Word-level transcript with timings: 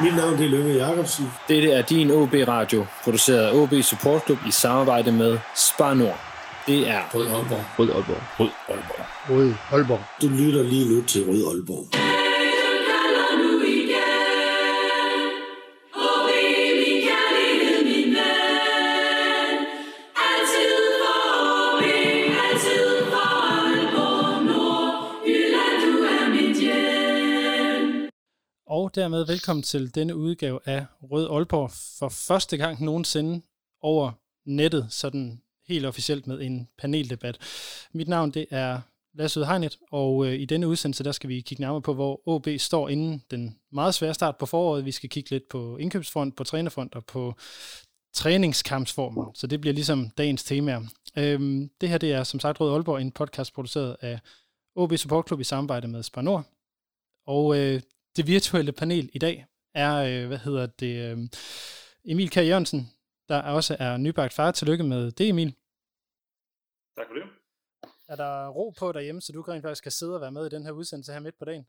Mit 0.00 0.16
navn 0.16 0.34
er 0.42 0.48
Lønge 0.48 0.74
Jacobsen. 0.74 1.32
Dette 1.48 1.70
er 1.70 1.82
din 1.82 2.10
OB 2.10 2.34
Radio, 2.48 2.86
produceret 3.04 3.38
af 3.46 3.54
OB 3.54 3.72
Support 3.82 4.24
Club 4.24 4.38
i 4.48 4.50
samarbejde 4.50 5.12
med 5.12 5.38
Spar 5.56 5.94
Nord. 5.94 6.20
Det 6.66 6.88
er 6.88 7.00
Rød 7.14 7.26
Aalborg. 7.26 7.64
Rød 7.78 7.90
Aalborg. 7.90 8.22
Rød 8.40 8.48
Aalborg. 8.68 9.06
Rød 9.30 9.52
Aalborg. 9.72 10.00
Du 10.22 10.28
lytter 10.28 10.62
lige 10.62 10.94
nu 10.94 11.02
til 11.02 11.24
Rød 11.28 11.46
Aalborg. 11.54 12.01
Og 28.92 28.96
dermed 28.96 29.26
velkommen 29.26 29.62
til 29.62 29.94
denne 29.94 30.16
udgave 30.16 30.60
af 30.64 30.86
Rød 31.02 31.30
Aalborg 31.30 31.70
for 31.98 32.08
første 32.08 32.56
gang 32.56 32.84
nogensinde 32.84 33.42
over 33.80 34.12
nettet, 34.46 34.86
sådan 34.90 35.42
helt 35.68 35.86
officielt 35.86 36.26
med 36.26 36.40
en 36.40 36.68
paneldebat. 36.78 37.38
Mit 37.92 38.08
navn 38.08 38.30
det 38.30 38.46
er 38.50 38.80
Lasse 39.14 39.40
Udhegnet, 39.40 39.78
og 39.90 40.26
øh, 40.26 40.34
i 40.34 40.44
denne 40.44 40.68
udsendelse 40.68 41.04
der 41.04 41.12
skal 41.12 41.28
vi 41.28 41.40
kigge 41.40 41.60
nærmere 41.60 41.82
på, 41.82 41.94
hvor 41.94 42.28
OB 42.28 42.48
står 42.58 42.88
inden 42.88 43.22
den 43.30 43.58
meget 43.72 43.94
svære 43.94 44.14
start 44.14 44.36
på 44.36 44.46
foråret. 44.46 44.84
Vi 44.84 44.92
skal 44.92 45.10
kigge 45.10 45.30
lidt 45.30 45.48
på 45.48 45.76
indkøbsfront, 45.76 46.36
på 46.36 46.44
trænerfront 46.44 46.94
og 46.94 47.04
på 47.04 47.34
træningskampsformen, 48.14 49.34
så 49.34 49.46
det 49.46 49.60
bliver 49.60 49.74
ligesom 49.74 50.10
dagens 50.10 50.44
tema. 50.44 50.80
Øhm, 51.16 51.70
det 51.80 51.88
her 51.88 51.98
det 51.98 52.12
er 52.12 52.24
som 52.24 52.40
sagt 52.40 52.60
Rød 52.60 52.72
Aalborg, 52.72 53.00
en 53.00 53.12
podcast 53.12 53.54
produceret 53.54 53.96
af 54.00 54.20
OB 54.74 54.96
Support 54.96 55.26
Club 55.26 55.40
i 55.40 55.44
samarbejde 55.44 55.88
med 55.88 56.02
Spar 56.02 56.22
Nord. 56.22 56.44
Og 57.26 57.58
øh, 57.58 57.80
det 58.16 58.26
virtuelle 58.26 58.72
panel 58.72 59.10
i 59.12 59.18
dag 59.18 59.46
er, 59.74 59.94
øh, 59.96 60.28
hvad 60.28 60.38
hedder 60.38 60.66
det, 60.66 60.94
øh, 61.10 61.18
Emil 62.04 62.30
K. 62.30 62.36
Jørgensen, 62.36 62.80
der 63.28 63.42
også 63.42 63.76
er 63.78 63.96
nybagt 63.96 64.32
far. 64.32 64.50
Tillykke 64.50 64.84
med 64.84 65.10
det, 65.10 65.28
Emil. 65.28 65.54
Tak 66.96 67.06
for 67.08 67.14
det. 67.14 67.26
Er 68.08 68.16
der 68.16 68.48
ro 68.48 68.70
på 68.78 68.92
derhjemme, 68.92 69.20
så 69.20 69.32
du 69.32 69.42
rent 69.42 69.62
faktisk 69.62 69.82
kan 69.82 69.92
sidde 69.92 70.14
og 70.14 70.20
være 70.20 70.32
med 70.32 70.46
i 70.46 70.54
den 70.54 70.64
her 70.66 70.72
udsendelse 70.72 71.12
her 71.12 71.20
midt 71.20 71.38
på 71.38 71.44
dagen? 71.44 71.66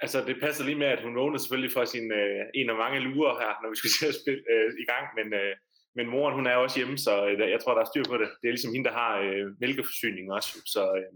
Altså, 0.00 0.18
det 0.28 0.36
passer 0.40 0.64
lige 0.64 0.78
med, 0.78 0.86
at 0.86 1.02
hun 1.04 1.16
vågnede 1.16 1.42
selvfølgelig 1.42 1.72
fra 1.72 1.86
sin, 1.86 2.12
øh, 2.12 2.44
en 2.54 2.70
af 2.70 2.76
mange 2.76 3.00
lurer 3.00 3.34
her, 3.42 3.52
når 3.62 3.70
vi 3.70 3.76
skal 3.80 3.90
se 3.98 4.06
at 4.12 4.18
spille 4.22 4.42
øh, 4.52 4.68
i 4.82 4.84
gang, 4.92 5.04
men, 5.18 5.28
øh, 5.40 5.52
men 5.96 6.06
moren, 6.14 6.34
hun 6.38 6.46
er 6.46 6.56
også 6.56 6.76
hjemme, 6.78 6.98
så 7.06 7.12
øh, 7.26 7.50
jeg 7.54 7.60
tror, 7.60 7.74
der 7.74 7.82
er 7.82 7.90
styr 7.92 8.04
på 8.12 8.16
det. 8.22 8.28
Det 8.40 8.46
er 8.46 8.56
ligesom 8.56 8.72
hende, 8.74 8.88
der 8.88 8.96
har 9.02 9.12
øh, 9.26 9.44
mælkeforsyning 9.60 10.26
også, 10.36 10.50
så 10.74 10.82
øh, 10.98 11.10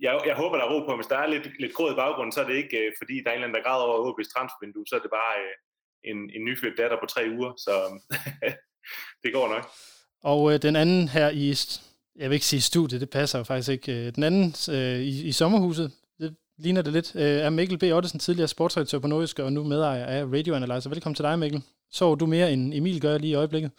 jeg, 0.00 0.20
jeg 0.26 0.36
håber, 0.36 0.56
der 0.56 0.64
er 0.64 0.72
ro 0.72 0.78
på, 0.86 0.96
hvis 0.96 1.06
der 1.06 1.18
er 1.18 1.26
lidt, 1.26 1.60
lidt 1.60 1.74
gråd 1.74 1.92
i 1.92 2.00
baggrunden, 2.02 2.32
så 2.32 2.40
er 2.40 2.46
det 2.46 2.56
ikke, 2.62 2.76
øh, 2.78 2.92
fordi 3.00 3.14
der 3.22 3.30
er 3.30 3.34
en 3.34 3.38
eller 3.38 3.48
anden, 3.48 3.58
der 3.58 3.68
græder 3.68 3.84
over 3.84 4.12
OB's 4.12 4.30
transfervindue, 4.34 4.86
så 4.86 4.94
er 4.96 5.00
det 5.00 5.10
bare 5.20 5.34
øh, 5.44 5.54
en, 6.10 6.18
en 6.36 6.44
nyfødt 6.44 6.78
datter 6.78 6.96
på 7.00 7.06
tre 7.06 7.22
uger, 7.36 7.52
så 7.64 7.74
det 9.22 9.32
går 9.32 9.48
nok. 9.54 9.64
Og 10.22 10.52
øh, 10.52 10.62
den 10.62 10.76
anden 10.76 11.08
her 11.08 11.28
i, 11.30 11.54
jeg 12.16 12.30
vil 12.30 12.36
ikke 12.36 12.46
sige 12.46 12.60
studiet, 12.60 13.00
det 13.00 13.10
passer 13.10 13.38
jo 13.38 13.44
faktisk 13.44 13.70
ikke, 13.70 14.06
øh, 14.06 14.14
den 14.14 14.22
anden 14.22 14.54
øh, 14.74 15.00
i, 15.00 15.28
i 15.28 15.32
sommerhuset, 15.32 15.92
det 16.20 16.36
ligner 16.58 16.82
det 16.82 16.92
lidt, 16.92 17.16
øh, 17.16 17.22
er 17.22 17.50
Mikkel 17.50 17.78
B. 17.78 17.82
Ottesen, 17.82 18.20
tidligere 18.20 18.48
sportsredaktør 18.48 18.98
på 18.98 19.06
Nordisk 19.06 19.38
og 19.38 19.52
nu 19.52 19.64
medejer 19.64 20.06
af 20.06 20.24
Radio 20.24 20.54
Analyzer. 20.54 20.90
Velkommen 20.90 21.14
til 21.14 21.22
dig, 21.22 21.38
Mikkel. 21.38 21.62
Så 21.90 22.14
du 22.14 22.26
mere 22.26 22.52
end 22.52 22.74
Emil 22.74 23.00
gør 23.00 23.18
lige 23.18 23.30
i 23.30 23.34
øjeblikket? 23.34 23.70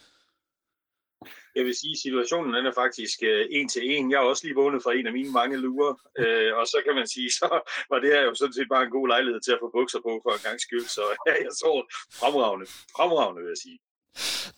Jeg 1.57 1.65
vil 1.65 1.75
sige, 1.81 1.95
at 1.97 2.03
situationen 2.05 2.53
den 2.53 2.65
er 2.71 2.75
faktisk 2.83 3.17
øh, 3.31 3.45
en 3.57 3.67
til 3.73 3.83
en. 3.93 4.11
Jeg 4.11 4.19
har 4.19 4.25
også 4.25 4.43
lige 4.45 4.59
vågnet 4.61 4.83
fra 4.83 4.93
en 4.97 5.07
af 5.07 5.13
mine 5.13 5.31
mange 5.39 5.57
lurer, 5.65 5.93
øh, 6.21 6.51
og 6.59 6.65
så 6.71 6.77
kan 6.85 6.95
man 6.99 7.07
sige, 7.13 7.29
så 7.39 7.47
var 7.91 7.99
det 8.03 8.09
her 8.13 8.21
jo 8.29 8.33
sådan 8.35 8.57
set 8.57 8.69
bare 8.73 8.83
en 8.83 8.95
god 8.97 9.07
lejlighed 9.07 9.41
til 9.41 9.51
at 9.55 9.61
få 9.63 9.69
bukser 9.77 9.99
på 10.07 10.11
for 10.23 10.31
en 10.37 10.43
gang 10.47 10.57
skyld, 10.65 10.87
så 10.97 11.03
ja, 11.27 11.33
jeg 11.45 11.53
så 11.63 11.71
fremragende, 12.19 12.65
fremragende 12.95 13.41
vil 13.43 13.53
jeg 13.55 13.61
sige. 13.65 13.77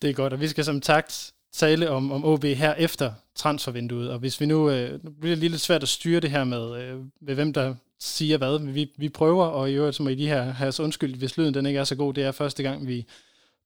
Det 0.02 0.10
er 0.10 0.14
godt, 0.22 0.34
og 0.34 0.42
vi 0.42 0.48
skal 0.48 0.66
som 0.66 0.82
takt 0.82 1.34
tale 1.54 1.90
om, 1.90 2.12
om 2.12 2.26
OB 2.26 2.44
her 2.44 2.74
efter 2.76 3.14
transfervinduet, 3.36 4.12
og 4.12 4.20
hvis 4.20 4.42
vi 4.42 4.46
nu, 4.46 4.70
øh, 4.70 5.04
nu 5.04 5.12
bliver 5.22 5.36
det 5.36 5.52
lidt 5.52 5.62
svært 5.62 5.84
at 5.84 5.90
styre 5.90 6.20
det 6.20 6.32
her 6.32 6.44
med, 6.44 6.82
øh, 6.82 7.00
med 7.22 7.36
hvem 7.36 7.54
der 7.54 7.76
siger 8.00 8.38
hvad, 8.38 8.60
men 8.60 8.76
vi, 8.76 8.92
vi 8.98 9.10
prøver, 9.10 9.46
og 9.46 9.72
i 9.72 9.74
øvrigt 9.74 9.96
så 9.96 10.04
må 10.04 10.10
I 10.10 10.16
lige 10.16 10.30
have, 10.30 10.52
have 10.54 10.72
så 10.72 10.84
undskyld, 10.84 11.16
hvis 11.16 11.38
lyden 11.38 11.54
den 11.54 11.66
ikke 11.66 11.80
er 11.80 11.84
så 11.84 11.96
god, 11.96 12.14
det 12.14 12.24
er 12.24 12.32
første 12.32 12.64
gang, 12.64 12.88
vi 12.88 13.06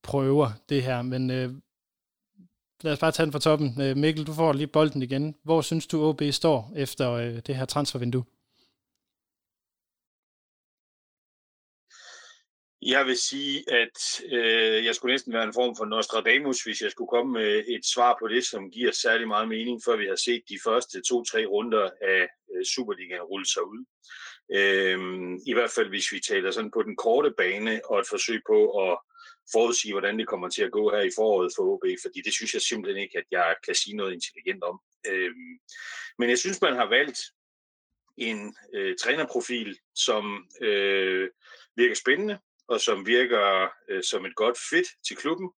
prøver 0.03 0.49
det 0.69 0.83
her, 0.83 1.01
men 1.01 1.31
øh, 1.31 1.53
lad 2.83 2.93
os 2.93 2.99
bare 2.99 3.11
tage 3.11 3.25
den 3.25 3.33
fra 3.33 3.39
toppen. 3.39 3.81
Øh, 3.81 3.97
Mikkel, 3.97 4.27
du 4.27 4.33
får 4.33 4.53
lige 4.53 4.67
bolden 4.67 5.01
igen. 5.01 5.35
Hvor 5.43 5.61
synes 5.61 5.87
du, 5.87 6.03
OB 6.03 6.21
står 6.31 6.73
efter 6.75 7.11
øh, 7.11 7.35
det 7.47 7.55
her 7.55 7.65
transfervindue? 7.65 8.23
Jeg 12.85 13.05
vil 13.05 13.17
sige, 13.17 13.63
at 13.81 13.97
øh, 14.31 14.85
jeg 14.85 14.95
skulle 14.95 15.13
næsten 15.13 15.33
være 15.33 15.43
en 15.43 15.53
form 15.53 15.75
for 15.75 15.85
Nostradamus, 15.85 16.63
hvis 16.63 16.81
jeg 16.81 16.91
skulle 16.91 17.13
komme 17.15 17.31
med 17.33 17.63
et 17.67 17.85
svar 17.93 18.17
på 18.21 18.27
det, 18.27 18.45
som 18.45 18.71
giver 18.71 18.91
særlig 18.91 19.27
meget 19.27 19.47
mening, 19.47 19.81
før 19.85 19.95
vi 19.97 20.05
har 20.05 20.15
set 20.15 20.43
de 20.49 20.59
første 20.63 21.01
to-tre 21.09 21.45
runder 21.45 21.89
af 22.01 22.27
øh, 22.51 22.65
Superligaen 22.75 23.21
rulle 23.31 23.45
sig 23.53 23.63
ud. 23.73 23.81
Øh, 24.57 24.99
I 25.47 25.53
hvert 25.53 25.71
fald, 25.75 25.89
hvis 25.89 26.11
vi 26.11 26.19
taler 26.19 26.51
sådan 26.51 26.71
på 26.71 26.83
den 26.83 26.95
korte 26.95 27.31
bane 27.37 27.81
og 27.85 27.99
et 27.99 28.07
forsøg 28.09 28.41
på 28.47 28.59
at 28.85 28.97
forudsige, 29.51 29.93
hvordan 29.93 30.19
det 30.19 30.27
kommer 30.27 30.49
til 30.49 30.63
at 30.63 30.71
gå 30.71 30.91
her 30.91 31.01
i 31.01 31.11
foråret 31.15 31.53
for 31.55 31.63
OB, 31.63 31.85
fordi 32.01 32.21
det 32.21 32.33
synes 32.33 32.53
jeg 32.53 32.61
simpelthen 32.61 33.03
ikke, 33.03 33.17
at 33.17 33.25
jeg 33.31 33.55
kan 33.65 33.75
sige 33.75 33.95
noget 33.95 34.13
intelligent 34.13 34.63
om. 34.63 34.79
Øhm, 35.07 35.59
men 36.19 36.29
jeg 36.29 36.39
synes, 36.39 36.61
man 36.61 36.75
har 36.75 36.89
valgt 36.89 37.19
en 38.17 38.55
øh, 38.73 38.95
trænerprofil, 39.01 39.79
som 39.95 40.47
øh, 40.61 41.29
virker 41.75 41.95
spændende, 41.95 42.39
og 42.67 42.81
som 42.81 43.07
virker 43.07 43.69
øh, 43.89 44.03
som 44.03 44.25
et 44.25 44.35
godt 44.35 44.57
fit 44.69 44.87
til 45.07 45.17
klubben. 45.17 45.49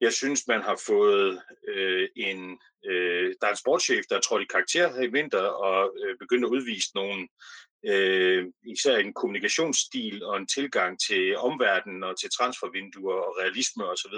Jeg 0.00 0.12
synes, 0.12 0.46
man 0.48 0.62
har 0.62 0.80
fået 0.86 1.42
øh, 1.68 2.08
en... 2.16 2.58
Øh, 2.86 3.34
der 3.40 3.46
er 3.46 3.50
en 3.50 3.56
sportschef, 3.56 4.04
der 4.10 4.16
er 4.16 4.20
trådt 4.20 4.42
i 4.42 4.46
karakter 4.50 4.92
her 4.92 5.02
i 5.02 5.12
vinter, 5.12 5.42
og 5.42 5.96
øh, 6.04 6.18
begyndt 6.18 6.44
at 6.44 6.50
udvise 6.50 6.90
nogle 6.94 7.28
øh, 7.86 8.46
især 8.66 8.96
en 8.96 9.14
kommunikationsstil 9.14 10.24
og 10.24 10.36
en 10.36 10.46
tilgang 10.46 11.00
til 11.00 11.36
omverdenen 11.36 12.02
og 12.04 12.20
til 12.20 12.30
transfervinduer 12.30 13.14
og 13.14 13.36
realisme 13.40 13.84
osv., 13.84 14.16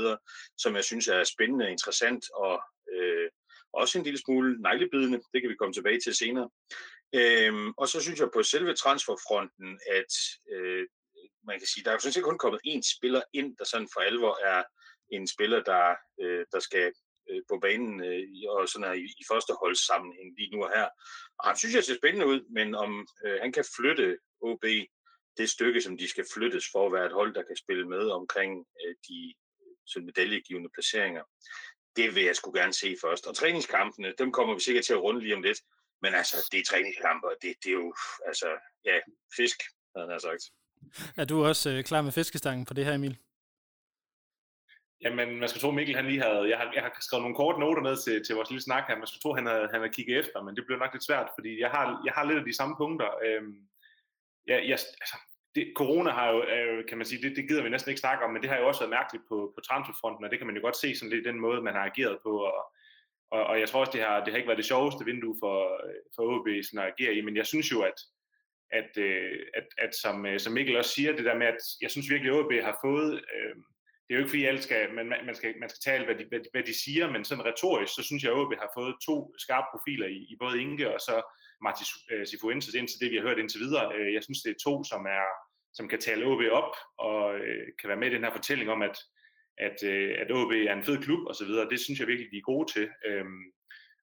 som 0.58 0.76
jeg 0.76 0.84
synes 0.84 1.08
er 1.08 1.24
spændende 1.24 1.64
og 1.64 1.70
interessant 1.70 2.24
og 2.34 2.62
øh, 2.92 3.28
også 3.72 3.98
en 3.98 4.04
lille 4.04 4.20
smule 4.20 4.62
neglebidende. 4.62 5.20
Det 5.32 5.40
kan 5.40 5.50
vi 5.50 5.54
komme 5.54 5.72
tilbage 5.72 6.00
til 6.00 6.14
senere. 6.14 6.48
Øh, 7.14 7.52
og 7.76 7.88
så 7.88 8.00
synes 8.00 8.20
jeg 8.20 8.28
på 8.34 8.42
selve 8.42 8.74
transferfronten, 8.74 9.80
at 9.98 10.12
øh, 10.52 10.86
man 11.46 11.58
kan 11.58 11.68
sige, 11.68 11.84
der 11.84 11.90
er 11.90 11.94
jo 11.94 11.98
sådan 12.00 12.12
set 12.12 12.22
kun 12.22 12.38
kommet 12.38 12.60
én 12.66 12.80
spiller 12.96 13.22
ind, 13.32 13.56
der 13.56 13.64
sådan 13.64 13.88
for 13.92 14.00
alvor 14.00 14.34
er 14.44 14.62
en 15.12 15.26
spiller, 15.26 15.62
der, 15.62 15.94
øh, 16.20 16.46
der 16.52 16.60
skal 16.60 16.92
øh, 17.30 17.42
på 17.48 17.58
banen 17.62 18.04
øh, 18.04 18.26
og 18.48 18.68
sådan 18.68 18.88
her 18.88 18.92
i, 18.92 19.04
i 19.22 19.24
første 19.30 19.52
sammenhæng 19.88 20.28
lige 20.38 20.52
nu 20.54 20.64
og 20.64 20.70
her. 20.76 20.88
Og 21.38 21.44
han 21.48 21.56
synes, 21.56 21.74
jeg 21.74 21.84
ser 21.84 22.00
spændende 22.00 22.26
ud, 22.26 22.40
men 22.50 22.74
om 22.74 23.06
øh, 23.24 23.38
han 23.42 23.52
kan 23.52 23.64
flytte 23.76 24.18
OB 24.40 24.64
det 25.38 25.50
stykke, 25.50 25.80
som 25.80 25.98
de 25.98 26.08
skal 26.08 26.26
flyttes 26.34 26.64
for 26.72 26.86
at 26.86 26.92
være 26.92 27.06
et 27.06 27.12
hold, 27.12 27.34
der 27.34 27.42
kan 27.42 27.56
spille 27.56 27.88
med 27.88 28.10
omkring 28.10 28.66
øh, 28.82 28.94
de 29.08 29.34
øh, 29.62 29.74
sådan 29.86 30.06
medaljegivende 30.06 30.70
placeringer, 30.74 31.24
det 31.96 32.14
vil 32.14 32.24
jeg 32.24 32.36
skulle 32.36 32.60
gerne 32.60 32.72
se 32.72 32.96
først. 33.04 33.26
Og 33.26 33.36
træningskampene, 33.36 34.14
dem 34.18 34.32
kommer 34.32 34.54
vi 34.54 34.60
sikkert 34.60 34.84
til 34.84 34.92
at 34.92 35.02
runde 35.02 35.20
lige 35.20 35.34
om 35.34 35.42
lidt. 35.42 35.60
Men 36.02 36.14
altså, 36.14 36.36
det 36.52 36.60
er 36.60 36.64
træningskampe, 36.64 37.26
og 37.26 37.36
det, 37.42 37.54
det 37.62 37.70
er 37.70 37.78
jo, 37.84 37.94
altså, 38.26 38.48
ja, 38.84 38.96
fisk, 39.36 39.58
havde 39.96 40.10
han 40.10 40.20
sagt. 40.20 40.44
Er 41.16 41.24
du 41.24 41.44
også 41.44 41.70
øh, 41.70 41.84
klar 41.84 42.02
med 42.02 42.12
fiskestangen 42.12 42.64
på 42.64 42.74
det 42.74 42.84
her, 42.84 42.94
Emil? 42.94 43.16
Jamen, 45.04 45.38
man 45.40 45.48
skal 45.48 45.60
tro, 45.60 45.70
Mikkel 45.70 45.96
han 45.96 46.06
lige 46.06 46.22
havde... 46.22 46.48
Jeg 46.50 46.58
har, 46.58 46.72
jeg 46.74 46.82
har 46.82 46.92
skrevet 47.00 47.22
nogle 47.22 47.36
korte 47.36 47.60
noter 47.60 47.82
ned 47.82 47.96
til, 48.04 48.24
til 48.24 48.34
vores 48.34 48.50
lille 48.50 48.62
snak 48.62 48.84
her. 48.88 48.96
Man 48.96 49.06
skal 49.06 49.20
tro, 49.20 49.34
han 49.34 49.46
havde, 49.46 49.68
han 49.72 49.80
havde 49.80 49.96
kigget 49.96 50.18
efter, 50.18 50.42
men 50.42 50.56
det 50.56 50.66
blev 50.66 50.78
nok 50.78 50.92
lidt 50.92 51.06
svært, 51.06 51.28
fordi 51.36 51.60
jeg 51.60 51.70
har, 51.70 52.02
jeg 52.06 52.12
har 52.16 52.24
lidt 52.24 52.38
af 52.38 52.44
de 52.44 52.56
samme 52.56 52.74
punkter. 52.76 53.10
Øhm, 53.26 53.56
jeg, 54.46 54.58
jeg, 54.70 54.78
altså, 55.02 55.16
det, 55.54 55.72
corona 55.76 56.10
har 56.10 56.28
jo, 56.30 56.38
øh, 56.44 56.88
kan 56.88 56.98
man 56.98 57.06
sige, 57.06 57.22
det, 57.22 57.36
det 57.36 57.48
gider 57.48 57.62
vi 57.62 57.68
næsten 57.68 57.90
ikke 57.90 58.00
snakke 58.00 58.24
om, 58.24 58.30
men 58.32 58.42
det 58.42 58.50
har 58.50 58.58
jo 58.58 58.68
også 58.68 58.80
været 58.80 58.96
mærkeligt 58.98 59.24
på, 59.28 59.52
på 59.54 59.60
transferfronten, 59.60 60.24
og 60.24 60.30
det 60.30 60.38
kan 60.38 60.46
man 60.46 60.56
jo 60.56 60.62
godt 60.62 60.76
se 60.76 60.96
sådan 60.96 61.12
lidt 61.12 61.24
den 61.24 61.40
måde, 61.40 61.62
man 61.62 61.74
har 61.74 61.84
ageret 61.90 62.18
på, 62.22 62.32
og, 62.38 62.62
og, 63.30 63.42
og 63.44 63.60
jeg 63.60 63.68
tror 63.68 63.80
også, 63.80 63.92
det 63.92 64.02
har, 64.02 64.24
det 64.24 64.28
har 64.32 64.36
ikke 64.36 64.48
været 64.48 64.62
det 64.62 64.72
sjoveste 64.72 65.04
vindue 65.04 65.36
for, 65.42 65.56
øh, 65.86 66.00
for 66.16 66.22
OB 66.32 66.48
sådan 66.64 66.84
at 66.84 66.92
agere 66.92 67.14
i, 67.14 67.20
men 67.20 67.36
jeg 67.36 67.46
synes 67.46 67.72
jo, 67.72 67.82
at, 67.82 67.98
at, 68.72 68.92
øh, 68.96 69.38
at, 69.54 69.66
at 69.78 69.94
som, 69.94 70.26
øh, 70.26 70.40
som 70.40 70.52
Mikkel 70.52 70.76
også 70.76 70.90
siger, 70.90 71.16
det 71.16 71.24
der 71.24 71.38
med, 71.38 71.46
at 71.46 71.60
jeg 71.80 71.90
synes 71.90 72.10
virkelig, 72.10 72.32
at 72.32 72.38
OB 72.38 72.52
har 72.52 72.78
fået 72.84 73.14
øh, 73.14 73.56
det 74.10 74.14
er 74.16 74.20
jo 74.20 74.24
ikke 74.24 74.34
fordi 74.36 74.44
alle 74.44 74.62
skal, 74.62 74.94
man, 74.94 75.06
man, 75.08 75.34
skal, 75.34 75.54
man 75.60 75.68
skal 75.68 75.82
tale, 75.90 76.04
hvad 76.04 76.14
de, 76.14 76.24
hvad, 76.28 76.40
de, 76.40 76.48
hvad 76.52 76.62
de 76.62 76.82
siger, 76.84 77.10
men 77.10 77.24
sådan 77.24 77.44
retorisk, 77.44 77.94
så 77.94 78.02
synes 78.02 78.22
jeg 78.22 78.32
at 78.32 78.52
vi 78.54 78.62
har 78.62 78.70
fået 78.78 78.94
to 79.06 79.34
skarpe 79.38 79.66
profiler 79.72 80.06
i, 80.06 80.20
i 80.32 80.36
både 80.40 80.60
Inge 80.62 80.94
og 80.94 81.00
så 81.00 81.14
Martin 81.66 81.86
øh, 82.12 82.26
Sifuenses 82.26 82.74
indtil 82.74 83.00
det, 83.00 83.10
vi 83.10 83.16
har 83.16 83.26
hørt 83.28 83.38
indtil 83.38 83.60
videre. 83.60 83.86
Øh, 83.96 84.14
jeg 84.14 84.22
synes, 84.22 84.40
det 84.42 84.50
er 84.50 84.64
to, 84.64 84.74
som, 84.84 85.02
er, 85.18 85.26
som 85.76 85.88
kan 85.88 86.00
tale 86.00 86.26
OB 86.30 86.42
op 86.60 86.72
og 86.98 87.22
øh, 87.38 87.66
kan 87.78 87.88
være 87.88 88.00
med 88.02 88.10
i 88.10 88.14
den 88.14 88.24
her 88.24 88.32
fortælling 88.38 88.70
om, 88.70 88.82
at, 88.82 88.96
at, 89.66 89.78
øh, 89.92 90.10
at 90.22 90.32
OB 90.38 90.52
er 90.52 90.74
en 90.74 90.86
fed 90.88 90.98
klub 91.04 91.22
og 91.30 91.34
så 91.34 91.44
videre. 91.44 91.70
Det 91.72 91.80
synes 91.80 92.00
jeg 92.00 92.08
virkelig, 92.08 92.30
de 92.32 92.42
er 92.42 92.50
gode 92.52 92.72
til. 92.72 92.88
Øhm, 93.08 93.44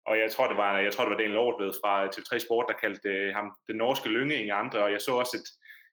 og 0.09 0.19
jeg 0.19 0.31
tror, 0.31 0.48
det 0.48 0.57
var, 0.57 0.80
jeg 0.80 0.94
tror, 0.94 1.04
det 1.04 1.12
var 1.12 1.21
Daniel 1.24 1.42
Aarhus 1.44 1.77
fra 1.83 1.94
TV3 2.13 2.33
Sport, 2.45 2.65
der 2.69 2.81
kaldte 2.83 3.09
øh, 3.09 3.33
ham 3.38 3.48
den 3.68 3.75
norske 3.75 4.09
lynge 4.09 4.45
i 4.45 4.50
andre, 4.50 4.80
og 4.86 4.92
jeg 4.92 5.01
så 5.01 5.12
også 5.12 5.38
et, 5.39 5.48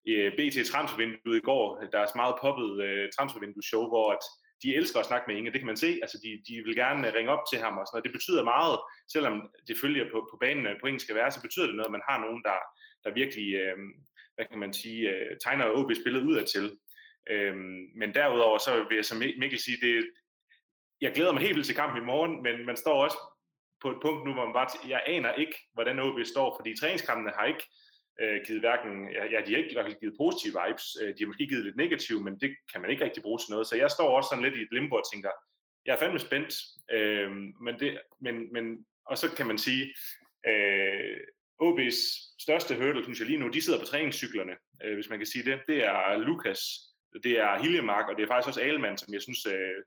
Øh, 0.09 0.33
BT 0.37 0.56
transfervinduet 0.67 1.37
i 1.37 1.47
går, 1.51 1.83
øh, 1.83 1.89
deres 1.93 2.12
meget 2.15 2.35
poppet 2.41 2.83
øh, 2.87 3.09
transfervindue-show, 3.17 3.89
hvor 3.89 4.12
at 4.12 4.25
de 4.62 4.75
elsker 4.75 4.99
at 5.01 5.06
snakke 5.06 5.25
med 5.29 5.37
Inge, 5.37 5.53
det 5.53 5.61
kan 5.61 5.67
man 5.73 5.77
se. 5.77 5.91
Altså, 6.03 6.19
de, 6.25 6.31
de 6.49 6.55
vil 6.67 6.77
gerne 6.77 7.09
øh, 7.09 7.15
ringe 7.15 7.31
op 7.31 7.45
til 7.51 7.59
ham 7.59 7.79
og 7.79 7.85
sådan 7.87 7.95
noget. 7.95 8.09
Det 8.09 8.17
betyder 8.19 8.51
meget, 8.55 8.79
selvom 9.15 9.35
det 9.69 9.77
følger 9.83 10.05
på, 10.12 10.19
på 10.31 10.37
banen, 10.41 10.67
at 10.67 10.81
point 10.83 11.03
skal 11.03 11.15
være, 11.15 11.31
så 11.31 11.43
betyder 11.43 11.67
det 11.67 11.75
noget, 11.77 11.91
at 11.91 11.97
man 11.97 12.09
har 12.09 12.19
nogen, 12.25 12.43
der, 12.49 12.59
der 13.05 13.19
virkelig, 13.21 13.49
øh, 13.55 13.77
hvad 14.35 14.47
kan 14.51 14.59
man 14.59 14.73
sige, 14.73 15.01
øh, 15.11 15.31
tegner 15.45 15.75
OB 15.79 15.91
spillet 15.95 16.23
ud 16.31 16.37
til. 16.55 16.65
Øh, 17.33 17.56
men 18.01 18.15
derudover, 18.15 18.59
så 18.59 18.73
vil 18.89 18.97
jeg 18.97 19.05
som 19.05 19.19
Mikkel 19.19 19.59
sige, 19.59 19.79
det, 19.87 19.95
jeg 21.01 21.12
glæder 21.12 21.33
mig 21.33 21.43
helt 21.43 21.55
vildt 21.55 21.67
til 21.67 21.81
kampen 21.83 22.03
i 22.03 22.06
morgen, 22.12 22.43
men 22.43 22.67
man 22.67 22.77
står 22.77 23.05
også 23.05 23.19
på 23.83 23.91
et 23.91 23.99
punkt 24.03 24.25
nu, 24.25 24.33
hvor 24.33 24.45
man 24.45 24.59
bare, 24.59 24.89
jeg 24.89 25.03
aner 25.06 25.33
ikke, 25.33 25.56
hvordan 25.73 25.99
OB 25.99 26.19
står, 26.25 26.56
fordi 26.59 26.79
træningskampene 26.81 27.33
har 27.39 27.47
ikke 27.47 27.65
øh, 28.21 28.41
givet 28.47 28.61
hverken, 28.61 29.09
ja, 29.33 29.41
de 29.47 29.51
har 29.53 29.59
ikke 29.59 29.71
i 29.71 29.75
hvert 29.75 29.87
fald 29.87 30.01
givet 30.01 30.17
positive 30.23 30.55
vibes, 30.61 30.87
øh, 31.03 31.09
de 31.09 31.21
har 31.21 31.27
måske 31.27 31.47
givet 31.47 31.65
lidt 31.65 31.77
negative, 31.77 32.21
men 32.25 32.35
det 32.41 32.51
kan 32.73 32.81
man 32.81 32.91
ikke 32.91 33.05
rigtig 33.05 33.23
bruge 33.23 33.39
til 33.39 33.51
noget, 33.51 33.67
så 33.67 33.77
jeg 33.77 33.91
står 33.91 34.17
også 34.17 34.29
sådan 34.29 34.45
lidt 34.45 34.57
i 34.57 34.63
et 34.63 34.73
limbo 34.73 34.97
og 34.97 35.09
tænker, 35.13 35.31
jeg 35.87 35.95
er 35.95 35.99
fandme 35.99 36.19
spændt, 36.19 36.53
øh, 36.97 37.31
men, 37.67 37.75
det, 37.81 38.01
men, 38.21 38.53
men, 38.53 38.87
og 39.07 39.19
så 39.19 39.27
kan 39.37 39.47
man 39.47 39.59
sige, 39.59 39.95
øh, 40.47 41.17
OB's 41.63 42.01
største 42.39 42.75
hurdle, 42.77 43.05
synes 43.05 43.19
jeg 43.19 43.29
lige 43.29 43.39
nu, 43.39 43.49
de 43.49 43.63
sidder 43.63 43.79
på 43.79 43.87
træningscyklerne, 43.87 44.55
øh, 44.85 44.95
hvis 44.95 45.11
man 45.11 45.19
kan 45.19 45.27
sige 45.27 45.45
det. 45.45 45.61
Det 45.69 45.85
er 45.85 46.17
Lukas, 46.17 46.61
det 47.23 47.39
er 47.39 47.63
Hiljemark, 47.63 48.09
og 48.09 48.17
det 48.17 48.23
er 48.23 48.27
faktisk 48.27 48.49
også 48.49 48.61
Alemann, 48.61 48.99
som 48.99 49.15
jeg 49.15 49.23
synes 49.23 49.47
øh, 49.47 49.79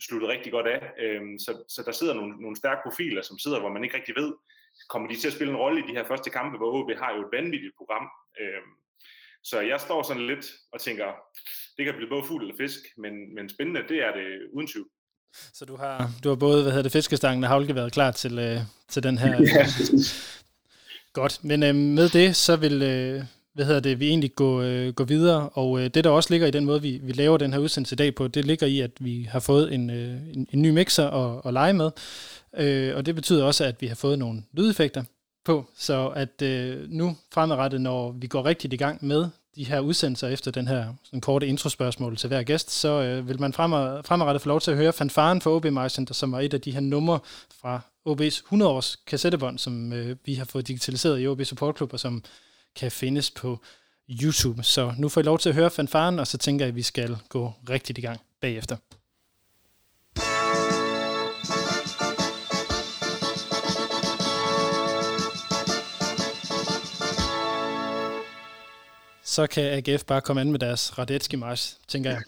sluttede 0.00 0.32
rigtig 0.32 0.52
godt 0.52 0.66
af. 0.66 0.80
Øh, 0.98 1.22
så, 1.38 1.64
så 1.68 1.82
der 1.86 1.92
sidder 1.92 2.14
nogle, 2.14 2.42
nogle 2.42 2.56
stærke 2.56 2.80
profiler, 2.84 3.22
som 3.22 3.38
sidder, 3.38 3.60
hvor 3.60 3.72
man 3.72 3.84
ikke 3.84 3.96
rigtig 3.96 4.14
ved, 4.16 4.32
kommer 4.88 5.08
de 5.08 5.16
til 5.16 5.28
at 5.28 5.34
spille 5.34 5.52
en 5.52 5.62
rolle 5.64 5.80
i 5.80 5.88
de 5.88 5.96
her 5.96 6.06
første 6.06 6.30
kampe, 6.30 6.56
hvor 6.58 6.70
OB 6.78 6.90
har 7.02 7.10
jo 7.14 7.20
et 7.20 7.32
vanvittigt 7.32 7.76
program. 7.78 8.06
Øh, 8.40 8.62
så 9.44 9.60
jeg 9.60 9.80
står 9.80 10.02
sådan 10.02 10.26
lidt 10.26 10.46
og 10.72 10.80
tænker, 10.80 11.06
det 11.76 11.84
kan 11.84 11.94
blive 11.94 12.08
både 12.08 12.24
fugl 12.26 12.42
eller 12.42 12.56
fisk, 12.56 12.80
men, 12.96 13.34
men 13.34 13.48
spændende, 13.48 13.82
det 13.88 13.98
er 14.06 14.12
det 14.18 14.26
uden 14.54 14.66
tvivl. 14.66 14.88
Så 15.54 15.64
du 15.64 15.76
har, 15.76 16.10
du 16.24 16.28
har 16.28 16.36
både 16.36 16.62
hvad 16.62 16.72
hedder 16.72 16.82
det, 16.82 16.92
fiskestangen 16.92 17.44
og 17.44 17.50
havlgeværet 17.50 17.92
klar 17.92 18.10
til, 18.10 18.38
øh, 18.38 18.60
til 18.88 19.02
den 19.02 19.18
her... 19.18 19.30
Ja. 19.56 19.66
Godt, 21.12 21.44
men 21.44 21.62
øh, 21.62 21.74
med 21.74 22.08
det, 22.08 22.36
så 22.36 22.56
vil, 22.56 22.82
øh, 22.82 23.24
hvad 23.54 23.64
hedder 23.64 23.80
det, 23.80 24.00
vi 24.00 24.08
egentlig 24.08 24.34
gå, 24.34 24.62
øh, 24.62 24.94
gå 24.94 25.04
videre, 25.04 25.48
og 25.48 25.80
øh, 25.80 25.84
det 25.84 26.04
der 26.04 26.10
også 26.10 26.30
ligger 26.30 26.46
i 26.46 26.50
den 26.50 26.64
måde, 26.64 26.82
vi, 26.82 27.00
vi 27.02 27.12
laver 27.12 27.36
den 27.36 27.52
her 27.52 27.60
udsendelse 27.60 27.94
i 27.94 27.96
dag 27.96 28.14
på, 28.14 28.28
det 28.28 28.44
ligger 28.44 28.66
i, 28.66 28.80
at 28.80 28.90
vi 29.00 29.22
har 29.22 29.40
fået 29.40 29.74
en, 29.74 29.90
øh, 29.90 30.34
en, 30.34 30.46
en 30.52 30.62
ny 30.62 30.70
mixer 30.70 31.10
at, 31.10 31.42
at 31.44 31.52
lege 31.52 31.72
med, 31.72 31.90
øh, 32.56 32.96
og 32.96 33.06
det 33.06 33.14
betyder 33.14 33.44
også, 33.44 33.64
at 33.64 33.82
vi 33.82 33.86
har 33.86 33.94
fået 33.94 34.18
nogle 34.18 34.42
lydeffekter 34.52 35.04
på, 35.44 35.66
så 35.76 36.08
at 36.08 36.42
øh, 36.42 36.90
nu 36.90 37.16
fremadrettet, 37.32 37.80
når 37.80 38.12
vi 38.12 38.26
går 38.26 38.44
rigtigt 38.44 38.74
i 38.74 38.76
gang 38.76 39.06
med 39.06 39.28
de 39.56 39.64
her 39.64 39.80
udsendelser 39.80 40.28
efter 40.28 40.50
den 40.50 40.68
her 40.68 40.94
sådan 41.04 41.20
korte 41.20 41.46
introspørgsmål 41.46 42.16
til 42.16 42.28
hver 42.28 42.42
gæst, 42.42 42.70
så 42.70 43.02
øh, 43.02 43.28
vil 43.28 43.40
man 43.40 43.52
fremadrettet 43.52 44.42
få 44.42 44.48
lov 44.48 44.60
til 44.60 44.70
at 44.70 44.76
høre 44.76 44.92
fanfaren 44.92 45.40
for 45.40 45.56
OB 45.56 45.90
Center, 45.90 46.14
som 46.14 46.32
var 46.32 46.40
et 46.40 46.54
af 46.54 46.60
de 46.60 46.70
her 46.70 46.80
numre 46.80 47.18
fra 47.60 47.80
OB's 48.08 48.42
100-års 48.52 48.96
kassettebånd, 48.96 49.58
som 49.58 49.92
øh, 49.92 50.16
vi 50.24 50.34
har 50.34 50.44
fået 50.44 50.68
digitaliseret 50.68 51.22
i 51.22 51.26
OB 51.26 51.44
Support 51.44 51.76
Club, 51.76 51.92
og 51.92 52.00
som 52.00 52.24
kan 52.76 52.90
findes 52.90 53.30
på 53.30 53.60
YouTube. 54.10 54.62
Så 54.62 54.94
nu 54.98 55.08
får 55.08 55.20
I 55.20 55.24
lov 55.24 55.38
til 55.38 55.48
at 55.48 55.54
høre 55.54 55.70
fanfaren, 55.70 56.18
og 56.18 56.26
så 56.26 56.38
tænker 56.38 56.64
jeg, 56.64 56.68
at 56.68 56.76
vi 56.76 56.82
skal 56.82 57.16
gå 57.28 57.52
rigtigt 57.68 57.98
i 57.98 58.00
gang 58.00 58.20
bagefter. 58.40 58.76
Så 69.36 69.46
kan 69.46 69.64
AGF 69.64 70.04
bare 70.04 70.20
komme 70.20 70.40
an 70.40 70.50
med 70.50 70.58
deres 70.58 70.98
Radetski 70.98 71.36
Mars, 71.36 71.78
tænker 71.88 72.10
jeg. 72.10 72.20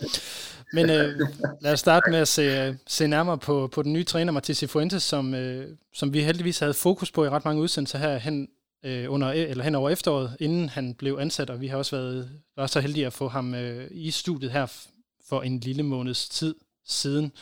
Men 0.73 0.91
øh, 0.91 1.21
lad 1.61 1.73
os 1.73 1.81
starte 1.81 2.11
med 2.11 2.19
at 2.19 2.29
se, 2.29 2.43
øh, 2.43 2.75
se 2.87 3.07
nærmere 3.07 3.39
på, 3.39 3.69
på 3.73 3.83
den 3.83 3.93
nye 3.93 4.05
træner, 4.05 4.33
Matisse 4.33 4.69
Fuentes, 4.69 5.03
som, 5.03 5.35
øh, 5.35 5.77
som 5.93 6.13
vi 6.13 6.23
heldigvis 6.23 6.59
havde 6.59 6.75
fokus 6.75 7.11
på 7.11 7.25
i 7.25 7.29
ret 7.29 7.45
mange 7.45 7.63
udsendelser 7.63 7.99
her 7.99 8.19
hen, 8.19 8.49
øh, 8.85 9.13
under, 9.13 9.33
e- 9.33 9.37
eller 9.37 9.65
hen 9.65 9.75
over 9.75 9.91
efteråret, 9.91 10.37
inden 10.41 10.69
han 10.69 10.95
blev 10.95 11.19
ansat, 11.21 11.51
og 11.51 11.61
vi 11.61 11.67
har 11.67 11.77
også 11.77 11.97
været 11.97 12.31
var 12.57 12.67
så 12.67 12.81
heldige 12.81 13.07
at 13.07 13.13
få 13.13 13.29
ham 13.29 13.55
øh, 13.55 13.89
i 13.91 14.11
studiet 14.11 14.53
her 14.53 14.67
for 15.29 15.43
en 15.43 15.61
lille 15.61 15.83
måneds 15.83 16.29
tid 16.29 16.55
siden. 16.87 17.33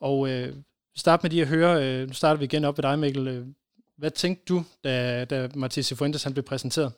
Og 0.00 0.28
øh, 0.28 0.54
start 0.96 1.22
med 1.22 1.30
lige 1.30 1.42
at 1.42 1.48
høre, 1.48 1.84
øh, 1.84 2.08
nu 2.08 2.14
starter 2.14 2.38
vi 2.38 2.44
igen 2.44 2.64
op 2.64 2.78
ved 2.78 2.82
dig, 2.82 2.98
Mikkel. 2.98 3.28
Øh, 3.28 3.46
hvad 3.98 4.10
tænkte 4.10 4.44
du, 4.48 4.64
da, 4.84 5.24
da 5.24 5.48
Matisse 5.54 5.96
Fuentes 5.96 6.22
han 6.22 6.32
blev 6.32 6.44
præsenteret? 6.44 6.92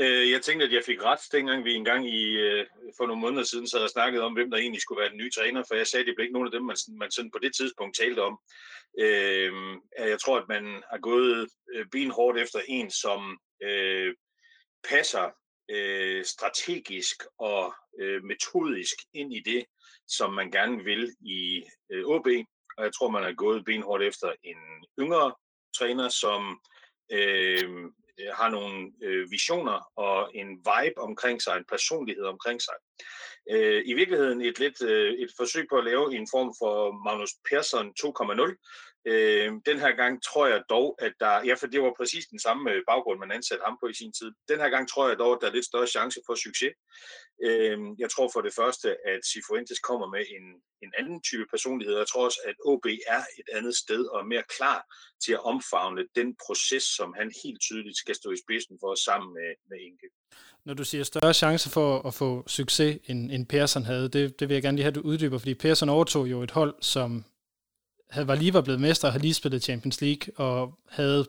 Øh, 0.00 0.30
jeg 0.30 0.42
tænkte, 0.42 0.66
at 0.66 0.72
jeg 0.72 0.82
fik 0.86 1.02
ret, 1.02 1.20
dengang 1.32 1.64
vi 1.64 1.74
engang 1.74 2.08
i, 2.08 2.24
øh, 2.24 2.66
for 2.96 3.06
nogle 3.06 3.20
måneder 3.20 3.44
siden 3.44 3.66
sad 3.68 3.80
og 3.80 3.90
snakkede 3.90 4.24
om, 4.24 4.32
hvem 4.32 4.50
der 4.50 4.58
egentlig 4.58 4.82
skulle 4.82 5.00
være 5.00 5.10
den 5.10 5.18
nye 5.18 5.30
træner, 5.30 5.62
for 5.68 5.74
jeg 5.74 5.86
sagde, 5.86 6.02
at 6.02 6.06
det 6.06 6.14
blev 6.14 6.24
ikke 6.24 6.32
nogen 6.32 6.48
af 6.48 6.52
dem, 6.52 6.64
man, 6.64 6.76
man 6.88 7.10
sådan 7.10 7.30
på 7.30 7.38
det 7.42 7.52
tidspunkt 7.56 7.96
talte 7.96 8.22
om. 8.22 8.38
Øh, 8.98 9.52
jeg 9.98 10.20
tror, 10.20 10.38
at 10.38 10.48
man 10.48 10.82
har 10.90 10.98
gået 10.98 11.48
øh, 11.74 11.86
benhårdt 11.92 12.38
efter 12.38 12.60
en, 12.68 12.90
som 12.90 13.38
øh, 13.62 14.14
passer 14.88 15.30
øh, 15.70 16.24
strategisk 16.24 17.22
og 17.38 17.74
øh, 18.00 18.24
metodisk 18.24 18.96
ind 19.14 19.34
i 19.34 19.40
det, 19.40 19.64
som 20.08 20.32
man 20.32 20.50
gerne 20.50 20.84
vil 20.84 21.16
i 21.20 21.62
øh, 21.92 22.04
OB. 22.04 22.26
Og 22.76 22.84
jeg 22.84 22.94
tror, 22.94 23.10
man 23.10 23.22
har 23.22 23.32
gået 23.32 23.64
benhårdt 23.64 24.02
efter 24.02 24.32
en 24.42 24.58
yngre 24.98 25.34
træner, 25.78 26.08
som 26.08 26.60
øh, 27.12 27.90
Øh, 28.20 28.32
har 28.34 28.48
nogle 28.48 28.92
øh, 29.02 29.30
visioner 29.30 29.92
og 29.96 30.30
en 30.34 30.48
vibe 30.48 31.00
omkring 31.00 31.42
sig, 31.42 31.56
en 31.56 31.64
personlighed 31.68 32.24
omkring 32.24 32.62
sig. 32.62 32.74
Øh, 33.50 33.82
I 33.86 33.92
virkeligheden 33.94 34.40
et 34.40 34.58
lidt 34.58 34.82
øh, 34.82 35.12
et 35.12 35.30
forsøg 35.36 35.66
på 35.70 35.76
at 35.76 35.84
lave 35.84 36.16
en 36.16 36.28
form 36.30 36.54
for 36.58 37.04
Magnus 37.04 37.34
Persson 37.50 37.86
2.0, 38.00 38.87
Øh, 39.06 39.52
den 39.66 39.78
her 39.84 39.92
gang 39.96 40.22
tror 40.22 40.46
jeg 40.46 40.62
dog, 40.70 40.96
at 40.98 41.12
der, 41.20 41.34
ja, 41.48 41.54
for 41.54 41.66
det 41.66 41.82
var 41.82 41.92
præcis 41.96 42.26
den 42.26 42.38
samme 42.38 42.70
øh, 42.72 42.82
baggrund, 42.88 43.18
man 43.18 43.32
ansatte 43.32 43.64
ham 43.64 43.76
på 43.82 43.86
i 43.88 43.94
sin 43.94 44.12
tid. 44.12 44.30
Den 44.48 44.58
her 44.62 44.68
gang 44.68 44.88
tror 44.88 45.08
jeg 45.08 45.18
dog, 45.18 45.32
at 45.32 45.38
der 45.40 45.48
er 45.48 45.52
lidt 45.52 45.70
større 45.72 45.86
chance 45.96 46.20
for 46.26 46.34
succes. 46.34 46.72
Øh, 47.46 47.78
jeg 48.02 48.10
tror 48.10 48.28
for 48.34 48.40
det 48.46 48.54
første, 48.60 48.88
at 49.10 49.20
Sifuentes 49.30 49.78
kommer 49.88 50.06
med 50.14 50.24
en, 50.36 50.46
en 50.84 50.92
anden 51.00 51.18
type 51.28 51.46
personlighed. 51.54 51.94
Jeg 51.96 52.08
tror 52.08 52.24
også, 52.24 52.40
at 52.50 52.56
OB 52.70 52.86
er 53.14 53.22
et 53.40 53.48
andet 53.56 53.76
sted 53.76 54.02
og 54.12 54.20
er 54.20 54.28
mere 54.34 54.46
klar 54.56 54.80
til 55.24 55.32
at 55.32 55.44
omfavne 55.52 56.02
den 56.18 56.28
proces, 56.46 56.84
som 56.98 57.08
han 57.18 57.28
helt 57.42 57.60
tydeligt 57.60 57.98
skal 58.02 58.14
stå 58.14 58.28
i 58.36 58.38
spidsen 58.44 58.76
for 58.82 58.90
sammen 59.08 59.28
med, 59.38 59.50
med 59.70 59.78
Inge. 59.86 60.08
Når 60.66 60.74
du 60.74 60.84
siger 60.84 61.04
større 61.04 61.34
chance 61.34 61.70
for 61.70 62.06
at 62.08 62.14
få 62.14 62.44
succes, 62.46 62.98
end, 63.04 63.32
end 63.32 63.46
Persson 63.46 63.84
havde, 63.84 64.08
det, 64.08 64.40
det 64.40 64.48
vil 64.48 64.54
jeg 64.54 64.62
gerne 64.62 64.76
lige 64.76 64.84
have, 64.84 64.94
at 64.94 64.94
du 64.94 65.00
uddyber, 65.00 65.38
fordi 65.38 65.54
Persson 65.54 65.88
overtog 65.88 66.30
jo 66.30 66.42
et 66.42 66.50
hold, 66.50 66.74
som 66.80 67.24
havde, 68.10 68.28
var 68.28 68.34
lige 68.34 68.54
var 68.54 68.60
blevet 68.60 68.80
mester 68.80 69.08
og 69.08 69.12
havde 69.12 69.22
lige 69.22 69.34
spillet 69.34 69.62
Champions 69.62 70.00
League, 70.00 70.32
og 70.36 70.78
havde 70.88 71.26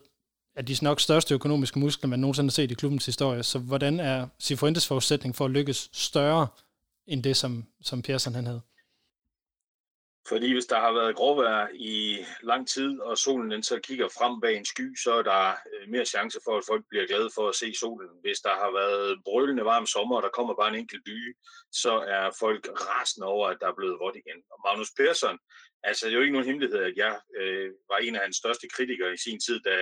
af 0.56 0.66
de 0.66 0.76
nok 0.82 1.00
største 1.00 1.34
økonomiske 1.34 1.80
muskler, 1.80 2.10
man 2.10 2.20
nogensinde 2.20 2.48
har 2.48 2.52
set 2.52 2.72
i 2.72 2.74
klubbens 2.74 3.06
historie. 3.06 3.44
Så 3.44 3.60
hvordan 3.60 4.00
er 4.00 4.28
Cifuentes 4.40 4.88
forudsætning 4.88 5.36
for 5.36 5.46
at 5.46 5.52
lykkes 5.52 5.90
større 5.94 6.48
end 7.08 7.24
det, 7.24 7.38
som, 7.38 7.66
som 7.82 8.02
Persson 8.02 8.36
han 8.36 8.46
havde? 8.46 8.62
Fordi 10.30 10.54
hvis 10.54 10.66
der 10.66 10.80
har 10.80 10.94
været 10.94 11.16
gråvejr 11.16 11.68
i 11.74 12.26
lang 12.44 12.68
tid, 12.68 13.00
og 13.00 13.18
solen 13.18 13.52
den 13.52 13.64
så 13.64 13.80
kigger 13.80 14.08
frem 14.08 14.42
bag 14.42 14.58
en 14.58 14.66
sky, 14.66 14.96
så 15.04 15.12
er 15.14 15.24
der 15.24 15.44
øh, 15.74 15.90
mere 15.90 16.06
chance 16.06 16.40
for, 16.46 16.58
at 16.58 16.64
folk 16.68 16.84
bliver 16.90 17.08
glade 17.08 17.30
for 17.36 17.50
at 17.50 17.56
se 17.56 17.74
solen. 17.80 18.10
Hvis 18.22 18.40
der 18.40 18.54
har 18.62 18.72
været 18.82 19.20
brølende 19.26 19.66
varm 19.66 19.86
sommer, 19.86 20.16
og 20.16 20.24
der 20.24 20.38
kommer 20.38 20.54
bare 20.56 20.70
en 20.70 20.82
enkelt 20.84 21.04
by, 21.06 21.38
så 21.72 21.94
er 22.18 22.38
folk 22.40 22.64
rasende 22.88 23.28
over, 23.28 23.48
at 23.48 23.58
der 23.62 23.68
er 23.68 23.78
blevet 23.80 24.00
vådt 24.04 24.16
igen. 24.16 24.40
Og 24.52 24.58
Magnus 24.66 24.92
Persson, 24.98 25.38
altså 25.84 26.06
det 26.06 26.12
er 26.12 26.18
jo 26.18 26.26
ikke 26.26 26.38
nogen 26.38 26.50
hemmelighed, 26.50 26.80
at 26.90 26.96
jeg 27.04 27.20
øh, 27.40 27.72
var 27.92 27.98
en 27.98 28.16
af 28.16 28.22
hans 28.22 28.38
største 28.38 28.68
kritikere 28.76 29.14
i 29.14 29.24
sin 29.26 29.40
tid, 29.46 29.60
da, 29.68 29.76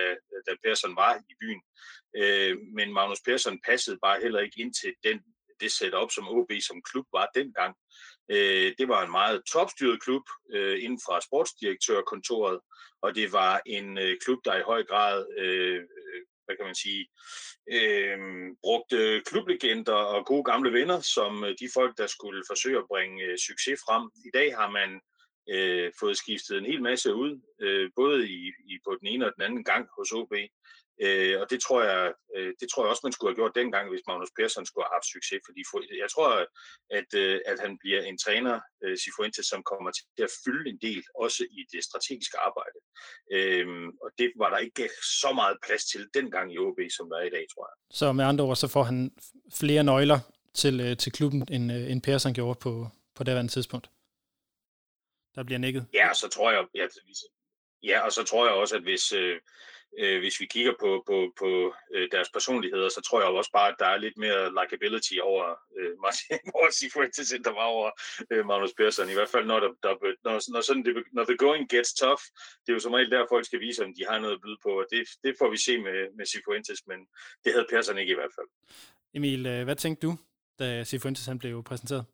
da 0.46 0.52
Persson 0.64 0.96
var 0.96 1.12
i 1.32 1.34
byen. 1.40 1.62
Øh, 2.20 2.56
men 2.76 2.92
Magnus 2.92 3.22
Persson 3.26 3.58
passede 3.68 3.98
bare 4.06 4.20
heller 4.24 4.40
ikke 4.40 4.60
ind 4.62 4.74
til 4.74 4.92
den 5.04 5.18
det 5.60 5.72
setup, 5.72 6.10
som 6.10 6.28
OB 6.28 6.50
som 6.68 6.82
klub 6.82 7.06
var 7.12 7.26
dengang. 7.34 7.74
Øh, 8.30 8.74
det 8.78 8.88
var 8.88 9.04
en 9.04 9.10
meget 9.10 9.42
topstyret 9.52 10.02
klub 10.02 10.22
øh, 10.52 10.84
inden 10.84 11.00
fra 11.06 11.20
sportsdirektørkontoret, 11.20 12.60
og 13.02 13.14
det 13.14 13.32
var 13.32 13.60
en 13.66 13.98
øh, 13.98 14.16
klub, 14.24 14.38
der 14.44 14.56
i 14.56 14.68
høj 14.70 14.84
grad, 14.84 15.26
øh, 15.38 15.80
hvad 16.44 16.56
kan 16.56 16.66
man 16.66 16.74
sige, 16.74 17.08
øh, 17.76 18.18
brugte 18.62 19.22
klublegender 19.26 20.00
og 20.14 20.26
gode 20.26 20.44
gamle 20.44 20.72
venner, 20.72 21.00
som 21.00 21.44
øh, 21.44 21.54
de 21.60 21.68
folk, 21.74 21.98
der 21.98 22.06
skulle 22.06 22.42
forsøge 22.50 22.78
at 22.78 22.88
bringe 22.88 23.24
øh, 23.24 23.38
succes 23.48 23.80
frem. 23.86 24.04
I 24.28 24.30
dag 24.34 24.56
har 24.56 24.70
man 24.70 24.90
øh, 25.54 25.92
fået 26.00 26.16
skiftet 26.16 26.58
en 26.58 26.66
hel 26.66 26.82
masse 26.82 27.14
ud, 27.14 27.32
øh, 27.60 27.90
både 27.96 28.28
i, 28.28 28.52
i 28.72 28.74
på 28.86 28.96
den 29.00 29.08
ene 29.08 29.26
og 29.26 29.32
den 29.36 29.42
anden 29.42 29.64
gang 29.64 29.88
hos 29.98 30.12
OB. 30.12 30.32
Øh, 31.04 31.34
og 31.40 31.46
det 31.52 31.58
tror, 31.64 31.80
jeg, 31.90 32.02
øh, 32.36 32.50
det 32.60 32.66
tror 32.68 32.82
jeg 32.82 32.90
også, 32.90 33.04
man 33.06 33.14
skulle 33.14 33.30
have 33.30 33.40
gjort 33.40 33.58
dengang, 33.60 33.84
hvis 33.90 34.06
Magnus 34.08 34.32
Persson 34.38 34.66
skulle 34.66 34.84
have 34.84 34.96
haft 34.96 35.08
succes. 35.14 35.40
Fordi 35.48 35.62
for, 35.70 35.78
jeg 36.04 36.10
tror, 36.14 36.28
at, 36.98 37.10
øh, 37.22 37.36
at 37.50 37.58
han 37.64 37.72
bliver 37.82 38.00
en 38.10 38.18
træner, 38.24 38.56
øh, 38.84 38.94
Sifuentes, 39.02 39.46
som 39.52 39.60
kommer 39.70 39.90
til 40.16 40.24
at 40.28 40.32
fylde 40.44 40.66
en 40.72 40.78
del, 40.86 41.02
også 41.24 41.42
i 41.58 41.60
det 41.72 41.82
strategiske 41.88 42.36
arbejde. 42.48 42.78
Øh, 43.36 43.66
og 44.04 44.10
det 44.18 44.28
var 44.42 44.48
der 44.54 44.58
ikke 44.66 44.86
så 45.22 45.30
meget 45.40 45.56
plads 45.66 45.84
til 45.92 46.02
dengang 46.18 46.46
i 46.54 46.58
OB, 46.64 46.80
som 46.96 47.04
der 47.10 47.16
er 47.22 47.26
i 47.30 47.34
dag, 47.36 47.44
tror 47.52 47.64
jeg. 47.70 47.76
Så 48.00 48.06
med 48.18 48.24
andre 48.30 48.44
ord, 48.44 48.56
så 48.56 48.68
får 48.68 48.84
han 48.90 48.98
flere 49.60 49.84
nøgler 49.84 50.20
til, 50.54 50.74
øh, 50.80 50.96
til 50.96 51.12
klubben, 51.12 51.40
end, 51.54 51.72
øh, 51.72 51.90
end 51.90 52.02
Persson 52.02 52.34
gjorde 52.34 52.58
på, 52.62 52.72
på 53.16 53.24
det 53.24 53.32
andet 53.32 53.52
tidspunkt. 53.52 53.86
Der 55.34 55.42
bliver 55.44 55.58
nikket. 55.58 55.86
Ja, 55.94 56.08
så 56.14 56.28
tror 56.28 56.50
jeg, 56.52 56.66
ja, 56.74 56.86
ja, 57.82 58.00
og 58.00 58.12
så 58.12 58.24
tror 58.24 58.46
jeg 58.46 58.54
også, 58.54 58.76
at 58.76 58.82
hvis, 58.82 59.12
øh, 59.12 59.40
øh, 59.98 60.18
hvis 60.18 60.40
vi 60.40 60.46
kigger 60.46 60.74
på, 60.80 61.02
på, 61.06 61.16
på 61.38 61.74
øh, 61.94 62.08
deres 62.12 62.30
personligheder, 62.36 62.88
så 62.88 63.00
tror 63.00 63.20
jeg 63.20 63.28
også 63.28 63.52
bare, 63.58 63.68
at 63.72 63.78
der 63.78 63.86
er 63.86 63.96
lidt 64.04 64.16
mere 64.24 64.42
likability 64.58 65.16
over 65.22 65.44
øh, 65.78 65.92
Martin 66.04 66.38
Cifuentes, 66.80 67.32
end 67.32 67.44
der 67.44 67.54
var 67.60 67.68
over 67.76 67.90
øh, 68.32 68.46
Magnus 68.46 68.74
Persson. 68.78 69.10
I 69.10 69.16
hvert 69.18 69.32
fald, 69.34 69.46
når, 69.46 69.60
der, 69.60 69.70
der, 69.82 69.92
når, 70.24 70.52
når, 70.52 70.60
sådan 70.60 70.84
det, 70.84 70.92
når 71.12 71.24
the 71.24 71.36
going 71.36 71.68
gets 71.74 71.92
tough, 71.94 72.22
det 72.62 72.68
er 72.68 72.76
jo 72.76 72.84
som 72.86 72.92
regel 72.92 73.10
der, 73.10 73.32
folk 73.34 73.44
skal 73.46 73.60
vise, 73.60 73.84
om 73.84 73.94
de 73.98 74.04
har 74.08 74.18
noget 74.18 74.34
at 74.34 74.42
byde 74.44 74.58
på, 74.66 74.70
og 74.80 74.86
det, 74.92 75.02
det 75.24 75.32
får 75.38 75.50
vi 75.50 75.58
se 75.66 75.78
med, 75.86 75.98
med 76.16 76.26
Sifuentes, 76.26 76.80
men 76.90 76.98
det 77.44 77.52
havde 77.52 77.66
Persson 77.70 77.98
ikke 77.98 78.12
i 78.12 78.20
hvert 78.20 78.34
fald. 78.38 78.48
Emil, 79.14 79.46
øh, 79.46 79.64
hvad 79.64 79.76
tænkte 79.76 80.06
du, 80.06 80.12
da 80.58 80.84
Sifuentes 80.84 81.26
han 81.26 81.38
blev 81.38 81.64
præsenteret? 81.64 82.04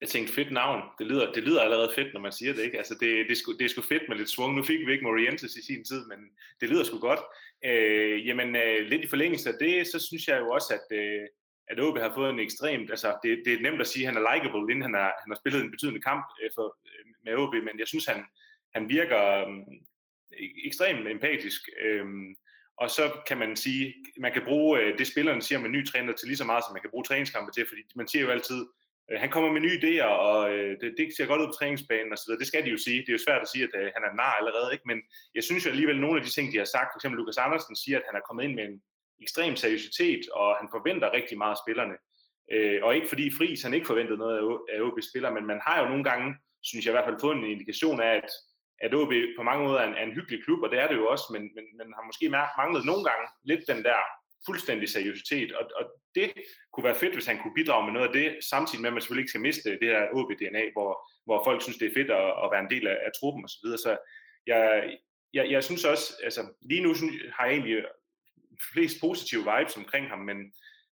Jeg 0.00 0.08
tænkte, 0.08 0.34
fedt 0.34 0.52
navn. 0.52 0.82
Det 0.98 1.06
lyder, 1.06 1.32
det 1.32 1.42
lyder 1.42 1.60
allerede 1.60 1.92
fedt, 1.94 2.14
når 2.14 2.20
man 2.20 2.32
siger 2.32 2.52
det, 2.52 2.64
ikke? 2.64 2.78
Altså, 2.78 2.94
det, 2.94 3.26
det, 3.26 3.30
er 3.30 3.36
sgu, 3.36 3.52
det 3.52 3.64
er 3.64 3.68
sgu 3.68 3.82
fedt 3.82 4.02
med 4.08 4.16
lidt 4.16 4.30
svung. 4.30 4.56
Nu 4.56 4.62
fik 4.62 4.86
vi 4.86 4.92
ikke 4.92 5.04
Morientes 5.04 5.56
i 5.56 5.66
sin 5.66 5.84
tid, 5.84 6.06
men 6.06 6.18
det 6.60 6.68
lyder 6.68 6.84
sgu 6.84 6.98
godt. 6.98 7.20
Øh, 7.64 8.26
jamen, 8.26 8.56
øh, 8.56 8.86
lidt 8.86 9.02
i 9.04 9.06
forlængelse 9.06 9.48
af 9.48 9.54
det, 9.60 9.86
så 9.86 9.98
synes 10.08 10.28
jeg 10.28 10.38
jo 10.40 10.50
også, 10.50 10.74
at, 10.78 10.96
øh, 10.98 11.26
at 11.68 11.80
OB 11.80 11.98
har 11.98 12.14
fået 12.14 12.30
en 12.30 12.40
ekstremt, 12.40 12.90
altså, 12.90 13.18
det, 13.22 13.42
det 13.44 13.52
er 13.52 13.60
nemt 13.60 13.80
at 13.80 13.86
sige, 13.86 14.06
at 14.08 14.12
han 14.14 14.22
er 14.22 14.34
likable, 14.34 14.72
inden 14.72 14.82
han 14.82 14.94
har, 14.94 15.12
han 15.22 15.30
har 15.32 15.38
spillet 15.42 15.62
en 15.62 15.70
betydende 15.70 16.00
kamp 16.00 16.24
øh, 16.42 16.50
for, 16.54 16.76
øh, 16.86 17.04
med 17.24 17.34
OB, 17.34 17.54
men 17.54 17.78
jeg 17.78 17.88
synes, 17.88 18.06
han, 18.06 18.24
han 18.74 18.88
virker 18.88 19.22
øh, 19.38 19.56
e-, 20.32 20.66
ekstremt 20.66 21.08
empatisk. 21.08 21.60
Øh, 21.82 22.06
og 22.76 22.90
så 22.90 23.04
kan 23.28 23.38
man 23.38 23.56
sige, 23.56 23.94
man 24.18 24.32
kan 24.32 24.42
bruge 24.44 24.80
øh, 24.80 24.98
det, 24.98 25.06
spillerne 25.06 25.42
siger 25.42 25.58
med 25.58 25.70
ny 25.70 25.86
træner 25.86 26.12
til 26.12 26.28
lige 26.28 26.36
så 26.36 26.44
meget, 26.44 26.64
som 26.64 26.72
man 26.72 26.82
kan 26.82 26.90
bruge 26.90 27.04
træningskampe 27.04 27.52
til, 27.52 27.64
fordi 27.68 27.82
man 27.96 28.08
siger 28.08 28.22
jo 28.22 28.30
altid, 28.30 28.66
Øh, 29.10 29.20
han 29.22 29.30
kommer 29.30 29.52
med 29.52 29.60
nye 29.60 29.78
idéer, 29.80 30.10
og 30.28 30.38
øh, 30.54 30.70
det, 30.80 30.94
det 30.98 31.06
ser 31.16 31.26
godt 31.26 31.40
ud 31.42 31.50
på 31.50 31.58
træningsbanen 31.58 32.12
osv. 32.12 32.32
Det 32.38 32.46
skal 32.46 32.64
de 32.64 32.70
jo 32.70 32.78
sige. 32.86 33.00
Det 33.00 33.08
er 33.08 33.18
jo 33.18 33.26
svært 33.26 33.42
at 33.42 33.48
sige, 33.52 33.64
at 33.68 33.74
øh, 33.80 33.88
han 33.96 34.02
er 34.08 34.16
nar 34.20 34.34
allerede, 34.40 34.72
ikke? 34.72 34.86
men 34.90 34.98
jeg 35.36 35.44
synes 35.44 35.64
jo 35.64 35.70
alligevel, 35.70 35.96
at 35.96 36.04
nogle 36.04 36.18
af 36.18 36.24
de 36.24 36.34
ting, 36.34 36.46
de 36.52 36.58
har 36.62 36.70
sagt, 36.76 36.88
f.eks. 36.90 37.04
Lukas 37.18 37.42
Andersen 37.44 37.76
siger, 37.76 37.98
at 37.98 38.08
han 38.08 38.16
er 38.18 38.26
kommet 38.26 38.44
ind 38.44 38.54
med 38.54 38.64
en 38.68 38.76
ekstrem 39.24 39.56
seriøsitet, 39.56 40.22
og 40.40 40.48
han 40.60 40.68
forventer 40.74 41.16
rigtig 41.18 41.38
meget 41.38 41.56
af 41.56 41.62
spillerne. 41.64 41.96
Øh, 42.52 42.78
og 42.84 42.94
ikke 42.96 43.08
fordi 43.12 43.24
Friis 43.36 43.62
han 43.62 43.74
ikke 43.74 43.90
forventede 43.92 44.18
noget 44.24 44.36
af 44.72 44.80
OB 44.86 44.98
spiller, 45.10 45.30
men 45.36 45.44
man 45.46 45.60
har 45.66 45.76
jo 45.80 45.86
nogle 45.88 46.04
gange, 46.10 46.28
synes 46.62 46.84
jeg 46.84 46.92
i 46.92 46.96
hvert 46.96 47.08
fald, 47.08 47.20
fået 47.20 47.36
en 47.36 47.52
indikation 47.54 48.00
af, 48.00 48.12
at, 48.20 48.30
at 48.84 48.94
OB 48.94 49.12
på 49.38 49.42
mange 49.48 49.64
måder 49.64 49.80
er 49.80 49.88
en, 49.88 49.98
er 50.00 50.04
en 50.04 50.16
hyggelig 50.18 50.44
klub, 50.44 50.60
og 50.62 50.70
det 50.70 50.78
er 50.78 50.88
det 50.88 50.96
jo 50.96 51.06
også, 51.14 51.26
men, 51.34 51.42
men 51.56 51.64
man 51.78 51.92
har 51.96 52.04
måske 52.06 52.26
manglet 52.60 52.82
nogle 52.90 53.04
gange 53.08 53.26
lidt 53.50 53.64
den 53.72 53.80
der 53.88 54.00
fuldstændig 54.46 54.88
seriøsitet, 54.88 55.52
og, 55.52 55.70
og 55.76 55.84
det 56.14 56.32
kunne 56.72 56.84
være 56.84 57.00
fedt, 57.02 57.14
hvis 57.14 57.26
han 57.26 57.38
kunne 57.38 57.54
bidrage 57.54 57.84
med 57.84 57.92
noget 57.92 58.06
af 58.06 58.12
det, 58.12 58.44
samtidig 58.50 58.80
med, 58.80 58.88
at 58.88 58.92
man 58.92 59.02
selvfølgelig 59.02 59.22
ikke 59.22 59.34
skal 59.34 59.46
miste 59.48 59.70
det 59.70 59.88
her 59.88 60.08
OB-DNA, 60.12 60.64
hvor, 60.72 60.90
hvor 61.24 61.44
folk 61.44 61.62
synes, 61.62 61.78
det 61.78 61.88
er 61.88 61.94
fedt 61.94 62.10
at, 62.10 62.28
at 62.44 62.50
være 62.52 62.64
en 62.64 62.70
del 62.70 62.86
af, 62.86 62.98
af 63.06 63.10
truppen 63.20 63.44
osv. 63.44 63.50
Så, 63.50 63.58
videre. 63.62 63.78
så 63.78 63.96
jeg, 64.46 64.96
jeg, 65.34 65.50
jeg 65.50 65.64
synes 65.64 65.84
også, 65.84 66.06
altså 66.24 66.42
lige 66.70 66.82
nu 66.82 66.94
synes, 66.94 67.14
har 67.36 67.44
jeg 67.44 67.54
egentlig 67.54 67.84
flest 68.72 68.96
positive 69.00 69.44
vibes 69.50 69.76
omkring 69.76 70.08
ham, 70.08 70.18
men, 70.18 70.38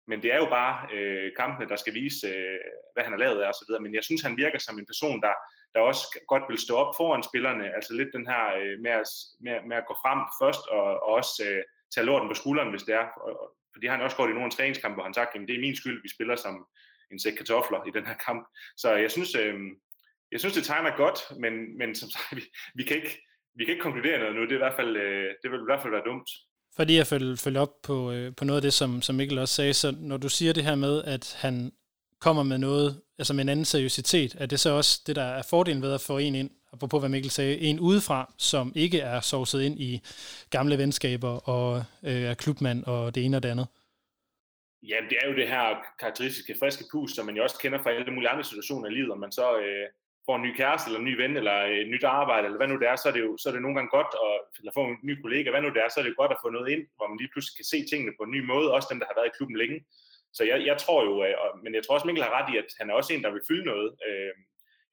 men 0.07 0.23
det 0.23 0.33
er 0.33 0.37
jo 0.37 0.49
bare 0.49 0.75
øh, 0.95 1.31
kampene, 1.39 1.69
der 1.69 1.75
skal 1.75 1.93
vise, 1.93 2.27
øh, 2.27 2.59
hvad 2.93 3.03
han 3.03 3.13
har 3.13 3.19
lavet 3.19 3.41
af 3.41 3.49
osv. 3.49 3.81
Men 3.81 3.95
jeg 3.95 4.03
synes, 4.03 4.21
han 4.21 4.37
virker 4.37 4.59
som 4.59 4.79
en 4.79 4.85
person, 4.85 5.21
der, 5.21 5.33
der 5.73 5.79
også 5.79 6.03
godt 6.27 6.43
vil 6.49 6.57
stå 6.57 6.75
op 6.75 6.95
foran 6.97 7.23
spillerne, 7.23 7.75
altså 7.75 7.93
lidt 7.93 8.13
den 8.13 8.27
her 8.27 8.43
øh, 8.61 8.75
med, 8.83 8.91
at, 8.91 9.09
med, 9.39 9.55
med 9.69 9.77
at 9.77 9.87
gå 9.87 9.95
frem 10.03 10.19
først 10.41 10.63
og, 10.67 10.83
og 11.05 11.09
også 11.19 11.43
øh, 11.49 11.63
tage 11.95 12.05
lorten 12.05 12.29
på 12.29 12.33
skulderen, 12.41 12.69
hvis 12.69 12.83
det 12.83 12.95
er. 12.95 13.07
Og, 13.25 13.33
har 13.83 13.95
han 13.95 14.01
også 14.01 14.17
gjort 14.17 14.29
i 14.29 14.33
nogle 14.33 14.51
træningskampe, 14.51 14.95
hvor 14.95 15.03
han 15.03 15.13
sagt, 15.13 15.35
at 15.35 15.47
det 15.47 15.55
er 15.55 15.65
min 15.65 15.75
skyld, 15.75 16.01
vi 16.01 16.09
spiller 16.15 16.35
som 16.35 16.55
en 17.11 17.19
sæk 17.19 17.33
kartofler 17.33 17.79
i 17.87 17.91
den 17.97 18.05
her 18.05 18.17
kamp. 18.25 18.41
Så 18.77 18.87
jeg 18.95 19.11
synes, 19.11 19.35
øh, 19.35 19.55
jeg 20.31 20.39
synes 20.39 20.55
det 20.55 20.63
tegner 20.63 20.97
godt, 20.97 21.19
men, 21.39 21.77
men 21.77 21.95
som 21.95 22.09
sagt, 22.09 22.35
vi, 22.35 22.41
vi, 22.75 22.83
kan 22.83 22.95
ikke, 22.95 23.13
vi 23.55 23.65
kan 23.65 23.71
ikke 23.71 23.83
konkludere 23.83 24.19
noget 24.19 24.35
nu. 24.35 24.41
Det, 24.41 24.51
er 24.51 24.55
i 24.55 24.65
hvert 24.65 24.79
fald, 24.79 24.97
øh, 24.97 25.29
det 25.41 25.51
vil 25.51 25.59
i 25.59 25.69
hvert 25.69 25.81
fald 25.81 25.91
være 25.91 26.07
dumt. 26.09 26.29
Fordi 26.75 26.97
jeg 26.97 27.07
følger, 27.07 27.35
følger 27.35 27.61
op 27.61 27.73
på, 27.83 28.11
øh, 28.11 28.35
på 28.37 28.45
noget 28.45 28.57
af 28.57 28.61
det, 28.61 28.73
som, 28.73 29.01
som 29.01 29.15
Mikkel 29.15 29.39
også 29.39 29.55
sagde, 29.55 29.73
så 29.73 29.95
når 29.99 30.17
du 30.17 30.29
siger 30.29 30.53
det 30.53 30.63
her 30.63 30.75
med, 30.75 31.03
at 31.03 31.37
han 31.39 31.71
kommer 32.19 32.43
med 32.43 32.57
noget, 32.57 33.01
altså 33.17 33.33
med 33.33 33.43
en 33.43 33.49
anden 33.49 33.65
seriøsitet, 33.65 34.35
er 34.39 34.45
det 34.45 34.59
så 34.59 34.69
også 34.69 35.01
det, 35.07 35.15
der 35.15 35.23
er 35.23 35.43
fordelen 35.49 35.81
ved 35.81 35.93
at 35.93 36.01
få 36.01 36.17
en 36.17 36.35
ind, 36.35 36.49
apropos 36.75 37.01
hvad 37.01 37.09
Mikkel 37.09 37.31
sagde, 37.31 37.57
en 37.57 37.79
udefra, 37.79 38.33
som 38.37 38.71
ikke 38.75 38.99
er 38.99 39.19
sovset 39.19 39.61
ind 39.61 39.79
i 39.79 40.01
gamle 40.49 40.77
venskaber 40.77 41.49
og 41.49 41.83
øh, 42.09 42.21
er 42.31 42.33
klubmand 42.33 42.83
og 42.83 43.15
det 43.15 43.25
ene 43.25 43.37
og 43.37 43.43
det 43.43 43.49
andet? 43.49 43.67
Ja, 44.91 44.97
det 45.09 45.17
er 45.21 45.27
jo 45.29 45.35
det 45.35 45.47
her 45.47 45.65
karakteristiske 45.99 46.55
friske 46.59 46.83
pus, 46.91 47.11
som 47.11 47.25
man 47.25 47.35
jo 47.37 47.43
også 47.43 47.59
kender 47.59 47.79
fra 47.83 47.91
alle 47.91 48.11
mulige 48.11 48.29
andre 48.29 48.43
situationer 48.43 48.89
i 48.89 48.93
livet, 48.93 49.11
om 49.11 49.19
man 49.19 49.31
så 49.31 49.47
øh, 49.63 49.85
får 50.25 50.35
en 50.35 50.45
ny 50.47 50.51
kæreste, 50.61 50.87
eller 50.87 50.99
en 50.99 51.09
ny 51.09 51.15
ven, 51.21 51.33
eller 51.37 51.57
øh, 51.69 51.77
et 51.83 51.89
nyt 51.93 52.03
arbejde, 52.03 52.45
eller 52.45 52.59
hvad 52.59 52.67
nu 52.67 52.77
det 52.81 52.87
er, 52.91 52.95
så 52.95 53.07
er 53.09 53.15
det 53.15 53.23
jo 53.27 53.31
så 53.37 53.45
er 53.49 53.53
det 53.53 53.61
nogle 53.61 53.77
gange 53.77 53.95
godt, 53.97 54.11
at, 54.27 54.37
eller 54.59 54.71
få 54.77 54.83
en 54.85 54.97
ny 55.09 55.13
kollega, 55.23 55.47
hvad 55.51 55.61
nu 55.61 55.69
det 55.75 55.81
er, 55.83 55.89
så 55.89 55.99
er 55.99 56.05
det 56.05 56.21
godt 56.21 56.35
at 56.35 56.41
få 56.43 56.49
noget 56.49 56.67
ind, 56.73 56.83
hvor 56.95 57.07
man 57.07 57.17
lige 57.21 57.31
pludselig 57.33 57.55
kan 57.57 57.71
se 57.71 57.79
tingene 57.91 58.17
på 58.17 58.23
en 58.25 58.35
ny 58.35 58.41
måde, 58.51 58.73
også 58.75 58.87
dem, 58.91 58.99
der 58.99 59.09
har 59.09 59.17
været 59.19 59.31
i 59.31 59.37
klubben 59.37 59.57
længe. 59.61 59.77
Så 60.37 60.41
jeg, 60.49 60.57
jeg 60.69 60.77
tror 60.83 60.99
jo, 61.09 61.13
øh, 61.25 61.35
men 61.63 61.71
jeg 61.75 61.83
tror 61.83 61.95
også, 61.95 62.07
Mikkel 62.07 62.27
har 62.27 62.37
ret 62.37 62.49
i, 62.53 62.55
at 62.61 62.69
han 62.79 62.87
er 62.89 62.93
også 62.99 63.11
en, 63.13 63.23
der 63.23 63.31
vil 63.35 63.47
fylde 63.49 63.65
noget. 63.71 63.89
Øh, 64.07 64.33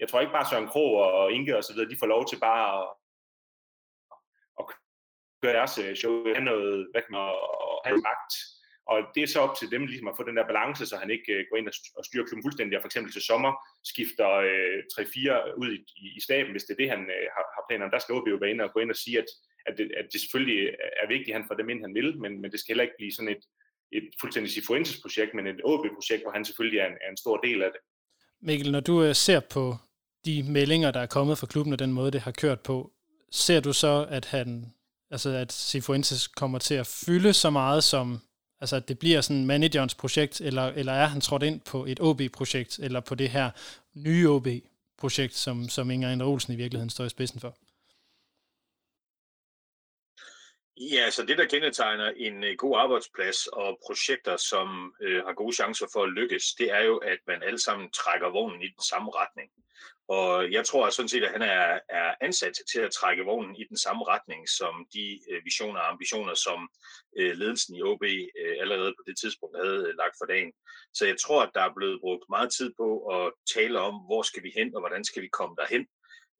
jeg 0.01 0.09
tror 0.09 0.21
ikke 0.21 0.33
bare 0.33 0.49
Søren 0.51 0.69
Kro 0.69 0.95
og 0.95 1.33
Inge 1.33 1.57
og 1.57 1.65
så 1.65 1.73
videre, 1.73 1.91
de 1.91 2.01
får 2.01 2.07
lov 2.07 2.23
til 2.29 2.39
bare 2.49 2.63
at, 2.79 2.89
at 4.61 4.65
gøre 5.43 5.57
deres 5.59 5.79
øh, 5.79 5.97
show, 5.97 6.25
have 6.35 6.45
noget, 6.51 6.89
hvad 6.91 7.03
kan 7.03 7.13
man, 7.13 7.21
og 7.21 7.81
have 7.85 8.01
magt. 8.11 8.33
Og 8.93 8.99
det 9.15 9.23
er 9.23 9.27
så 9.27 9.41
op 9.41 9.55
til 9.57 9.71
dem 9.71 9.87
ligesom 9.87 10.09
at 10.09 10.17
få 10.17 10.23
den 10.23 10.37
der 10.37 10.47
balance, 10.47 10.87
så 10.87 10.97
han 10.97 11.11
ikke 11.11 11.33
øh, 11.33 11.45
går 11.49 11.57
ind 11.57 11.69
og 11.99 12.05
styrer 12.05 12.27
klubben 12.27 12.45
fuldstændig, 12.47 12.77
og 12.77 12.83
for 12.83 12.91
eksempel 12.91 13.13
til 13.13 13.29
sommer 13.31 13.53
skifter 13.93 14.31
øh, 14.51 14.79
3-4 14.93 15.61
ud 15.63 15.71
i, 15.79 16.07
i, 16.19 16.21
staben, 16.21 16.53
hvis 16.53 16.65
det 16.65 16.73
er 16.73 16.81
det, 16.83 16.91
han 16.95 17.03
øh, 17.17 17.27
har, 17.37 17.45
har 17.55 17.63
planer 17.69 17.85
om. 17.85 17.91
Der 17.91 18.03
skal 18.03 18.15
OB 18.15 18.29
jo 18.29 18.43
være 18.43 18.51
inde 18.51 18.65
og 18.65 18.73
gå 18.73 18.81
ind 18.81 18.91
og 18.91 19.01
sige, 19.05 19.19
at, 19.23 19.29
at, 19.67 19.75
det, 19.79 19.87
at 20.01 20.07
det 20.13 20.21
selvfølgelig 20.21 20.61
er 21.03 21.09
vigtigt, 21.15 21.33
at 21.35 21.39
han 21.41 21.49
får 21.49 21.55
dem 21.61 21.69
ind, 21.71 21.81
han 21.87 21.95
vil, 21.99 22.09
men, 22.23 22.33
men 22.41 22.51
det 22.53 22.61
skal 22.61 22.73
heller 22.73 22.89
ikke 22.89 23.01
blive 23.01 23.13
sådan 23.17 23.35
et, 23.37 23.45
et 23.99 24.07
fuldstændig 24.21 24.53
Cifuentes-projekt, 24.53 25.35
men 25.35 25.47
et 25.47 25.61
OB-projekt, 25.65 26.23
hvor 26.23 26.35
han 26.37 26.45
selvfølgelig 26.45 26.79
er 26.81 26.87
en, 26.87 26.99
er 27.05 27.11
en 27.11 27.23
stor 27.25 27.37
del 27.47 27.63
af 27.67 27.71
det. 27.75 27.81
Mikkel, 28.43 28.73
når 28.73 28.81
du 28.81 29.03
øh, 29.03 29.15
ser 29.15 29.41
på 29.41 29.77
de 30.25 30.43
meldinger, 30.43 30.91
der 30.91 31.01
er 31.01 31.07
kommet 31.07 31.39
fra 31.39 31.47
klubben 31.47 31.73
og 31.73 31.79
den 31.79 31.93
måde, 31.93 32.11
det 32.11 32.21
har 32.21 32.31
kørt 32.31 32.61
på, 32.61 32.93
ser 33.31 33.61
du 33.61 33.73
så, 33.73 34.07
at 34.11 34.25
han, 34.25 34.73
altså 35.11 35.31
at 35.31 35.53
Cifuentes 35.53 36.29
kommer 36.29 36.59
til 36.59 36.75
at 36.75 36.87
fylde 36.87 37.33
så 37.33 37.51
meget 37.51 37.85
som, 37.85 38.21
altså 38.61 38.77
at 38.77 38.89
det 38.89 38.99
bliver 38.99 39.21
sådan 39.21 39.47
managerens 39.47 39.95
projekt, 39.95 40.41
eller, 40.41 40.63
eller 40.63 40.93
er 40.93 41.07
han 41.07 41.21
trådt 41.21 41.43
ind 41.43 41.61
på 41.61 41.85
et 41.85 42.01
OB-projekt, 42.01 42.79
eller 42.79 43.01
på 43.01 43.15
det 43.15 43.31
her 43.31 43.51
nye 43.95 44.31
OB-projekt, 44.31 45.35
som, 45.35 45.69
som 45.69 45.91
Inger 45.91 46.27
Olsen 46.27 46.53
i 46.53 46.57
virkeligheden 46.57 46.91
står 46.91 47.05
i 47.05 47.09
spidsen 47.09 47.41
for? 47.41 47.57
Ja, 50.77 51.11
så 51.11 51.25
det, 51.27 51.39
der 51.39 51.47
kendetegner 51.47 52.13
en 52.17 52.45
øh, 52.45 52.57
god 52.57 52.79
arbejdsplads 52.79 53.47
og 53.47 53.79
projekter, 53.87 54.37
som 54.37 54.95
øh, 55.03 55.25
har 55.25 55.33
gode 55.33 55.55
chancer 55.55 55.87
for 55.93 56.03
at 56.03 56.13
lykkes, 56.13 56.45
det 56.59 56.71
er 56.71 56.81
jo, 56.81 56.97
at 56.97 57.19
man 57.27 57.43
alle 57.43 57.59
sammen 57.59 57.91
trækker 57.91 58.29
vognen 58.29 58.63
i 58.63 58.69
den 58.69 58.83
samme 58.91 59.11
retning. 59.15 59.51
Og 60.09 60.53
jeg 60.53 60.67
tror 60.67 60.91
sådan 60.91 61.09
set, 61.09 61.25
at 61.25 61.33
han 61.33 61.43
er, 61.43 61.81
er 61.89 62.15
ansat 62.21 62.53
til 62.73 62.81
at 62.81 62.93
trække 62.93 63.23
vognen 63.23 63.57
i 63.57 63.65
den 63.69 63.77
samme 63.77 64.05
retning, 64.05 64.49
som 64.49 64.87
de 64.95 65.21
øh, 65.31 65.45
visioner 65.45 65.81
og 65.81 65.91
ambitioner, 65.91 66.35
som 66.35 66.69
øh, 67.19 67.33
ledelsen 67.37 67.77
i 67.77 67.83
OB 67.83 68.03
øh, 68.03 68.57
allerede 68.61 68.93
på 68.99 69.03
det 69.07 69.17
tidspunkt 69.19 69.57
havde 69.63 69.81
øh, 69.89 69.95
lagt 69.97 70.17
for 70.21 70.27
dagen. 70.27 70.53
Så 70.95 71.07
jeg 71.07 71.17
tror, 71.21 71.43
at 71.43 71.51
der 71.55 71.63
er 71.63 71.75
blevet 71.77 72.01
brugt 72.01 72.25
meget 72.29 72.53
tid 72.53 72.73
på 72.77 72.89
at 73.17 73.33
tale 73.55 73.81
om, 73.81 73.95
hvor 73.95 74.23
skal 74.23 74.43
vi 74.43 74.53
hen, 74.57 74.75
og 74.75 74.81
hvordan 74.81 75.05
skal 75.05 75.23
vi 75.23 75.29
komme 75.29 75.55
derhen, 75.61 75.87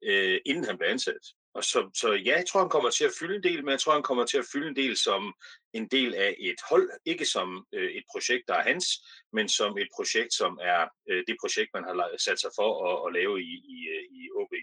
øh, 0.03 0.39
inden 0.45 0.65
han 0.65 0.77
blev 0.77 0.89
ansat. 0.89 1.23
Og 1.55 1.63
så, 1.63 1.89
så 1.93 2.11
ja, 2.11 2.35
jeg 2.37 2.45
tror, 2.47 2.59
han 2.59 2.69
kommer 2.69 2.89
til 2.89 3.05
at 3.05 3.13
fylde 3.19 3.35
en 3.35 3.43
del, 3.43 3.63
men 3.63 3.71
jeg 3.71 3.79
tror, 3.79 3.93
han 3.93 4.03
kommer 4.03 4.25
til 4.25 4.37
at 4.37 4.45
fylde 4.51 4.67
en 4.67 4.75
del 4.75 4.97
som 4.97 5.33
en 5.73 5.87
del 5.87 6.15
af 6.15 6.35
et 6.39 6.59
hold, 6.69 6.89
ikke 7.05 7.25
som 7.25 7.65
øh, 7.73 7.91
et 7.91 8.03
projekt, 8.11 8.43
der 8.47 8.55
er 8.55 8.63
hans, 8.63 8.85
men 9.33 9.49
som 9.49 9.77
et 9.77 9.87
projekt, 9.95 10.33
som 10.33 10.59
er 10.61 10.87
øh, 11.09 11.23
det 11.27 11.35
projekt, 11.41 11.69
man 11.73 11.83
har 11.83 12.17
sat 12.17 12.39
sig 12.39 12.51
for 12.59 12.69
at, 12.89 12.95
at 13.07 13.13
lave 13.13 13.41
i, 13.41 13.53
i, 13.75 13.77
øh, 13.95 14.03
i 14.19 14.21
OB. 14.39 14.53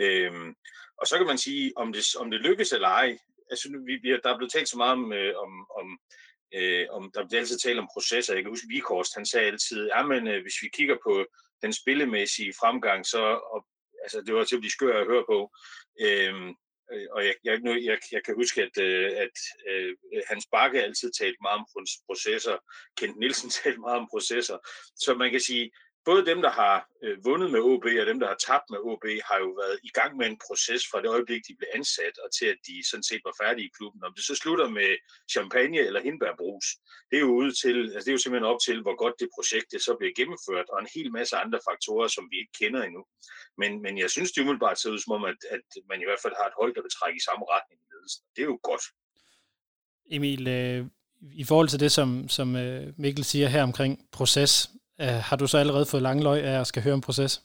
Øhm, 0.00 0.54
og 1.00 1.06
så 1.06 1.16
kan 1.16 1.26
man 1.26 1.38
sige, 1.38 1.72
om 1.76 1.92
det, 1.92 2.04
om 2.16 2.30
det 2.30 2.40
lykkes 2.40 2.72
eller 2.72 2.88
ej, 2.88 3.18
altså, 3.50 3.68
vi, 3.86 3.94
vi, 4.02 4.08
der 4.24 4.30
er 4.32 4.36
blevet 4.36 4.52
talt 4.52 4.68
så 4.68 4.76
meget 4.76 4.92
om, 4.92 5.12
øh, 5.12 5.34
om, 5.44 5.52
om 5.80 5.98
øh, 6.54 6.86
om 6.90 7.10
der 7.14 7.26
bliver 7.26 7.40
altid 7.40 7.58
talt 7.58 7.78
om 7.78 7.88
processer. 7.92 8.34
Jeg 8.34 8.42
kan 8.42 8.52
huske, 8.52 8.68
Vikhorst, 8.68 9.14
han 9.14 9.26
sagde 9.26 9.46
altid, 9.46 9.86
ja, 9.86 10.06
men 10.06 10.26
øh, 10.26 10.42
hvis 10.42 10.62
vi 10.62 10.68
kigger 10.72 10.96
på 11.06 11.26
den 11.62 11.72
spillemæssige 11.72 12.54
fremgang, 12.60 13.06
så 13.06 13.22
og, 13.54 13.66
altså, 14.02 14.20
det 14.26 14.34
var 14.34 14.44
til 14.44 14.56
at 14.56 14.60
blive 14.60 14.70
skør 14.70 15.00
at 15.00 15.06
høre 15.06 15.24
på. 15.28 15.38
Øhm, 16.00 16.48
øh, 16.92 17.06
og 17.10 17.24
jeg, 17.26 17.34
jeg, 17.44 17.58
nu, 17.58 17.70
jeg, 17.70 17.98
jeg 18.12 18.24
kan 18.24 18.34
huske, 18.34 18.62
at, 18.62 18.74
øh, 18.86 19.10
at, 19.24 19.36
at 19.66 20.22
Hans 20.30 20.46
Bakke 20.52 20.82
altid 20.82 21.10
talte 21.18 21.38
meget 21.42 21.58
om 21.58 21.66
processer, 22.06 22.56
Kent 22.98 23.18
Nielsen 23.18 23.50
talte 23.62 23.80
meget 23.80 23.98
om 23.98 24.08
processer, 24.10 24.58
så 24.96 25.14
man 25.14 25.30
kan 25.30 25.40
sige, 25.40 25.70
både 26.08 26.26
dem, 26.30 26.40
der 26.46 26.52
har 26.60 26.76
øh, 27.04 27.16
vundet 27.28 27.48
med 27.54 27.60
OB, 27.70 27.84
og 28.02 28.06
dem, 28.10 28.18
der 28.22 28.28
har 28.32 28.38
tabt 28.48 28.66
med 28.72 28.80
OB, 28.90 29.04
har 29.28 29.38
jo 29.44 29.50
været 29.62 29.76
i 29.88 29.90
gang 29.98 30.12
med 30.18 30.26
en 30.26 30.38
proces 30.46 30.82
fra 30.90 31.02
det 31.02 31.10
øjeblik, 31.16 31.42
de 31.48 31.58
blev 31.58 31.70
ansat, 31.78 32.14
og 32.24 32.28
til 32.38 32.46
at 32.52 32.58
de 32.66 32.74
sådan 32.90 33.08
set 33.10 33.22
var 33.28 33.34
færdige 33.42 33.68
i 33.68 33.74
klubben. 33.78 34.04
Om 34.08 34.12
det 34.16 34.24
så 34.30 34.34
slutter 34.42 34.68
med 34.78 34.90
champagne 35.34 35.80
eller 35.88 36.00
hindbærbrus, 36.06 36.66
det 37.08 37.16
er 37.16 37.24
jo, 37.26 37.32
ude 37.40 37.52
til, 37.62 37.76
altså 37.94 38.04
det 38.04 38.12
er 38.12 38.18
jo 38.18 38.24
simpelthen 38.24 38.52
op 38.52 38.60
til, 38.66 38.78
hvor 38.84 38.96
godt 39.02 39.16
det 39.20 39.28
projekt 39.36 39.68
det 39.72 39.80
så 39.86 39.92
bliver 39.98 40.14
gennemført, 40.18 40.68
og 40.72 40.78
en 40.80 40.92
hel 40.96 41.08
masse 41.18 41.34
andre 41.42 41.58
faktorer, 41.68 42.08
som 42.16 42.24
vi 42.30 42.36
ikke 42.42 42.56
kender 42.60 42.80
endnu. 42.88 43.02
Men, 43.60 43.70
men 43.84 43.94
jeg 44.02 44.10
synes, 44.14 44.30
det 44.32 44.40
umiddelbart 44.42 44.78
ser 44.78 44.90
ud 44.94 45.00
som 45.04 45.12
om, 45.18 45.24
at, 45.32 45.40
at 45.56 45.66
man 45.90 45.98
i 46.02 46.06
hvert 46.08 46.22
fald 46.24 46.34
har 46.40 46.46
et 46.48 46.58
hold, 46.60 46.72
der 46.76 46.82
vil 46.84 46.96
trække 46.98 47.18
i 47.20 47.26
samme 47.28 47.44
retning 47.54 47.78
i 47.84 47.88
ledelsen. 47.92 48.22
Det 48.34 48.42
er 48.42 48.50
jo 48.52 48.58
godt. 48.70 48.84
Emil, 50.16 50.42
øh, 50.58 50.80
i 51.42 51.44
forhold 51.50 51.68
til 51.68 51.80
det, 51.80 51.92
som, 51.98 52.08
som 52.28 52.48
øh, 52.56 52.92
Mikkel 52.96 53.24
siger 53.24 53.48
her 53.48 53.62
omkring 53.62 53.92
proces, 54.12 54.52
Uh, 55.02 55.20
har 55.28 55.36
du 55.36 55.46
så 55.46 55.58
allerede 55.58 55.86
fået 55.90 56.02
lange 56.02 56.22
løg 56.22 56.42
af 56.42 56.60
at 56.60 56.66
skal 56.66 56.82
høre 56.82 56.94
om 56.94 57.00
proces? 57.00 57.42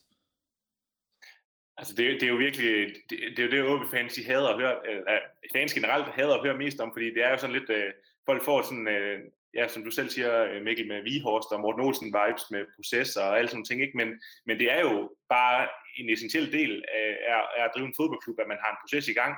Altså 1.77 1.93
det, 1.97 2.05
det 2.19 2.23
er 2.23 2.27
jo 2.27 2.35
virkelig, 2.35 2.87
det, 3.09 3.19
det 3.37 3.39
er 3.39 3.47
jo 3.47 3.51
det, 3.51 3.81
OB 3.81 3.91
fans 3.91 4.13
de 4.13 4.25
hader 4.25 4.47
at 4.47 4.59
høre, 4.61 4.75
uh, 4.89 5.17
fans 5.55 5.73
generelt 5.73 6.07
hader 6.07 6.35
at 6.35 6.43
høre 6.45 6.57
mest 6.57 6.79
om, 6.79 6.91
fordi 6.95 7.05
det 7.05 7.23
er 7.25 7.29
jo 7.29 7.37
sådan 7.37 7.55
lidt, 7.55 7.69
øh, 7.69 7.93
folk 8.25 8.43
får 8.43 8.61
sådan, 8.61 8.87
øh, 8.87 9.19
ja, 9.53 9.67
som 9.67 9.83
du 9.83 9.91
selv 9.91 10.09
siger, 10.09 10.43
øh, 10.43 10.61
Mikkel, 10.63 10.87
med 10.87 11.03
Vihorst 11.03 11.51
og 11.51 11.59
Morten 11.59 11.81
Olsen 11.85 12.13
vibes 12.17 12.45
med 12.51 12.65
proces 12.75 13.17
og 13.17 13.37
alle 13.37 13.49
sådan 13.49 13.65
ting, 13.65 13.81
ikke? 13.81 13.97
Men, 13.97 14.09
men 14.45 14.59
det 14.59 14.71
er 14.71 14.79
jo 14.79 15.15
bare 15.29 15.67
en 15.97 16.09
essentiel 16.09 16.51
del 16.51 16.83
af, 16.93 17.17
af 17.57 17.63
at 17.63 17.71
drive 17.75 17.87
en 17.87 17.97
fodboldklub, 17.97 18.39
at 18.39 18.47
man 18.47 18.61
har 18.63 18.71
en 18.71 18.81
proces 18.83 19.07
i 19.07 19.13
gang, 19.21 19.35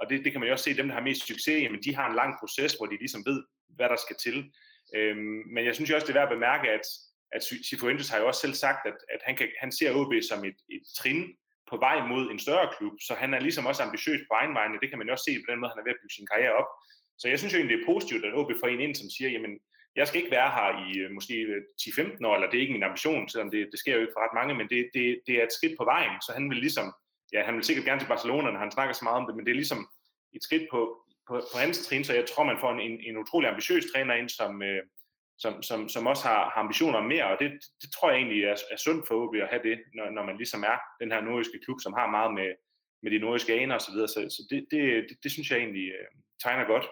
og 0.00 0.10
det, 0.10 0.24
det 0.24 0.32
kan 0.32 0.40
man 0.40 0.48
jo 0.48 0.52
også 0.52 0.64
se, 0.64 0.76
dem 0.76 0.88
der 0.88 0.94
har 0.94 1.08
mest 1.08 1.26
succes, 1.26 1.62
jamen 1.62 1.82
de 1.84 1.94
har 1.94 2.06
en 2.08 2.16
lang 2.20 2.32
proces, 2.40 2.72
hvor 2.74 2.86
de 2.86 3.02
ligesom 3.04 3.22
ved, 3.26 3.44
hvad 3.76 3.88
der 3.88 3.96
skal 3.96 4.16
til. 4.16 4.52
Øhm, 4.96 5.42
men 5.54 5.64
jeg 5.64 5.74
synes 5.74 5.90
jo 5.90 5.94
også, 5.94 6.06
det 6.06 6.16
er 6.16 6.20
værd 6.20 6.32
at 6.32 6.36
bemærke, 6.36 6.70
at 6.70 6.86
at 7.34 7.42
Sifuentes 7.68 8.08
har 8.08 8.18
jo 8.18 8.26
også 8.26 8.40
selv 8.40 8.54
sagt, 8.54 8.86
at, 8.90 8.98
at 9.14 9.20
han, 9.26 9.36
kan, 9.36 9.48
han 9.62 9.72
ser 9.72 9.94
OB 9.98 10.12
som 10.30 10.44
et, 10.44 10.58
et 10.76 10.84
trin 10.98 11.20
på 11.70 11.76
vej 11.86 12.06
mod 12.12 12.30
en 12.30 12.38
større 12.46 12.68
klub, 12.76 12.94
så 13.06 13.12
han 13.22 13.34
er 13.34 13.40
ligesom 13.40 13.66
også 13.66 13.82
ambitiøs 13.82 14.20
på 14.28 14.34
egen 14.40 14.54
vegne. 14.58 14.80
Det 14.82 14.88
kan 14.88 14.98
man 14.98 15.06
jo 15.06 15.12
også 15.12 15.28
se 15.28 15.42
på 15.42 15.48
den 15.50 15.60
måde, 15.60 15.70
han 15.72 15.80
er 15.80 15.86
ved 15.86 15.96
at 15.96 16.02
bygge 16.02 16.16
sin 16.18 16.30
karriere 16.32 16.54
op. 16.60 16.68
Så 17.20 17.24
jeg 17.28 17.38
synes 17.38 17.52
jo 17.52 17.58
egentlig, 17.58 17.76
det 17.76 17.82
er 17.82 17.92
positivt, 17.92 18.24
at 18.24 18.36
OB 18.38 18.50
får 18.60 18.68
en 18.68 18.84
ind, 18.86 18.94
som 18.94 19.08
siger, 19.16 19.30
jamen, 19.34 19.52
jeg 19.96 20.08
skal 20.08 20.20
ikke 20.20 20.36
være 20.38 20.50
her 20.56 20.68
i 20.86 20.88
øh, 21.02 21.10
måske 21.16 21.36
øh, 21.52 21.62
10-15 21.80 22.26
år, 22.28 22.34
eller 22.34 22.48
det 22.50 22.56
er 22.56 22.64
ikke 22.64 22.76
min 22.78 22.88
ambition, 22.88 23.28
selvom 23.28 23.50
det, 23.50 23.60
det 23.72 23.78
sker 23.78 23.94
jo 23.94 24.00
ikke 24.00 24.16
for 24.16 24.24
ret 24.24 24.38
mange, 24.38 24.54
men 24.54 24.66
det, 24.72 24.80
det, 24.94 25.04
det 25.26 25.34
er 25.38 25.44
et 25.46 25.56
skridt 25.56 25.74
på 25.78 25.84
vejen, 25.84 26.14
så 26.26 26.30
han 26.38 26.50
vil 26.50 26.58
ligesom, 26.66 26.86
ja, 27.32 27.40
han 27.48 27.54
vil 27.56 27.64
sikkert 27.64 27.86
gerne 27.88 28.00
til 28.00 28.12
Barcelona, 28.14 28.50
når 28.50 28.62
han 28.64 28.76
snakker 28.76 28.94
så 28.94 29.04
meget 29.04 29.20
om 29.20 29.26
det, 29.26 29.36
men 29.36 29.44
det 29.44 29.52
er 29.52 29.62
ligesom 29.62 29.80
et 30.36 30.42
skridt 30.46 30.66
på, 30.72 30.80
på, 31.28 31.34
på 31.52 31.56
hans 31.64 31.86
trin, 31.86 32.04
så 32.04 32.12
jeg 32.14 32.26
tror, 32.26 32.44
man 32.44 32.62
får 32.62 32.70
en, 32.72 32.80
en, 32.88 32.96
en 33.08 33.16
utrolig 33.22 33.48
ambitiøs 33.48 33.84
træner 33.92 34.14
ind, 34.14 34.28
som, 34.28 34.62
øh, 34.62 34.82
som, 35.38 35.62
som, 35.62 35.88
som 35.88 36.06
også 36.06 36.24
har, 36.28 36.50
har 36.54 36.60
ambitioner 36.64 36.98
om 36.98 37.04
mere, 37.14 37.26
og 37.32 37.36
det, 37.40 37.50
det 37.82 37.88
tror 37.92 38.10
jeg 38.10 38.18
egentlig 38.18 38.44
er, 38.44 38.56
er 38.74 38.76
sundt 38.76 39.06
for 39.08 39.14
OB 39.14 39.34
at 39.34 39.48
have 39.52 39.62
det, 39.68 39.78
når, 39.96 40.10
når 40.10 40.24
man 40.28 40.36
ligesom 40.36 40.62
er 40.62 40.78
den 41.00 41.12
her 41.12 41.20
nordiske 41.20 41.58
klub, 41.64 41.78
som 41.82 41.92
har 41.92 42.06
meget 42.16 42.34
med, 42.34 42.50
med 43.02 43.10
de 43.10 43.18
nordiske 43.18 43.52
aner 43.60 43.74
osv., 43.74 43.94
så, 43.94 44.06
så, 44.06 44.20
så 44.36 44.42
det, 44.50 44.66
det, 44.70 44.80
det, 45.08 45.16
det 45.22 45.30
synes 45.32 45.50
jeg 45.50 45.58
egentlig 45.58 45.86
øh, 45.98 46.08
tegner 46.42 46.64
godt. 46.66 46.86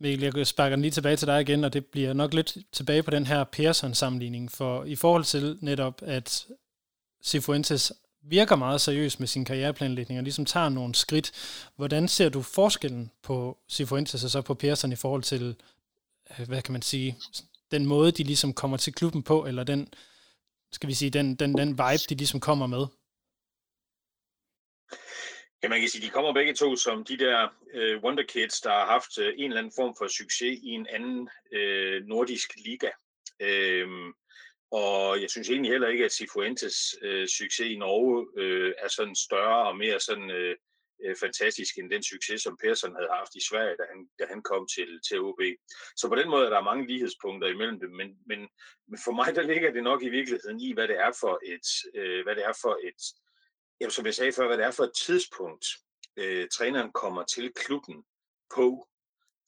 Mikkel, 0.00 0.32
jeg 0.36 0.46
sparker 0.46 0.76
den 0.76 0.82
lige 0.82 0.90
tilbage 0.90 1.16
til 1.16 1.26
dig 1.26 1.40
igen, 1.40 1.64
og 1.64 1.72
det 1.72 1.86
bliver 1.86 2.12
nok 2.12 2.34
lidt 2.34 2.56
tilbage 2.72 3.02
på 3.02 3.10
den 3.10 3.26
her 3.26 3.44
Persson-sammenligning, 3.44 4.52
for 4.52 4.84
i 4.84 4.96
forhold 4.96 5.24
til 5.24 5.58
netop, 5.60 6.02
at 6.02 6.46
Cifuentes 7.22 7.92
virker 8.22 8.56
meget 8.56 8.80
seriøs 8.80 9.18
med 9.18 9.28
sin 9.28 9.44
karriereplanlægning 9.44 10.18
og 10.18 10.24
ligesom 10.24 10.44
tager 10.44 10.68
nogle 10.68 10.94
skridt. 10.94 11.32
Hvordan 11.76 12.08
ser 12.08 12.28
du 12.28 12.42
forskellen 12.42 13.10
på 13.22 13.58
Cifuentes 13.68 14.24
og 14.24 14.30
så 14.30 14.42
på 14.42 14.54
Persson 14.54 14.92
i 14.92 14.96
forhold 14.96 15.22
til, 15.22 15.56
øh, 16.30 16.48
hvad 16.48 16.62
kan 16.62 16.72
man 16.72 16.82
sige, 16.82 17.16
den 17.72 17.86
måde, 17.86 18.12
de 18.12 18.22
ligesom 18.22 18.54
kommer 18.54 18.76
til 18.76 18.92
klubben 18.92 19.22
på, 19.22 19.46
eller 19.46 19.64
den, 19.64 19.80
skal 20.72 20.88
vi 20.88 20.94
sige, 20.94 21.10
den, 21.10 21.34
den, 21.34 21.50
den 21.58 21.70
vibe, 21.70 22.04
de 22.08 22.14
ligesom 22.14 22.40
kommer 22.40 22.66
med? 22.66 22.86
Ja, 25.62 25.68
man 25.68 25.80
kan 25.80 25.88
sige, 25.88 26.06
de 26.06 26.10
kommer 26.16 26.32
begge 26.32 26.54
to 26.54 26.76
som 26.76 27.04
de 27.04 27.18
der 27.18 27.48
øh, 27.74 28.02
Wonder 28.04 28.22
Kids, 28.28 28.60
der 28.60 28.70
har 28.70 28.86
haft 28.86 29.18
øh, 29.18 29.32
en 29.38 29.44
eller 29.44 29.58
anden 29.58 29.72
form 29.76 29.94
for 29.98 30.06
succes 30.08 30.58
i 30.62 30.68
en 30.68 30.86
anden 30.86 31.28
øh, 31.52 32.02
nordisk 32.06 32.48
liga. 32.56 32.90
Øhm, 33.40 34.12
og 34.72 35.20
jeg 35.22 35.30
synes 35.30 35.50
egentlig 35.50 35.70
heller 35.72 35.88
ikke, 35.88 36.04
at 36.04 36.12
Sifuentes 36.12 36.94
øh, 37.02 37.28
succes 37.28 37.66
i 37.66 37.76
Norge 37.76 38.26
øh, 38.42 38.72
er 38.78 38.88
sådan 38.88 39.14
større 39.14 39.68
og 39.68 39.76
mere 39.76 40.00
sådan 40.00 40.30
øh, 40.30 40.56
øh, 41.04 41.16
fantastisk 41.16 41.78
end 41.78 41.90
den 41.90 42.02
succes, 42.02 42.42
som 42.42 42.58
Persson 42.62 42.96
havde 42.98 43.14
haft 43.18 43.34
i 43.34 43.46
Sverige, 43.48 43.76
da 43.80 43.84
han, 43.92 44.08
da 44.18 44.24
han 44.32 44.42
kom 44.42 44.66
til, 44.74 45.00
til 45.08 45.20
OB. 45.20 45.40
Så 45.96 46.08
på 46.08 46.14
den 46.14 46.28
måde 46.30 46.46
er 46.46 46.50
der 46.50 46.68
mange 46.70 46.86
lighedspunkter 46.86 47.48
imellem 47.48 47.80
dem, 47.80 47.90
men, 47.90 48.08
men, 48.26 48.40
men 48.88 48.98
for 49.04 49.12
mig 49.12 49.34
der 49.36 49.42
ligger 49.42 49.70
det 49.72 49.82
nok 49.82 50.02
i 50.02 50.08
virkeligheden 50.18 50.60
i, 50.60 50.72
hvad 50.72 50.88
det 50.88 50.98
er 51.06 51.12
for 51.20 51.34
et, 51.54 51.68
øh, 51.94 52.22
hvad 52.24 52.34
det 52.36 52.44
er 52.44 52.56
for 52.62 52.74
et 52.88 53.02
jamen, 53.82 53.90
som 53.90 54.06
jeg 54.06 54.14
sagde 54.14 54.32
før, 54.32 54.46
hvad 54.46 54.58
det 54.58 54.66
er 54.66 54.70
for 54.70 54.84
et 54.84 54.94
tidspunkt, 55.06 55.66
øh, 56.16 56.48
træneren 56.48 56.92
kommer 56.92 57.22
til 57.24 57.52
klubben 57.52 58.04
på. 58.54 58.88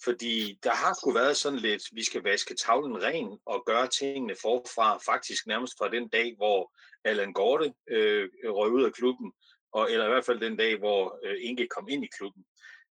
Fordi 0.05 0.59
der 0.63 0.71
har 0.71 0.95
sgu 0.95 1.13
været 1.13 1.37
sådan 1.37 1.59
lidt, 1.59 1.83
vi 1.93 2.05
skal 2.05 2.23
vaske 2.23 2.55
tavlen 2.55 3.03
ren 3.03 3.39
og 3.47 3.63
gøre 3.67 3.89
tingene 3.89 4.37
forfra, 4.43 4.99
faktisk 4.99 5.47
nærmest 5.47 5.75
fra 5.79 5.89
den 5.89 6.09
dag, 6.09 6.35
hvor 6.37 6.75
Allan 7.05 7.33
Gorte 7.33 7.75
øh, 7.91 8.29
røg 8.45 8.73
ud 8.73 8.85
af 8.85 8.93
klubben, 8.93 9.33
og, 9.75 9.93
eller 9.93 10.07
i 10.07 10.09
hvert 10.09 10.27
fald 10.27 10.41
den 10.41 10.57
dag, 10.57 10.79
hvor 10.79 11.19
øh, 11.25 11.37
Inge 11.41 11.67
kom 11.67 11.89
ind 11.89 12.05
i 12.05 12.15
klubben. 12.17 12.45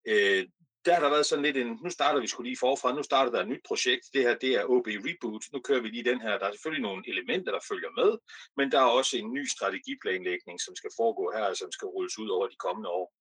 Øh, 0.08 0.46
der 0.86 0.94
har 0.94 1.02
der 1.02 1.10
været 1.10 1.26
sådan 1.26 1.46
lidt 1.46 1.58
en, 1.58 1.80
nu 1.84 1.90
starter 1.90 2.22
vi 2.22 2.28
skulle 2.28 2.50
lige 2.50 2.64
forfra, 2.66 2.96
nu 2.96 3.04
starter 3.04 3.32
der 3.32 3.42
et 3.42 3.48
nyt 3.48 3.66
projekt, 3.68 4.06
det 4.14 4.22
her 4.22 4.36
det 4.36 4.52
er 4.56 4.70
OB 4.74 4.88
Reboot, 5.08 5.44
nu 5.54 5.60
kører 5.60 5.82
vi 5.82 5.88
lige 5.88 6.10
den 6.12 6.22
her, 6.22 6.38
der 6.38 6.46
er 6.46 6.52
selvfølgelig 6.52 6.88
nogle 6.88 7.04
elementer, 7.08 7.52
der 7.52 7.68
følger 7.72 7.92
med, 8.02 8.12
men 8.58 8.72
der 8.72 8.80
er 8.80 8.96
også 9.00 9.18
en 9.18 9.34
ny 9.34 9.46
strategiplanlægning, 9.56 10.62
som 10.62 10.76
skal 10.76 10.92
foregå 11.00 11.32
her, 11.36 11.54
som 11.54 11.72
skal 11.72 11.86
rulles 11.86 12.20
ud 12.20 12.30
over 12.30 12.48
de 12.48 12.56
kommende 12.66 12.90
år. 12.90 13.14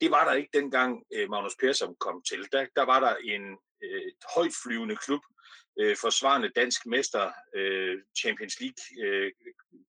Det 0.00 0.10
var 0.10 0.24
der 0.24 0.34
ikke 0.40 0.58
dengang 0.58 1.02
øh, 1.14 1.30
Magnus 1.30 1.56
Persson 1.62 1.94
kom 2.00 2.22
til. 2.28 2.40
Der, 2.52 2.66
der 2.76 2.84
var 2.92 3.00
der 3.00 3.14
en 3.34 3.42
øh, 3.84 4.12
højtflyvende 4.34 4.96
klub, 4.96 5.20
øh, 5.80 5.96
forsvarende 5.96 6.48
dansk 6.48 6.86
mester, 6.86 7.32
øh, 7.56 7.96
Champions 8.20 8.60
League 8.60 8.82
øh, 9.04 9.32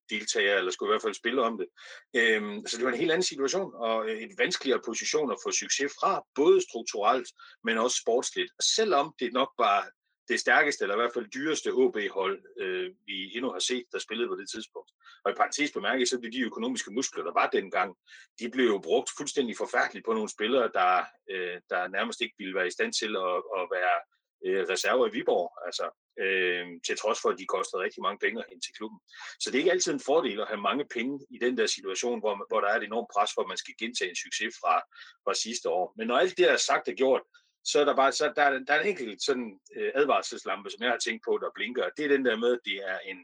deltager, 0.09 0.57
eller 0.57 0.71
skulle 0.71 0.89
i 0.89 0.93
hvert 0.93 1.01
fald 1.01 1.13
spille 1.13 1.41
om 1.43 1.57
det. 1.57 1.67
Øh, 2.15 2.41
så 2.67 2.77
det 2.77 2.85
var 2.85 2.91
en 2.91 2.99
helt 2.99 3.11
anden 3.11 3.31
situation, 3.33 3.71
og 3.75 4.09
øh, 4.09 4.17
et 4.21 4.37
vanskeligere 4.37 4.81
position 4.85 5.31
at 5.31 5.41
få 5.45 5.51
succes 5.51 5.91
fra, 5.99 6.21
både 6.35 6.61
strukturelt, 6.69 7.27
men 7.63 7.77
også 7.77 7.97
sportsligt. 8.01 8.51
Selvom 8.75 9.13
det 9.19 9.33
nok 9.33 9.51
var 9.57 9.89
det 10.29 10.39
stærkeste, 10.39 10.83
eller 10.83 10.95
i 10.95 11.01
hvert 11.01 11.13
fald 11.13 11.27
dyreste 11.27 11.69
OB-hold, 11.73 12.43
øh, 12.59 12.91
vi 13.05 13.35
endnu 13.35 13.51
har 13.51 13.59
set, 13.59 13.85
der 13.91 13.99
spillede 13.99 14.29
på 14.29 14.35
det 14.35 14.49
tidspunkt. 14.49 14.91
Og 15.23 15.31
i 15.31 15.33
parentes 15.33 15.71
bemærket, 15.71 16.09
så 16.09 16.19
blev 16.19 16.31
de 16.31 16.41
økonomiske 16.51 16.91
muskler, 16.91 17.23
der 17.23 17.33
var 17.33 17.49
dengang, 17.49 17.95
de 18.39 18.49
blev 18.49 18.65
jo 18.65 18.79
brugt 18.83 19.09
fuldstændig 19.17 19.57
forfærdeligt 19.57 20.05
på 20.05 20.13
nogle 20.13 20.29
spillere, 20.29 20.71
der, 20.73 21.03
øh, 21.31 21.57
der 21.69 21.87
nærmest 21.87 22.21
ikke 22.21 22.35
ville 22.37 22.55
være 22.55 22.67
i 22.67 22.75
stand 22.77 22.93
til 22.93 23.11
at, 23.27 23.37
at 23.59 23.63
være 23.77 23.97
øh, 24.45 24.63
reserver 24.69 25.07
i 25.07 25.11
Viborg, 25.11 25.49
altså 25.67 25.85
øh, 26.23 26.65
til 26.85 26.97
trods 26.97 27.19
for, 27.21 27.29
at 27.29 27.39
de 27.39 27.45
kostede 27.45 27.83
rigtig 27.83 28.01
mange 28.01 28.19
penge 28.23 28.43
ind 28.51 28.61
til 28.61 28.73
klubben. 28.77 28.99
Så 29.39 29.45
det 29.49 29.55
er 29.55 29.63
ikke 29.63 29.71
altid 29.71 29.93
en 29.93 30.07
fordel 30.09 30.41
at 30.41 30.47
have 30.47 30.61
mange 30.69 30.85
penge 30.95 31.19
i 31.29 31.37
den 31.45 31.57
der 31.57 31.67
situation, 31.67 32.19
hvor, 32.19 32.33
hvor 32.49 32.59
der 32.61 32.67
er 32.69 32.77
et 32.77 32.83
enormt 32.83 33.11
pres 33.13 33.31
for, 33.33 33.41
at 33.41 33.47
man 33.47 33.61
skal 33.63 33.75
gentage 33.79 34.09
en 34.09 34.21
succes 34.25 34.53
fra, 34.61 34.75
fra 35.23 35.33
sidste 35.33 35.69
år. 35.69 35.93
Men 35.97 36.07
når 36.07 36.17
alt 36.17 36.37
det 36.37 36.45
er 36.51 36.57
sagt 36.57 36.87
og 36.87 36.93
gjort, 36.93 37.21
så 37.71 37.79
er 37.79 37.85
der 37.85 37.95
bare 37.95 38.11
så 38.11 38.33
der, 38.35 38.59
der 38.67 38.73
er 38.73 38.81
en 38.81 38.87
enkelt 38.87 39.23
sådan 39.23 39.59
øh, 39.75 39.91
advarselslampe, 39.95 40.69
som 40.69 40.83
jeg 40.83 40.91
har 40.91 40.97
tænkt 40.97 41.23
på, 41.25 41.39
der 41.41 41.51
blinker. 41.55 41.89
Det 41.97 42.05
er 42.05 42.09
den 42.09 42.25
der 42.25 42.37
med, 42.37 42.51
at 42.53 42.59
det 42.65 42.77
er 42.91 42.99
en, 42.99 43.17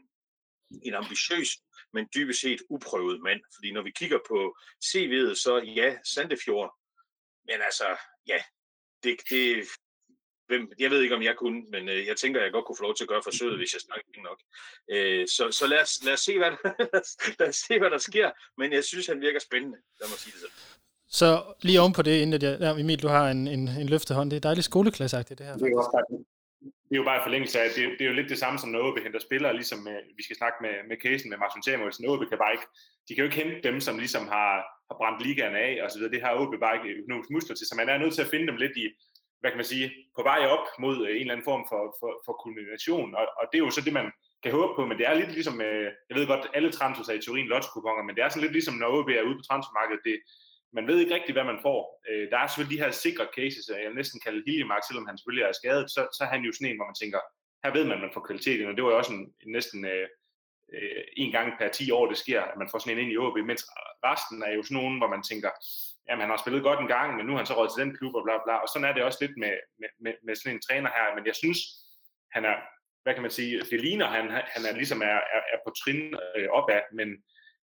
en 0.82 0.94
ambitiøs, 0.94 1.48
men 1.92 2.08
dybest 2.14 2.40
set 2.40 2.62
uprøvet 2.70 3.20
mand. 3.22 3.40
Fordi 3.54 3.72
når 3.72 3.82
vi 3.82 3.90
kigger 3.90 4.18
på 4.28 4.56
CV'et, 4.84 5.34
så 5.34 5.62
ja, 5.76 5.98
Sandefjord, 6.14 6.74
men 7.48 7.58
altså, 7.62 7.88
ja, 8.26 8.40
det, 9.02 9.16
det, 9.30 9.66
hvem, 10.46 10.72
jeg 10.78 10.90
ved 10.90 11.02
ikke, 11.02 11.14
om 11.14 11.22
jeg 11.22 11.36
kunne, 11.36 11.62
men 11.70 11.88
øh, 11.88 12.06
jeg 12.06 12.16
tænker, 12.16 12.40
at 12.40 12.44
jeg 12.44 12.52
godt 12.52 12.64
kunne 12.64 12.76
få 12.76 12.82
lov 12.82 12.94
til 12.94 13.04
at 13.04 13.08
gøre 13.08 13.22
forsøget, 13.24 13.58
hvis 13.58 13.74
jeg 13.74 13.80
snakker 13.80 14.22
nok. 14.22 14.40
Øh, 14.90 15.28
så 15.28 15.50
så 15.50 15.66
lad, 15.66 15.80
os, 15.80 16.04
lad, 16.04 16.12
os 16.12 16.20
se, 16.20 16.38
hvad 16.38 16.50
der, 16.50 16.56
lad 17.38 17.48
os 17.48 17.56
se, 17.56 17.78
hvad 17.78 17.90
der 17.90 17.98
sker, 17.98 18.30
men 18.58 18.72
jeg 18.72 18.84
synes, 18.84 19.06
han 19.06 19.20
virker 19.20 19.38
spændende, 19.38 19.78
lad 20.00 20.08
mig 20.08 20.18
sige 20.18 20.32
det 20.32 20.40
sådan. 20.40 20.85
Så 21.08 21.42
lige 21.62 21.80
oven 21.80 21.92
på 21.92 22.02
det, 22.02 22.20
inden 22.22 22.42
jeg, 22.42 22.58
ja, 22.60 22.80
Emil, 22.80 23.02
du 23.02 23.08
har 23.08 23.30
en, 23.30 23.48
en, 23.48 23.68
en 23.68 23.88
løftehånd. 23.88 24.30
Det 24.30 24.36
er 24.36 24.40
dejligt 24.40 24.64
skoleklasseagtigt, 24.64 25.38
det 25.38 25.46
her. 25.46 25.56
Det 25.56 25.72
er, 25.72 25.76
også, 25.76 26.22
det 26.88 26.94
er 26.94 27.02
jo 27.02 27.10
bare 27.10 27.26
forlængelse 27.26 27.60
af, 27.60 27.68
det, 27.76 27.82
det 27.98 28.04
er 28.04 28.10
jo 28.12 28.18
lidt 28.20 28.32
det 28.34 28.42
samme 28.44 28.58
som 28.58 28.70
når 28.70 28.86
OB 28.86 28.98
henter 29.06 29.20
spillere, 29.28 29.58
ligesom 29.60 29.80
med, 29.88 29.96
vi 30.18 30.22
skal 30.26 30.36
snakke 30.36 30.58
med, 30.64 30.74
med 30.88 30.96
casen 31.04 31.30
med 31.30 31.38
Martin 31.38 31.62
Samuelsen. 31.62 32.08
OB 32.10 32.22
kan 32.30 32.38
bare 32.44 32.54
ikke, 32.56 32.68
de 33.06 33.12
kan 33.14 33.22
jo 33.22 33.28
ikke 33.28 33.40
hente 33.42 33.68
dem, 33.68 33.76
som 33.86 33.94
ligesom 34.04 34.24
har, 34.36 34.52
har 34.88 34.96
brændt 35.00 35.22
ligaen 35.26 35.56
af, 35.66 35.72
og 35.82 35.86
så 35.90 35.96
videre. 35.98 36.14
Det 36.14 36.22
har 36.24 36.40
OB 36.40 36.52
bare 36.64 36.76
ikke 36.76 36.98
økonomisk 37.00 37.30
muskler 37.34 37.56
til, 37.56 37.66
så 37.66 37.74
man 37.80 37.88
er 37.88 37.98
nødt 38.02 38.14
til 38.14 38.24
at 38.24 38.32
finde 38.32 38.46
dem 38.50 38.58
lidt 38.64 38.76
i, 38.84 38.86
hvad 39.40 39.50
kan 39.50 39.60
man 39.62 39.72
sige, 39.72 39.86
på 40.16 40.22
vej 40.30 40.40
op 40.54 40.66
mod 40.84 40.96
en 40.96 41.22
eller 41.22 41.34
anden 41.34 41.48
form 41.50 41.64
for, 41.70 41.82
for, 42.00 42.10
for 42.26 42.34
kulmination, 42.44 43.08
og, 43.18 43.24
og 43.40 43.44
det 43.48 43.56
er 43.56 43.64
jo 43.66 43.70
så 43.76 43.82
det, 43.86 43.98
man 44.00 44.08
kan 44.42 44.52
håbe 44.58 44.72
på, 44.76 44.82
men 44.86 44.96
det 44.98 45.06
er 45.06 45.14
lidt 45.20 45.32
ligesom, 45.38 45.56
jeg 46.08 46.14
ved 46.16 46.26
godt, 46.32 46.44
alle 46.56 46.70
transfers 46.72 47.08
er 47.08 47.16
i 47.18 47.24
teorien 47.24 47.48
lotto 47.52 47.80
men 48.06 48.14
det 48.14 48.22
er 48.22 48.28
sådan 48.28 48.44
lidt 48.44 48.56
ligesom, 48.58 48.74
når 48.74 48.88
OB 48.98 49.08
er 49.08 49.28
ude 49.28 49.38
på 49.38 49.46
transfermarkedet, 49.48 50.02
det, 50.08 50.16
man 50.72 50.86
ved 50.86 50.98
ikke 50.98 51.14
rigtigt, 51.14 51.36
hvad 51.36 51.44
man 51.44 51.62
får. 51.62 51.80
Øh, 52.08 52.30
der 52.30 52.38
er 52.38 52.46
selvfølgelig 52.46 52.78
de 52.78 52.84
her 52.84 52.90
sikre 52.90 53.26
cases, 53.38 53.66
øh, 53.72 53.82
jeg 53.84 53.92
næsten 53.94 54.20
kalde 54.20 54.42
Hiljemark, 54.46 54.84
selvom 54.84 55.06
han 55.06 55.18
selvfølgelig 55.18 55.44
er 55.44 55.52
skadet, 55.60 55.90
så, 55.90 56.00
så 56.16 56.20
er 56.24 56.30
han 56.34 56.42
jo 56.46 56.52
sådan 56.52 56.68
en, 56.70 56.78
hvor 56.78 56.90
man 56.90 57.00
tænker, 57.02 57.20
her 57.64 57.72
ved 57.76 57.84
man, 57.84 57.98
at 57.98 58.04
man 58.04 58.14
får 58.14 58.26
kvaliteten, 58.28 58.68
og 58.68 58.74
det 58.76 58.84
var 58.84 58.90
jo 58.90 58.98
også 58.98 59.12
en, 59.12 59.22
næsten 59.56 59.84
øh, 59.84 60.08
øh, 60.74 61.02
en 61.22 61.32
gang 61.36 61.48
per 61.58 61.68
10 61.68 61.90
år, 61.90 62.06
det 62.12 62.18
sker, 62.24 62.40
at 62.42 62.56
man 62.58 62.68
får 62.70 62.78
sådan 62.78 62.98
en 62.98 63.02
ind 63.02 63.12
i 63.12 63.20
OB, 63.22 63.36
mens 63.50 63.62
resten 64.08 64.42
er 64.42 64.52
jo 64.56 64.62
sådan 64.62 64.78
nogen, 64.80 64.98
hvor 64.98 65.10
man 65.14 65.22
tænker, 65.30 65.50
jamen 66.06 66.22
han 66.24 66.32
har 66.32 66.42
spillet 66.42 66.62
godt 66.68 66.80
en 66.80 66.94
gang, 66.96 67.08
men 67.16 67.26
nu 67.26 67.32
har 67.32 67.40
han 67.42 67.50
så 67.50 67.56
råd 67.58 67.68
til 67.70 67.82
den 67.84 67.96
klub, 67.98 68.14
og 68.18 68.24
bla 68.26 68.36
bla, 68.44 68.54
og 68.64 68.68
sådan 68.68 68.88
er 68.88 68.94
det 68.94 69.02
også 69.08 69.20
lidt 69.24 69.36
med, 69.42 69.54
med, 69.80 69.90
med, 70.04 70.14
med 70.26 70.34
sådan 70.34 70.54
en 70.54 70.64
træner 70.66 70.90
her, 70.96 71.06
men 71.16 71.26
jeg 71.30 71.36
synes, 71.42 71.58
han 72.36 72.44
er, 72.50 72.56
hvad 73.02 73.14
kan 73.14 73.24
man 73.26 73.36
sige, 73.38 73.52
det 73.70 73.80
ligner, 73.86 74.06
han, 74.16 74.24
han 74.54 74.62
er 74.68 74.74
ligesom 74.80 75.00
er, 75.02 75.18
er, 75.36 75.42
er 75.54 75.58
på 75.66 75.70
trin 75.80 76.00
øh, 76.36 76.48
opad, 76.58 76.82
men, 76.98 77.08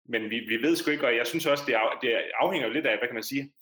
men 0.09 0.31
vi, 0.31 0.39
vi 0.49 0.63
ved 0.63 0.77
sgu 0.77 0.91
ikke, 0.91 1.07
og 1.07 1.17
jeg 1.17 1.27
synes 1.27 1.47
også, 1.47 1.65
det, 1.67 1.75
af, 1.75 1.99
det 2.03 2.23
afhænger 2.41 2.69
jo 2.69 2.75
lidt 2.75 2.87
af, 2.87 2.99
hvad 2.99 3.09
kan 3.09 3.15
man 3.15 3.23
sige, 3.23 3.53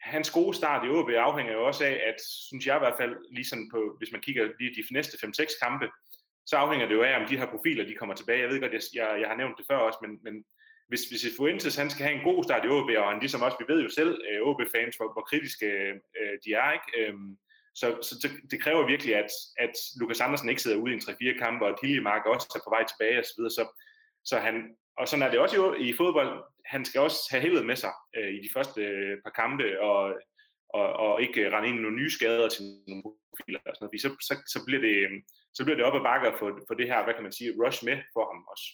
hans 0.00 0.30
gode 0.30 0.56
start 0.56 0.86
i 0.86 0.88
OB 0.88 1.10
afhænger 1.10 1.52
jo 1.52 1.66
også 1.66 1.84
af, 1.84 2.00
at, 2.06 2.16
synes 2.48 2.66
jeg 2.66 2.76
i 2.76 2.78
hvert 2.78 3.00
fald, 3.00 3.16
ligesom 3.30 3.70
på, 3.70 3.94
hvis 3.98 4.12
man 4.12 4.20
kigger 4.20 4.48
lige 4.60 4.74
de 4.74 4.94
næste 4.94 5.26
5-6 5.26 5.58
kampe, 5.62 5.88
så 6.46 6.56
afhænger 6.56 6.86
det 6.88 6.94
jo 6.94 7.02
af, 7.02 7.20
om 7.20 7.28
de 7.28 7.38
her 7.38 7.46
profiler, 7.46 7.86
de 7.86 7.94
kommer 7.94 8.14
tilbage. 8.14 8.40
Jeg 8.40 8.48
ved 8.48 8.60
godt, 8.60 8.72
jeg, 8.72 8.82
jeg, 8.94 9.20
jeg 9.20 9.28
har 9.28 9.36
nævnt 9.36 9.58
det 9.58 9.66
før 9.70 9.76
også, 9.76 9.98
men, 10.02 10.12
men 10.22 10.44
hvis, 10.88 11.02
hvis 11.10 11.36
Fuentes 11.36 11.76
han 11.76 11.90
skal 11.90 12.06
have 12.06 12.18
en 12.18 12.24
god 12.24 12.44
start 12.44 12.64
i 12.64 12.68
OB, 12.68 12.90
og 12.98 13.10
han 13.10 13.20
ligesom 13.20 13.42
også, 13.42 13.56
vi 13.60 13.72
ved 13.72 13.82
jo 13.82 13.88
selv, 13.88 14.20
øh, 14.30 14.48
OB-fans, 14.48 14.96
hvor, 14.96 15.12
hvor 15.12 15.22
kritiske 15.30 15.66
øh, 16.20 16.34
de 16.44 16.50
er, 16.62 16.72
ikke? 16.72 16.88
Øhm, 17.00 17.38
så, 17.74 17.86
så 18.02 18.14
det, 18.22 18.30
det 18.50 18.62
kræver 18.62 18.86
virkelig, 18.86 19.14
at, 19.16 19.30
at 19.58 19.74
Lukas 20.00 20.20
Andersen 20.20 20.48
ikke 20.48 20.62
sidder 20.62 20.82
ude 20.82 20.92
i 20.92 20.96
en 20.96 21.00
3-4 21.00 21.38
kampe, 21.38 21.64
og 21.64 21.70
at 21.70 21.78
Hiljemark 21.82 22.26
også 22.26 22.46
er 22.54 22.64
på 22.64 22.70
vej 22.70 22.84
tilbage 22.86 23.18
osv. 23.18 23.24
Så, 23.26 23.48
så, 23.56 23.64
så 24.24 24.38
han, 24.38 24.54
og 24.98 25.08
sådan 25.08 25.22
er 25.22 25.30
det 25.30 25.38
også 25.38 25.74
i, 25.80 25.88
i 25.88 25.96
fodbold. 25.96 26.44
Han 26.64 26.84
skal 26.84 27.00
også 27.00 27.20
have 27.30 27.42
heldet 27.42 27.66
med 27.66 27.76
sig 27.76 27.92
øh, 28.16 28.30
i 28.36 28.40
de 28.44 28.50
første 28.54 28.80
øh, 28.80 29.18
par 29.24 29.34
kampe, 29.40 29.80
og, 29.80 30.00
og, 30.78 30.86
og 31.04 31.22
ikke 31.22 31.50
rende 31.50 31.68
ind 31.68 31.78
i 31.78 31.82
nogle 31.82 31.96
nye 31.96 32.10
skader 32.10 32.48
til 32.48 32.64
nogle 32.88 33.02
profiler 33.30 33.60
og 33.66 33.74
sådan 33.74 33.84
noget. 33.84 34.00
Så, 34.00 34.10
så, 34.28 34.34
så, 34.54 34.58
bliver 34.66 34.82
det, 34.86 34.96
øh, 35.04 35.10
så 35.54 35.60
bliver 35.64 35.76
det 35.76 35.84
op 35.88 35.98
ad 35.98 36.04
bakke 36.10 36.38
for, 36.38 36.48
for 36.68 36.74
det 36.74 36.86
her, 36.90 37.04
hvad 37.04 37.14
kan 37.14 37.22
man 37.26 37.36
sige, 37.38 37.54
rush 37.60 37.84
med 37.88 37.96
for 38.14 38.24
ham 38.30 38.40
også. 38.52 38.66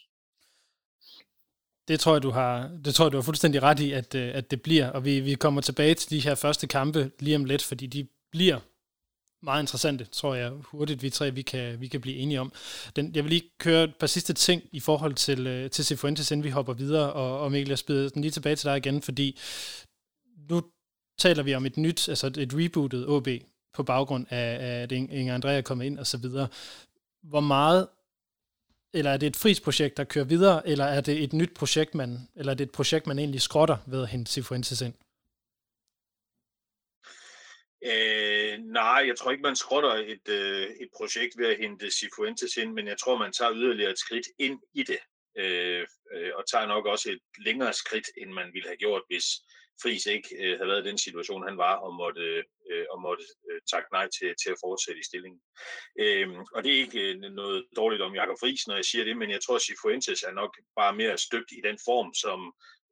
Det 1.88 2.00
tror 2.00 2.12
jeg, 2.14 2.22
du 2.22 2.30
har, 2.30 2.54
det 2.84 2.94
tror 2.94 3.04
jeg, 3.04 3.12
du 3.12 3.16
har 3.16 3.30
fuldstændig 3.30 3.62
ret 3.62 3.80
i, 3.80 3.92
at, 3.92 4.14
øh, 4.14 4.28
at 4.38 4.50
det 4.50 4.62
bliver. 4.62 4.90
Og 4.90 5.04
vi, 5.04 5.20
vi 5.20 5.34
kommer 5.34 5.60
tilbage 5.60 5.94
til 5.94 6.10
de 6.10 6.20
her 6.28 6.34
første 6.34 6.66
kampe 6.66 7.10
lige 7.18 7.36
om 7.36 7.44
lidt, 7.44 7.64
fordi 7.64 7.86
de 7.86 8.08
bliver 8.30 8.58
meget 9.42 9.62
interessante, 9.62 10.04
tror 10.04 10.34
jeg 10.34 10.50
hurtigt, 10.50 11.02
vi 11.02 11.10
tre 11.10 11.30
vi 11.30 11.42
kan, 11.42 11.80
vi 11.80 11.88
kan 11.88 12.00
blive 12.00 12.16
enige 12.16 12.40
om. 12.40 12.52
Den, 12.96 13.14
jeg 13.14 13.24
vil 13.24 13.30
lige 13.30 13.50
køre 13.58 13.84
et 13.84 13.96
par 13.96 14.06
sidste 14.06 14.32
ting 14.32 14.62
i 14.72 14.80
forhold 14.80 15.14
til, 15.14 15.46
øh, 15.46 15.70
til 15.70 15.84
Cifuentes, 15.84 16.30
inden 16.30 16.44
vi 16.44 16.50
hopper 16.50 16.72
videre, 16.72 17.12
og, 17.12 17.40
og 17.40 17.52
Mikkel, 17.52 17.68
jeg 17.68 17.78
spiller 17.78 18.08
den 18.08 18.22
lige 18.22 18.32
tilbage 18.32 18.56
til 18.56 18.68
dig 18.68 18.76
igen, 18.76 19.02
fordi 19.02 19.38
nu 20.50 20.62
taler 21.18 21.42
vi 21.42 21.54
om 21.54 21.66
et 21.66 21.76
nyt, 21.76 22.08
altså 22.08 22.26
et 22.26 22.54
rebootet 22.54 23.06
OB 23.08 23.28
på 23.74 23.82
baggrund 23.82 24.26
af, 24.30 24.82
at 24.82 24.92
Inger 24.92 25.34
Andrea 25.34 25.56
er 25.56 25.62
kommet 25.62 25.86
ind 25.86 25.98
og 25.98 26.06
så 26.06 26.18
videre. 26.18 26.48
Hvor 27.22 27.40
meget 27.40 27.88
eller 28.94 29.10
er 29.10 29.16
det 29.16 29.26
et 29.26 29.36
frisprojekt, 29.36 29.96
der 29.96 30.04
kører 30.04 30.24
videre, 30.24 30.68
eller 30.68 30.84
er 30.84 31.00
det 31.00 31.22
et 31.22 31.32
nyt 31.32 31.54
projekt, 31.54 31.94
man, 31.94 32.28
eller 32.36 32.52
er 32.52 32.56
det 32.56 32.64
et 32.64 32.70
projekt, 32.70 33.06
man 33.06 33.18
egentlig 33.18 33.40
skrotter 33.40 33.76
ved 33.86 34.02
at 34.02 34.08
hente 34.08 34.32
Sifuentes 34.32 34.80
ind? 34.80 34.94
Øh, 37.84 38.58
nej, 38.58 39.04
jeg 39.06 39.16
tror 39.16 39.30
ikke, 39.30 39.42
man 39.42 39.56
skrotter 39.56 39.94
et, 39.94 40.28
øh, 40.28 40.66
et 40.70 40.88
projekt 40.96 41.38
ved 41.38 41.46
at 41.46 41.58
hente 41.58 41.90
Cifuentes 41.90 42.56
ind, 42.56 42.72
men 42.72 42.86
jeg 42.86 42.98
tror, 42.98 43.18
man 43.18 43.32
tager 43.32 43.54
yderligere 43.54 43.90
et 43.90 43.98
skridt 43.98 44.26
ind 44.38 44.60
i 44.74 44.82
det, 44.82 44.98
øh, 45.38 45.86
øh, 46.14 46.32
og 46.34 46.44
tager 46.50 46.66
nok 46.66 46.86
også 46.86 47.10
et 47.10 47.20
længere 47.46 47.72
skridt, 47.72 48.08
end 48.16 48.30
man 48.30 48.50
ville 48.52 48.68
have 48.68 48.76
gjort, 48.76 49.02
hvis 49.08 49.24
Friis 49.82 50.06
ikke 50.06 50.28
øh, 50.38 50.58
havde 50.58 50.68
været 50.68 50.86
i 50.86 50.88
den 50.88 50.98
situation, 50.98 51.48
han 51.48 51.58
var, 51.58 51.74
og 51.76 51.94
måtte, 51.94 52.44
øh, 52.70 52.86
og 52.90 53.00
måtte 53.02 53.24
øh, 53.50 53.60
takke 53.72 53.88
nej 53.92 54.08
til, 54.16 54.34
til 54.42 54.50
at 54.50 54.60
fortsætte 54.64 55.00
i 55.00 55.08
stillingen. 55.10 55.40
Øh, 56.00 56.28
og 56.54 56.64
det 56.64 56.72
er 56.72 56.78
ikke 56.84 57.00
øh, 57.08 57.20
noget 57.20 57.66
dårligt 57.76 58.02
om 58.02 58.14
Jakob 58.14 58.36
Friis, 58.40 58.66
når 58.66 58.74
jeg 58.74 58.84
siger 58.84 59.04
det, 59.04 59.16
men 59.16 59.30
jeg 59.30 59.40
tror, 59.42 59.56
at 59.56 59.62
Cifuentes 59.62 60.22
er 60.22 60.32
nok 60.32 60.52
bare 60.76 60.94
mere 60.94 61.18
støbt 61.18 61.50
i 61.52 61.60
den 61.64 61.78
form, 61.84 62.14
som, 62.14 62.40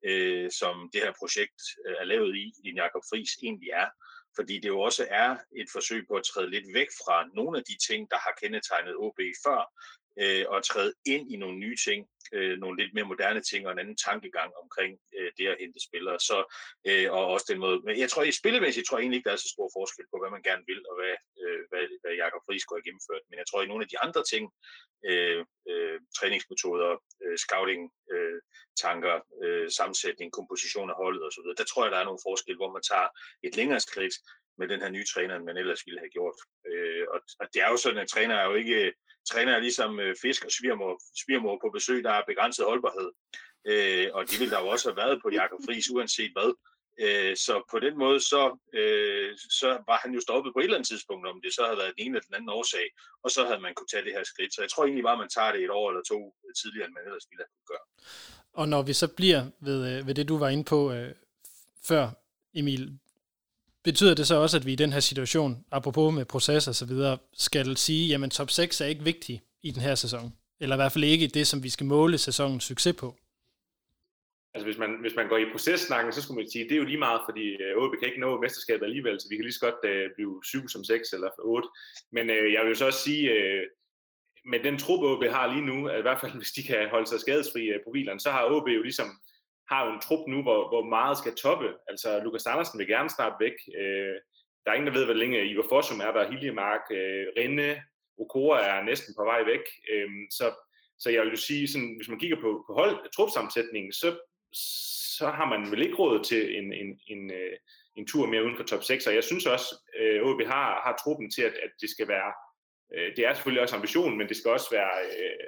øh, 0.08 0.50
som 0.60 0.90
det 0.92 1.00
her 1.04 1.12
projekt 1.18 1.60
øh, 1.86 1.94
er 2.00 2.04
lavet 2.04 2.36
i, 2.36 2.46
end 2.64 2.76
Jakob 2.76 3.02
Friis 3.10 3.32
egentlig 3.42 3.70
er 3.82 3.88
fordi 4.40 4.54
det 4.58 4.68
jo 4.68 4.80
også 4.80 5.06
er 5.10 5.30
et 5.60 5.68
forsøg 5.72 6.00
på 6.08 6.14
at 6.14 6.24
træde 6.24 6.50
lidt 6.50 6.68
væk 6.74 6.90
fra 7.00 7.16
nogle 7.34 7.58
af 7.58 7.64
de 7.70 7.76
ting, 7.88 8.10
der 8.10 8.18
har 8.24 8.32
kendetegnet 8.42 8.94
OB 9.04 9.20
før, 9.44 9.60
øh, 10.22 10.44
og 10.48 10.64
træde 10.64 10.92
ind 11.06 11.32
i 11.32 11.36
nogle 11.36 11.58
nye 11.58 11.76
ting, 11.86 12.06
øh, 12.32 12.58
nogle 12.58 12.82
lidt 12.82 12.94
mere 12.94 13.10
moderne 13.12 13.42
ting 13.50 13.66
og 13.66 13.72
en 13.72 13.78
anden 13.78 13.96
tankegang 13.96 14.50
omkring 14.62 14.98
øh, 15.16 15.30
det 15.38 15.46
at 15.46 15.60
hente 15.60 15.80
spillere. 15.88 16.18
Så, 16.28 16.38
øh, 16.88 17.12
og 17.12 17.26
også 17.26 17.46
den 17.52 17.60
måde, 17.64 17.80
men 17.86 17.98
jeg 17.98 18.10
tror, 18.10 18.22
i 18.22 18.40
spillemæssigt 18.40 18.86
tror 18.86 18.96
jeg 18.96 19.02
egentlig 19.02 19.18
ikke, 19.18 19.28
der 19.28 19.36
er 19.36 19.44
så 19.46 19.52
stor 19.56 19.68
forskel 19.78 20.06
på, 20.10 20.16
hvad 20.20 20.30
man 20.36 20.46
gerne 20.48 20.64
vil, 20.70 20.80
og 20.90 20.94
hvad, 20.98 21.14
øh, 21.42 21.60
hvad, 21.70 21.84
hvad 22.02 22.14
Jakob 22.22 22.42
Friis 22.46 22.64
har 22.68 22.86
gennemført. 22.88 23.24
Men 23.28 23.38
jeg 23.40 23.46
tror, 23.46 23.62
i 23.62 23.70
nogle 23.70 23.84
af 23.84 23.90
de 23.92 24.00
andre 24.06 24.22
ting, 24.32 24.44
øh, 25.08 25.40
øh, 25.70 25.98
træningsmetoder, 26.18 26.92
øh, 27.24 27.36
scouting, 27.44 27.82
øh, 28.12 28.38
tanker, 28.84 29.16
øh, 29.44 29.66
sammensætning, 29.78 30.28
komposition 30.38 30.90
af 30.92 30.96
holdet 31.02 31.22
osv., 31.26 31.46
der 31.60 31.66
tror 31.68 31.84
jeg, 31.84 31.92
der 31.92 32.00
er 32.00 32.08
nogle 32.08 32.24
forskel, 32.28 32.56
hvor 32.56 32.72
man 32.76 32.82
tager 32.90 33.08
et 33.46 33.56
længere 33.56 33.80
skridt 33.80 34.14
med 34.58 34.68
den 34.68 34.80
her 34.82 34.90
nye 34.96 35.06
træner, 35.12 35.34
end 35.36 35.44
man 35.44 35.56
ellers 35.62 35.86
ville 35.86 36.00
have 36.04 36.14
gjort. 36.16 36.38
Øh, 36.70 37.04
og, 37.14 37.20
og 37.40 37.46
det 37.52 37.62
er 37.62 37.70
jo 37.70 37.76
sådan, 37.76 38.02
at 38.04 38.08
træner 38.08 38.34
er 38.34 38.46
jo 38.50 38.54
ikke 38.54 38.92
træner 39.30 39.52
er 39.52 39.60
ligesom 39.60 40.00
øh, 40.00 40.16
fisk 40.22 40.44
og 40.44 40.50
svirmor, 40.50 41.00
svirmor 41.24 41.58
på 41.62 41.70
besøg, 41.74 42.04
der 42.04 42.12
er 42.12 42.22
begrænset 42.26 42.64
holdbarhed. 42.64 43.10
Øh, 43.66 44.06
og 44.16 44.30
de 44.30 44.38
ville 44.38 44.54
der 44.54 44.60
jo 44.60 44.68
også 44.68 44.88
have 44.88 44.96
været 44.96 45.22
på 45.22 45.28
Jakob 45.32 45.60
Friis, 45.66 45.90
uanset 45.90 46.32
hvad. 46.36 46.50
Øh, 47.04 47.36
så 47.36 47.54
på 47.70 47.78
den 47.86 47.94
måde, 47.98 48.20
så, 48.20 48.42
øh, 48.80 49.30
så 49.60 49.68
var 49.90 49.98
han 50.02 50.14
jo 50.16 50.20
stoppet 50.20 50.52
på 50.52 50.58
et 50.58 50.64
eller 50.64 50.76
andet 50.76 50.88
tidspunkt, 50.88 51.24
om 51.28 51.40
det 51.44 51.52
så 51.54 51.62
havde 51.64 51.80
været 51.82 51.94
den 51.96 52.04
ene 52.04 52.14
eller 52.14 52.28
den 52.28 52.34
anden 52.34 52.50
årsag, 52.58 52.86
og 53.24 53.30
så 53.30 53.40
havde 53.48 53.60
man 53.66 53.74
kunne 53.74 53.90
tage 53.92 54.04
det 54.06 54.12
her 54.16 54.24
skridt. 54.24 54.54
Så 54.54 54.60
jeg 54.64 54.70
tror 54.70 54.84
egentlig 54.84 55.06
bare, 55.08 55.18
at 55.18 55.24
man 55.24 55.34
tager 55.36 55.52
det 55.52 55.60
et 55.64 55.70
år 55.78 55.86
eller 55.90 56.04
to 56.12 56.18
øh, 56.44 56.52
tidligere, 56.60 56.86
end 56.86 56.94
man 56.94 57.06
ellers 57.08 57.26
ville 57.30 57.42
have 57.42 57.52
kunne 57.54 57.70
gøre. 57.74 57.86
Og 58.60 58.68
når 58.68 58.82
vi 58.82 58.92
så 59.02 59.08
bliver 59.18 59.42
ved, 59.68 59.80
øh, 59.90 60.06
ved 60.06 60.14
det, 60.14 60.28
du 60.28 60.38
var 60.38 60.48
inde 60.48 60.64
på 60.64 60.80
øh, 60.92 61.14
før, 61.88 62.04
Emil, 62.54 62.98
Betyder 63.84 64.14
det 64.14 64.26
så 64.26 64.34
også, 64.34 64.56
at 64.56 64.66
vi 64.66 64.72
i 64.72 64.76
den 64.76 64.92
her 64.92 65.00
situation, 65.00 65.64
apropos 65.72 66.14
med 66.14 66.24
proces 66.24 66.68
og 66.68 66.74
så 66.74 66.86
videre, 66.86 67.18
skal 67.32 67.76
sige, 67.76 68.08
jamen 68.08 68.30
top 68.30 68.50
6 68.50 68.80
er 68.80 68.86
ikke 68.86 69.04
vigtig 69.04 69.42
i 69.62 69.70
den 69.70 69.82
her 69.82 69.94
sæson? 69.94 70.32
Eller 70.60 70.76
i 70.76 70.80
hvert 70.80 70.92
fald 70.92 71.04
ikke 71.04 71.26
det, 71.26 71.46
som 71.46 71.62
vi 71.62 71.68
skal 71.68 71.86
måle 71.86 72.18
sæsonens 72.18 72.64
succes 72.64 72.96
på? 72.96 73.16
Altså 74.54 74.66
hvis 74.66 74.78
man, 74.78 74.90
hvis 75.00 75.16
man 75.16 75.28
går 75.28 75.38
i 75.38 75.52
processnakken, 75.52 76.12
så 76.12 76.22
skulle 76.22 76.40
man 76.40 76.50
sige, 76.50 76.64
det 76.64 76.72
er 76.72 76.76
jo 76.76 76.84
lige 76.84 77.04
meget, 77.08 77.20
fordi 77.28 77.46
øh, 77.62 77.82
OB 77.82 77.92
kan 77.98 78.08
ikke 78.08 78.20
nå 78.20 78.40
mesterskabet 78.40 78.84
alligevel, 78.84 79.20
så 79.20 79.26
vi 79.30 79.36
kan 79.36 79.44
lige 79.44 79.58
så 79.58 79.60
godt 79.60 79.80
øh, 79.92 80.10
blive 80.14 80.40
7 80.44 80.68
som 80.68 80.84
6 80.84 81.12
eller 81.12 81.30
8. 81.38 81.68
Men 82.12 82.30
øh, 82.30 82.52
jeg 82.52 82.62
vil 82.62 82.68
jo 82.68 82.74
så 82.74 82.86
også 82.86 83.02
sige, 83.08 83.30
øh, 83.30 83.62
med 84.44 84.60
den 84.66 84.78
trup 84.78 85.02
OB 85.10 85.24
har 85.24 85.52
lige 85.52 85.66
nu, 85.66 85.88
at 85.88 85.98
i 85.98 86.02
hvert 86.02 86.20
fald 86.20 86.32
hvis 86.32 86.52
de 86.52 86.62
kan 86.62 86.88
holde 86.90 87.06
sig 87.08 87.20
skadesfri 87.20 87.62
øh, 87.68 87.74
af 87.74 87.80
profilerne, 87.84 88.20
så 88.20 88.30
har 88.30 88.50
OB 88.54 88.68
jo 88.68 88.82
ligesom 88.82 89.08
har 89.70 89.86
jo 89.86 89.92
en 89.92 90.00
trup 90.00 90.28
nu, 90.28 90.42
hvor, 90.42 90.60
hvor 90.68 90.84
meget 90.84 91.18
skal 91.18 91.34
toppe. 91.34 91.68
Altså, 91.88 92.20
Lukas 92.24 92.46
Andersen 92.46 92.78
vil 92.78 92.86
gerne 92.86 93.10
starte 93.10 93.36
væk. 93.40 93.56
Øh, 93.80 94.16
der 94.62 94.70
er 94.70 94.74
ingen, 94.74 94.86
der 94.86 94.98
ved, 94.98 95.04
hvor 95.04 95.14
længe 95.22 95.50
Ivar 95.50 95.66
Fossum 95.68 96.00
er 96.00 96.12
der. 96.12 96.30
Hiljemark, 96.30 96.84
øh, 96.90 97.26
Rinde, 97.38 97.82
Okora 98.18 98.58
er 98.66 98.84
næsten 98.84 99.14
på 99.18 99.24
vej 99.24 99.42
væk. 99.44 99.64
Øh, 99.92 100.10
så, 100.30 100.46
så 100.98 101.10
jeg 101.10 101.22
vil 101.22 101.30
jo 101.30 101.36
sige, 101.36 101.68
sådan, 101.68 101.94
hvis 101.96 102.08
man 102.08 102.18
kigger 102.18 102.40
på, 102.40 102.64
på 102.66 102.72
hold, 102.80 103.12
trupsammensætningen, 103.16 103.92
så, 103.92 104.08
så 105.18 105.26
har 105.26 105.46
man 105.52 105.70
vel 105.72 105.82
ikke 105.82 105.98
råd 106.02 106.24
til 106.24 106.58
en, 106.58 106.72
en, 106.72 107.00
en, 107.06 107.30
øh, 107.30 107.56
en 107.96 108.06
tur 108.06 108.26
mere 108.26 108.44
uden 108.44 108.56
for 108.56 108.64
top 108.64 108.82
6. 108.82 109.06
Og 109.06 109.14
jeg 109.14 109.24
synes 109.24 109.46
også, 109.46 109.68
at 109.94 110.04
øh, 110.04 110.26
OB 110.26 110.40
har, 110.46 110.68
har 110.84 111.00
truppen 111.04 111.30
til, 111.30 111.42
at, 111.42 111.54
at 111.64 111.72
det 111.80 111.90
skal 111.90 112.08
være, 112.08 112.32
øh, 112.94 113.16
det 113.16 113.26
er 113.26 113.34
selvfølgelig 113.34 113.62
også 113.62 113.76
ambitionen, 113.76 114.18
men 114.18 114.28
det 114.28 114.36
skal 114.36 114.50
også 114.50 114.70
være 114.70 114.94
øh, 115.18 115.46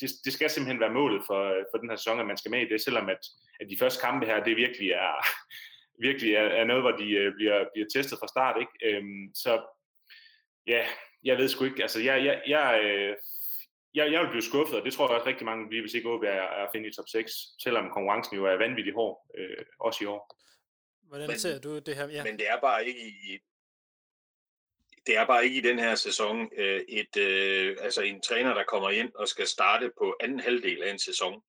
det, 0.00 0.10
det 0.24 0.32
skal 0.32 0.50
simpelthen 0.50 0.80
være 0.80 0.98
målet 1.00 1.22
for, 1.26 1.40
for 1.70 1.78
den 1.78 1.90
her 1.90 1.96
sæson, 1.96 2.20
at 2.20 2.26
man 2.26 2.36
skal 2.36 2.50
med 2.50 2.62
i 2.62 2.68
det, 2.68 2.80
selvom 2.80 3.08
at, 3.08 3.22
at 3.60 3.66
de 3.70 3.78
første 3.78 4.00
kampe 4.00 4.26
her, 4.26 4.44
det 4.44 4.56
virkelig 4.56 4.90
er, 4.90 5.14
virkelig 6.08 6.34
er, 6.34 6.48
er 6.60 6.64
noget, 6.64 6.82
hvor 6.82 6.90
de 6.90 7.10
øh, 7.10 7.34
bliver, 7.34 7.64
bliver 7.72 7.88
testet 7.94 8.18
fra 8.18 8.28
start. 8.28 8.56
Ikke? 8.60 8.96
Øhm, 8.96 9.34
så 9.34 9.52
ja, 10.66 10.86
jeg 11.24 11.38
ved 11.38 11.48
sgu 11.48 11.64
ikke, 11.64 11.82
altså 11.82 12.00
jeg, 12.00 12.24
jeg, 12.24 12.42
jeg, 12.46 12.80
øh, 12.84 13.16
jeg, 13.94 14.12
jeg 14.12 14.20
vil 14.22 14.30
blive 14.30 14.42
skuffet, 14.50 14.78
og 14.78 14.84
det 14.84 14.92
tror 14.92 15.08
jeg 15.08 15.16
også 15.16 15.28
rigtig 15.28 15.46
mange 15.46 15.68
bliver, 15.68 15.82
hvis 15.82 15.94
ikke 15.94 16.10
OB 16.10 16.22
er, 16.22 16.28
er 16.28 16.64
at 16.66 16.72
finde 16.72 16.88
i 16.88 16.92
top 16.92 17.08
6, 17.08 17.32
selvom 17.62 17.90
konkurrencen 17.90 18.36
jo 18.36 18.44
er 18.44 18.56
vanvittigt 18.56 18.96
hård, 18.96 19.26
øh, 19.38 19.64
også 19.80 20.04
i 20.04 20.06
år. 20.06 20.22
Hvordan 21.08 21.28
men, 21.28 21.38
ser 21.38 21.60
du 21.60 21.78
det 21.78 21.96
her? 21.96 22.08
Ja. 22.08 22.24
Men 22.24 22.38
det 22.38 22.48
er 22.48 22.60
bare 22.60 22.86
ikke 22.86 23.00
i, 23.00 23.38
det 25.06 25.16
er 25.16 25.26
bare 25.26 25.44
ikke 25.44 25.56
i 25.56 25.60
den 25.60 25.78
her 25.78 25.94
sæson 25.94 26.50
øh, 26.58 26.80
et, 26.88 27.16
øh, 27.16 27.76
altså 27.80 28.02
en 28.02 28.22
træner, 28.22 28.54
der 28.54 28.64
kommer 28.64 28.90
ind 28.90 29.12
og 29.14 29.28
skal 29.28 29.46
starte 29.46 29.90
på 29.98 30.16
anden 30.20 30.40
halvdel 30.40 30.82
af 30.82 30.90
en 30.90 30.98
sæson. 30.98 31.42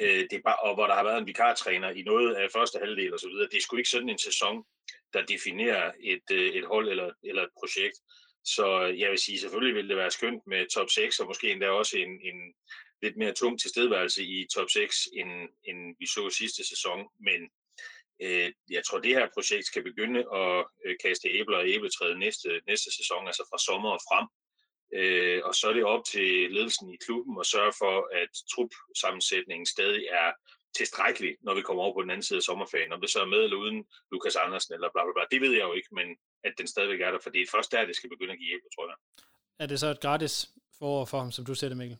Øh, 0.00 0.20
det 0.30 0.32
er 0.32 0.42
bare, 0.44 0.56
og 0.56 0.74
hvor 0.74 0.86
der 0.86 0.94
har 0.94 1.04
været 1.04 1.18
en 1.18 1.26
vikartræner 1.26 1.90
i 1.90 2.02
noget 2.02 2.34
af 2.34 2.50
første 2.52 2.78
halvdel 2.78 3.14
osv. 3.14 3.30
Det 3.30 3.56
er 3.56 3.60
sgu 3.60 3.76
ikke 3.76 3.90
sådan 3.90 4.08
en 4.08 4.18
sæson, 4.18 4.64
der 5.12 5.24
definerer 5.24 5.92
et, 6.00 6.30
øh, 6.32 6.52
et 6.54 6.66
hold 6.66 6.88
eller, 6.88 7.10
eller 7.22 7.42
et 7.42 7.54
projekt. 7.60 7.96
Så 8.44 8.80
jeg 8.80 9.10
vil 9.10 9.18
sige, 9.18 9.40
selvfølgelig 9.40 9.74
ville 9.74 9.88
det 9.88 9.96
være 9.96 10.10
skønt 10.10 10.42
med 10.46 10.66
top 10.74 10.90
6, 10.90 11.20
og 11.20 11.26
måske 11.26 11.52
endda 11.52 11.68
også 11.68 11.98
en, 11.98 12.10
en 12.10 12.54
lidt 13.02 13.16
mere 13.16 13.32
tung 13.32 13.60
tilstedeværelse 13.60 14.22
i 14.24 14.46
top 14.54 14.70
6, 14.70 15.08
end, 15.12 15.30
end 15.64 15.96
vi 15.98 16.06
så 16.06 16.30
sidste 16.38 16.68
sæson. 16.68 16.98
Men 17.20 17.50
øh, 18.22 18.52
jeg 18.70 18.82
tror, 18.84 18.98
det 18.98 19.16
her 19.18 19.26
projekt 19.34 19.66
skal 19.66 19.82
begynde 19.82 20.20
at 20.40 20.64
øh, 20.84 20.96
kaste 21.04 21.28
æbler 21.38 21.58
og 21.58 21.68
æbletræet 21.68 22.18
næste, 22.18 22.60
næste 22.66 22.90
sæson, 22.98 23.26
altså 23.26 23.44
fra 23.50 23.58
sommer 23.58 23.90
og 23.90 24.02
frem. 24.08 24.26
Øh, 24.98 25.40
og 25.44 25.54
så 25.54 25.64
er 25.68 25.72
det 25.72 25.84
op 25.84 26.04
til 26.04 26.28
ledelsen 26.56 26.94
i 26.94 27.02
klubben 27.06 27.34
at 27.40 27.46
sørge 27.46 27.74
for, 27.82 27.96
at 28.22 28.32
trupsammensætningen 28.52 29.66
stadig 29.66 30.04
er 30.22 30.28
tilstrækkelig, 30.78 31.32
når 31.46 31.54
vi 31.54 31.62
kommer 31.62 31.82
over 31.82 31.94
på 31.94 32.02
den 32.02 32.10
anden 32.10 32.28
side 32.28 32.36
af 32.36 32.42
sommerferien. 32.42 32.92
Om 32.92 33.00
det 33.00 33.10
så 33.10 33.20
er 33.20 33.32
med 33.34 33.42
eller 33.44 33.56
uden 33.56 33.84
Lukas 34.12 34.36
Andersen 34.36 34.74
eller 34.74 34.88
bla 34.94 35.02
bla 35.04 35.12
bla, 35.16 35.24
det 35.30 35.40
ved 35.44 35.52
jeg 35.58 35.66
jo 35.68 35.72
ikke, 35.72 35.94
men 35.98 36.08
at 36.44 36.52
den 36.58 36.66
stadigvæk 36.66 37.00
er 37.00 37.10
der, 37.10 37.18
for 37.22 37.30
det 37.30 37.40
er 37.42 37.46
først 37.54 37.72
der, 37.72 37.84
det 37.84 37.96
skal 37.96 38.10
begynde 38.10 38.32
at 38.32 38.38
give 38.38 38.48
hjælp, 38.52 38.62
tror 38.74 38.86
jeg. 38.90 38.96
Er 39.62 39.66
det 39.66 39.80
så 39.80 39.86
et 39.86 40.00
gratis 40.00 40.34
forår 40.78 41.04
for 41.04 41.18
ham, 41.18 41.32
som 41.32 41.44
du 41.44 41.54
ser 41.54 41.68
det, 41.68 41.76
Mikkel? 41.76 41.98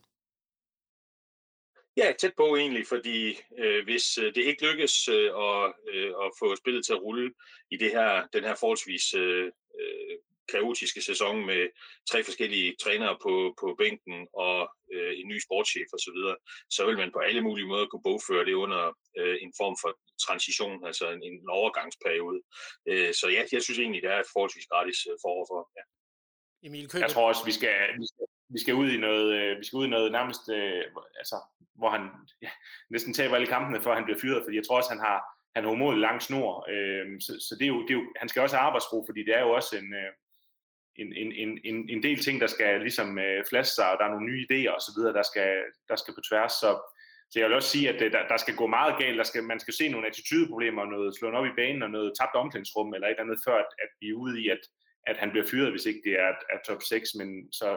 Ja, 1.96 2.12
tæt 2.18 2.33
på 2.37 2.57
egentlig, 2.57 2.87
fordi 2.87 3.38
øh, 3.59 3.85
hvis 3.85 4.18
øh, 4.18 4.35
det 4.35 4.44
ikke 4.44 4.66
lykkes 4.66 5.09
øh, 5.09 5.31
at, 5.48 5.72
øh, 5.92 6.12
at 6.24 6.31
få 6.38 6.57
spillet 6.57 6.85
til 6.85 6.92
at 6.92 7.03
rulle 7.03 7.33
i 7.70 7.76
det 7.76 7.90
her, 7.90 8.26
den 8.33 8.44
her 8.44 8.55
forholdsvis 8.55 9.14
øh, 9.14 9.46
øh, 9.81 10.16
kaotiske 10.53 11.03
sæson 11.03 11.46
med 11.46 11.68
tre 12.11 12.24
forskellige 12.24 12.76
trænere 12.83 13.16
på, 13.22 13.55
på 13.61 13.74
bænken 13.79 14.29
og 14.35 14.59
øh, 14.94 15.12
en 15.20 15.29
ny 15.29 15.38
sportschef 15.46 15.88
osv., 15.92 15.98
så, 15.98 16.11
videre, 16.16 16.37
så 16.70 16.87
vil 16.87 16.96
man 16.96 17.12
på 17.12 17.18
alle 17.18 17.42
mulige 17.42 17.66
måder 17.66 17.87
kunne 17.87 18.07
bogføre 18.09 18.44
det 18.44 18.55
under 18.64 18.83
øh, 19.18 19.37
en 19.44 19.53
form 19.61 19.76
for 19.83 19.90
transition, 20.26 20.87
altså 20.87 21.05
en, 21.11 21.22
en 21.22 21.48
overgangsperiode. 21.48 22.40
Øh, 22.90 23.12
så 23.20 23.26
ja, 23.37 23.42
jeg 23.53 23.62
synes 23.62 23.79
egentlig, 23.79 24.03
det 24.03 24.11
er 24.11 24.20
et 24.20 24.33
forholdsvis 24.33 24.66
gratis 24.72 24.98
øh, 25.11 25.16
forår 25.24 25.44
for. 25.50 25.61
Ja. 25.79 25.85
Emil 26.68 26.88
Køber. 26.88 27.05
Jeg 27.05 27.12
tror 27.14 27.29
også, 27.29 27.44
vi 27.50 27.55
skal, 27.61 27.76
vi 28.03 28.07
skal, 28.12 28.26
vi 28.52 28.58
skal 28.58 28.74
ud 28.74 28.90
i 28.90 28.96
noget, 28.96 29.28
øh, 29.38 29.58
vi 29.58 29.64
skal 29.64 29.76
ud 29.76 29.86
i 29.86 29.94
noget 29.96 30.12
nærmest, 30.12 30.44
øh, 30.52 30.84
altså, 31.20 31.36
hvor 31.78 31.90
han 31.90 32.02
ja, 32.42 32.50
næsten 32.90 33.14
taber 33.14 33.34
alle 33.34 33.46
kampene, 33.46 33.80
før 33.80 33.94
han 33.94 34.04
bliver 34.04 34.20
fyret, 34.22 34.42
fordi 34.44 34.56
jeg 34.56 34.66
tror 34.66 34.76
også, 34.76 34.90
han 34.90 35.04
har, 35.08 35.18
han 35.54 35.64
har 35.64 35.70
umådelig 35.70 36.00
lang 36.00 36.22
snor, 36.22 36.66
øh, 36.74 37.20
så, 37.20 37.32
så 37.48 37.56
det, 37.58 37.64
er 37.64 37.72
jo, 37.74 37.82
det 37.82 37.90
er 37.90 37.98
jo, 38.00 38.04
han 38.16 38.28
skal 38.28 38.42
også 38.42 38.56
have 38.56 38.66
arbejdsro, 38.66 39.04
fordi 39.08 39.20
det 39.24 39.34
er 39.36 39.40
jo 39.40 39.50
også 39.50 39.76
en, 39.76 39.94
øh, 40.00 40.12
en, 41.02 41.12
en, 41.22 41.32
en, 41.32 41.50
en, 41.64 41.88
en 41.94 42.02
del 42.02 42.18
ting, 42.24 42.40
der 42.40 42.46
skal 42.46 42.80
ligesom 42.80 43.18
øh, 43.18 43.44
flaske 43.50 43.74
sig, 43.74 43.90
og 43.90 43.96
der 43.98 44.04
er 44.04 44.12
nogle 44.14 44.28
nye 44.30 44.46
idéer 44.46 44.72
osv., 44.78 44.98
der 45.18 45.22
skal, 45.30 45.52
der 45.88 45.96
skal 45.96 46.14
på 46.14 46.22
tværs, 46.28 46.52
så, 46.52 46.70
så 47.30 47.34
jeg 47.38 47.46
vil 47.48 47.56
også 47.56 47.68
sige, 47.68 47.88
at 47.88 48.02
øh, 48.02 48.12
der, 48.12 48.28
der 48.28 48.36
skal 48.36 48.54
gå 48.56 48.66
meget 48.66 48.94
galt, 48.98 49.18
der 49.18 49.24
skal, 49.30 49.42
man 49.44 49.60
skal 49.60 49.74
se 49.74 49.88
nogle 49.88 50.06
attitydeproblemer, 50.06 50.84
noget 50.84 51.16
slået 51.18 51.34
op 51.34 51.46
i 51.46 51.58
banen, 51.60 51.82
og 51.82 51.90
noget 51.90 52.12
tabt 52.20 52.34
omklædningsrum, 52.34 52.94
eller 52.94 53.06
et 53.06 53.10
eller 53.10 53.22
andet, 53.22 53.38
før 53.46 53.56
at, 53.64 53.70
at 53.84 53.90
vi 54.00 54.06
er 54.08 54.20
ude 54.24 54.40
i, 54.42 54.48
at, 54.48 54.62
at 55.06 55.16
han 55.16 55.30
bliver 55.30 55.46
fyret, 55.50 55.70
hvis 55.70 55.86
ikke 55.86 56.02
det 56.04 56.14
er, 56.20 56.28
at 56.54 56.60
top 56.66 56.82
6, 56.82 57.14
men 57.14 57.52
så, 57.52 57.68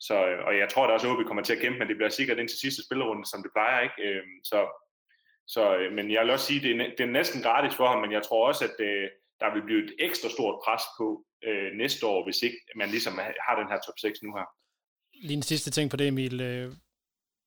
så, 0.00 0.14
og 0.46 0.58
jeg 0.58 0.68
tror 0.70 0.86
da 0.86 0.92
også, 0.92 1.06
at 1.06 1.12
OB 1.12 1.26
kommer 1.26 1.42
til 1.42 1.52
at 1.52 1.60
kæmpe, 1.60 1.78
men 1.78 1.88
det 1.88 1.96
bliver 1.96 2.08
sikkert 2.08 2.38
indtil 2.38 2.58
sidste 2.58 2.82
spillerunde, 2.84 3.26
som 3.26 3.42
det 3.42 3.52
plejer, 3.54 3.80
ikke? 3.80 3.98
Øhm, 4.08 4.36
så, 4.44 4.60
så, 5.46 5.76
øh, 5.76 5.92
men 5.92 6.12
jeg 6.12 6.22
vil 6.22 6.30
også 6.30 6.46
sige, 6.46 6.58
at 6.58 6.64
det 6.64 6.72
er, 6.80 6.90
det 6.98 7.04
er 7.04 7.16
næsten 7.18 7.42
gratis 7.42 7.76
for 7.76 7.88
ham, 7.88 8.00
men 8.00 8.12
jeg 8.12 8.22
tror 8.22 8.48
også, 8.48 8.64
at 8.64 8.76
øh, 8.80 9.08
der 9.40 9.54
vil 9.54 9.62
blive 9.62 9.84
et 9.84 9.94
ekstra 9.98 10.28
stort 10.28 10.60
pres 10.64 10.82
på 10.98 11.24
øh, 11.44 11.72
næste 11.72 12.06
år, 12.06 12.24
hvis 12.24 12.42
ikke 12.42 12.56
man 12.76 12.88
ligesom 12.90 13.18
har 13.46 13.54
den 13.60 13.68
her 13.68 13.78
top 13.86 13.98
6 13.98 14.22
nu 14.22 14.34
her. 14.36 14.46
Lige 15.26 15.36
en 15.36 15.42
sidste 15.42 15.70
ting 15.70 15.90
på 15.90 15.96
det, 15.96 16.08
Emil. 16.08 16.40
Øh, 16.40 16.72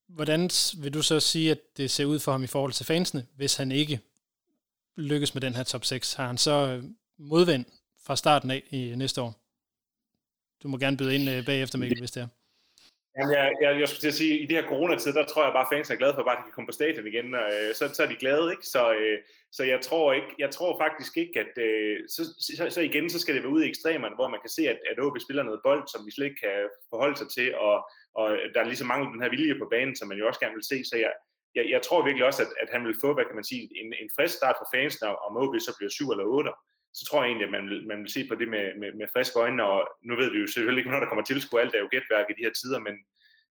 hvordan 0.08 0.50
vil 0.84 0.94
du 0.94 1.02
så 1.02 1.20
sige, 1.20 1.52
at 1.52 1.60
det 1.78 1.92
ser 1.92 2.06
ud 2.06 2.20
for 2.20 2.32
ham 2.32 2.44
i 2.44 2.48
forhold 2.48 2.72
til 2.72 2.86
fansene, 2.86 3.28
hvis 3.36 3.56
han 3.56 3.72
ikke 3.72 4.00
lykkes 4.98 5.34
med 5.34 5.42
den 5.42 5.56
her 5.56 5.64
top 5.64 5.86
6? 5.86 6.14
Har 6.14 6.28
han 6.28 6.38
så 6.38 6.84
modvind 7.18 7.66
fra 8.06 8.16
starten 8.16 8.52
af 8.52 8.64
i 8.72 8.94
næste 8.96 9.22
år? 9.22 9.34
Du 10.64 10.68
må 10.68 10.78
gerne 10.78 10.98
byde 10.98 11.16
ind 11.16 11.46
bagefter, 11.46 11.78
Mikkel, 11.78 12.00
hvis 12.00 12.12
det 12.12 12.24
er. 12.24 12.28
Jamen, 13.18 13.32
jeg, 13.38 13.46
jeg, 13.62 13.80
jeg 13.80 13.88
skulle 13.88 14.04
til 14.06 14.14
at 14.16 14.22
sige, 14.22 14.34
at 14.34 14.42
i 14.44 14.46
det 14.46 14.58
her 14.58 14.70
coronatid, 14.72 15.14
der 15.14 15.26
tror 15.26 15.44
jeg 15.44 15.54
bare, 15.54 15.68
at 15.68 15.74
fans 15.74 15.90
er 15.90 16.02
glade 16.02 16.14
for, 16.14 16.22
at 16.22 16.38
de 16.38 16.48
kan 16.48 16.56
komme 16.56 16.70
på 16.72 16.80
stadion 16.80 17.08
igen, 17.08 17.28
og 17.42 17.48
øh, 17.56 17.70
så, 17.78 17.84
så 17.96 18.04
er 18.04 18.10
de 18.12 18.24
glade, 18.24 18.52
ikke? 18.52 18.66
Så, 18.74 18.82
øh, 18.94 19.18
så 19.58 19.64
jeg 19.64 19.80
tror 19.88 20.14
ikke, 20.14 20.32
jeg 20.44 20.52
tror 20.52 20.72
faktisk 20.84 21.14
ikke, 21.24 21.36
at 21.44 21.54
øh, 21.68 21.96
så, 22.16 22.22
så, 22.46 22.70
så, 22.76 22.82
igen, 22.90 23.10
så 23.10 23.20
skal 23.20 23.36
det 23.36 23.44
være 23.44 23.56
ude 23.56 23.66
i 23.66 23.70
ekstremerne, 23.70 24.16
hvor 24.16 24.30
man 24.34 24.42
kan 24.44 24.54
se, 24.58 24.64
at, 24.74 24.80
at 24.92 25.00
OB 25.06 25.16
spiller 25.26 25.44
noget 25.44 25.62
bold, 25.68 25.84
som 25.88 26.06
vi 26.06 26.12
slet 26.12 26.26
ikke 26.30 26.42
kan 26.46 26.58
forholde 26.92 27.18
sig 27.18 27.30
til, 27.38 27.48
og, 27.56 27.76
og 28.20 28.28
der 28.54 28.60
er 28.62 28.72
ligesom 28.72 28.88
mange 28.88 29.06
den 29.14 29.22
her 29.24 29.34
vilje 29.36 29.60
på 29.60 29.68
banen, 29.74 29.96
som 29.96 30.08
man 30.08 30.18
jo 30.20 30.28
også 30.28 30.40
gerne 30.40 30.58
vil 30.60 30.72
se, 30.72 30.78
så 30.90 30.96
jeg, 31.06 31.14
jeg, 31.58 31.66
jeg 31.74 31.82
tror 31.82 32.06
virkelig 32.06 32.26
også, 32.26 32.42
at, 32.46 32.52
at 32.64 32.70
han 32.74 32.82
vil 32.88 33.02
få, 33.04 33.10
hvad 33.14 33.26
kan 33.26 33.40
man 33.40 33.50
sige, 33.52 33.64
en, 33.82 33.90
en 34.02 34.10
frisk 34.16 34.36
start 34.40 34.58
for 34.60 34.68
fansene, 34.74 35.08
om 35.26 35.38
OB 35.42 35.54
så 35.60 35.72
bliver 35.78 35.92
7 35.92 36.12
eller 36.12 36.26
8 36.26 36.52
så 36.94 37.06
tror 37.06 37.22
jeg 37.22 37.30
egentlig, 37.30 37.46
at 37.46 37.52
man 37.52 37.70
vil, 37.70 37.88
man 37.88 38.00
vil 38.04 38.12
se 38.12 38.28
på 38.28 38.36
det 38.36 38.48
med, 38.48 38.66
med, 38.80 38.94
med 38.94 39.08
friske 39.14 39.40
øjne, 39.40 39.64
og 39.64 39.90
nu 40.04 40.16
ved 40.16 40.32
vi 40.32 40.40
jo 40.40 40.48
selvfølgelig 40.48 40.82
ikke, 40.82 40.92
når 40.92 41.00
der 41.00 41.08
kommer 41.08 41.24
tilskuer, 41.24 41.62
alt 41.62 41.76
er 41.76 41.80
jo 41.80 41.88
gætværk 41.92 42.26
i 42.30 42.34
de 42.38 42.46
her 42.46 42.54
tider, 42.54 42.80
men, 42.80 42.96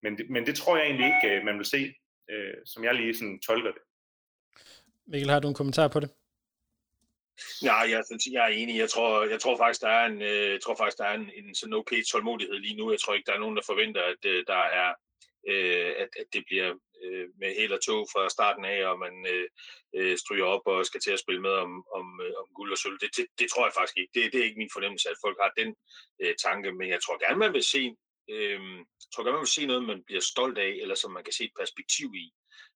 men, 0.03 0.19
det, 0.19 0.31
men 0.31 0.47
det 0.47 0.57
tror 0.57 0.77
jeg 0.77 0.87
egentlig 0.87 1.07
ikke, 1.07 1.37
øh, 1.37 1.45
man 1.45 1.59
vil 1.59 1.65
se, 1.67 1.95
øh, 2.31 2.55
som 2.65 2.85
jeg 2.85 2.95
lige 2.95 3.15
sådan 3.15 3.41
tolker 3.41 3.73
det. 3.73 3.83
Mikkel, 5.07 5.31
har 5.31 5.41
du 5.41 5.49
en 5.49 5.55
kommentar 5.55 5.89
på 5.89 6.01
det? 6.01 6.11
Ja, 7.63 7.75
jeg, 7.75 8.05
jeg 8.33 8.45
er 8.45 8.53
enig. 8.61 8.79
Jeg 8.79 8.91
tror, 8.91 9.25
jeg 9.25 9.41
tror 9.41 9.57
faktisk, 9.57 9.81
der 9.81 9.89
er 9.89 10.07
en, 10.07 10.23
øh, 10.23 10.51
jeg 10.53 10.63
tror 10.63 10.77
faktisk, 10.77 10.99
der 10.99 11.05
er 11.05 11.15
en, 11.15 11.31
en 11.37 11.55
sådan 11.55 11.75
okay 11.75 12.03
tålmodighed 12.05 12.59
lige 12.59 12.77
nu. 12.77 12.91
Jeg 12.91 13.01
tror 13.01 13.15
ikke, 13.15 13.27
der 13.27 13.37
er 13.37 13.39
nogen, 13.45 13.57
der 13.57 13.63
forventer, 13.67 14.03
at 14.03 14.25
øh, 14.27 14.45
der 14.47 14.63
er, 14.83 14.95
øh, 15.51 15.91
at, 16.03 16.11
at 16.21 16.27
det 16.33 16.43
bliver 16.49 16.71
øh, 17.03 17.29
med 17.41 17.55
helt 17.61 17.73
og 17.73 17.83
tog 17.85 18.07
fra 18.13 18.29
starten 18.29 18.65
af, 18.65 18.87
og 18.91 18.99
man 18.99 19.15
øh, 19.35 19.49
øh, 19.97 20.17
stryger 20.19 20.45
op 20.45 20.65
og 20.67 20.87
skal 20.87 21.01
til 21.01 21.13
at 21.17 21.23
spille 21.25 21.43
med 21.47 21.55
om, 21.65 21.73
om, 21.99 22.07
øh, 22.25 22.35
om 22.41 22.47
guld 22.55 22.73
og 22.73 22.79
sølv. 22.79 22.99
Det, 23.03 23.11
det, 23.17 23.27
det 23.39 23.47
tror 23.51 23.67
jeg 23.67 23.77
faktisk 23.79 23.99
ikke. 23.99 24.13
Det, 24.15 24.33
det 24.33 24.41
er 24.41 24.45
ikke 24.45 24.63
min 24.63 24.75
fornemmelse, 24.77 25.11
at 25.11 25.23
folk 25.25 25.37
har 25.43 25.53
den 25.61 25.71
øh, 26.23 26.35
tanke, 26.45 26.73
men 26.73 26.89
jeg 26.95 27.01
tror 27.03 27.25
gerne, 27.25 27.39
man 27.45 27.53
vil 27.53 27.65
se 27.75 27.83
øh, 28.31 28.61
tror 29.13 29.25
gerne, 29.25 29.39
man 29.39 29.47
vil 29.47 29.59
se 29.59 29.67
noget, 29.67 29.85
man 29.85 30.03
bliver 30.07 30.21
stolt 30.33 30.59
af, 30.59 30.73
eller 30.83 30.95
som 30.95 31.11
man 31.13 31.25
kan 31.25 31.33
se 31.33 31.45
et 31.45 31.59
perspektiv 31.61 32.09
i. 32.25 32.27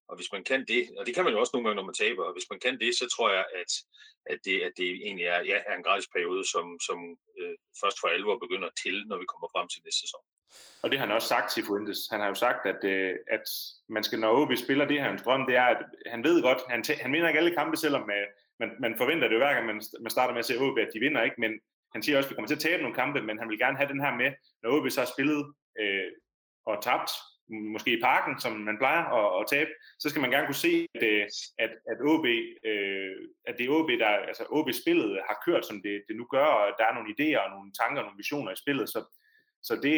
Og 0.09 0.17
hvis 0.17 0.33
man 0.33 0.45
kan 0.45 0.61
det, 0.73 0.83
og 0.99 1.07
det 1.07 1.15
kan 1.15 1.25
man 1.25 1.33
jo 1.33 1.41
også 1.41 1.51
nogle 1.55 1.67
gange, 1.67 1.77
når 1.77 1.91
man 1.91 2.01
taber, 2.03 2.25
og 2.25 2.33
hvis 2.33 2.51
man 2.51 2.61
kan 2.61 2.81
det, 2.81 2.93
så 3.01 3.07
tror 3.15 3.31
jeg, 3.37 3.47
at, 3.61 3.71
at, 4.33 4.39
det, 4.45 4.57
at 4.67 4.73
det 4.77 4.91
egentlig 5.07 5.27
er, 5.27 5.41
ja, 5.51 5.59
er 5.67 5.75
en 5.77 5.87
gratis 5.89 6.09
periode, 6.15 6.45
som, 6.53 6.67
som 6.87 6.99
øh, 7.39 7.55
først 7.81 8.01
for 8.01 8.09
alvor 8.09 8.39
begynder 8.39 8.71
til, 8.83 8.97
når 9.09 9.19
vi 9.19 9.27
kommer 9.33 9.49
frem 9.55 9.69
til 9.69 9.83
næste 9.85 10.01
sæson. 10.01 10.23
Og 10.83 10.91
det 10.91 10.99
har 10.99 11.07
han 11.07 11.15
også 11.15 11.29
sagt 11.29 11.51
til 11.51 11.65
Fuentes. 11.65 11.99
Han 12.11 12.21
har 12.21 12.29
jo 12.29 12.35
sagt, 12.35 12.67
at, 12.67 12.85
øh, 12.85 13.15
at 13.31 13.47
man 13.89 14.03
skal, 14.03 14.19
når 14.21 14.43
OB 14.43 14.53
spiller 14.57 14.85
det 14.85 15.01
her, 15.01 15.09
hans 15.09 15.23
drøm, 15.23 15.47
det 15.47 15.57
er, 15.57 15.63
at 15.75 15.85
han 16.07 16.25
ved 16.25 16.43
godt, 16.43 16.59
han, 16.69 16.85
han 17.01 17.13
vinder 17.13 17.29
ikke 17.29 17.41
alle 17.41 17.55
kampe, 17.55 17.77
selvom 17.77 18.11
øh, 18.11 18.27
man, 18.61 18.71
man 18.81 18.95
forventer 18.97 19.29
det 19.29 19.35
jo 19.35 19.39
hver 19.39 19.55
gang, 19.55 19.67
man, 19.67 19.83
man 20.01 20.11
starter 20.11 20.35
med 20.35 20.39
at 20.39 20.47
se 20.47 20.61
OB, 20.61 20.79
at 20.79 20.91
de 20.95 21.01
vinder 21.01 21.23
ikke, 21.23 21.41
men 21.41 21.53
han 21.93 22.03
siger 22.03 22.17
også, 22.17 22.27
at 22.27 22.31
vi 22.31 22.35
kommer 22.35 22.49
til 22.49 22.61
at 22.61 22.67
tabe 22.67 22.83
nogle 22.83 23.01
kampe, 23.03 23.21
men 23.23 23.39
han 23.39 23.49
vil 23.49 23.59
gerne 23.59 23.77
have 23.77 23.93
den 23.93 24.01
her 24.01 24.15
med, 24.15 24.31
når 24.63 24.71
OB 24.71 24.91
så 24.91 25.01
har 25.01 25.11
spillet 25.15 25.53
øh, 25.81 26.11
og 26.67 26.83
tabt, 26.83 27.11
måske 27.75 27.91
i 27.99 28.01
parken, 28.01 28.41
som 28.41 28.53
man 28.69 28.79
plejer 28.79 29.03
at, 29.19 29.29
at 29.41 29.47
tabe, 29.55 29.71
så 29.99 30.07
skal 30.09 30.23
man 30.23 30.31
gerne 30.31 30.47
kunne 30.47 30.65
se, 30.67 30.87
at, 30.95 31.03
øh, 31.03 31.27
at, 31.65 31.73
at, 31.91 31.99
OB, 32.11 32.27
øh, 32.71 33.17
at 33.49 33.55
det 33.59 33.65
er 33.67 33.75
OB, 33.79 33.91
der, 34.03 34.13
altså 34.31 34.45
OB-spillet 34.57 35.11
har 35.29 35.37
kørt, 35.47 35.67
som 35.67 35.83
det, 35.83 35.95
det 36.09 36.17
nu 36.17 36.25
gør, 36.35 36.49
og 36.59 36.67
der 36.79 36.85
er 36.87 36.95
nogle 36.95 37.13
idéer 37.15 37.41
og 37.45 37.51
nogle 37.51 37.73
tanker 37.81 38.01
og 38.01 38.07
nogle 38.07 38.23
visioner 38.23 38.51
i 38.53 38.63
spillet, 38.65 38.89
så, 38.89 39.01
så 39.63 39.75
det, 39.85 39.95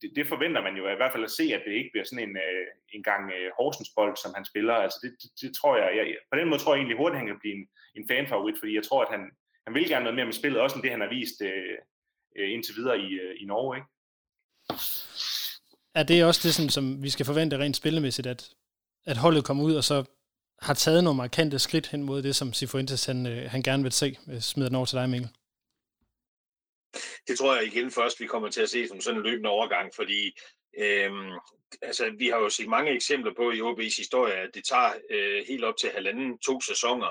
det, 0.00 0.10
det 0.16 0.26
forventer 0.26 0.62
man 0.62 0.76
jo 0.76 0.84
i 0.88 0.98
hvert 1.00 1.12
fald 1.12 1.24
at 1.24 1.36
se, 1.38 1.44
at 1.56 1.62
det 1.66 1.72
ikke 1.74 1.90
bliver 1.92 2.06
sådan 2.06 2.28
en, 2.28 2.36
øh, 2.46 2.66
en 2.96 3.02
gang 3.02 3.22
øh, 3.36 3.48
Horsensbold, 3.58 4.16
som 4.16 4.34
han 4.36 4.44
spiller. 4.44 4.74
Altså 4.74 4.98
det, 5.02 5.10
det, 5.22 5.30
det 5.42 5.50
tror 5.58 5.72
jeg, 5.76 5.88
jeg, 5.96 6.04
på 6.32 6.36
den 6.38 6.48
måde 6.48 6.60
tror 6.60 6.72
jeg 6.72 6.80
egentlig 6.80 7.00
hurtigt, 7.00 7.20
han 7.22 7.30
kan 7.30 7.42
blive 7.42 7.56
en, 7.58 7.66
en 7.98 8.08
fanfavorit, 8.10 8.58
fordi 8.58 8.72
jeg 8.78 8.84
tror, 8.88 9.00
at 9.04 9.10
han, 9.14 9.22
han 9.66 9.74
vil 9.74 9.88
gerne 9.88 10.04
noget 10.04 10.18
mere 10.18 10.30
med 10.30 10.40
spillet, 10.40 10.60
også 10.60 10.76
end 10.76 10.82
det, 10.82 10.90
han 10.96 11.04
har 11.04 11.14
vist 11.18 11.38
øh, 11.50 11.76
øh 12.38 12.48
indtil 12.54 12.76
videre 12.80 12.98
i, 13.06 13.10
i 13.42 13.44
Norge. 13.50 13.72
Ikke? 13.78 13.88
Er 15.94 16.02
det 16.02 16.24
også 16.24 16.40
det, 16.44 16.54
sådan, 16.54 16.74
som 16.76 17.02
vi 17.02 17.10
skal 17.10 17.26
forvente 17.26 17.58
rent 17.58 17.76
spillemæssigt, 17.76 18.26
at, 18.26 18.40
at 19.06 19.16
holdet 19.16 19.44
kommer 19.44 19.64
ud 19.64 19.74
og 19.74 19.84
så 19.84 20.04
har 20.62 20.74
taget 20.74 21.04
nogle 21.04 21.16
markante 21.16 21.58
skridt 21.58 21.86
hen 21.88 22.02
mod 22.02 22.22
det, 22.22 22.36
som 22.36 22.52
Sifuentes 22.52 23.06
han, 23.06 23.26
han 23.26 23.62
gerne 23.62 23.82
vil 23.82 23.92
se? 23.92 24.18
Jeg 24.26 24.42
smider 24.42 24.68
den 24.68 24.76
over 24.76 24.86
til 24.86 24.98
dig, 24.98 25.10
Mikkel. 25.10 25.30
Det 27.28 27.38
tror 27.38 27.54
jeg 27.54 27.66
igen 27.66 27.90
først, 27.90 28.20
vi 28.20 28.26
kommer 28.26 28.48
til 28.50 28.62
at 28.62 28.70
se 28.70 28.88
som 28.88 29.00
sådan 29.00 29.20
en 29.20 29.26
løbende 29.26 29.50
overgang, 29.50 29.92
fordi 29.94 30.38
øhm, 30.78 31.32
altså, 31.82 32.12
vi 32.18 32.28
har 32.28 32.38
jo 32.38 32.48
set 32.48 32.68
mange 32.68 32.90
eksempler 32.92 33.34
på 33.36 33.50
i 33.50 33.60
OB's 33.60 33.96
historie, 33.96 34.34
at 34.34 34.50
det 34.54 34.64
tager 34.64 34.92
øh, 35.10 35.44
helt 35.48 35.64
op 35.64 35.76
til 35.76 35.90
halvanden, 35.90 36.38
to 36.38 36.60
sæsoner 36.60 37.10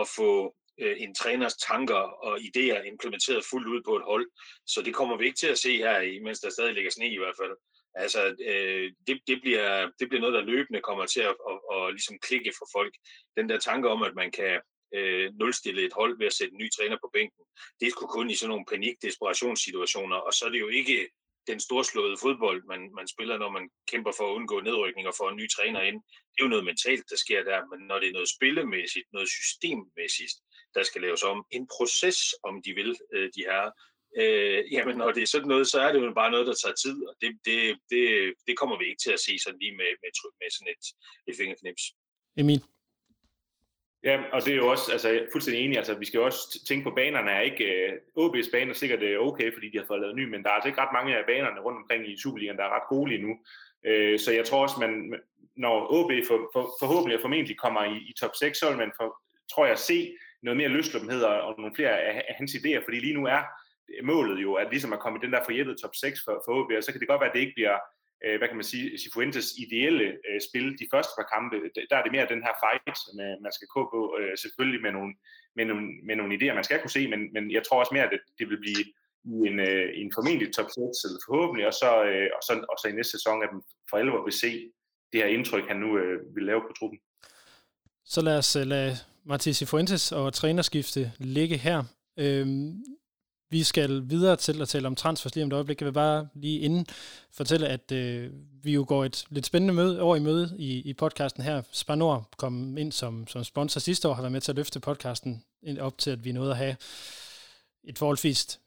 at 0.00 0.08
få 0.16 0.54
øh, 0.80 0.96
en 0.98 1.14
træners 1.14 1.54
tanker 1.54 2.02
og 2.26 2.38
idéer 2.38 2.82
implementeret 2.82 3.44
fuldt 3.50 3.68
ud 3.68 3.82
på 3.86 3.96
et 3.96 4.02
hold. 4.02 4.30
Så 4.66 4.82
det 4.82 4.94
kommer 4.94 5.16
vi 5.16 5.24
ikke 5.24 5.38
til 5.38 5.46
at 5.46 5.58
se 5.58 5.76
her, 5.76 6.22
mens 6.22 6.40
der 6.40 6.50
stadig 6.50 6.74
ligger 6.74 6.90
sne 6.90 7.08
i 7.12 7.18
hvert 7.18 7.36
fald. 7.40 7.56
Altså, 7.94 8.34
øh, 8.46 8.92
det, 9.06 9.20
det, 9.26 9.40
bliver, 9.40 9.90
det 9.98 10.08
bliver 10.08 10.20
noget, 10.20 10.34
der 10.34 10.50
løbende 10.52 10.80
kommer 10.80 11.06
til 11.06 11.20
at, 11.20 11.36
at, 11.50 11.58
at, 11.72 11.86
at 11.86 11.92
ligesom 11.92 12.18
klikke 12.18 12.52
for 12.58 12.68
folk. 12.76 12.94
Den 13.36 13.48
der 13.48 13.58
tanke 13.58 13.88
om, 13.88 14.02
at 14.02 14.14
man 14.14 14.30
kan 14.30 14.60
øh, 14.94 15.32
nulstille 15.40 15.82
et 15.86 15.92
hold 15.92 16.18
ved 16.18 16.26
at 16.26 16.32
sætte 16.32 16.52
en 16.52 16.58
ny 16.58 16.70
træner 16.70 16.96
på 17.00 17.10
bænken, 17.12 17.44
det 17.80 17.86
er 17.86 17.92
kun 18.16 18.30
i 18.30 18.34
sådan 18.34 18.50
nogle 18.50 18.70
panik-desperationssituationer, 18.72 20.16
og 20.16 20.32
så 20.32 20.44
er 20.44 20.50
det 20.50 20.60
jo 20.60 20.68
ikke 20.68 21.08
den 21.46 21.60
storslåede 21.60 22.16
fodbold, 22.24 22.60
man, 22.72 22.80
man 22.98 23.08
spiller, 23.08 23.38
når 23.38 23.50
man 23.50 23.70
kæmper 23.90 24.12
for 24.16 24.24
at 24.26 24.34
undgå 24.36 24.60
nedrykning 24.60 25.08
og 25.08 25.14
få 25.20 25.28
en 25.28 25.36
ny 25.36 25.46
træner 25.48 25.82
ind. 25.88 25.98
Det 26.30 26.38
er 26.38 26.46
jo 26.46 26.54
noget 26.54 26.64
mentalt, 26.64 27.04
der 27.10 27.16
sker 27.16 27.42
der, 27.50 27.60
men 27.70 27.80
når 27.88 27.98
det 27.98 28.08
er 28.08 28.12
noget 28.18 28.34
spillemæssigt, 28.36 29.06
noget 29.12 29.28
systemmæssigt, 29.28 30.34
der 30.74 30.82
skal 30.82 31.00
laves 31.02 31.22
om, 31.22 31.38
en 31.50 31.66
proces, 31.76 32.20
om 32.42 32.62
de 32.64 32.72
vil, 32.74 32.96
øh, 33.14 33.30
de 33.36 33.42
her, 33.50 33.64
øh, 34.20 34.72
jamen 34.72 34.96
når 34.96 35.10
det 35.12 35.22
er 35.22 35.26
sådan 35.34 35.48
noget, 35.48 35.66
så 35.68 35.80
er 35.80 35.92
det 35.92 36.00
jo 36.00 36.12
bare 36.14 36.30
noget, 36.30 36.46
der 36.46 36.54
tager 36.62 36.74
tid, 36.84 36.96
og 37.08 37.14
det, 37.20 37.30
det, 37.44 37.78
det, 37.90 38.02
det 38.46 38.58
kommer 38.58 38.78
vi 38.78 38.84
ikke 38.90 39.02
til 39.02 39.12
at 39.12 39.20
se 39.20 39.38
sådan 39.38 39.60
lige 39.62 39.76
med, 39.80 39.90
med, 40.02 40.10
med 40.40 40.50
sådan 40.50 40.72
et, 40.74 40.84
et 41.28 41.36
fingerknips. 41.40 41.82
Emil? 42.36 42.62
Ja, 44.04 44.22
og 44.32 44.44
det 44.44 44.52
er 44.52 44.56
jo 44.56 44.68
også 44.68 44.92
altså, 44.92 45.08
jeg 45.08 45.18
er 45.18 45.26
fuldstændig 45.32 45.64
enig. 45.64 45.76
Altså, 45.76 45.94
vi 45.94 46.04
skal 46.04 46.18
jo 46.18 46.24
også 46.24 46.64
tænke 46.68 46.84
på 46.84 46.94
banerne. 46.96 47.30
Er 47.30 47.40
ikke, 47.40 47.64
øh, 47.64 47.92
uh, 48.14 48.26
OB's 48.26 48.50
baner 48.52 48.74
sikkert 48.74 49.02
er 49.02 49.18
okay, 49.18 49.52
fordi 49.54 49.70
de 49.70 49.78
har 49.78 49.84
fået 49.86 50.00
lavet 50.00 50.16
ny, 50.16 50.24
men 50.28 50.42
der 50.42 50.48
er 50.48 50.54
altså 50.54 50.68
ikke 50.68 50.80
ret 50.80 50.92
mange 50.92 51.16
af 51.16 51.24
banerne 51.26 51.60
rundt 51.60 51.78
omkring 51.78 52.08
i 52.08 52.20
Superligaen, 52.22 52.56
der 52.56 52.64
er 52.64 52.74
ret 52.76 52.88
gode 52.88 53.10
lige 53.10 53.22
nu. 53.26 53.32
Øh, 53.86 54.18
så 54.18 54.32
jeg 54.32 54.44
tror 54.44 54.62
også, 54.62 54.76
man, 54.80 55.20
når 55.56 55.74
OB 55.96 56.12
for, 56.28 56.38
for, 56.52 56.62
forhåbentlig 56.80 57.16
og 57.16 57.22
formentlig 57.22 57.58
kommer 57.58 57.84
i, 57.84 57.96
i 58.10 58.12
top 58.20 58.34
6, 58.34 58.58
så 58.58 58.68
vil 58.68 58.78
man 58.78 58.92
for, 58.96 59.08
tror 59.52 59.66
jeg 59.66 59.78
se 59.78 60.16
noget 60.42 60.56
mere 60.56 60.68
løsløbomhed 60.68 61.22
og, 61.22 61.40
og 61.40 61.54
nogle 61.58 61.74
flere 61.74 62.00
af, 62.00 62.24
af 62.28 62.34
hans 62.38 62.52
idéer, 62.54 62.84
fordi 62.84 62.98
lige 63.00 63.14
nu 63.14 63.26
er 63.26 63.42
målet 64.02 64.42
jo 64.42 64.54
at 64.54 64.66
ligesom 64.70 64.92
at 64.92 65.00
komme 65.00 65.18
i 65.18 65.24
den 65.24 65.32
der 65.32 65.44
forjættede 65.44 65.82
top 65.82 65.94
6 65.94 66.20
for, 66.24 66.42
for 66.44 66.52
OB, 66.52 66.70
og 66.76 66.84
så 66.84 66.92
kan 66.92 67.00
det 67.00 67.08
godt 67.08 67.20
være, 67.20 67.30
at 67.30 67.34
det 67.34 67.40
ikke 67.40 67.56
bliver 67.56 67.76
øh, 68.24 68.36
hvad 68.38 68.48
kan 68.48 68.60
man 68.60 68.70
sige, 68.72 68.98
Sifuentes 68.98 69.46
ideelle 69.64 70.06
øh, 70.28 70.38
spil 70.48 70.66
de 70.80 70.86
første 70.92 71.12
par 71.18 71.28
kampe, 71.34 71.56
der 71.90 71.96
er 71.96 72.04
det 72.04 72.12
mere 72.12 72.32
den 72.34 72.42
her 72.46 72.54
fight, 72.62 72.98
med, 73.18 73.28
øh, 73.32 73.36
man 73.46 73.52
skal 73.56 73.68
gå 73.76 73.82
på, 73.94 74.00
øh, 74.18 74.32
selvfølgelig 74.42 74.82
med 74.86 74.92
nogle, 74.98 75.12
med, 75.56 75.64
nogle, 75.70 75.86
med 76.06 76.16
nogle 76.16 76.34
idéer, 76.36 76.54
man 76.54 76.68
skal 76.68 76.80
kunne 76.80 76.96
se, 76.98 77.02
men, 77.12 77.20
men 77.34 77.44
jeg 77.56 77.62
tror 77.64 77.80
også 77.80 77.94
mere, 77.94 78.06
at 78.08 78.12
det, 78.38 78.48
vil 78.50 78.60
blive 78.64 78.84
i 79.32 79.36
en, 79.48 79.56
øh, 79.68 79.86
en 80.00 80.10
formentlig 80.16 80.48
top 80.56 80.70
6, 80.70 80.78
eller 81.06 81.20
forhåbentlig, 81.28 81.64
og 81.70 81.74
så, 81.82 81.90
øh, 82.10 82.28
og, 82.36 82.42
så, 82.46 82.52
og 82.70 82.76
så 82.80 82.84
i 82.88 82.92
næste 82.98 83.12
sæson, 83.16 83.42
at 83.44 83.50
man 83.52 83.62
for 83.90 83.96
alvor 83.96 84.24
vil 84.24 84.36
se 84.44 84.52
det 85.12 85.20
her 85.22 85.30
indtryk, 85.36 85.64
han 85.68 85.76
nu 85.84 85.98
øh, 85.98 86.16
vil 86.34 86.44
lave 86.50 86.60
på 86.68 86.72
truppen. 86.78 86.98
Så 88.04 88.20
lad 88.22 88.38
os 88.38 88.56
øh, 88.56 88.66
lade 88.66 88.92
Martin 89.24 89.54
Sifuentes 89.54 90.12
og 90.12 90.34
trænerskifte 90.34 91.12
ligge 91.18 91.56
her. 91.56 91.78
Øhm, 92.18 92.84
vi 93.50 93.62
skal 93.62 94.10
videre 94.10 94.36
til 94.36 94.62
at 94.62 94.68
tale 94.68 94.86
om 94.86 94.94
transfers 94.94 95.34
lige 95.34 95.44
om 95.44 95.48
et 95.48 95.52
øjeblik. 95.52 95.80
Jeg 95.80 95.86
vil 95.86 95.92
bare 95.92 96.28
lige 96.34 96.60
inden 96.60 96.86
fortælle, 97.32 97.68
at 97.68 97.92
øh, 97.92 98.30
vi 98.62 98.72
jo 98.72 98.84
går 98.88 99.04
et 99.04 99.24
lidt 99.30 99.46
spændende 99.46 99.74
møde 99.74 100.00
over 100.00 100.16
i 100.16 100.20
møde 100.20 100.54
i, 100.58 100.80
i 100.80 100.92
podcasten 100.92 101.42
her. 101.42 101.62
Spanor 101.72 102.28
kom 102.36 102.78
ind 102.78 102.92
som, 102.92 103.26
som 103.26 103.44
sponsor 103.44 103.80
sidste 103.80 104.08
år, 104.08 104.14
har 104.14 104.22
været 104.22 104.32
med 104.32 104.40
til 104.40 104.52
at 104.52 104.56
løfte 104.56 104.80
podcasten 104.80 105.42
op 105.80 105.98
til, 105.98 106.10
at 106.10 106.24
vi 106.24 106.32
nåede 106.32 106.50
at 106.50 106.56
have 106.56 106.76
et 107.84 107.98
forholdsvis 107.98 108.60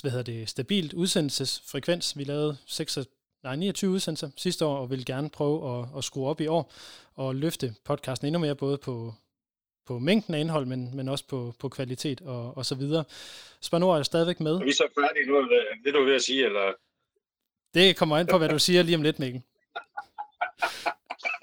hvad 0.00 0.10
hedder 0.10 0.32
det, 0.32 0.48
stabilt 0.48 0.92
udsendelsesfrekvens. 0.92 2.18
Vi 2.18 2.24
lavede 2.24 2.56
6, 2.66 2.98
nej, 3.42 3.56
29 3.56 3.90
udsendelser 3.90 4.30
sidste 4.36 4.66
år, 4.66 4.76
og 4.76 4.90
vil 4.90 5.04
gerne 5.04 5.30
prøve 5.30 5.80
at, 5.80 5.88
at 5.96 6.04
skrue 6.04 6.28
op 6.28 6.40
i 6.40 6.46
år 6.46 6.72
og 7.14 7.34
løfte 7.34 7.74
podcasten 7.84 8.26
endnu 8.26 8.38
mere, 8.38 8.54
både 8.54 8.78
på, 8.78 9.14
på 9.90 9.98
mængden 9.98 10.34
af 10.34 10.40
indhold, 10.40 10.66
men, 10.66 10.96
men 10.96 11.08
også 11.08 11.24
på, 11.28 11.54
på 11.58 11.68
kvalitet 11.68 12.20
og, 12.20 12.56
og 12.56 12.66
så 12.66 12.74
videre. 12.74 13.04
Spanor 13.60 13.96
er 13.96 14.02
stadigvæk 14.02 14.40
med. 14.40 14.54
Er 14.54 14.64
vi 14.64 14.72
så 14.72 14.86
færdige 15.00 15.26
nu? 15.26 15.48
Det 15.84 15.94
du 15.94 16.04
ved 16.04 16.14
at 16.14 16.22
sige, 16.22 16.44
eller? 16.44 16.72
Det 17.74 17.96
kommer 17.96 18.18
ind 18.18 18.28
på, 18.28 18.38
hvad 18.38 18.48
du 18.48 18.58
siger 18.58 18.82
lige 18.82 18.96
om 18.96 19.02
lidt, 19.02 19.18
Mikkel. 19.18 19.42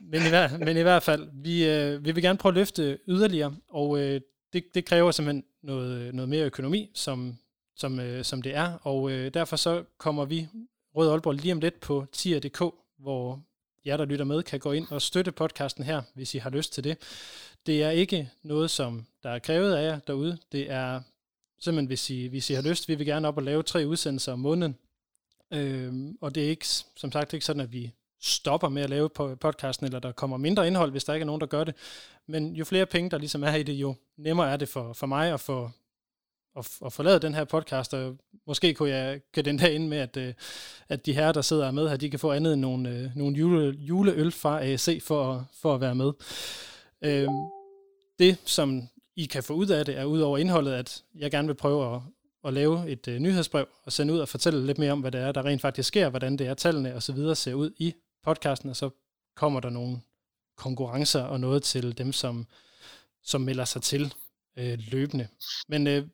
Men 0.02 0.22
i, 0.26 0.30
hver, 0.30 0.58
men 0.58 0.78
i 0.78 0.82
hvert 0.82 1.04
fald, 1.04 1.30
vi, 1.34 1.70
øh, 1.70 2.06
vi 2.06 2.12
vil 2.12 2.24
gerne 2.24 2.38
prøve 2.38 2.52
at 2.52 2.58
løfte 2.58 3.00
yderligere, 3.08 3.56
og 3.70 4.00
øh, 4.00 4.22
det, 4.54 4.64
det 4.74 4.86
kræver 4.86 5.12
simpelthen 5.12 5.44
noget, 5.64 6.16
noget 6.16 6.30
mere 6.30 6.46
økonomi, 6.46 6.92
som, 6.94 7.34
som, 7.76 8.00
øh, 8.00 8.24
som 8.24 8.42
det 8.42 8.56
er, 8.56 8.74
og 8.84 9.12
øh, 9.12 9.34
derfor 9.34 9.56
så 9.56 9.84
kommer 9.98 10.26
vi, 10.26 10.48
Rød 10.96 11.10
Aalborg, 11.10 11.34
lige 11.34 11.54
om 11.54 11.60
lidt 11.60 11.80
på 11.80 12.06
tier.dk, 12.12 12.62
hvor 13.00 13.42
jer, 13.86 13.98
der 13.98 14.06
lytter 14.06 14.26
med, 14.26 14.44
kan 14.44 14.60
gå 14.60 14.72
ind 14.72 14.88
og 14.92 15.02
støtte 15.02 15.32
podcasten 15.32 15.84
her, 15.84 16.02
hvis 16.14 16.36
I 16.36 16.38
har 16.38 16.50
lyst 16.50 16.74
til 16.74 16.84
det. 16.84 16.98
Det 17.66 17.84
er 17.84 17.90
ikke 17.90 18.30
noget, 18.44 18.72
som 18.72 19.06
der 19.24 19.30
er 19.30 19.40
krævet 19.40 19.74
af 19.74 19.84
jer 19.84 20.00
derude. 20.00 20.38
Det 20.52 20.72
er 20.72 21.02
simpelthen, 21.60 21.88
hvis 21.88 22.10
I, 22.10 22.28
hvis 22.28 22.50
I 22.50 22.54
har 22.54 22.62
lyst, 22.62 22.90
vi 22.90 22.96
vil 22.96 23.06
gerne 23.06 23.28
op 23.28 23.38
og 23.38 23.44
lave 23.44 23.64
tre 23.64 23.88
udsendelser 23.88 24.34
om 24.34 24.40
måneden. 24.40 24.78
Øhm, 25.52 26.18
og 26.22 26.36
det 26.36 26.46
er 26.46 26.50
ikke, 26.50 26.68
som 26.96 27.12
sagt 27.12 27.34
ikke 27.34 27.46
sådan, 27.46 27.62
at 27.62 27.74
vi 27.74 27.92
stopper 28.22 28.70
med 28.70 28.82
at 28.82 28.90
lave 28.90 29.10
på 29.10 29.36
podcasten, 29.36 29.86
eller 29.86 30.00
der 30.00 30.12
kommer 30.12 30.38
mindre 30.38 30.68
indhold, 30.68 30.92
hvis 30.92 31.04
der 31.04 31.14
ikke 31.14 31.24
er 31.24 31.26
nogen, 31.26 31.42
der 31.42 31.48
gør 31.48 31.64
det. 31.64 31.76
Men 32.28 32.56
jo 32.56 32.66
flere 32.66 32.86
penge, 32.86 33.10
der 33.10 33.18
ligesom 33.18 33.44
er 33.44 33.56
i 33.56 33.64
det, 33.64 33.74
jo 33.74 33.96
nemmere 34.18 34.52
er 34.52 34.58
det 34.58 34.70
for, 34.70 34.94
for 34.94 35.08
mig 35.08 35.34
at 35.34 35.40
få 35.40 35.72
at, 36.58 36.78
at 36.86 36.94
forlade 36.94 37.20
den 37.20 37.34
her 37.34 37.44
podcast, 37.44 37.94
og 37.94 38.18
måske 38.48 38.74
kunne 38.74 38.90
jeg 38.90 39.22
kan 39.34 39.46
den 39.46 39.60
der 39.60 39.68
ind 39.68 39.88
med, 39.88 39.98
at, 39.98 40.18
øh, 40.18 40.34
at 40.90 41.06
de 41.06 41.14
her, 41.14 41.32
der 41.32 41.42
sidder 41.42 41.72
med 41.72 41.90
her, 41.90 41.98
de 41.98 42.10
kan 42.10 42.20
få 42.20 42.32
andet 42.32 42.54
end 42.54 42.62
nogle, 42.62 42.90
øh, 42.90 43.10
nogle 43.16 43.38
jule, 43.38 43.78
juleøl 43.78 44.32
fra 44.32 44.64
AC 44.64 45.04
for, 45.04 45.48
for 45.62 45.76
at 45.76 45.82
være 45.82 45.96
med. 45.96 46.12
Øh, 47.02 47.28
det, 48.20 48.38
som 48.46 48.88
I 49.16 49.26
kan 49.26 49.44
få 49.44 49.54
ud 49.54 49.68
af 49.68 49.86
det, 49.86 49.98
er 49.98 50.06
ud 50.06 50.20
over 50.20 50.38
indholdet, 50.38 50.74
at 50.74 51.04
jeg 51.16 51.32
gerne 51.32 51.48
vil 51.48 51.56
prøve 51.56 51.96
at, 51.96 52.02
at 52.44 52.54
lave 52.54 52.90
et 52.90 53.08
øh, 53.08 53.20
nyhedsbrev 53.20 53.68
og 53.84 53.92
sende 53.92 54.14
ud 54.14 54.20
og 54.20 54.30
fortælle 54.30 54.66
lidt 54.66 54.78
mere 54.78 54.92
om, 54.92 55.00
hvad 55.00 55.12
det 55.12 55.22
er, 55.22 55.32
der 55.32 55.46
rent 55.46 55.62
faktisk 55.62 55.88
sker, 55.88 56.10
hvordan 56.10 56.38
det 56.38 56.48
er, 56.48 56.54
tallene 56.54 56.96
og 56.96 57.04
så 57.04 57.14
videre 57.14 57.36
ser 57.36 57.54
ud 57.54 57.72
i 57.78 57.94
podcasten, 58.24 58.70
og 58.70 58.76
så 58.76 58.90
kommer 59.36 59.60
der 59.60 59.70
nogle 59.70 60.02
konkurrencer 60.58 61.22
og 61.22 61.40
noget 61.40 61.64
til 61.64 61.98
dem, 61.98 62.14
som, 62.14 62.46
som 63.24 63.42
melder 63.42 63.66
sig 63.66 63.82
til 63.82 64.14
øh, 64.58 64.80
løbende. 64.92 65.28
Men 65.68 65.88
øh, 65.88 66.08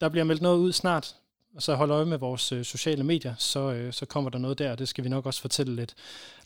der 0.00 0.08
bliver 0.08 0.24
meldt 0.24 0.42
noget 0.42 0.58
ud 0.58 0.72
snart, 0.72 1.16
og 1.54 1.62
så 1.62 1.74
hold 1.74 1.90
øje 1.90 2.04
med 2.04 2.18
vores 2.18 2.52
øh, 2.52 2.64
sociale 2.64 3.04
medier, 3.04 3.34
så, 3.38 3.72
øh, 3.72 3.92
så 3.92 4.06
kommer 4.06 4.30
der 4.30 4.38
noget 4.38 4.58
der, 4.58 4.70
og 4.70 4.78
det 4.78 4.88
skal 4.88 5.04
vi 5.04 5.08
nok 5.08 5.26
også 5.26 5.40
fortælle 5.40 5.76
lidt, 5.76 5.94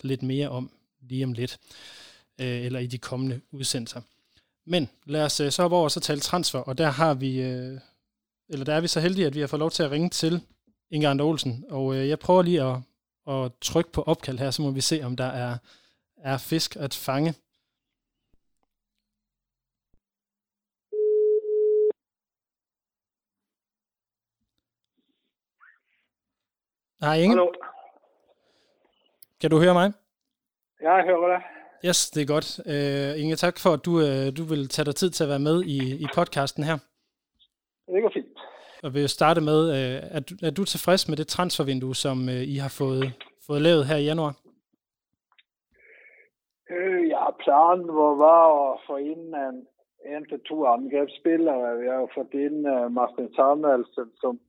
lidt 0.01 0.23
mere 0.23 0.49
om 0.49 0.71
lige 1.01 1.25
om 1.25 1.33
lidt, 1.33 1.59
øh, 2.41 2.65
eller 2.65 2.79
i 2.79 2.87
de 2.87 2.99
kommende 2.99 3.41
udsendelser. 3.53 4.01
Men 4.67 4.89
lad 5.07 5.25
os 5.25 5.41
øh, 5.41 5.53
så 5.53 5.63
op 5.63 5.73
over 5.73 5.85
og 5.85 5.91
så 5.91 6.01
tale 6.01 6.21
transfer, 6.21 6.59
og 6.59 6.79
der 6.79 6.91
har 6.91 7.15
vi, 7.15 7.41
øh, 7.41 7.81
eller 8.49 8.65
der 8.65 8.75
er 8.75 8.81
vi 8.81 8.89
så 8.89 9.01
heldige, 9.01 9.27
at 9.27 9.35
vi 9.35 9.41
har 9.41 9.47
fået 9.47 9.61
lov 9.61 9.71
til 9.71 9.83
at 9.83 9.91
ringe 9.91 10.11
til 10.11 10.41
Inger 10.91 11.11
Ander 11.11 11.25
Olsen, 11.25 11.65
og 11.71 11.95
øh, 11.95 12.09
jeg 12.09 12.19
prøver 12.19 12.43
lige 12.43 12.63
at, 12.63 12.77
at 13.29 13.53
trykke 13.61 13.93
på 13.93 14.03
opkald 14.03 14.39
her, 14.39 14.51
så 14.51 14.63
må 14.63 14.71
vi 14.71 14.81
se, 14.81 15.03
om 15.03 15.17
der 15.17 15.25
er, 15.25 15.57
er 16.17 16.39
fisk 16.39 16.77
at 16.77 16.95
fange. 16.95 17.35
Hej 27.05 27.17
Inge. 27.25 27.37
Hallo. 27.37 27.53
Kan 29.41 29.51
du 29.51 29.59
høre 29.59 29.75
mig? 29.75 29.93
Ja, 30.83 30.93
jeg 30.93 31.05
hører 31.05 31.29
dig. 31.35 31.43
Yes, 31.89 32.11
det 32.11 32.23
er 32.23 32.27
godt. 32.35 32.49
Uh, 32.73 33.21
Inge, 33.21 33.37
tak 33.37 33.57
for, 33.63 33.71
at 33.77 33.83
du, 33.87 33.93
uh, 34.07 34.27
du 34.39 34.43
vil 34.53 34.69
tage 34.69 34.87
dig 34.87 34.95
tid 34.95 35.11
til 35.11 35.25
at 35.25 35.31
være 35.31 35.47
med 35.49 35.63
i, 35.77 35.79
i 36.05 36.07
podcasten 36.15 36.65
her. 36.65 36.77
Det 37.95 38.03
går 38.03 38.11
fint. 38.15 38.39
Og 38.85 38.95
vil 38.95 39.09
starte 39.09 39.41
med, 39.41 39.61
uh, 39.77 40.17
er, 40.17 40.21
du, 40.29 40.35
er 40.47 40.51
du 40.51 40.65
tilfreds 40.65 41.09
med 41.09 41.17
det 41.17 41.29
transfervindue, 41.29 41.95
som 41.95 42.19
uh, 42.35 42.43
I 42.55 42.57
har 42.65 42.73
fået, 42.81 43.13
fået 43.47 43.63
lavet 43.63 43.87
her 43.87 43.97
i 43.97 44.05
januar? 44.11 44.33
Uh, 46.71 47.03
ja, 47.15 47.25
planen 47.45 47.89
var 48.25 48.47
at 48.73 48.81
få 48.87 48.97
ind 48.97 49.27
en, 49.47 49.57
en 50.13 50.25
til 50.31 50.41
to 50.49 50.57
angrebsspillere. 50.77 51.79
Vi 51.81 51.87
har 51.87 52.11
fået 52.15 52.35
ind 52.47 52.59
uh, 52.75 52.93
Martin 52.99 53.29
Samuelsen, 53.37 54.09
som 54.23 54.41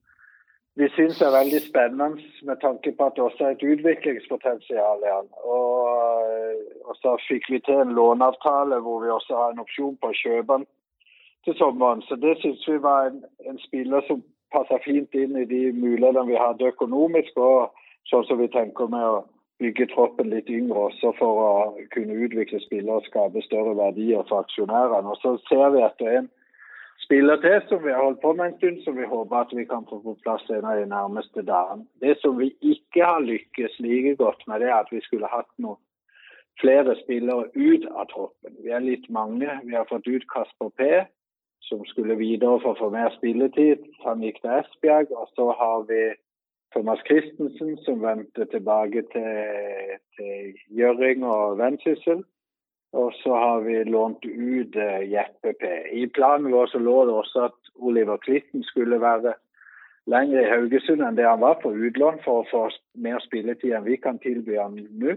vi 0.76 0.88
syns 0.92 1.20
er 1.24 1.32
veldig 1.32 1.60
spennende 1.64 2.22
med 2.48 2.58
tanke 2.60 2.92
på 2.96 3.04
at 3.06 3.14
det 3.16 3.22
også 3.24 3.44
er 3.44 3.54
et 3.54 3.62
utviklingspotensial 3.72 5.04
igjen. 5.08 5.28
Og, 5.56 5.76
eh, 6.28 6.58
og, 6.84 6.94
så 7.00 7.14
fikk 7.28 7.48
vi 7.52 7.60
til 7.64 7.80
en 7.80 7.94
låneavtale 7.96 8.80
hvor 8.84 9.00
vi 9.04 9.14
også 9.14 9.38
har 9.40 9.54
en 9.54 9.62
opsjon 9.64 9.96
på 10.02 10.10
å 10.12 10.18
kjøpe 10.22 10.50
den 10.52 10.66
til 11.48 11.56
sommeren. 11.60 12.04
Så 12.08 12.20
det 12.20 12.34
syns 12.42 12.68
vi 12.68 12.76
var 12.88 13.08
en, 13.08 13.22
en, 13.48 13.58
spiller 13.64 14.04
som 14.08 14.20
passer 14.52 14.84
fint 14.84 15.16
inn 15.16 15.40
i 15.40 15.48
de 15.48 15.62
mulighetene 15.72 16.28
vi 16.28 16.44
hadde 16.44 16.68
økonomisk, 16.74 17.40
og 17.40 17.72
sånn 18.12 18.28
som 18.28 18.38
vi 18.42 18.52
tenker 18.52 18.92
med 18.92 19.08
å 19.14 19.24
bygge 19.62 19.88
troppen 19.94 20.28
litt 20.28 20.52
yngre 20.52 20.90
også 20.90 21.14
for 21.16 21.40
å 21.40 21.52
kunne 21.94 22.20
utvikle 22.26 22.60
spillere 22.60 23.00
og 23.00 23.08
skape 23.08 23.40
større 23.48 23.72
verdier 23.78 24.28
for 24.28 24.44
aksjonærene. 24.44 25.08
Og 25.08 25.16
så 25.24 25.38
ser 25.48 25.72
vi 25.72 25.80
etter 25.88 26.18
en 26.20 26.28
spiller 27.04 27.40
til 27.42 27.60
som 27.68 27.82
vi 27.84 27.92
har 27.92 28.02
holdt 28.02 28.20
på 28.22 28.32
med 28.32 28.46
en 28.46 28.56
stund, 28.58 28.78
som 28.84 28.96
vi 28.96 29.06
håper 29.06 29.36
at 29.36 29.52
vi 29.56 29.64
kan 29.64 29.86
få 29.88 30.00
på 30.02 30.16
plads 30.22 30.50
en 30.50 30.64
av 30.64 30.78
de 30.80 30.86
nærmeste 30.90 31.42
dagene. 31.42 31.86
Det 32.00 32.16
som 32.22 32.38
vi 32.38 32.52
ikke 32.60 33.04
har 33.04 33.20
lykkes 33.20 33.80
like 33.80 34.16
godt 34.16 34.46
med, 34.46 34.60
det 34.60 34.70
er 34.70 34.80
at 34.80 34.92
vi 34.92 35.00
skulle 35.04 35.30
hatt 35.32 35.50
noen 35.58 35.80
flere 36.60 36.96
spillere 37.02 37.50
ut 37.54 37.86
av 37.92 38.08
troppen. 38.12 38.56
Vi 38.64 38.72
er 38.72 38.84
litt 38.84 39.08
mange. 39.12 39.48
Vi 39.64 39.76
har 39.76 39.88
fått 39.90 40.08
ut 40.08 40.28
Kasper 40.32 40.70
P, 40.78 40.88
som 41.68 41.84
skulle 41.90 42.16
videre 42.16 42.60
for 42.62 42.74
å 42.74 42.80
få 42.80 42.90
mer 42.94 43.12
spilletid. 43.16 43.84
Han 44.06 44.24
gikk 44.24 44.40
til 44.42 44.54
Esbjerg. 44.60 45.12
Og 45.12 45.28
så 45.36 45.50
har 45.60 45.84
vi 45.90 46.00
Thomas 46.74 47.02
Christensen, 47.08 47.76
som 47.84 48.00
vendte 48.04 48.48
tilbake 48.52 49.04
til, 49.12 50.00
til 50.16 50.56
Gjøring 50.78 51.24
og 51.28 51.58
Vensyssel. 51.60 52.24
Og 52.96 53.12
så 53.20 53.34
har 53.36 53.64
vi 53.66 53.82
lånt 53.84 54.24
ut 54.24 54.76
uh, 54.76 55.02
Jeppe 55.04 55.52
P. 55.60 55.72
I 55.92 56.06
planen 56.16 56.52
vår 56.52 56.70
så 56.72 56.80
lå 56.80 56.96
det 57.04 57.16
også 57.20 57.48
at 57.50 57.72
Oliver 57.76 58.16
Klitten 58.22 58.64
skulle 58.64 59.00
være 59.02 59.34
lenger 60.08 60.40
i 60.40 60.50
Haugesund 60.50 61.04
enn 61.04 61.18
det 61.18 61.26
han 61.26 61.42
var 61.42 61.58
på 61.60 61.74
utlån 61.74 62.22
for 62.24 62.42
å 62.42 62.48
få 62.50 62.62
mer 63.04 63.20
spilletid 63.26 63.74
enn 63.74 63.84
vi 63.88 63.98
kan 64.00 64.20
tilby 64.22 64.56
han 64.56 64.78
nå. 65.02 65.16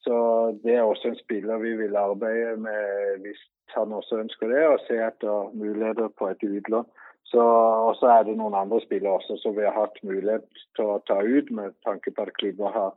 Så 0.00 0.14
det 0.62 0.78
er 0.78 0.86
også 0.86 1.10
en 1.10 1.18
spiller 1.18 1.60
vi 1.60 1.74
vil 1.76 1.98
arbeide 1.98 2.56
med 2.62 3.26
hvis 3.26 3.42
han 3.74 3.92
også 3.92 4.22
ønsker 4.22 4.48
det, 4.48 4.62
og 4.66 4.80
se 4.86 4.96
etter 5.04 5.52
muligheter 5.52 6.08
på 6.16 6.30
et 6.30 6.42
utlån. 6.46 6.88
Så, 7.30 7.42
og 7.42 7.92
så 8.00 8.08
er 8.10 8.24
det 8.26 8.38
noen 8.38 8.56
andre 8.58 8.80
spillere 8.82 9.20
også 9.20 9.36
som 9.42 9.54
vi 9.58 9.66
har 9.66 9.76
hatt 9.76 10.00
mulighet 10.02 10.48
til 10.78 10.88
å 10.96 11.02
ta 11.06 11.20
ut, 11.22 11.52
med 11.54 11.76
tanke 11.86 12.10
på 12.16 12.24
at 12.24 12.32
klubber 12.40 12.72
har 12.74 12.96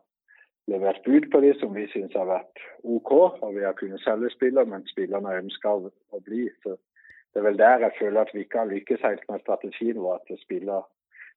levert 0.67 1.01
bud 1.05 1.31
på 1.31 1.41
de 1.43 1.51
som 1.59 1.75
vi 1.75 1.87
syns 1.91 2.15
har 2.15 2.27
vært 2.29 2.63
OK, 2.83 3.11
og 3.43 3.55
vi 3.55 3.63
har 3.67 3.75
kunnet 3.77 4.01
selge 4.03 4.29
spillere, 4.35 4.65
men 4.65 4.87
spillerne 4.87 5.37
ønsker 5.43 5.87
å 6.15 6.19
bli. 6.27 6.47
Så 6.63 6.77
det 7.33 7.41
er 7.41 7.47
vel 7.49 7.57
der 7.57 7.85
jeg 7.85 7.97
føler 7.99 8.21
at 8.21 8.33
vi 8.33 8.45
ikke 8.45 8.61
har 8.61 8.71
lykkes 8.71 9.05
helt 9.07 9.25
med 9.29 9.43
strategien 9.45 10.01
vår 10.01 10.21
at 10.21 10.39
spiller 10.45 10.81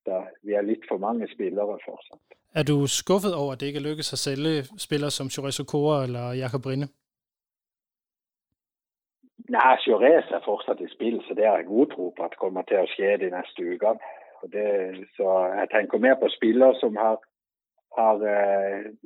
der 0.06 0.22
vi 0.42 0.52
er 0.52 0.62
lidt 0.62 0.84
for 0.88 0.98
mange 0.98 1.28
spillere 1.34 1.78
fortsat. 1.84 2.22
Er 2.54 2.64
du 2.70 2.76
skuffet 2.86 3.34
over, 3.40 3.52
at 3.52 3.60
det 3.60 3.66
ikke 3.66 3.86
lykkedes 3.88 4.12
at 4.12 4.24
sælge 4.26 4.54
spillere 4.86 5.10
som 5.10 5.30
Chorizo 5.34 5.64
Kora 5.72 5.96
eller 6.06 6.24
Jakob 6.42 6.66
Rinde? 6.66 6.88
Nej, 9.56 9.76
Chorizo 9.84 10.34
er 10.38 10.44
fortsat 10.50 10.80
i 10.86 10.88
spil, 10.96 11.16
så 11.26 11.30
det 11.36 11.44
er 11.44 11.56
jeg 11.56 11.72
god 11.74 11.86
tro 11.94 12.04
på, 12.16 12.22
at 12.22 12.38
kommer 12.42 12.62
til 12.62 12.78
at 12.84 12.88
ske 12.94 13.08
de. 13.22 13.28
Og 14.42 14.46
det, 14.54 14.68
så 15.16 15.26
jeg 15.60 15.66
tænker 15.74 15.98
mere 15.98 16.18
på 16.22 16.28
spillere, 16.38 16.74
som 16.82 16.96
har 16.96 17.14
har 17.98 18.14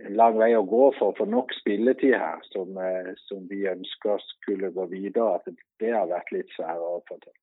en 0.09 0.17
lang 0.23 0.39
vej 0.39 0.53
at 0.63 0.69
gå 0.77 0.95
for 0.99 1.09
at 1.09 1.19
få 1.19 1.25
nok 1.25 1.49
spilletid 1.61 2.15
her, 2.25 2.37
som, 2.53 2.69
uh, 2.89 3.11
som 3.17 3.51
vi 3.51 3.59
ønsker 3.75 4.15
skulle 4.33 4.73
gå 4.73 4.85
videre. 4.87 5.35
At 5.35 5.55
det 5.81 5.91
har 5.97 6.07
været 6.07 6.33
lidt 6.33 6.51
sværere 6.57 6.97
at 6.97 7.03
få 7.09 7.15
til. 7.25 7.35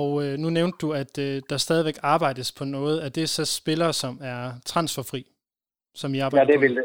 Og 0.00 0.10
øh, 0.24 0.38
nu 0.38 0.50
nævnte 0.50 0.78
du, 0.82 0.92
at 0.92 1.18
øh, 1.18 1.42
der 1.50 1.56
stadigvæk 1.56 1.98
arbejdes 2.02 2.52
på 2.58 2.64
noget. 2.64 3.04
Er 3.04 3.08
det 3.08 3.28
så 3.28 3.44
spillere, 3.60 3.92
som 3.92 4.14
er 4.22 4.42
transferfri, 4.64 5.22
som 5.94 6.14
I 6.14 6.18
arbejder 6.18 6.46
ja, 6.46 6.52
det? 6.52 6.60
Vil 6.60 6.76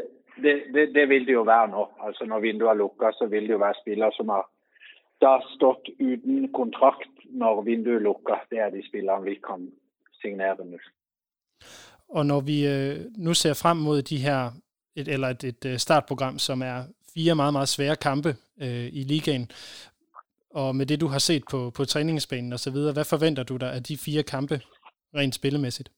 det, 0.44 0.62
det, 0.74 0.94
det, 0.94 1.08
vil 1.08 1.26
det 1.26 1.32
jo 1.32 1.42
være 1.42 1.68
nu. 1.68 1.86
Altså 2.06 2.24
når 2.24 2.40
vinduet 2.40 2.76
lukker, 2.76 3.10
så 3.12 3.26
vil 3.26 3.42
det 3.42 3.52
jo 3.52 3.58
være 3.58 3.74
spillere, 3.82 4.12
som 4.12 4.28
har 4.28 4.50
der 5.20 5.40
stått 5.56 5.88
uden 6.00 6.52
kontrakt 6.52 7.14
når 7.24 7.62
vinduet 7.62 8.02
lukker. 8.02 8.36
Det 8.50 8.58
er 8.58 8.70
de 8.70 8.88
spillere, 8.88 9.22
vi 9.22 9.34
kan 9.34 9.72
signere 10.20 10.56
nu. 10.64 10.78
Og 12.08 12.26
når 12.26 12.40
vi 12.40 12.66
øh, 12.66 12.96
nu 13.18 13.34
ser 13.34 13.54
frem 13.62 13.76
mod 13.76 14.02
de 14.02 14.16
her, 14.16 14.50
et, 14.96 15.08
eller 15.08 15.28
et, 15.28 15.44
et 15.44 15.66
øh, 15.66 15.76
startprogram, 15.76 16.38
som 16.38 16.62
er 16.62 16.78
fire 17.14 17.34
meget, 17.34 17.52
meget 17.52 17.68
svære 17.68 17.96
kampe 17.96 18.28
øh, 18.64 18.86
i 19.00 19.02
ligaen, 19.10 19.46
og 20.60 20.76
med 20.76 20.86
det, 20.86 21.00
du 21.00 21.06
har 21.06 21.18
set 21.18 21.44
på, 21.50 21.70
på 21.76 21.84
træningsbanen 21.84 22.52
og 22.52 22.58
så 22.58 22.70
videre, 22.72 22.92
hvad 22.92 23.06
forventer 23.12 23.42
du 23.42 23.56
dig 23.56 23.70
af 23.76 23.82
de 23.88 23.96
fire 24.06 24.22
kampe, 24.22 24.56
rent 25.18 25.34
spillemæssigt? 25.34 25.88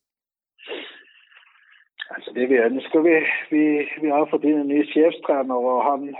Altså 2.15 2.31
det 2.35 2.45
vi 2.49 2.81
skal 2.87 3.05
vi, 3.05 3.17
vi, 3.53 3.63
vi 4.03 4.09
har 4.09 4.29
fået 4.31 4.45
en 4.45 4.69
ny 4.69 4.81
chefstræner, 4.93 5.55
og 5.55 5.85
han 5.89 6.15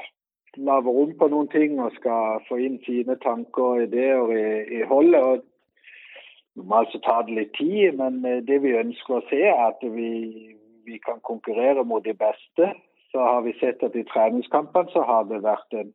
laver 0.57 0.93
rum 0.99 1.13
på 1.19 1.27
nogle 1.29 1.49
ting 1.49 1.81
og 1.81 1.91
skal 1.99 2.23
få 2.49 2.55
ind 2.67 2.79
sine 2.87 3.17
tanker 3.27 3.63
og 3.73 3.77
idéer 3.87 4.23
i, 4.43 4.45
i 4.77 4.81
holdet. 4.93 5.21
Og 5.29 5.35
normalt 6.59 6.93
så 6.93 7.01
tager 7.07 7.23
det 7.27 7.35
lidt 7.39 7.55
tid, 7.61 7.93
men 8.03 8.15
eh, 8.31 8.43
det 8.49 8.59
vi 8.63 8.81
ønsker 8.83 9.17
at 9.17 9.29
se 9.31 9.41
er, 9.55 9.63
at 9.73 9.81
vi, 9.99 10.11
vi 10.89 10.97
kan 11.07 11.19
konkurrere 11.31 11.85
mod 11.85 12.01
det 12.09 12.19
bedste. 12.19 12.65
Så 13.13 13.19
har 13.31 13.41
vi 13.47 13.53
sett 13.61 13.83
at 13.83 13.97
i 13.97 14.09
træningskampene 14.13 14.91
så 14.93 15.03
har 15.11 15.23
det 15.31 15.43
været 15.43 15.81
en 15.81 15.95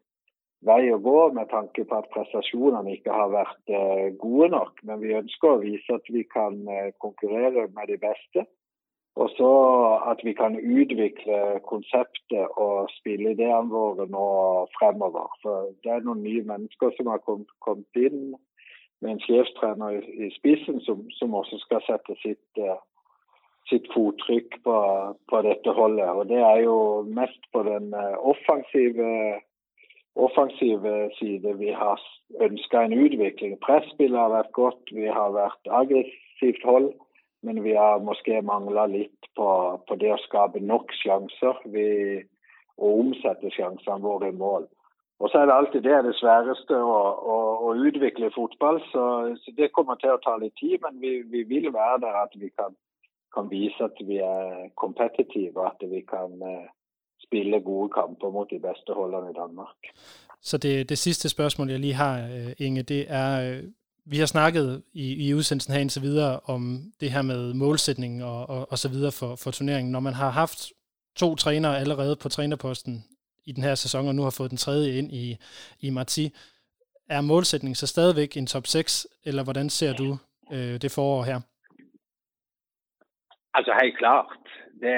vei 0.63 0.87
å 0.93 0.99
gå 1.03 1.19
med 1.35 1.49
tanke 1.51 1.83
på 1.87 1.99
at 1.99 2.09
prestasjonene 2.13 2.95
ikke 2.95 3.13
har 3.13 3.31
vært 3.33 3.71
eh, 3.79 4.09
gode 4.19 4.49
nok. 4.55 4.83
Men 4.87 5.01
vi 5.03 5.17
ønsker 5.19 5.53
å 5.53 5.61
vise 5.63 5.99
at 5.99 6.09
vi 6.15 6.23
kan 6.35 6.61
eh, 6.71 6.91
konkurrere 7.03 7.67
med 7.75 7.91
de 7.91 7.99
beste. 8.01 8.47
Og 9.15 9.29
så 9.37 9.49
at 10.09 10.23
vi 10.25 10.33
kan 10.33 10.55
utvikle 10.57 11.59
konseptet 11.69 12.55
og 12.57 12.89
spilleidéene 12.95 13.69
våre 13.69 14.07
nå 14.09 14.29
fremover. 14.79 15.29
For 15.43 15.69
det 15.85 15.91
er 15.93 16.07
noen 16.07 16.23
nye 16.25 16.41
mennesker 16.49 16.95
som 16.97 17.11
har 17.13 17.21
kommet, 17.27 17.51
kommet 17.61 17.99
inn 18.07 18.33
med 19.03 19.11
en 19.11 19.23
sjefstrener 19.25 19.89
i, 19.97 20.01
i 20.25 20.29
spissen, 20.37 20.81
som, 20.85 21.05
som, 21.19 21.33
også 21.41 21.57
skal 21.61 21.81
sætte 21.87 22.15
sitt, 22.21 22.49
uh, 22.57 22.69
øh, 22.69 22.81
sitt 23.69 23.87
fottryk 23.93 24.59
på, 24.63 24.77
på, 25.29 25.41
dette 25.47 25.71
holdet. 25.79 26.09
Og 26.17 26.29
det 26.31 26.39
er 26.51 26.59
jo 26.69 26.77
mest 27.19 27.43
på 27.53 27.63
den 27.71 27.93
øh, 28.03 28.15
offensive 28.31 29.09
offensive 30.15 31.09
side. 31.19 31.57
Vi 31.57 31.69
har 31.81 32.01
ønsket 32.41 32.81
en 32.81 32.99
udvikling. 33.03 33.59
Presspillet 33.59 34.19
har 34.19 34.29
været 34.29 34.51
godt, 34.53 34.83
vi 34.93 35.05
har 35.05 35.29
været 35.31 35.63
aggressivt 35.81 36.63
hold, 36.63 36.93
men 37.41 37.63
vi 37.63 37.71
har 37.71 37.97
måske 37.97 38.41
manglet 38.41 38.89
lidt 38.89 39.21
på, 39.37 39.47
på 39.87 39.95
det 39.95 40.11
at 40.13 40.25
skabe 40.27 40.59
nok 40.59 40.93
chancer 40.93 41.55
vi, 41.65 41.87
og 42.77 42.99
omsætte 42.99 43.49
chancerne 43.49 44.03
våre 44.03 44.29
i 44.29 44.31
mål. 44.31 44.67
Og 45.21 45.29
så 45.29 45.35
er 45.37 45.45
det 45.45 45.59
alltid 45.59 45.81
det, 45.81 46.03
det 46.09 46.15
sværeste 46.21 46.75
at, 46.99 47.11
at, 47.35 47.49
at 47.65 47.71
udvikle 47.83 48.31
fotball, 48.37 48.77
så, 48.93 49.03
så 49.43 49.49
det 49.57 49.75
kommer 49.77 49.95
til 49.95 50.11
at 50.15 50.23
tage 50.25 50.41
lidt 50.43 50.55
tid, 50.59 50.75
men 50.83 50.93
vi, 51.03 51.11
vi 51.33 51.41
vil 51.51 51.73
være 51.81 51.97
der, 52.05 52.13
at 52.25 52.33
vi 52.43 52.49
kan, 52.59 52.71
kan 53.35 53.45
vise, 53.55 53.83
at 53.89 53.97
vi 54.09 54.17
er 54.17 54.69
kompetitive, 54.83 55.59
at 55.69 55.79
vi 55.93 56.01
kan 56.13 56.29
uh, 56.51 56.67
spille 57.25 57.61
gode 57.61 57.89
kamper 57.97 58.29
mot 58.35 58.49
de 58.53 58.59
bedste 58.59 58.91
holdene 58.99 59.29
i 59.31 59.37
Danmark. 59.41 59.79
Så 60.41 60.57
det, 60.57 60.89
det 60.89 60.97
sidste 60.97 61.29
spørgsmål, 61.29 61.69
jeg 61.69 61.79
lige 61.79 61.93
har, 61.93 62.17
eh, 62.17 62.65
Inge, 62.65 62.83
det 62.83 63.05
er, 63.09 63.51
eh, 63.51 63.63
vi 64.05 64.17
har 64.17 64.25
snakket 64.25 64.83
i, 64.93 65.27
i 65.27 65.33
udsendelsen 65.33 65.73
her 65.73 65.81
indtil 65.81 66.01
videre 66.01 66.39
om 66.45 66.81
det 66.99 67.11
her 67.11 67.21
med 67.21 67.53
målsætningen 67.53 68.21
og, 68.21 68.49
og, 68.49 68.67
og 68.71 68.77
så 68.77 68.89
videre 68.89 69.11
for, 69.11 69.35
for 69.35 69.51
turneringen. 69.51 69.91
Når 69.91 69.99
man 69.99 70.13
har 70.13 70.29
haft 70.29 70.59
to 71.15 71.35
trænere 71.35 71.79
allerede 71.79 72.15
på 72.15 72.29
trænerposten 72.29 73.03
i 73.45 73.51
den 73.51 73.63
her 73.63 73.75
sæson, 73.75 74.07
og 74.07 74.15
nu 74.15 74.21
har 74.21 74.35
fået 74.37 74.49
den 74.49 74.57
tredje 74.57 74.97
ind 74.99 75.11
i, 75.11 75.37
i 75.79 75.89
Marti, 75.89 76.25
er 77.09 77.21
målsætningen 77.21 77.75
så 77.75 77.87
stadigvæk 77.87 78.37
en 78.37 78.47
top 78.47 78.65
6, 78.65 79.07
eller 79.25 79.43
hvordan 79.43 79.69
ser 79.69 79.93
du 79.93 80.09
øh, 80.53 80.75
det 80.83 80.91
forår 80.91 81.23
her? 81.23 81.39
Altså 83.53 83.71
helt 83.81 83.97
klart. 83.97 84.25
Det, 84.81 84.95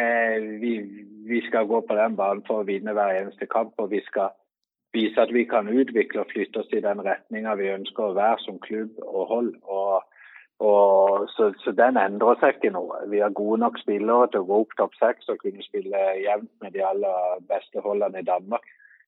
vi, 0.61 0.71
vi 1.31 1.47
skal 1.47 1.67
gå 1.67 1.85
på 1.89 1.95
den 1.95 2.15
banen 2.15 2.43
for 2.47 2.59
at 2.59 2.67
vinde 2.67 2.93
hver 2.93 3.21
eneste 3.21 3.45
kamp, 3.45 3.73
og 3.77 3.91
vi 3.91 4.01
skal 4.05 4.29
vise 4.93 5.21
at 5.21 5.33
vi 5.33 5.43
kan 5.43 5.69
udvikle 5.79 6.19
og 6.19 6.27
flytte 6.31 6.57
os 6.57 6.71
i 6.77 6.85
den 6.89 6.99
retningen 7.11 7.59
vi 7.59 7.67
ønsker 7.67 8.03
at 8.03 8.15
være 8.15 8.37
som 8.39 8.59
klub 8.59 8.89
og 9.15 9.27
hold. 9.27 9.51
Og, 9.63 10.03
og 10.59 11.27
så, 11.35 11.53
så 11.63 11.71
den 11.71 11.97
ændrer 11.97 12.35
sig 12.39 12.49
ikke 12.49 12.69
nu. 12.69 12.93
Vi 13.07 13.17
har 13.17 13.29
gode 13.29 13.59
nok 13.59 13.79
spillere 13.79 14.27
til 14.27 14.37
at 14.37 14.47
gå 14.47 14.59
op 14.59 14.71
top 14.77 14.93
6 14.99 15.29
og 15.29 15.37
kunne 15.37 15.63
spille 15.63 15.97
jævnt 16.25 16.51
med 16.61 16.71
de 16.71 16.85
aller 16.89 17.15
bedste 17.49 17.79
holdene 17.79 18.19
i 18.19 18.29
Danmark. 18.33 18.61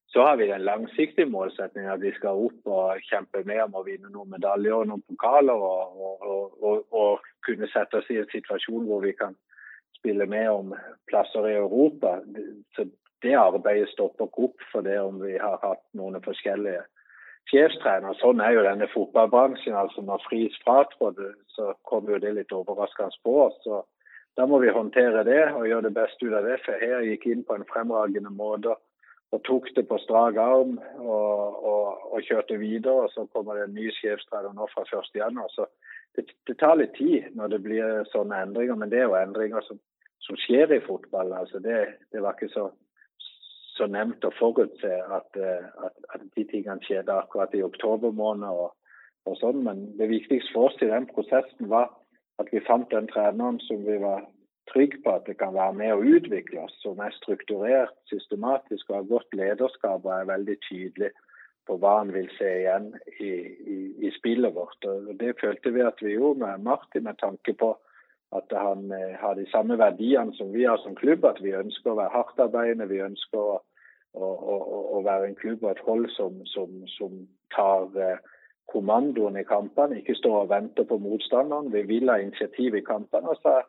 Så 0.08 0.20
har 0.26 0.36
vi 0.36 0.48
den 0.48 0.62
langsigtige 0.62 1.26
målsætningen 1.26 1.92
at 1.92 2.02
vi 2.02 2.12
skal 2.14 2.30
op 2.30 2.60
og 2.66 2.98
kæmpe 3.12 3.44
med 3.44 3.60
om 3.60 3.76
at 3.80 3.86
vinde 3.86 4.12
nogle 4.12 4.30
medaljer 4.30 4.74
og 4.74 4.88
nogle 4.88 5.04
pokaler 5.10 5.54
og, 5.54 5.82
og, 6.32 6.64
og, 6.64 6.94
og, 6.94 7.20
kunne 7.46 7.68
sætte 7.68 7.96
os 8.00 8.10
i 8.10 8.18
en 8.18 8.30
situation, 8.32 8.86
hvor 8.86 9.00
vi 9.00 9.12
kan 9.12 9.36
spille 10.00 10.26
med 10.26 10.48
om 10.48 10.76
pladser 11.08 11.46
i 11.46 11.56
Europa. 11.56 12.20
Så 12.76 12.90
det 13.24 13.34
arbeidet 13.34 13.90
stopper 13.90 14.26
ikke 14.26 14.44
op 14.44 14.58
for 14.72 14.82
det 14.82 15.00
om 15.00 15.26
vi 15.26 15.32
har 15.42 15.60
haft 15.68 15.88
nogle 15.94 16.22
forskellige 16.24 16.82
sjefstrener. 17.52 18.18
Sånn 18.22 18.42
er 18.44 18.56
jo 18.56 18.66
denne 18.66 18.88
fotballbransjen. 18.92 19.76
Altså 19.78 20.04
når 20.06 20.24
Friis 20.28 20.56
fratrådte, 20.64 21.34
så 21.56 21.74
kom 21.90 22.10
jo 22.12 22.20
det 22.22 22.34
litt 22.36 22.54
overraskende 22.56 23.24
på 23.24 23.38
oss. 23.48 23.62
Så 23.64 23.84
Da 24.38 24.46
må 24.46 24.60
vi 24.62 24.70
håndtere 24.70 25.24
det 25.26 25.48
og 25.58 25.66
gjøre 25.66 25.88
det 25.88 25.96
beste 25.96 26.28
ut 26.28 26.34
av 26.38 26.46
det. 26.46 26.60
For 26.66 26.78
her 26.78 27.02
gikk 27.02 27.26
inn 27.26 27.44
på 27.44 27.56
en 27.58 27.66
fremragende 27.72 28.30
måte 28.30 28.76
og 29.34 29.42
tok 29.44 29.72
det 29.76 29.88
på 29.90 29.98
strak 29.98 30.38
arm 30.38 30.78
og, 31.02 31.64
og, 31.72 32.04
og 32.14 32.22
kjørte 32.22 32.60
videre. 32.62 33.08
Og 33.08 33.10
så 33.16 33.26
kommer 33.34 33.58
det 33.58 33.66
en 33.66 33.74
ny 33.74 33.90
sjefstrener 33.98 34.54
nå 34.54 34.68
fra 34.74 34.86
1.1. 34.86 35.42
Så 35.56 35.66
det, 36.16 36.28
det 36.46 36.58
tar 36.62 36.78
litt 36.78 36.94
tid, 36.94 37.32
når 37.34 37.56
det 37.56 37.64
blir 37.66 38.04
sånne 38.14 38.44
endringer, 38.46 38.76
Men 38.76 38.94
det 38.94 39.02
er 39.02 39.10
jo 39.10 39.18
endringer 39.18 39.66
som, 39.66 39.82
som 40.22 40.38
sker 40.46 40.70
i 40.70 40.84
fotball. 40.86 41.34
Altså 41.34 41.60
det, 41.60 41.80
det 42.14 42.22
var 42.22 42.38
ikke 42.38 42.54
så 42.54 42.70
så 43.78 43.88
nemt 43.92 44.26
å 44.26 44.34
forutse 44.40 44.92
at, 45.18 45.40
øh, 45.40 45.68
at, 45.86 45.96
at 46.16 46.26
de 46.36 46.46
tingene 46.50 46.84
skjedde 46.86 47.14
akkurat 47.14 47.54
i 47.56 47.64
oktober 47.66 48.12
måned. 48.16 48.50
Og, 48.50 48.74
og 49.28 49.38
sånn. 49.42 49.64
Men 49.66 49.86
det 50.00 50.10
viktigste 50.12 50.56
for 50.56 50.72
oss 50.72 50.82
i 50.82 50.90
den 50.92 51.08
prosessen 51.12 51.72
var 51.72 51.92
at 52.42 52.52
vi 52.54 52.64
fant 52.66 52.90
den 52.94 53.10
treneren 53.12 53.60
som 53.66 53.86
vi 53.86 53.98
var 54.02 54.26
trygge 54.72 55.00
på 55.04 55.14
at 55.16 55.28
det 55.28 55.38
kan 55.40 55.56
være 55.56 55.76
med 55.80 55.94
å 55.96 56.18
utvikle 56.18 56.66
oss, 56.66 56.76
som 56.84 57.00
er 57.04 57.16
strukturert, 57.16 57.96
systematisk 58.12 58.90
og 58.90 59.00
har 59.00 59.10
godt 59.12 59.38
lederskap 59.40 60.06
og 60.06 60.14
er 60.14 60.30
veldig 60.34 60.58
tydelig 60.68 61.12
på 61.68 61.78
hva 61.82 61.98
han 62.02 62.14
vil 62.16 62.28
se 62.38 62.48
igjen 62.62 62.92
i, 63.20 63.32
i, 63.74 63.78
i 64.08 64.12
spillet 64.16 64.56
vårt. 64.56 64.88
Og 64.88 65.14
Det 65.20 65.34
følte 65.42 65.74
vi 65.76 65.84
at 65.84 66.04
vi 66.04 66.16
gjorde 66.16 66.46
med 66.46 66.68
Martin, 66.68 67.08
med 67.08 67.20
tanke 67.20 67.56
på 67.60 67.74
at 68.36 68.52
han 68.52 68.92
eh, 68.92 69.16
har 69.20 69.34
de 69.34 69.46
samme 69.52 69.78
verdiene 69.80 70.34
som 70.36 70.52
vi 70.54 70.64
har 70.64 70.78
som 70.84 70.96
klubb. 70.96 71.26
At 71.26 71.40
vi 71.44 71.56
ønsker 71.56 71.92
å 71.94 72.00
være 72.00 72.16
hardtarbeidende, 72.16 72.90
vi 72.92 73.04
ønsker 73.06 73.40
å, 73.40 73.60
å, 74.14 74.32
å, 74.56 74.58
å, 74.98 75.04
være 75.06 75.30
en 75.30 75.40
klubb 75.40 75.64
og 75.64 75.72
et 75.72 75.86
hold 75.86 76.10
som, 76.16 76.42
som, 76.52 76.82
som 76.98 77.22
tar 77.56 77.88
eh, 77.96 78.20
kommandoen 78.68 79.40
i 79.40 79.46
kampene, 79.48 80.02
ikke 80.02 80.18
står 80.20 80.42
og 80.44 80.52
venter 80.52 80.88
på 80.88 81.00
motstanderen. 81.00 81.72
Vi 81.72 81.86
vil 81.88 82.12
ha 82.12 82.20
initiativ 82.20 82.76
i 82.76 82.84
kampene. 82.84 83.32
Og 83.32 83.40
så 83.40 83.62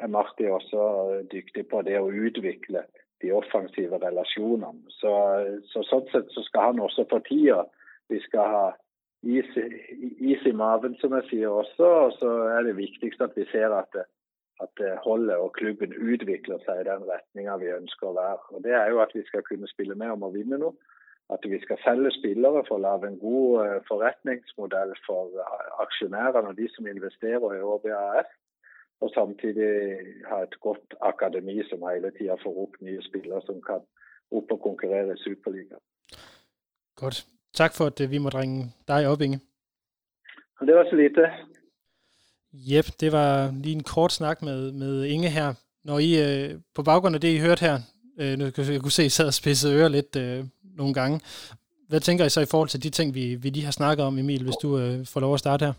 er 0.00 0.12
Marti 0.12 0.48
også 0.48 0.86
eh, 1.18 1.24
dyktig 1.32 1.68
på 1.68 1.82
det 1.86 1.98
å 2.00 2.08
utvikle 2.08 2.86
de 3.20 3.34
offensive 3.36 4.00
relasjonene. 4.00 4.94
Så, 5.00 5.16
eh, 5.42 5.58
så 5.72 5.84
sånn 5.88 6.08
sett 6.12 6.32
så 6.32 6.46
skal 6.48 6.72
han 6.72 6.86
også 6.86 7.04
få 7.10 7.20
tida. 7.28 7.66
Vi 8.08 8.20
skal 8.24 8.54
ha 8.54 8.64
is, 9.22 9.50
is 10.18 10.46
i 10.46 10.52
maven, 10.52 10.96
som 11.00 11.14
jeg 11.18 11.28
sier 11.30 11.48
også. 11.62 11.90
Og 12.06 12.12
så 12.18 12.30
er 12.56 12.64
det 12.66 12.78
viktigst 12.78 13.20
at 13.20 13.36
vi 13.36 13.46
ser 13.52 13.74
at, 13.76 13.98
at 14.64 14.84
holdet 15.04 15.36
og 15.36 15.52
klubben 15.58 15.92
utvikler 15.96 16.62
seg 16.64 16.82
i 16.82 16.88
den 16.88 17.04
retninga 17.08 17.58
vi 17.62 17.74
ønsker 17.74 18.10
å 18.10 18.16
være. 18.16 18.40
Og 18.56 18.64
Det 18.64 18.72
er 18.76 18.88
jo 18.90 19.02
at 19.04 19.12
vi 19.14 19.24
skal 19.28 19.44
kunne 19.48 19.68
spille 19.68 19.94
med 19.94 20.16
om 20.16 20.28
å 20.28 20.32
vinne 20.34 20.60
noe. 20.62 20.76
at 21.34 21.50
vi 21.50 21.58
skal 21.62 21.78
sælge 21.84 22.10
spillere 22.10 22.64
for 22.68 22.74
at 22.76 22.84
lave 22.88 23.08
en 23.08 23.18
god 23.18 23.66
eh, 23.66 23.74
uh, 23.76 23.82
forretningsmodel 23.88 24.94
for 25.06 25.24
eh, 25.26 25.52
uh, 25.54 25.82
aktionærerne 25.84 26.48
og 26.48 26.56
de, 26.56 26.68
som 26.74 26.86
investerer 26.86 27.54
i 27.54 27.60
OBAS. 27.72 28.30
Og 29.00 29.10
samtidig 29.14 29.70
ha 30.28 30.42
et 30.42 30.56
godt 30.60 30.94
akademi, 31.00 31.62
som 31.68 31.86
hele 31.88 32.10
tiden 32.18 32.38
får 32.42 32.58
op 32.64 32.74
nye 32.80 33.02
spillere, 33.02 33.40
som 33.46 33.62
kan 33.62 33.80
op 34.30 34.52
og 34.52 34.60
konkurrere 34.60 35.14
i 35.14 35.22
Superligaen. 35.22 35.84
Godt. 37.00 37.26
Tak 37.54 37.74
for, 37.74 37.86
at 37.86 38.10
vi 38.10 38.18
måtte 38.18 38.38
ringe 38.38 38.72
dig 38.88 39.08
op, 39.08 39.20
Inge. 39.20 39.40
Det 40.60 40.74
var 40.74 40.84
så 40.90 40.96
lidt. 40.96 41.18
Jep, 42.52 42.84
det 43.00 43.12
var 43.12 43.50
lige 43.62 43.74
en 43.74 43.82
kort 43.82 44.12
snak 44.12 44.42
med, 44.42 44.72
med 44.72 45.04
Inge 45.04 45.30
her. 45.30 45.54
Når 45.84 45.98
I, 45.98 46.10
øh, 46.24 46.60
på 46.74 46.82
baggrund 46.82 47.14
af 47.14 47.20
det, 47.20 47.28
I 47.28 47.38
hørte 47.38 47.60
her, 47.60 47.78
øh, 48.20 48.38
nu 48.38 48.50
kan 48.50 48.72
jeg 48.72 48.80
kunne 48.80 48.92
se, 48.92 49.02
at 49.02 49.06
I 49.06 49.08
sad 49.10 49.26
og 49.26 49.34
spidsede 49.34 49.76
ører 49.76 49.88
lidt 49.88 50.16
øh, 50.16 50.44
nogle 50.62 50.94
gange. 50.94 51.20
Hvad 51.88 52.00
tænker 52.00 52.24
I 52.24 52.28
så 52.28 52.40
i 52.40 52.50
forhold 52.50 52.68
til 52.68 52.82
de 52.82 52.90
ting, 52.90 53.14
vi, 53.14 53.34
vi 53.34 53.50
lige 53.50 53.64
har 53.64 53.72
snakket 53.72 54.06
om, 54.06 54.18
Emil, 54.18 54.42
hvis 54.42 54.56
du 54.62 54.78
øh, 54.78 55.06
får 55.06 55.20
lov 55.20 55.34
at 55.34 55.40
starte 55.40 55.64
her? 55.64 55.72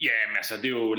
Ja, 0.00 0.16
men 0.28 0.36
altså, 0.36 0.54
det 0.56 0.64
er 0.64 0.76
jo, 0.80 0.94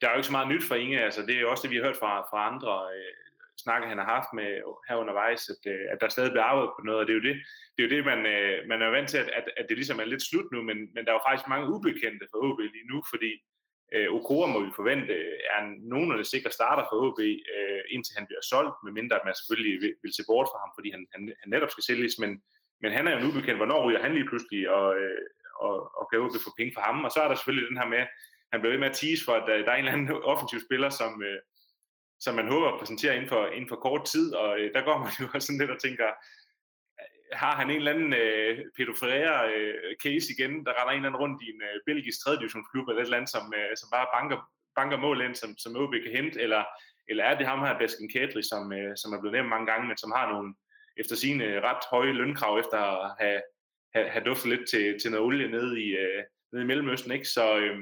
der 0.00 0.06
er 0.06 0.10
jo 0.12 0.16
ikke 0.16 0.26
så 0.26 0.32
meget 0.32 0.48
nyt 0.48 0.64
for 0.68 0.74
Inge. 0.74 1.00
Altså, 1.00 1.20
det 1.26 1.36
er 1.36 1.40
jo 1.40 1.50
også 1.50 1.62
det, 1.62 1.70
vi 1.70 1.76
har 1.76 1.84
hørt 1.84 1.96
fra, 1.96 2.20
fra 2.30 2.46
andre 2.52 2.74
øh, 2.96 3.25
snakke, 3.64 3.88
han 3.92 3.98
har 3.98 4.08
haft 4.16 4.30
med 4.38 4.50
her 4.88 4.96
undervejs, 5.02 5.42
at, 5.54 5.62
øh, 5.72 5.84
at 5.92 5.98
der 6.00 6.08
stadig 6.08 6.30
bliver 6.32 6.48
arbejdet 6.50 6.72
på 6.76 6.82
noget, 6.84 7.00
og 7.00 7.06
det 7.06 7.12
er 7.12 7.20
jo 7.20 7.26
det, 7.28 7.36
det, 7.72 7.80
er 7.80 7.88
jo 7.88 7.94
det 7.96 8.04
man, 8.12 8.20
øh, 8.34 8.56
man 8.70 8.82
er 8.82 8.96
vant 8.96 9.08
til, 9.10 9.18
at, 9.18 9.30
at, 9.38 9.44
at 9.60 9.66
det 9.68 9.76
ligesom 9.76 10.00
er 10.00 10.12
lidt 10.12 10.22
slut 10.28 10.48
nu, 10.52 10.62
men, 10.68 10.78
men 10.94 11.00
der 11.04 11.10
er 11.10 11.18
jo 11.18 11.26
faktisk 11.26 11.48
mange 11.52 11.68
ubekendte 11.74 12.26
for 12.30 12.38
OB 12.46 12.58
lige 12.58 12.90
nu, 12.92 12.98
fordi 13.12 13.32
øh, 13.94 14.08
Okora 14.16 14.48
må 14.52 14.58
vi 14.64 14.78
forvente 14.80 15.14
er 15.54 15.60
nogenlunde 15.92 16.24
sikker 16.24 16.50
starter 16.58 16.84
for 16.86 16.96
OB, 17.04 17.20
øh, 17.54 17.82
indtil 17.94 18.16
han 18.18 18.26
bliver 18.28 18.44
solgt, 18.52 18.76
medmindre 18.84 19.16
at 19.16 19.26
man 19.26 19.38
selvfølgelig 19.38 19.74
vil, 19.82 19.94
vil 20.02 20.16
se 20.16 20.22
bort 20.30 20.48
fra 20.50 20.62
ham, 20.62 20.70
fordi 20.76 20.88
han, 20.94 21.02
han, 21.14 21.20
han 21.42 21.48
netop 21.54 21.70
skal 21.70 21.84
sælges, 21.88 22.14
men, 22.22 22.30
men 22.82 22.90
han 22.96 23.06
er 23.06 23.12
jo 23.12 23.18
en 23.18 23.28
ubekendt, 23.30 23.60
hvornår 23.60 23.84
ryger 23.86 24.02
han 24.04 24.14
lige 24.14 24.28
pludselig, 24.30 24.60
og, 24.78 24.86
øh, 25.00 25.22
og, 25.66 25.74
og 25.98 26.04
kan 26.08 26.20
OB 26.24 26.36
få 26.46 26.52
penge 26.58 26.72
for 26.76 26.82
ham, 26.88 27.04
og 27.06 27.10
så 27.12 27.20
er 27.22 27.28
der 27.28 27.34
selvfølgelig 27.34 27.68
den 27.70 27.80
her 27.80 27.88
med, 27.94 28.04
han 28.52 28.60
bliver 28.60 28.72
ved 28.74 28.82
med 28.82 28.92
at 28.92 28.98
tease 29.00 29.24
for, 29.24 29.34
at 29.38 29.44
der, 29.48 29.54
der 29.64 29.70
er 29.72 29.78
en 29.78 29.84
eller 29.84 29.92
anden 29.92 30.22
offensiv 30.32 30.60
spiller, 30.68 30.90
som, 31.00 31.12
øh, 31.28 31.40
som 32.20 32.34
man 32.34 32.48
håber 32.48 32.68
at 32.68 32.78
præsentere 32.78 33.14
inden 33.14 33.28
for, 33.28 33.46
inden 33.46 33.68
for 33.68 33.76
kort 33.76 34.04
tid, 34.04 34.34
og 34.34 34.60
øh, 34.60 34.74
der 34.74 34.82
går 34.84 34.98
man 34.98 35.12
jo 35.20 35.26
også 35.34 35.46
sådan 35.46 35.60
lidt 35.60 35.70
og 35.70 35.80
tænker, 35.80 36.08
øh, 37.00 37.32
har 37.32 37.54
han 37.56 37.70
en 37.70 37.76
eller 37.76 37.92
anden 37.94 38.12
øh, 38.12 38.52
Pedro 38.76 38.94
Ferreira 39.00 39.50
øh, 39.50 39.96
case 40.04 40.28
igen, 40.34 40.52
der 40.64 40.72
retter 40.76 40.92
en 40.92 40.96
eller 40.96 41.08
anden 41.08 41.22
rundt 41.24 41.42
i 41.42 41.48
en 41.54 41.60
øh, 41.68 41.76
belgisk 41.86 42.18
3. 42.24 42.36
divisionsklub 42.36 42.88
eller 42.88 43.00
et 43.02 43.06
eller 43.06 43.20
andet, 43.20 43.34
som, 43.36 43.44
øh, 43.58 43.72
som 43.80 43.88
bare 43.96 44.06
banker, 44.16 44.38
banker 44.78 44.98
mål 45.06 45.20
ind, 45.20 45.34
som, 45.34 45.50
som 45.62 45.76
OB 45.76 45.92
kan 46.04 46.16
hente, 46.18 46.40
eller, 46.44 46.62
eller 47.08 47.24
er 47.24 47.34
det 47.38 47.46
ham 47.46 47.60
her, 47.64 47.78
Baskin 47.78 48.12
Kedri, 48.14 48.42
som, 48.52 48.72
øh, 48.78 48.92
som 49.00 49.12
er 49.12 49.20
blevet 49.20 49.36
nævnt 49.36 49.54
mange 49.54 49.66
gange, 49.70 49.88
men 49.88 49.96
som 49.96 50.12
har 50.16 50.26
nogle 50.32 50.54
efter 50.96 51.16
sine 51.16 51.44
øh, 51.44 51.62
ret 51.62 51.84
høje 51.90 52.12
lønkrav, 52.12 52.58
efter 52.58 52.78
at 52.78 53.16
have, 53.20 53.40
have, 53.94 54.08
have 54.10 54.24
duftet 54.24 54.48
lidt 54.52 54.68
til, 54.70 55.00
til 55.00 55.10
noget 55.10 55.26
olie 55.26 55.48
nede 55.48 55.82
i, 55.84 55.88
øh, 56.04 56.24
nede 56.52 56.64
i 56.64 56.66
Mellemøsten, 56.66 57.12
ikke? 57.12 57.28
Så, 57.28 57.58
øh, 57.58 57.78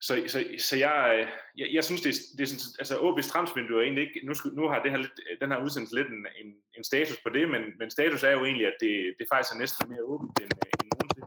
så, 0.00 0.12
så, 0.32 0.44
så 0.58 0.76
jeg, 0.76 1.28
jeg, 1.56 1.68
jeg 1.72 1.84
synes, 1.84 2.00
det 2.00 2.10
er, 2.14 2.18
det 2.36 2.42
er 2.42 2.46
sådan, 2.46 2.74
altså 2.82 2.94
AB 3.06 3.18
transfervindue 3.24 3.78
er 3.78 3.82
egentlig 3.82 4.04
ikke, 4.06 4.26
nu, 4.26 4.34
skulle, 4.34 4.56
nu 4.56 4.68
har 4.68 4.82
det 4.82 4.90
her 4.90 4.98
lidt, 4.98 5.16
den 5.40 5.50
her 5.52 5.64
udsendelse 5.64 5.94
lidt 5.94 6.08
en, 6.08 6.26
en, 6.42 6.48
en 6.76 6.84
status 6.84 7.18
på 7.24 7.30
det, 7.36 7.44
men, 7.54 7.62
men 7.78 7.90
status 7.90 8.22
er 8.22 8.30
jo 8.30 8.44
egentlig, 8.44 8.66
at 8.66 8.76
det, 8.80 8.94
det 9.18 9.26
faktisk 9.32 9.54
er 9.54 9.58
næsten 9.58 9.90
mere 9.92 10.04
åbent 10.12 10.40
end, 10.42 10.52
øh, 10.64 10.72
end 10.80 10.90
nogensinde, 10.92 11.26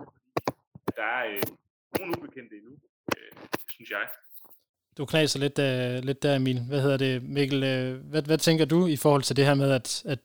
fordi 0.83 0.91
der 0.99 1.07
er 1.17 1.23
øh, 1.33 1.43
nogen 1.99 2.15
ubekendte 2.17 2.55
endnu, 2.59 2.73
øh, 3.15 3.31
synes 3.75 3.89
jeg. 3.91 4.05
Du 4.97 5.05
knaser 5.05 5.39
lidt, 5.39 5.57
uh, 5.59 6.05
lidt 6.05 6.23
der, 6.23 6.35
Emil. 6.35 6.61
Hvad 6.69 6.81
hedder 6.81 6.97
det, 6.97 7.23
Mikkel? 7.23 7.57
Uh, 7.57 8.09
hvad, 8.09 8.21
hvad 8.21 8.37
tænker 8.37 8.65
du 8.65 8.87
i 8.87 8.95
forhold 8.95 9.23
til 9.23 9.35
det 9.35 9.45
her 9.45 9.53
med, 9.53 9.71
at, 9.71 10.03
at 10.05 10.19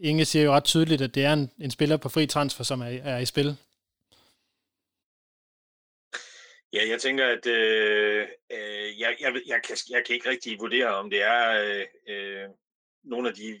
Inge 0.00 0.24
siger 0.24 0.44
jo 0.44 0.52
ret 0.52 0.64
tydeligt, 0.64 1.02
at 1.02 1.14
det 1.14 1.24
er 1.24 1.32
en, 1.32 1.50
en 1.60 1.70
spiller 1.70 1.96
på 1.96 2.08
fri 2.08 2.26
transfer, 2.26 2.64
som 2.64 2.80
er, 2.80 2.86
er 2.86 3.18
i 3.18 3.24
spil? 3.24 3.56
Ja, 6.76 6.88
jeg 6.88 7.00
tænker, 7.00 7.26
at 7.26 7.46
øh, 7.46 8.26
øh, 8.52 9.00
jeg, 9.00 9.16
jeg, 9.20 9.34
jeg, 9.46 9.60
kan, 9.66 9.76
jeg 9.90 10.04
kan 10.06 10.14
ikke 10.14 10.28
rigtig 10.28 10.58
vurdere, 10.60 10.96
om 10.96 11.10
det 11.10 11.22
er 11.22 11.44
øh, 12.08 12.48
nogle 13.04 13.28
af 13.28 13.34
de 13.34 13.58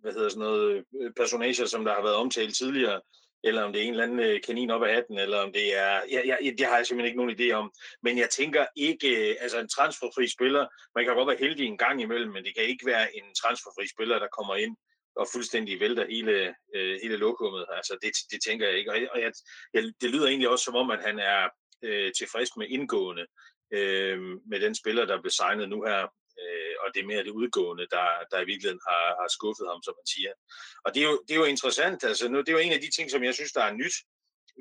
hvad 0.00 0.12
hedder 0.12 0.28
sådan 0.28 0.40
noget, 0.40 0.84
øh, 1.00 1.12
personager, 1.16 1.66
som 1.66 1.84
der 1.84 1.94
har 1.94 2.02
været 2.02 2.14
omtalt 2.14 2.56
tidligere, 2.56 3.00
eller 3.44 3.62
om 3.62 3.72
det 3.72 3.82
er 3.82 3.84
en 3.84 3.90
eller 3.90 4.04
anden 4.04 4.20
øh, 4.20 4.40
kanin 4.46 4.70
op 4.70 4.82
af 4.82 4.94
hatten, 4.94 5.18
eller 5.18 5.38
om 5.38 5.52
det 5.52 5.78
er... 5.78 6.00
Jeg, 6.10 6.22
jeg, 6.26 6.54
det 6.58 6.66
har 6.66 6.76
jeg 6.76 6.86
simpelthen 6.86 7.10
ikke 7.10 7.22
nogen 7.22 7.36
idé 7.40 7.52
om. 7.52 7.72
Men 8.02 8.18
jeg 8.18 8.30
tænker 8.30 8.66
ikke... 8.76 9.30
Øh, 9.30 9.36
altså 9.40 9.58
en 9.58 9.68
transferfri 9.68 10.28
spiller, 10.28 10.66
man 10.94 11.04
kan 11.04 11.14
godt 11.14 11.28
være 11.28 11.46
heldig 11.46 11.66
en 11.66 11.78
gang 11.78 12.02
imellem, 12.02 12.32
men 12.32 12.44
det 12.44 12.54
kan 12.54 12.64
ikke 12.64 12.86
være 12.86 13.16
en 13.16 13.34
transferfri 13.42 13.86
spiller, 13.86 14.18
der 14.18 14.36
kommer 14.38 14.54
ind 14.54 14.76
og 15.16 15.26
fuldstændig 15.32 15.80
vælter 15.80 16.06
hele, 16.06 16.54
øh, 16.74 16.98
hele 17.02 17.16
lokummet. 17.16 17.66
Altså 17.70 17.98
det, 18.02 18.12
det 18.30 18.40
tænker 18.46 18.68
jeg 18.68 18.78
ikke. 18.78 18.92
Og, 18.92 18.98
og 19.14 19.20
jeg, 19.20 19.32
jeg, 19.74 19.82
det 20.00 20.10
lyder 20.10 20.26
egentlig 20.28 20.48
også 20.48 20.64
som 20.64 20.76
om, 20.76 20.90
at 20.90 21.04
han 21.04 21.18
er 21.18 21.48
øh, 21.84 22.12
tilfreds 22.18 22.56
med 22.56 22.66
indgående 22.68 23.26
øh, 23.72 24.18
med 24.50 24.60
den 24.60 24.74
spiller, 24.74 25.04
der 25.04 25.20
blev 25.20 25.30
signet 25.30 25.68
nu 25.68 25.82
her, 25.82 26.02
øh, 26.42 26.74
og 26.82 26.88
det 26.94 27.00
er 27.00 27.06
mere 27.06 27.24
det 27.24 27.38
udgående, 27.40 27.86
der, 27.90 28.06
der 28.30 28.38
i 28.40 28.48
virkeligheden 28.50 28.80
har, 28.88 29.06
har 29.20 29.28
skuffet 29.36 29.66
ham, 29.72 29.82
som 29.82 29.94
man 30.00 30.06
siger. 30.14 30.32
Og 30.84 30.94
det 30.94 31.00
er, 31.02 31.08
jo, 31.10 31.22
det 31.28 31.34
er 31.34 31.40
jo 31.40 31.52
interessant, 31.54 32.04
altså 32.04 32.28
nu, 32.28 32.38
det 32.38 32.48
er 32.48 32.58
jo 32.58 32.66
en 32.66 32.72
af 32.72 32.80
de 32.80 32.90
ting, 32.96 33.10
som 33.10 33.24
jeg 33.24 33.34
synes, 33.34 33.52
der 33.52 33.64
er 33.64 33.72
nyt 33.82 33.96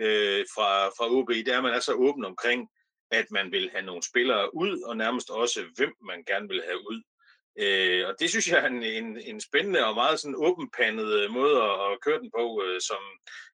øh, 0.03 0.45
fra, 0.55 0.70
fra 0.97 1.05
OB, 1.15 1.30
det 1.30 1.47
er, 1.47 1.57
at 1.57 1.63
man 1.63 1.74
er 1.74 1.80
så 1.80 1.93
åben 1.93 2.26
omkring, 2.26 2.70
at 3.11 3.32
man 3.32 3.51
vil 3.51 3.70
have 3.74 3.86
nogle 3.86 4.03
spillere 4.03 4.55
ud, 4.55 4.82
og 4.82 4.97
nærmest 4.97 5.30
også, 5.30 5.59
hvem 5.76 5.93
man 6.09 6.24
gerne 6.24 6.47
vil 6.47 6.61
have 6.65 6.80
ud. 6.91 7.01
Øh, 7.59 8.07
og 8.07 8.15
det 8.20 8.30
synes 8.30 8.47
jeg 8.47 8.59
er 8.59 8.67
en, 8.67 8.84
en, 8.84 9.22
en 9.22 9.41
spændende 9.41 9.86
og 9.86 9.95
meget 9.95 10.20
sådan 10.20 10.36
åbenpandet 10.38 11.13
øh, 11.20 11.32
måde 11.32 11.63
at, 11.63 11.91
at 11.91 12.01
køre 12.05 12.20
den 12.20 12.32
på, 12.38 12.63
øh, 12.65 12.82
som, 12.82 13.01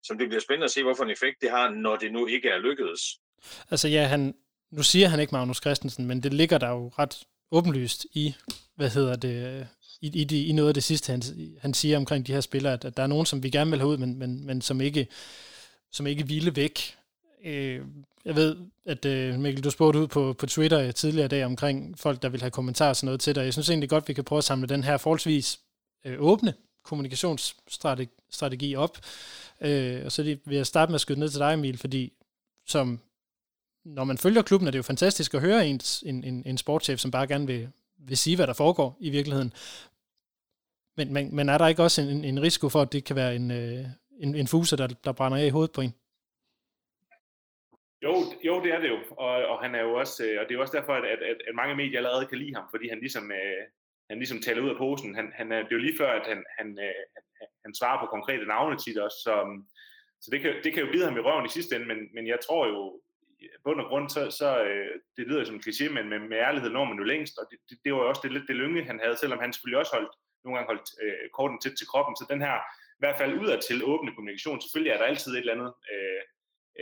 som 0.04 0.18
det 0.18 0.28
bliver 0.28 0.42
spændende 0.42 0.66
at 0.66 0.72
se, 0.72 0.84
hvorfor 0.84 1.04
en 1.04 1.10
effekt 1.10 1.42
det 1.42 1.50
har, 1.50 1.70
når 1.70 1.96
det 1.96 2.14
nu 2.14 2.28
ikke 2.28 2.50
er 2.50 2.58
lykkedes. 2.58 3.02
Altså 3.72 3.88
ja, 3.88 4.08
han, 4.08 4.36
nu 4.72 4.84
siger 4.84 5.08
han 5.08 5.20
ikke 5.20 5.32
Magnus 5.32 5.58
Christensen, 5.58 6.06
men 6.06 6.24
det 6.24 6.34
ligger 6.34 6.58
der 6.58 6.70
jo 6.70 6.92
ret 7.00 7.24
åbenlyst 7.52 8.06
i, 8.14 8.36
hvad 8.76 8.90
hedder 8.90 9.16
det, 9.16 9.68
i, 10.02 10.22
i, 10.22 10.24
de, 10.24 10.46
i 10.46 10.52
noget 10.52 10.68
af 10.68 10.74
det 10.74 10.84
sidste, 10.84 11.12
han, 11.12 11.22
han 11.62 11.74
siger 11.74 11.98
omkring 11.98 12.28
de 12.28 12.34
her 12.34 12.42
spillere, 12.42 12.74
at, 12.74 12.86
at 12.86 12.98
der 12.98 13.04
er 13.04 13.08
nogen, 13.08 13.26
som 13.26 13.44
vi 13.44 13.50
gerne 13.50 13.72
vil 13.72 13.80
have 13.80 13.90
ud, 13.90 13.98
men, 13.98 14.20
men, 14.20 14.46
men 14.46 14.62
som 14.62 14.82
ikke 14.82 15.08
som 15.96 16.08
ikke 16.08 16.28
ville 16.28 16.56
væk. 16.56 16.96
Øh, 17.46 17.82
jeg 18.26 18.36
ved, 18.36 18.58
at 18.86 19.06
øh, 19.06 19.40
Mikkel, 19.40 19.64
du 19.64 19.70
spurgte 19.70 20.00
ud 20.00 20.08
på, 20.08 20.34
på 20.34 20.46
Twitter 20.46 20.92
tidligere 20.92 21.26
i 21.26 21.30
dag 21.30 21.46
omkring 21.46 22.00
folk, 22.00 22.22
der 22.22 22.30
vil 22.30 22.42
have 22.42 22.52
kommentarer 22.52 22.90
og 22.90 22.96
sådan 22.96 23.06
noget 23.06 23.22
til 23.22 23.36
dig. 23.36 23.44
Jeg 23.44 23.54
synes 23.54 23.70
egentlig 23.70 23.90
godt, 23.90 24.08
vi 24.08 24.14
kan 24.14 24.24
prøve 24.24 24.38
at 24.38 24.44
samle 24.44 24.68
den 24.68 24.84
her 24.84 24.98
forholdsvis 24.98 25.60
øh, 26.06 26.18
åbne 26.20 26.54
kommunikationsstrategi 26.84 28.76
op. 28.76 28.98
Øh, 29.62 30.06
og 30.06 30.12
så 30.12 30.24
vil 30.24 30.56
jeg 30.56 30.68
starte 30.68 30.90
med 30.90 30.96
at 30.96 31.02
skyde 31.02 31.20
ned 31.20 31.30
til 31.30 31.40
dig, 31.40 31.54
Emil, 31.54 31.78
fordi 31.78 32.14
som 32.68 33.00
når 33.86 34.04
man 34.04 34.18
følger 34.18 34.42
klubben, 34.42 34.68
er 34.68 34.72
det 34.72 34.78
jo 34.78 34.84
fantastisk 34.84 35.34
at 35.34 35.42
høre 35.42 35.68
en, 35.68 35.80
en, 36.06 36.24
en, 36.24 36.44
en 36.46 36.58
sportschef, 36.58 37.00
som 37.00 37.12
bare 37.12 37.28
gerne 37.28 37.48
vil, 37.48 37.70
vil 37.98 38.18
sige, 38.18 38.36
hvad 38.36 38.48
der 38.48 38.54
foregår 38.54 38.98
i 39.00 39.10
virkeligheden. 39.10 39.54
Men, 40.98 41.14
men, 41.14 41.36
men 41.36 41.50
er 41.50 41.58
der 41.58 41.68
ikke 41.68 41.84
også 41.84 42.02
en, 42.02 42.24
en 42.24 42.42
risiko 42.42 42.70
for, 42.70 42.82
at 42.82 42.94
det 42.94 43.04
kan 43.06 43.16
være 43.16 43.36
en, 43.36 43.52
øh, 43.52 43.86
en, 44.20 44.36
en 44.36 44.48
fuser, 44.48 44.78
der, 44.78 44.88
der 44.88 45.12
brænder 45.12 45.38
af 45.38 45.46
i 45.46 45.50
hovedet 45.50 45.72
på 45.76 45.82
en? 45.82 45.94
Jo, 48.04 48.14
jo, 48.46 48.64
det 48.64 48.72
er 48.74 48.80
det 48.80 48.90
jo, 48.90 49.00
og, 49.12 49.34
og 49.52 49.64
han 49.64 49.76
er 49.76 49.82
jo 49.82 49.94
også, 49.94 50.24
øh, 50.26 50.40
og 50.40 50.44
det 50.46 50.52
er 50.52 50.58
jo 50.60 50.62
også 50.62 50.78
derfor, 50.78 50.94
at, 50.94 51.06
at, 51.06 51.38
at 51.48 51.56
mange 51.56 51.76
medier 51.76 51.98
allerede 51.98 52.26
kan 52.26 52.38
lide 52.38 52.56
ham, 52.56 52.68
fordi 52.74 52.90
han 52.90 53.00
ligesom, 53.00 53.32
øh, 53.32 53.64
han 54.10 54.18
ligesom 54.18 54.42
taler 54.42 54.62
ud 54.64 54.70
af 54.70 54.78
posen. 54.78 55.16
Han, 55.16 55.28
han, 55.36 55.52
det 55.52 55.72
er 55.72 55.78
jo 55.80 55.86
lige 55.88 55.98
før, 56.02 56.12
at 56.20 56.28
han, 56.32 56.44
han, 56.58 56.68
øh, 56.86 57.02
han, 57.16 57.48
han 57.66 57.76
svarer 57.76 58.00
på 58.00 58.06
konkrete 58.16 58.46
navne 58.46 58.78
tit 58.78 58.98
også, 58.98 59.20
så, 59.26 59.34
så 60.22 60.28
det, 60.32 60.42
kan, 60.42 60.54
det 60.64 60.74
kan 60.74 60.84
jo 60.84 60.92
bide 60.92 61.06
ham 61.06 61.18
i 61.18 61.26
røven 61.28 61.46
i 61.46 61.56
sidste 61.58 61.76
ende, 61.76 61.88
men, 61.88 62.00
men 62.16 62.28
jeg 62.28 62.40
tror 62.48 62.68
jo, 62.68 63.02
bund 63.64 63.82
og 63.82 63.88
grund, 63.90 64.10
så, 64.10 64.32
så 64.40 64.64
øh, 64.64 64.92
det 65.18 65.28
lyder 65.28 65.44
som 65.44 65.56
en 65.56 65.66
kliché, 65.68 65.90
men 65.90 66.10
med, 66.10 66.20
med 66.20 66.38
ærlighed 66.38 66.70
når 66.70 66.86
man 66.86 66.98
jo 66.98 67.04
længst, 67.04 67.38
og 67.38 67.46
det, 67.52 67.60
det, 67.70 67.78
det 67.84 67.94
var 67.94 68.00
jo 68.00 68.10
også 68.10 68.22
det, 68.24 68.32
lidt 68.32 68.48
det 68.48 68.56
lynge, 68.56 68.84
han 68.84 69.00
havde, 69.04 69.18
selvom 69.18 69.40
han 69.40 69.54
selvfølgelig 69.54 69.80
også 69.80 69.96
holdt, 69.96 70.14
nogle 70.44 70.56
gange 70.58 70.72
holdt 70.72 70.90
øh, 71.04 71.30
korten 71.38 71.60
tæt 71.60 71.76
til 71.78 71.88
kroppen, 71.88 72.16
så 72.16 72.26
den 72.30 72.42
her, 72.42 72.56
i 72.98 73.02
hvert 73.02 73.18
fald 73.18 73.40
udad 73.42 73.60
til 73.62 73.86
åbne 73.92 74.16
kommunikation, 74.16 74.62
selvfølgelig 74.62 74.92
er 74.92 74.98
der 74.98 75.12
altid 75.12 75.32
et 75.32 75.38
eller 75.38 75.58
andet 75.58 75.74
øh, 75.94 76.22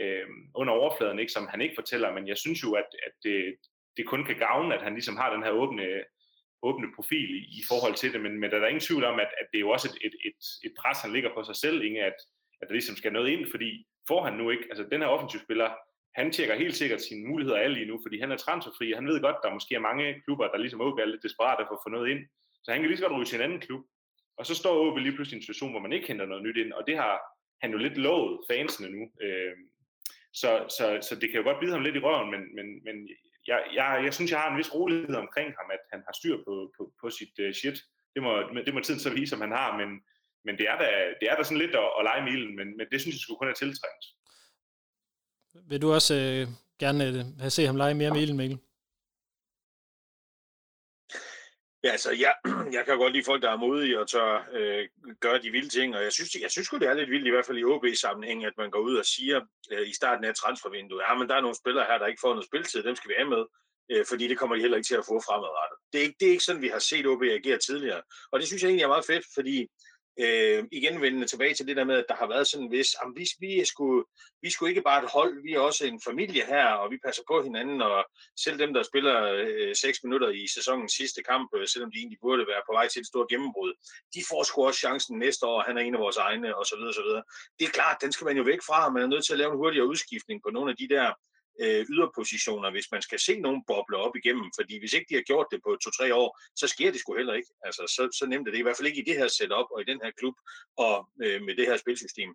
øh, 0.00 0.26
under 0.54 0.72
overfladen, 0.72 1.18
ikke, 1.18 1.32
som 1.32 1.46
han 1.52 1.60
ikke 1.60 1.78
fortæller, 1.80 2.12
men 2.12 2.28
jeg 2.28 2.38
synes 2.38 2.62
jo, 2.64 2.70
at, 2.72 2.88
at 3.06 3.14
det, 3.22 3.56
det 3.96 4.06
kun 4.06 4.24
kan 4.24 4.38
gavne, 4.38 4.74
at 4.74 4.82
han 4.82 4.94
ligesom 4.94 5.16
har 5.16 5.34
den 5.34 5.42
her 5.42 5.50
åbne, 5.50 5.86
åbne 6.62 6.88
profil 6.96 7.30
i, 7.40 7.42
i 7.60 7.62
forhold 7.68 7.94
til 7.94 8.12
det, 8.12 8.20
men, 8.20 8.40
men 8.40 8.50
der 8.50 8.56
er 8.56 8.66
ingen 8.66 8.88
tvivl 8.88 9.04
om, 9.04 9.20
at, 9.24 9.30
at 9.40 9.46
det 9.52 9.58
er 9.58 9.66
jo 9.66 9.70
også 9.70 9.88
et, 9.90 9.98
et, 10.06 10.14
et, 10.28 10.40
et 10.66 10.74
pres, 10.80 11.00
han 11.00 11.12
ligger 11.12 11.30
på 11.34 11.44
sig 11.44 11.56
selv, 11.56 11.82
Inge, 11.82 12.02
at, 12.10 12.18
at 12.60 12.68
der 12.68 12.74
ligesom 12.74 12.96
skal 12.96 13.12
noget 13.12 13.28
ind, 13.28 13.50
fordi 13.50 13.86
får 14.08 14.24
han 14.24 14.34
nu 14.34 14.50
ikke, 14.50 14.64
altså 14.70 14.84
den 14.92 15.00
her 15.00 15.08
offensivspiller, 15.08 15.70
han 16.14 16.32
tjekker 16.32 16.54
helt 16.54 16.76
sikkert 16.76 17.02
sine 17.02 17.28
muligheder 17.28 17.58
af 17.58 17.74
lige 17.74 17.86
nu, 17.86 18.00
fordi 18.04 18.20
han 18.20 18.32
er 18.32 18.36
transferfri, 18.36 18.92
og 18.92 18.98
han 18.98 19.08
ved 19.08 19.20
godt, 19.20 19.36
at 19.36 19.44
der 19.44 19.54
måske 19.54 19.74
er 19.74 19.88
mange 19.88 20.20
klubber, 20.24 20.48
der 20.48 20.58
ligesom 20.58 20.80
OB 20.80 20.98
er 20.98 21.04
lidt 21.04 21.22
desperate 21.22 21.64
for 21.68 21.74
at 21.74 21.84
få 21.86 21.90
noget 21.90 22.10
ind. 22.10 22.22
Så 22.64 22.72
han 22.72 22.80
kan 22.80 22.88
lige 22.88 22.98
så 22.98 23.04
godt 23.04 23.16
ryge 23.16 23.24
til 23.24 23.36
en 23.36 23.46
anden 23.46 23.60
klub. 23.60 23.82
Og 24.38 24.46
så 24.46 24.54
står 24.54 24.74
OB 24.84 24.96
lige 24.98 25.14
pludselig 25.14 25.36
i 25.36 25.38
en 25.38 25.46
situation, 25.46 25.70
hvor 25.70 25.80
man 25.80 25.92
ikke 25.92 26.06
henter 26.06 26.26
noget 26.26 26.44
nyt 26.44 26.56
ind, 26.56 26.72
og 26.72 26.82
det 26.86 26.96
har 26.96 27.14
han 27.62 27.70
jo 27.72 27.78
lidt 27.78 27.96
lovet 27.96 28.40
fansene 28.50 28.88
nu. 28.96 29.02
Øh, 29.24 29.56
så, 30.40 30.50
så, 30.76 30.84
så 31.08 31.14
det 31.20 31.30
kan 31.30 31.40
jo 31.40 31.46
godt 31.48 31.60
bide 31.60 31.72
ham 31.72 31.82
lidt 31.82 31.96
i 31.96 32.04
røven, 32.06 32.30
men, 32.30 32.42
men, 32.56 32.66
men 32.86 32.96
jeg, 33.46 33.58
jeg, 33.74 34.00
jeg 34.04 34.14
synes, 34.14 34.30
jeg 34.30 34.40
har 34.40 34.50
en 34.50 34.58
vis 34.58 34.74
rolighed 34.74 35.16
omkring 35.24 35.48
ham, 35.58 35.68
at 35.76 35.82
han 35.92 36.00
har 36.06 36.14
styr 36.18 36.36
på, 36.46 36.72
på, 36.76 36.82
på 37.00 37.10
sit 37.10 37.34
uh, 37.44 37.52
shit. 37.60 37.78
Det 38.14 38.22
må, 38.22 38.32
det 38.66 38.74
må 38.74 38.80
tiden 38.80 39.00
så 39.00 39.10
vise, 39.14 39.34
om 39.34 39.40
han 39.40 39.52
har, 39.60 39.76
men, 39.80 39.90
men 40.44 40.54
det 40.58 40.66
er 40.72 40.76
da, 40.78 40.88
det 41.20 41.26
er 41.30 41.36
da 41.36 41.42
sådan 41.42 41.62
lidt 41.64 41.74
at, 41.82 41.88
at 41.98 42.04
lege 42.08 42.24
milen, 42.28 42.56
men, 42.56 42.76
men 42.76 42.86
det 42.92 43.00
synes 43.00 43.14
jeg 43.14 43.20
skulle 43.20 43.38
kun 43.38 43.48
er 43.48 43.60
tiltrængt. 43.62 44.04
Vil 45.54 45.82
du 45.82 45.92
også 45.92 46.14
øh, 46.14 46.48
gerne 46.80 47.06
øh, 47.06 47.24
have 47.40 47.50
se 47.50 47.66
ham 47.66 47.76
lege 47.76 47.94
mere 47.94 48.10
med 48.10 48.20
ilden, 48.20 48.36
Mikkel? 48.36 48.58
Ja, 51.84 51.90
altså, 51.90 52.10
jeg, 52.12 52.34
jeg 52.76 52.84
kan 52.84 52.98
godt 52.98 53.12
lide 53.12 53.24
folk, 53.24 53.42
der 53.42 53.50
er 53.50 53.56
modige 53.56 54.00
og 54.00 54.08
tør 54.08 54.48
øh, 54.52 54.88
gøre 55.20 55.42
de 55.42 55.50
vilde 55.50 55.68
ting, 55.68 55.96
og 55.96 56.02
jeg 56.02 56.12
synes, 56.12 56.30
jeg 56.42 56.50
synes 56.50 56.68
det 56.68 56.82
er 56.82 56.94
lidt 56.94 57.10
vildt, 57.10 57.26
i 57.26 57.30
hvert 57.30 57.46
fald 57.46 57.58
i 57.58 57.64
OB-sammenhæng, 57.64 58.44
at 58.44 58.52
man 58.58 58.70
går 58.70 58.78
ud 58.78 58.96
og 58.96 59.04
siger 59.04 59.40
øh, 59.72 59.88
i 59.88 59.94
starten 59.94 60.24
af 60.24 60.34
transfervinduet, 60.34 61.02
ja, 61.08 61.14
men 61.14 61.28
der 61.28 61.34
er 61.36 61.40
nogle 61.40 61.56
spillere 61.62 61.86
her, 61.88 61.98
der 61.98 62.06
ikke 62.06 62.24
får 62.24 62.34
noget 62.34 62.46
spilletid, 62.50 62.82
dem 62.82 62.96
skal 62.96 63.08
vi 63.10 63.14
af 63.14 63.26
med, 63.26 63.44
øh, 63.92 64.04
fordi 64.10 64.28
det 64.28 64.38
kommer 64.38 64.56
de 64.56 64.62
heller 64.62 64.76
ikke 64.76 64.88
til 64.88 65.00
at 65.02 65.08
få 65.10 65.20
fremadrettet. 65.28 65.78
Det 65.92 65.98
er, 65.98 66.04
ikke, 66.06 66.16
det 66.20 66.26
er 66.28 66.34
ikke 66.36 66.48
sådan, 66.48 66.62
vi 66.62 66.68
har 66.68 66.82
set 66.90 67.06
OB 67.06 67.22
agere 67.22 67.58
tidligere, 67.58 68.02
og 68.32 68.36
det 68.40 68.46
synes 68.46 68.62
jeg 68.62 68.68
egentlig 68.68 68.84
er 68.84 68.94
meget 68.94 69.10
fedt, 69.12 69.26
fordi 69.36 69.56
øh, 70.20 70.64
igen 70.72 71.00
vendende 71.00 71.26
tilbage 71.26 71.54
til 71.54 71.66
det 71.66 71.76
der 71.76 71.84
med, 71.84 71.96
at 71.98 72.04
der 72.08 72.14
har 72.14 72.28
været 72.28 72.46
sådan 72.46 72.66
en 72.66 72.72
vis, 72.72 72.90
jamen, 73.02 73.16
vi, 73.16 73.24
vi, 73.40 73.60
er 73.60 73.64
sgu, 73.64 74.04
vi 74.42 74.48
er 74.48 74.50
sgu 74.50 74.66
ikke 74.66 74.82
bare 74.82 75.04
et 75.04 75.10
hold, 75.10 75.42
vi 75.42 75.52
er 75.52 75.60
også 75.60 75.86
en 75.86 76.00
familie 76.08 76.44
her, 76.46 76.66
og 76.66 76.90
vi 76.90 76.98
passer 77.04 77.22
på 77.30 77.42
hinanden, 77.42 77.82
og 77.82 78.04
selv 78.44 78.58
dem, 78.58 78.74
der 78.74 78.82
spiller 78.82 79.16
øh, 79.32 79.74
6 79.74 79.98
minutter 80.04 80.28
i 80.28 80.46
sæsonens 80.54 80.92
sidste 80.92 81.22
kamp, 81.22 81.48
øh, 81.56 81.66
selvom 81.68 81.90
de 81.92 81.98
egentlig 81.98 82.18
burde 82.22 82.46
være 82.46 82.62
på 82.68 82.72
vej 82.72 82.88
til 82.88 83.00
et 83.00 83.06
stort 83.06 83.28
gennembrud, 83.28 83.72
de 84.14 84.20
får 84.30 84.42
sgu 84.42 84.66
også 84.66 84.80
chancen 84.80 85.18
næste 85.18 85.46
år, 85.46 85.62
han 85.62 85.78
er 85.78 85.82
en 85.82 85.94
af 85.94 86.00
vores 86.00 86.16
egne, 86.16 86.56
og 86.56 86.66
så 86.66 86.74
videre, 86.76 86.90
og 86.90 86.94
så 86.94 87.02
videre. 87.02 87.22
Det 87.58 87.64
er 87.66 87.72
klart, 87.78 87.96
den 88.02 88.12
skal 88.12 88.24
man 88.24 88.36
jo 88.36 88.42
væk 88.42 88.62
fra, 88.68 88.90
man 88.90 89.02
er 89.02 89.06
nødt 89.06 89.24
til 89.24 89.32
at 89.32 89.38
lave 89.38 89.50
en 89.52 89.56
hurtigere 89.56 89.86
udskiftning 89.86 90.42
på 90.42 90.50
nogle 90.50 90.70
af 90.70 90.76
de 90.76 90.88
der 90.94 91.06
øh, 91.60 91.86
yderpositioner, 91.90 92.70
hvis 92.70 92.90
man 92.92 93.02
skal 93.02 93.18
se 93.18 93.40
nogen 93.40 93.62
boble 93.66 93.96
op 93.96 94.16
igennem. 94.16 94.50
Fordi 94.58 94.78
hvis 94.78 94.92
ikke 94.92 95.06
de 95.08 95.14
har 95.14 95.22
gjort 95.22 95.46
det 95.50 95.60
på 95.66 95.76
to-tre 95.84 96.14
år, 96.14 96.38
så 96.56 96.66
sker 96.68 96.90
det 96.90 97.00
sgu 97.00 97.16
heller 97.16 97.34
ikke. 97.34 97.50
Altså, 97.64 97.82
så, 97.94 98.02
så 98.18 98.26
nemt 98.26 98.48
er 98.48 98.52
det 98.52 98.58
i 98.58 98.62
hvert 98.62 98.76
fald 98.76 98.88
ikke 98.88 99.02
i 99.02 99.08
det 99.08 99.16
her 99.16 99.28
setup 99.28 99.68
og 99.74 99.80
i 99.80 99.84
den 99.84 100.00
her 100.04 100.10
klub 100.18 100.34
og 100.76 101.08
øh, 101.24 101.42
med 101.42 101.56
det 101.56 101.66
her 101.66 101.76
spilsystem. 101.76 102.34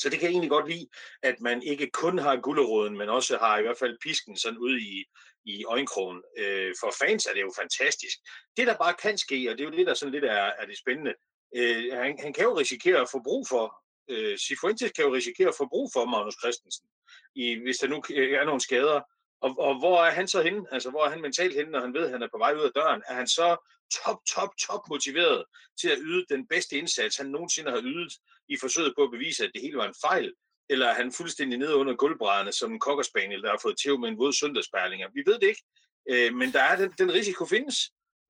Så 0.00 0.08
det 0.08 0.18
kan 0.18 0.26
jeg 0.26 0.32
egentlig 0.32 0.50
godt 0.50 0.70
lide, 0.70 0.88
at 1.22 1.40
man 1.40 1.62
ikke 1.62 1.90
kun 1.90 2.18
har 2.18 2.36
gulderåden, 2.36 2.98
men 2.98 3.08
også 3.08 3.38
har 3.38 3.58
i 3.58 3.62
hvert 3.62 3.78
fald 3.78 3.98
pisken 4.02 4.36
sådan 4.36 4.58
ude 4.58 4.80
i, 4.80 5.04
i 5.44 5.64
øjenkrogen. 5.64 6.22
Øh, 6.38 6.74
for 6.80 6.94
fans 7.00 7.26
er 7.26 7.34
det 7.34 7.42
jo 7.42 7.52
fantastisk. 7.58 8.16
Det, 8.56 8.66
der 8.66 8.76
bare 8.76 8.94
kan 8.94 9.18
ske, 9.18 9.50
og 9.50 9.58
det 9.58 9.64
er 9.64 9.70
jo 9.70 9.76
det, 9.76 9.86
der 9.86 9.94
sådan 9.94 10.12
lidt 10.12 10.24
er, 10.24 10.50
er 10.60 10.66
det 10.66 10.78
spændende, 10.78 11.14
øh, 11.56 11.92
han, 11.92 12.18
han 12.20 12.32
kan 12.32 12.44
jo 12.44 12.58
risikere 12.58 13.00
at 13.00 13.10
få 13.12 13.22
brug 13.22 13.46
for, 13.48 13.81
øh, 14.08 14.38
Sifuentes 14.38 14.92
kan 14.92 15.04
jo 15.04 15.14
risikere 15.14 15.48
at 15.48 15.54
få 15.58 15.68
brug 15.68 15.90
for 15.92 16.04
Magnus 16.04 16.34
Christensen 16.42 16.86
i, 17.34 17.54
hvis 17.62 17.78
der 17.78 17.88
nu 17.88 18.02
øh, 18.10 18.32
er 18.32 18.44
nogle 18.44 18.60
skader. 18.60 19.00
Og, 19.40 19.58
og 19.58 19.78
hvor 19.78 20.04
er 20.04 20.10
han 20.10 20.28
så 20.28 20.42
henne? 20.42 20.64
Altså, 20.72 20.90
hvor 20.90 21.04
er 21.04 21.10
han 21.10 21.20
mentalt 21.20 21.54
henne, 21.54 21.70
når 21.70 21.80
han 21.80 21.94
ved, 21.94 22.04
at 22.04 22.10
han 22.10 22.22
er 22.22 22.28
på 22.32 22.38
vej 22.38 22.54
ud 22.54 22.60
af 22.60 22.70
døren? 22.74 23.02
Er 23.08 23.14
han 23.14 23.28
så 23.28 23.56
top, 24.04 24.18
top, 24.34 24.50
top 24.66 24.88
motiveret 24.88 25.44
til 25.80 25.88
at 25.88 25.98
yde 26.00 26.24
den 26.28 26.46
bedste 26.46 26.76
indsats, 26.76 27.16
han 27.16 27.26
nogensinde 27.26 27.70
har 27.70 27.80
ydet 27.84 28.12
i 28.48 28.56
forsøget 28.60 28.94
på 28.98 29.02
at 29.04 29.10
bevise, 29.10 29.44
at 29.44 29.50
det 29.54 29.62
hele 29.62 29.76
var 29.76 29.88
en 29.88 29.94
fejl? 30.00 30.32
Eller 30.70 30.86
er 30.86 30.94
han 30.94 31.12
fuldstændig 31.12 31.58
nede 31.58 31.76
under 31.76 31.94
gulvbrædderne 31.94 32.52
som 32.52 32.72
en 32.72 32.80
kokkerspaniel, 32.80 33.42
der 33.42 33.50
har 33.50 33.58
fået 33.62 33.76
tæv 33.84 33.98
med 33.98 34.08
en 34.08 34.18
våd 34.18 34.32
søndagsperlinger? 34.32 35.08
Vi 35.14 35.22
ved 35.26 35.34
det 35.34 35.48
ikke, 35.48 35.62
øh, 36.10 36.34
men 36.34 36.52
der 36.52 36.62
er 36.62 36.76
den, 36.76 36.90
den 36.98 37.12
risiko 37.12 37.46
findes 37.46 37.76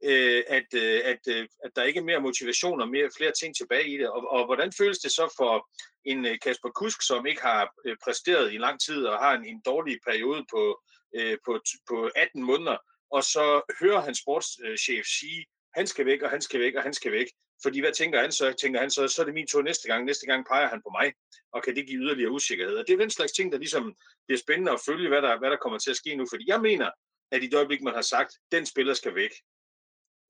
øh, 0.04 0.42
at, 0.48 0.66
øh, 0.74 1.00
at, 1.04 1.20
øh, 1.28 1.48
at 1.64 1.70
der 1.76 1.82
ikke 1.82 2.00
er 2.00 2.04
mere 2.04 2.20
motivation 2.20 2.80
og 2.80 2.88
mere, 2.88 3.10
flere 3.16 3.32
ting 3.40 3.56
tilbage 3.56 3.88
i 3.88 3.98
det. 3.98 4.08
Og, 4.08 4.30
og 4.30 4.46
hvordan 4.46 4.72
føles 4.78 4.98
det 4.98 5.12
så 5.12 5.34
for 5.36 5.68
en 6.04 6.26
øh, 6.26 6.38
Kasper 6.42 6.70
Kusk, 6.70 7.02
som 7.06 7.26
ikke 7.26 7.42
har 7.42 7.72
øh, 7.86 7.96
præsteret 8.04 8.52
i 8.52 8.58
lang 8.58 8.80
tid 8.80 9.04
og 9.06 9.18
har 9.18 9.32
en, 9.34 9.44
en 9.46 9.60
dårlig 9.66 9.98
periode 10.06 10.44
på, 10.50 10.82
øh, 11.14 11.38
på, 11.44 11.60
på 11.88 12.10
18 12.16 12.42
måneder, 12.42 12.76
og 13.10 13.22
så 13.22 13.74
hører 13.80 14.00
han 14.00 14.14
sportschef 14.14 15.06
sige, 15.20 15.46
han 15.74 15.86
skal 15.86 16.06
væk, 16.06 16.22
og 16.22 16.30
han 16.30 16.42
skal 16.42 16.60
væk, 16.60 16.74
og 16.74 16.82
han 16.82 16.94
skal 16.94 17.12
væk. 17.12 17.26
Fordi 17.62 17.80
hvad 17.80 17.92
tænker 17.92 18.20
han 18.20 18.32
så? 18.32 18.52
Tænker 18.52 18.80
han 18.80 18.90
så, 18.90 19.08
så 19.08 19.22
er 19.22 19.26
det 19.26 19.34
min 19.34 19.46
tur 19.46 19.62
næste 19.62 19.88
gang. 19.88 20.04
Næste 20.04 20.26
gang 20.26 20.46
peger 20.46 20.68
han 20.68 20.82
på 20.82 20.90
mig, 21.00 21.12
og 21.52 21.62
kan 21.62 21.76
det 21.76 21.86
give 21.86 22.00
yderligere 22.00 22.30
usikkerhed. 22.30 22.76
Og 22.76 22.84
det 22.86 22.92
er 22.92 22.98
den 22.98 23.10
slags 23.10 23.32
ting, 23.32 23.52
der 23.52 23.58
ligesom 23.58 23.94
bliver 24.26 24.38
spændende 24.38 24.72
at 24.72 24.80
følge, 24.86 25.08
hvad 25.08 25.22
der, 25.22 25.38
hvad 25.38 25.50
der 25.50 25.56
kommer 25.56 25.78
til 25.78 25.90
at 25.90 25.96
ske 25.96 26.16
nu. 26.16 26.26
Fordi 26.30 26.44
jeg 26.46 26.60
mener, 26.60 26.90
at 27.30 27.42
i 27.42 27.46
det 27.46 27.54
øjeblik, 27.54 27.82
man 27.82 27.94
har 27.94 28.02
sagt, 28.02 28.32
den 28.52 28.66
spiller 28.66 28.94
skal 28.94 29.14
væk, 29.14 29.30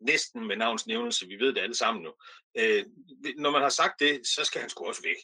næsten 0.06 0.46
med 0.46 0.56
navnsnævnelse, 0.56 1.26
vi 1.26 1.36
ved 1.36 1.52
det 1.54 1.60
alle 1.60 1.74
sammen 1.74 2.02
nu. 2.02 2.12
Øh, 2.58 2.84
når 3.38 3.50
man 3.50 3.62
har 3.62 3.68
sagt 3.68 4.00
det, 4.00 4.26
så 4.26 4.44
skal 4.44 4.60
han 4.60 4.70
sgu 4.70 4.86
også 4.86 5.02
væk. 5.02 5.16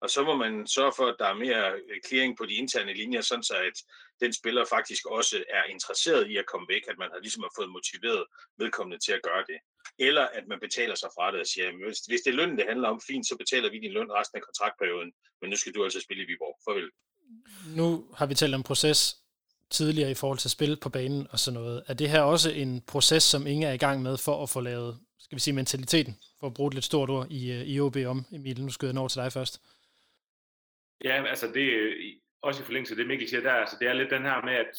Og 0.00 0.10
så 0.10 0.22
må 0.22 0.34
man 0.36 0.66
sørge 0.66 0.92
for, 0.96 1.06
at 1.06 1.16
der 1.18 1.26
er 1.26 1.42
mere 1.46 1.72
øh, 1.72 1.98
clearing 2.06 2.36
på 2.36 2.46
de 2.46 2.54
interne 2.54 2.94
linjer, 2.94 3.20
sådan 3.20 3.42
så 3.42 3.54
at 3.54 3.76
den 4.20 4.32
spiller 4.32 4.64
faktisk 4.64 5.06
også 5.06 5.44
er 5.58 5.64
interesseret 5.64 6.30
i 6.30 6.36
at 6.36 6.46
komme 6.46 6.66
væk, 6.74 6.82
at 6.88 6.98
man 6.98 7.08
har 7.12 7.20
ligesom 7.20 7.42
har 7.42 7.52
fået 7.58 7.70
motiveret 7.70 8.24
vedkommende 8.58 9.04
til 9.04 9.12
at 9.12 9.22
gøre 9.28 9.44
det. 9.50 9.58
Eller 9.98 10.24
at 10.38 10.44
man 10.48 10.60
betaler 10.60 10.94
sig 10.94 11.10
fra 11.16 11.32
det 11.32 11.40
og 11.40 11.46
siger, 11.46 11.66
hvis, 11.86 11.98
hvis 11.98 12.20
det 12.24 12.30
er 12.30 12.38
lønnen, 12.38 12.58
det 12.58 12.66
handler 12.72 12.88
om, 12.88 13.00
fint, 13.08 13.28
så 13.28 13.36
betaler 13.42 13.70
vi 13.70 13.78
din 13.78 13.92
løn 13.92 14.12
resten 14.18 14.36
af 14.38 14.42
kontraktperioden, 14.48 15.12
men 15.40 15.50
nu 15.50 15.56
skal 15.56 15.74
du 15.74 15.84
altså 15.84 16.00
spille 16.00 16.22
i 16.22 16.26
Viborg. 16.26 16.54
Farvel. 16.64 16.90
Nu 17.78 17.86
har 18.18 18.26
vi 18.26 18.34
talt 18.34 18.54
om 18.54 18.62
proces, 18.62 19.00
tidligere 19.70 20.10
i 20.10 20.14
forhold 20.14 20.38
til 20.38 20.50
spil 20.50 20.78
på 20.82 20.88
banen 20.88 21.26
og 21.30 21.38
sådan 21.38 21.60
noget. 21.60 21.82
Er 21.86 21.94
det 21.94 22.10
her 22.10 22.20
også 22.20 22.50
en 22.50 22.82
proces, 22.88 23.22
som 23.22 23.46
Inge 23.46 23.66
er 23.66 23.72
i 23.72 23.76
gang 23.76 24.02
med 24.02 24.16
for 24.18 24.42
at 24.42 24.50
få 24.50 24.60
lavet, 24.60 24.98
skal 25.18 25.36
vi 25.36 25.40
sige, 25.40 25.54
mentaliteten, 25.54 26.16
for 26.40 26.46
at 26.46 26.54
bruge 26.54 26.68
et 26.68 26.74
lidt 26.74 26.84
stort 26.84 27.10
ord 27.10 27.26
i, 27.30 27.52
øh, 27.52 27.62
i 27.62 27.80
OB 27.80 27.96
om, 28.06 28.24
Emil? 28.32 28.64
Nu 28.64 28.70
skyder 28.70 28.92
jeg 28.92 28.98
over 28.98 29.08
til 29.08 29.22
dig 29.22 29.32
først. 29.32 29.62
Ja, 31.04 31.24
altså 31.24 31.46
det 31.54 31.64
er 31.64 31.92
også 32.42 32.62
i 32.62 32.64
forlængelse 32.64 32.92
af 32.92 32.96
det, 32.96 33.06
Mikkel 33.06 33.28
siger 33.28 33.40
der, 33.40 33.52
altså 33.52 33.76
det 33.80 33.88
er 33.88 33.92
lidt 33.92 34.10
den 34.10 34.22
her 34.22 34.44
med, 34.44 34.54
at 34.54 34.72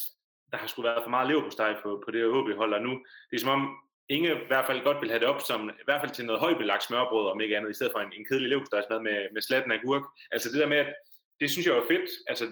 der 0.52 0.58
har 0.58 0.68
skulle 0.68 0.90
været 0.90 1.04
for 1.04 1.10
meget 1.10 1.28
leverpostej 1.28 1.74
på, 1.84 2.04
på 2.06 2.12
det 2.12 2.20
her 2.22 2.28
OB-hold, 2.28 2.74
og 2.74 2.82
nu 2.82 2.92
det 3.30 3.36
er 3.36 3.40
som 3.40 3.50
om, 3.50 3.78
Inge 4.10 4.32
i 4.32 4.48
hvert 4.48 4.66
fald 4.66 4.84
godt 4.84 5.02
vil 5.02 5.10
have 5.10 5.20
det 5.20 5.28
op 5.28 5.42
som, 5.42 5.70
i 5.70 5.86
hvert 5.86 6.02
fald 6.02 6.12
til 6.12 6.26
noget 6.26 6.42
højbelagt 6.42 6.84
smørbrød, 6.84 7.32
om 7.32 7.42
ikke 7.42 7.58
andet, 7.58 7.70
i 7.70 7.74
stedet 7.74 7.92
for 7.94 8.00
en, 8.00 8.14
en 8.18 8.26
kedelig 8.26 8.50
leverpostejsmad 8.50 9.00
med, 9.00 9.18
med 9.34 9.42
slatten 9.42 9.72
af 9.72 9.80
gurk. 9.86 10.04
Altså 10.32 10.50
det 10.52 10.60
der 10.60 10.68
med, 10.68 10.78
at 10.78 10.94
det 11.40 11.52
synes 11.52 11.68
jeg 11.68 11.76
er 11.76 11.90
fedt. 11.92 12.10
Altså 12.28 12.46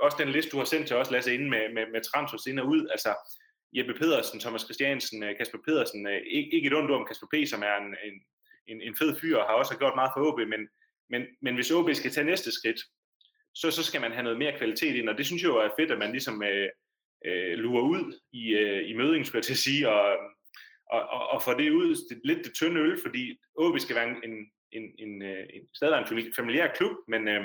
også 0.00 0.16
den 0.20 0.28
liste, 0.28 0.50
du 0.50 0.58
har 0.58 0.64
sendt 0.64 0.86
til 0.86 0.96
os, 0.96 1.10
Lasse, 1.10 1.34
inden 1.34 1.50
med, 1.50 1.72
med, 1.74 1.86
med 1.92 2.00
transfers 2.00 2.46
ind 2.46 2.60
og 2.60 2.66
ud, 2.66 2.88
altså 2.90 3.14
Jeppe 3.72 3.94
Pedersen, 3.94 4.40
Thomas 4.40 4.62
Christiansen, 4.62 5.22
øh, 5.22 5.36
Kasper 5.36 5.58
Pedersen, 5.64 6.06
øh, 6.06 6.20
ikke, 6.26 6.50
ikke 6.52 6.66
et 6.66 6.74
ondt 6.74 6.90
om 6.90 7.06
Kasper 7.06 7.26
P., 7.32 7.48
som 7.48 7.62
er 7.62 7.76
en, 7.76 7.96
en, 8.04 8.14
en, 8.66 8.82
en 8.82 8.96
fed 8.96 9.20
fyr 9.20 9.36
og 9.36 9.46
har 9.46 9.54
også 9.54 9.78
gjort 9.78 9.94
meget 9.94 10.10
for 10.14 10.20
OB, 10.26 10.38
men, 10.48 10.68
men, 11.10 11.22
men 11.42 11.54
hvis 11.54 11.70
OB 11.70 11.94
skal 11.94 12.10
tage 12.10 12.26
næste 12.26 12.52
skridt, 12.52 12.80
så, 13.54 13.70
så 13.70 13.82
skal 13.84 14.00
man 14.00 14.12
have 14.12 14.22
noget 14.22 14.38
mere 14.38 14.58
kvalitet 14.58 14.96
ind, 14.96 15.08
og 15.08 15.18
det 15.18 15.26
synes 15.26 15.42
jeg 15.42 15.48
jo 15.48 15.56
er 15.56 15.70
fedt, 15.78 15.90
at 15.90 15.98
man 15.98 16.10
ligesom 16.10 16.42
øh, 16.42 16.68
øh, 17.26 17.58
lurer 17.58 17.82
ud 17.82 18.20
i, 18.32 18.54
øh, 18.54 18.90
i 18.90 18.92
mødingen, 18.96 19.24
skulle 19.24 19.38
jeg 19.38 19.44
til 19.44 19.52
at 19.52 19.66
sige, 19.68 19.88
og, 19.88 20.16
og, 20.90 21.02
og, 21.08 21.28
og 21.28 21.42
får 21.42 21.54
det 21.54 21.70
ud, 21.70 21.94
det, 22.08 22.20
lidt 22.24 22.44
det 22.44 22.54
tynde 22.54 22.80
øl, 22.80 22.98
fordi 23.02 23.38
OB 23.54 23.78
skal 23.78 23.96
være 23.96 24.08
en, 24.08 24.16
en, 24.24 24.50
en, 24.72 24.84
en, 24.98 25.22
en 25.22 25.68
stadig 25.74 26.12
en 26.12 26.34
familiær 26.36 26.74
klub, 26.74 26.96
men, 27.08 27.28
øh, 27.28 27.44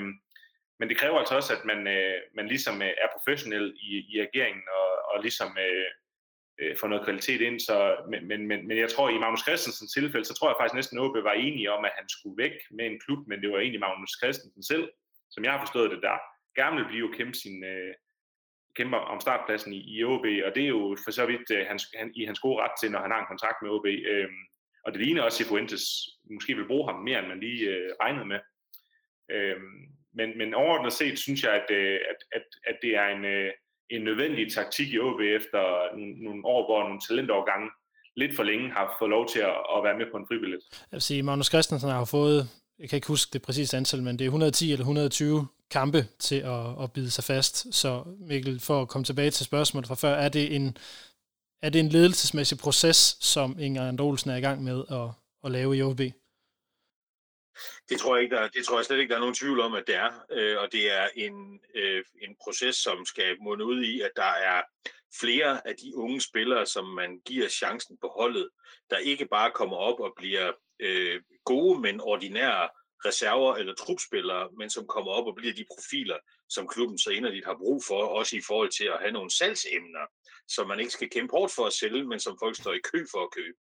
men 0.78 0.88
det 0.88 0.96
kræver 0.96 1.18
altså 1.18 1.34
også, 1.36 1.52
at 1.56 1.64
man, 1.64 1.86
øh, 1.96 2.18
man 2.34 2.48
ligesom 2.48 2.82
øh, 2.82 2.88
er 3.04 3.08
professionel 3.16 3.74
i, 3.76 3.90
i 4.12 4.14
ageringen 4.20 4.64
og, 4.78 4.90
og 5.10 5.22
ligesom 5.22 5.50
øh, 5.66 5.90
øh, 6.60 6.76
får 6.80 6.88
noget 6.88 7.04
kvalitet 7.04 7.40
ind. 7.40 7.60
Så, 7.60 7.76
men, 8.10 8.28
men, 8.28 8.40
men, 8.68 8.78
jeg 8.78 8.90
tror, 8.90 9.08
i 9.08 9.18
Magnus 9.18 9.46
Christensens 9.46 9.92
tilfælde, 9.92 10.24
så 10.26 10.34
tror 10.34 10.48
jeg 10.48 10.56
faktisk 10.60 10.74
næsten, 10.74 10.98
at 10.98 11.24
var 11.30 11.32
enige 11.32 11.72
om, 11.72 11.84
at 11.84 11.92
han 11.98 12.08
skulle 12.08 12.42
væk 12.44 12.56
med 12.70 12.86
en 12.86 13.00
klub, 13.04 13.20
men 13.28 13.42
det 13.42 13.50
var 13.50 13.58
egentlig 13.58 13.80
Magnus 13.80 14.18
Christensen 14.20 14.62
selv, 14.62 14.86
som 15.30 15.44
jeg 15.44 15.52
har 15.52 15.60
forstået 15.64 15.90
det, 15.90 16.02
der 16.02 16.16
gerne 16.58 16.76
vil 16.76 16.90
blive 16.92 17.14
kæmpe 17.18 17.34
sin, 17.34 17.64
øh, 17.64 17.94
kæmper 18.76 18.98
om 18.98 19.20
startpladsen 19.20 19.72
i, 19.72 19.80
i 19.96 20.04
OB, 20.04 20.26
og 20.46 20.50
det 20.54 20.62
er 20.64 20.72
jo 20.78 20.96
for 21.04 21.10
så 21.10 21.26
vidt 21.26 21.50
øh, 21.50 21.66
hans, 21.66 21.82
han, 21.98 22.12
i 22.14 22.24
hans 22.24 22.40
gode 22.40 22.62
ret 22.62 22.76
til, 22.80 22.90
når 22.90 23.00
han 23.00 23.10
har 23.10 23.20
en 23.20 23.32
kontrakt 23.32 23.58
med 23.62 23.70
OB. 23.70 23.86
Øh, 23.86 24.28
og 24.84 24.92
det 24.92 25.00
ligner 25.00 25.22
også, 25.22 25.44
at 25.44 25.48
Fuentes 25.48 25.84
måske 26.34 26.54
vil 26.56 26.66
bruge 26.66 26.88
ham 26.90 27.00
mere, 27.00 27.18
end 27.18 27.28
man 27.28 27.40
lige 27.40 27.64
øh, 27.70 27.90
regnede 28.02 28.26
med. 28.32 28.40
Øh, 29.30 29.60
men, 30.14 30.38
men 30.38 30.54
overordnet 30.54 30.92
set 30.92 31.18
synes 31.18 31.42
jeg, 31.42 31.52
at, 31.52 31.68
øh, 31.70 31.98
at, 32.10 32.16
at, 32.32 32.46
at 32.66 32.76
det 32.82 32.96
er 32.96 33.08
en, 33.16 33.24
øh, 33.24 33.50
en 33.90 34.02
nødvendig 34.02 34.52
taktik 34.52 34.88
i 34.92 34.98
OB 34.98 35.20
efter 35.20 35.62
nogle 36.24 36.46
år, 36.46 36.66
hvor 36.66 36.82
nogle 36.82 37.00
talentovergange 37.08 37.70
lidt 38.16 38.36
for 38.36 38.42
længe 38.42 38.70
har 38.70 38.96
fået 38.98 39.10
lov 39.10 39.28
til 39.28 39.38
at, 39.38 39.56
at 39.76 39.84
være 39.84 39.98
med 39.98 40.06
på 40.10 40.16
en 40.16 40.26
fribillet. 40.28 40.60
Jeg 40.72 40.96
vil 40.96 41.00
sige, 41.00 41.22
Magnus 41.22 41.46
Christensen 41.46 41.90
har 41.90 42.04
fået, 42.04 42.48
jeg 42.78 42.88
kan 42.88 42.96
ikke 42.96 43.08
huske 43.08 43.30
det 43.32 43.42
præcise 43.42 43.76
antal, 43.76 44.02
men 44.02 44.18
det 44.18 44.24
er 44.24 44.28
110 44.28 44.72
eller 44.72 44.84
120 44.84 45.46
kampe 45.70 46.06
til 46.18 46.40
at, 46.40 46.82
at 46.82 46.92
bide 46.92 47.10
sig 47.10 47.24
fast. 47.24 47.74
Så 47.74 48.02
Mikkel, 48.18 48.60
for 48.60 48.82
at 48.82 48.88
komme 48.88 49.04
tilbage 49.04 49.30
til 49.30 49.46
spørgsmålet 49.46 49.88
fra 49.88 49.94
før, 49.94 50.14
er 50.14 50.28
det 50.28 50.56
en, 50.56 50.76
er 51.62 51.70
det 51.70 51.78
en 51.78 51.88
ledelsesmæssig 51.88 52.58
proces, 52.58 53.16
som 53.20 53.56
Inger 53.58 53.88
Andolsen 53.88 54.30
er 54.30 54.36
i 54.36 54.40
gang 54.40 54.64
med 54.64 54.84
at, 54.90 55.08
at 55.44 55.50
lave 55.50 55.76
i 55.76 55.82
OB? 55.82 56.00
Det 57.88 58.00
tror, 58.00 58.16
jeg 58.16 58.22
ikke, 58.22 58.36
der, 58.36 58.48
det 58.48 58.64
tror 58.64 58.78
jeg 58.78 58.84
slet 58.84 58.98
ikke, 58.98 59.10
der 59.10 59.16
er 59.16 59.20
nogen 59.20 59.34
tvivl 59.34 59.60
om, 59.60 59.74
at 59.74 59.84
det 59.86 59.94
er. 59.94 60.12
Øh, 60.30 60.58
og 60.58 60.72
det 60.72 60.92
er 60.92 61.08
en, 61.14 61.60
øh, 61.74 62.04
en 62.22 62.36
proces, 62.44 62.76
som 62.76 63.04
skal 63.04 63.36
munde 63.40 63.64
ud 63.64 63.82
i, 63.82 64.00
at 64.00 64.10
der 64.16 64.32
er 64.50 64.62
flere 65.20 65.68
af 65.68 65.76
de 65.76 65.96
unge 65.96 66.20
spillere, 66.20 66.66
som 66.66 66.84
man 66.84 67.20
giver 67.26 67.48
chancen 67.48 67.98
på 68.00 68.08
holdet, 68.18 68.48
der 68.90 68.98
ikke 68.98 69.26
bare 69.26 69.50
kommer 69.50 69.76
op 69.76 70.00
og 70.00 70.12
bliver 70.16 70.52
øh, 70.80 71.22
gode, 71.44 71.80
men 71.80 72.00
ordinære 72.00 72.68
reserver 73.04 73.54
eller 73.56 73.74
trupspillere, 73.74 74.48
men 74.58 74.70
som 74.70 74.86
kommer 74.86 75.12
op 75.12 75.26
og 75.26 75.34
bliver 75.34 75.54
de 75.54 75.64
profiler, 75.74 76.18
som 76.48 76.68
klubben 76.68 76.98
så 76.98 77.10
inderligt 77.10 77.46
har 77.46 77.56
brug 77.56 77.84
for, 77.88 78.02
også 78.04 78.36
i 78.36 78.42
forhold 78.46 78.70
til 78.70 78.84
at 78.84 79.00
have 79.00 79.12
nogle 79.12 79.30
salgsemner, 79.30 80.06
som 80.48 80.68
man 80.68 80.80
ikke 80.80 80.92
skal 80.92 81.10
kæmpe 81.10 81.30
hårdt 81.30 81.52
for 81.54 81.66
at 81.66 81.72
sælge, 81.72 82.04
men 82.04 82.20
som 82.20 82.38
folk 82.42 82.56
står 82.56 82.72
i 82.72 82.86
kø 82.92 83.06
for 83.12 83.22
at 83.22 83.30
købe. 83.38 83.58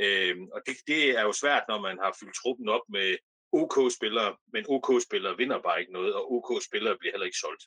Øh, 0.00 0.36
og 0.54 0.60
det, 0.66 0.76
det 0.86 1.10
er 1.18 1.22
jo 1.22 1.32
svært, 1.32 1.64
når 1.68 1.80
man 1.80 1.98
har 2.02 2.16
fyldt 2.20 2.36
truppen 2.42 2.68
op 2.68 2.86
med 2.88 3.16
OK-spillere, 3.54 4.34
men 4.52 4.64
OK-spillere 4.68 5.36
vinder 5.36 5.58
bare 5.62 5.80
ikke 5.80 5.92
noget, 5.92 6.14
og 6.14 6.32
OK-spillere 6.32 6.96
bliver 6.98 7.12
heller 7.12 7.26
ikke 7.26 7.38
solgt. 7.38 7.64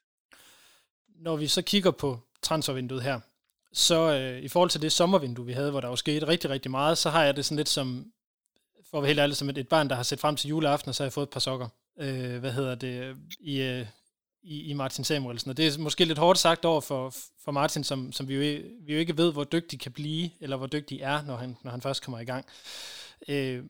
Når 1.08 1.36
vi 1.36 1.48
så 1.48 1.62
kigger 1.62 1.92
på 1.92 2.20
transfervinduet 2.42 3.04
her, 3.04 3.20
så 3.74 4.14
øh, 4.14 4.44
i 4.44 4.48
forhold 4.48 4.70
til 4.70 4.82
det 4.82 4.92
sommervindue, 4.92 5.46
vi 5.46 5.52
havde, 5.52 5.72
hvor 5.72 5.82
der 5.82 5.88
jo 5.88 5.96
skete 5.96 6.28
rigtig, 6.28 6.50
rigtig 6.50 6.72
meget, 6.72 6.98
så 6.98 7.10
har 7.10 7.24
jeg 7.24 7.36
det 7.36 7.46
sådan 7.46 7.58
lidt 7.58 7.70
som, 7.70 8.12
for 8.92 8.98
at 8.98 9.02
være 9.02 9.08
helt 9.08 9.20
ærlig, 9.20 9.36
som 9.36 9.50
et, 9.50 9.58
et 9.58 9.68
barn, 9.68 9.90
der 9.90 9.96
har 9.96 10.04
set 10.04 10.20
frem 10.20 10.36
til 10.36 10.50
juleaften, 10.50 10.90
og 10.90 10.96
så 10.96 11.04
har 11.04 11.06
jeg 11.06 11.14
fået 11.14 11.26
et 11.26 11.34
par 11.34 11.40
sokker. 11.40 11.68
Øh, 12.00 12.40
hvad 12.40 12.52
hedder 12.52 12.76
det? 12.76 13.18
I, 13.40 13.62
øh, 13.62 13.86
i, 14.44 14.70
i 14.70 14.74
Martin 14.74 15.04
Samuelsen. 15.04 15.50
Og 15.50 15.58
det 15.58 15.68
er 15.68 15.80
måske 15.80 16.06
lidt 16.06 16.18
hårdt 16.18 16.40
sagt 16.40 16.66
over 16.66 16.82
for, 16.82 17.14
for 17.46 17.52
Martin, 17.52 17.84
som, 17.84 18.12
som 18.12 18.28
vi, 18.28 18.34
jo, 18.34 18.62
vi 18.82 18.94
jo 18.94 19.00
ikke 19.00 19.18
ved, 19.18 19.34
hvor 19.34 19.44
dygtig 19.44 19.80
kan 19.80 19.92
blive, 19.92 20.30
eller 20.42 20.58
hvor 20.58 20.68
dygtig 20.68 21.02
er, 21.02 21.22
når 21.24 21.36
han, 21.36 21.58
når 21.64 21.72
han 21.72 21.82
først 21.82 22.04
kommer 22.04 22.20
i 22.20 22.26
gang. 22.26 22.46
Øh, 23.30 23.64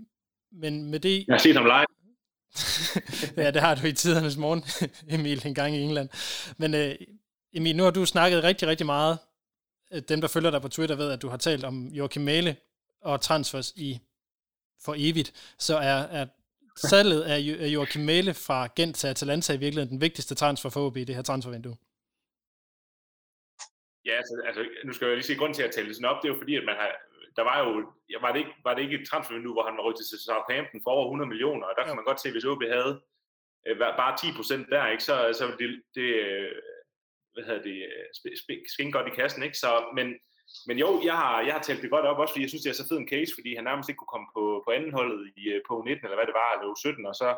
men 0.51 0.91
med 0.91 0.99
det... 0.99 1.28
Jeg 1.28 1.34
har 1.34 1.39
set 1.39 1.55
ham 1.55 1.65
live. 1.65 1.97
ja, 3.38 3.52
det 3.52 3.62
har 3.62 3.76
du 3.76 3.88
i 3.88 3.93
tidernes 3.93 4.38
morgen, 4.38 4.64
Emil, 5.16 5.48
en 5.48 5.56
gang 5.56 5.76
i 5.76 5.82
England. 5.82 6.10
Men 6.58 6.74
øh, 6.74 6.95
Emil, 7.54 7.76
nu 7.76 7.84
har 7.84 7.91
du 7.91 8.06
snakket 8.06 8.43
rigtig, 8.43 8.68
rigtig 8.68 8.86
meget. 8.86 9.18
Øh, 9.93 10.02
dem, 10.10 10.22
der 10.22 10.28
følger 10.28 10.52
dig 10.52 10.62
på 10.62 10.68
Twitter, 10.68 10.95
ved, 10.95 11.12
at 11.12 11.22
du 11.22 11.30
har 11.30 11.38
talt 11.38 11.64
om 11.64 11.88
Joachim 11.88 12.24
Mæle 12.24 12.56
og 13.02 13.22
transfers 13.22 13.74
i 13.76 14.00
for 14.84 14.95
evigt. 14.98 15.56
Så 15.60 15.78
er, 15.78 15.98
er 16.20 16.26
salget 16.76 17.22
af 17.22 17.68
Joachim 17.68 18.04
Mæle 18.04 18.34
fra 18.34 18.68
Gent 18.76 18.95
til 18.95 19.08
Atalanta 19.08 19.54
i 19.54 19.58
virkeligheden 19.58 19.89
den 19.89 20.02
vigtigste 20.02 20.36
transfer 20.36 20.70
for 20.70 20.86
OB 20.86 20.98
i 20.98 21.04
det 21.04 21.16
her 21.16 21.22
transfervindue? 21.22 21.78
Ja, 24.06 24.18
altså, 24.18 24.34
altså, 24.48 24.62
nu 24.86 24.93
skal 24.93 25.08
jeg 25.08 25.16
lige 25.16 25.26
sige, 25.26 25.39
grund 25.39 25.54
til 25.54 25.64
at 25.64 25.72
tale 25.72 25.93
sådan 25.93 26.10
op, 26.12 26.22
det 26.22 26.30
er 26.30 26.34
jo 26.34 26.39
fordi, 26.39 26.56
at 26.56 26.66
man 26.66 26.76
har, 26.76 26.91
der 27.38 27.43
var 27.49 27.57
jo, 27.63 27.69
var 28.25 28.31
det 28.31 28.39
ikke, 28.43 28.55
var 28.67 28.73
det 28.73 28.81
ikke 28.83 28.97
et 28.99 29.07
transfervindue, 29.09 29.55
hvor 29.55 29.67
han 29.67 29.77
var 29.77 29.83
rykket 29.88 30.05
til 30.09 30.19
Southampton 30.25 30.83
for 30.83 30.91
over 30.91 31.05
100 31.05 31.29
millioner, 31.29 31.65
og 31.67 31.73
der 31.77 31.85
kan 31.85 31.95
man 31.95 32.07
godt 32.09 32.21
se, 32.21 32.31
hvis 32.31 32.49
OB 32.51 32.63
havde 32.75 32.93
øh, 33.67 33.77
bare 34.01 34.17
10 34.17 34.27
procent 34.38 34.65
der, 34.73 34.91
ikke, 34.93 35.03
så, 35.09 35.15
så 35.39 35.43
det, 35.59 35.69
det 35.97 36.09
øh, 36.25 36.51
hvad 37.33 37.43
hedder 37.47 37.63
det, 37.69 37.77
øh, 37.91 38.63
skin 38.73 38.91
godt 38.91 39.07
i 39.07 39.17
kassen, 39.19 39.43
ikke? 39.43 39.57
Så, 39.63 39.71
men, 39.97 40.07
men 40.67 40.77
jo, 40.83 40.89
jeg 41.09 41.17
har, 41.21 41.41
jeg 41.47 41.53
har 41.53 41.61
talt 41.61 41.81
det 41.81 41.95
godt 41.95 42.05
op, 42.09 42.19
også 42.19 42.33
fordi 42.33 42.43
jeg 42.43 42.49
synes, 42.51 42.63
det 42.63 42.69
er 42.71 42.81
så 42.81 42.88
fed 42.88 42.97
en 42.97 43.13
case, 43.13 43.31
fordi 43.38 43.55
han 43.55 43.63
nærmest 43.63 43.89
ikke 43.89 44.01
kunne 44.01 44.15
komme 44.15 44.29
på, 44.35 44.43
på 44.65 44.71
anden 44.71 44.93
holdet 44.97 45.21
i, 45.41 45.43
øh, 45.53 45.61
på 45.67 45.73
19 45.85 46.05
eller 46.05 46.17
hvad 46.17 46.29
det 46.29 46.39
var, 46.41 46.49
eller 46.51 46.75
17 46.75 47.05
og 47.11 47.15
så 47.21 47.29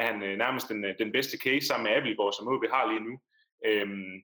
er 0.00 0.06
han 0.10 0.22
øh, 0.22 0.34
nærmest 0.44 0.68
den, 0.68 0.80
den 1.02 1.10
bedste 1.16 1.36
case 1.44 1.66
sammen 1.66 1.84
med 1.84 1.96
Abelborg, 1.96 2.34
som 2.34 2.48
OB 2.48 2.64
har 2.76 2.84
lige 2.90 3.06
nu. 3.08 3.14
Øhm, 3.68 4.14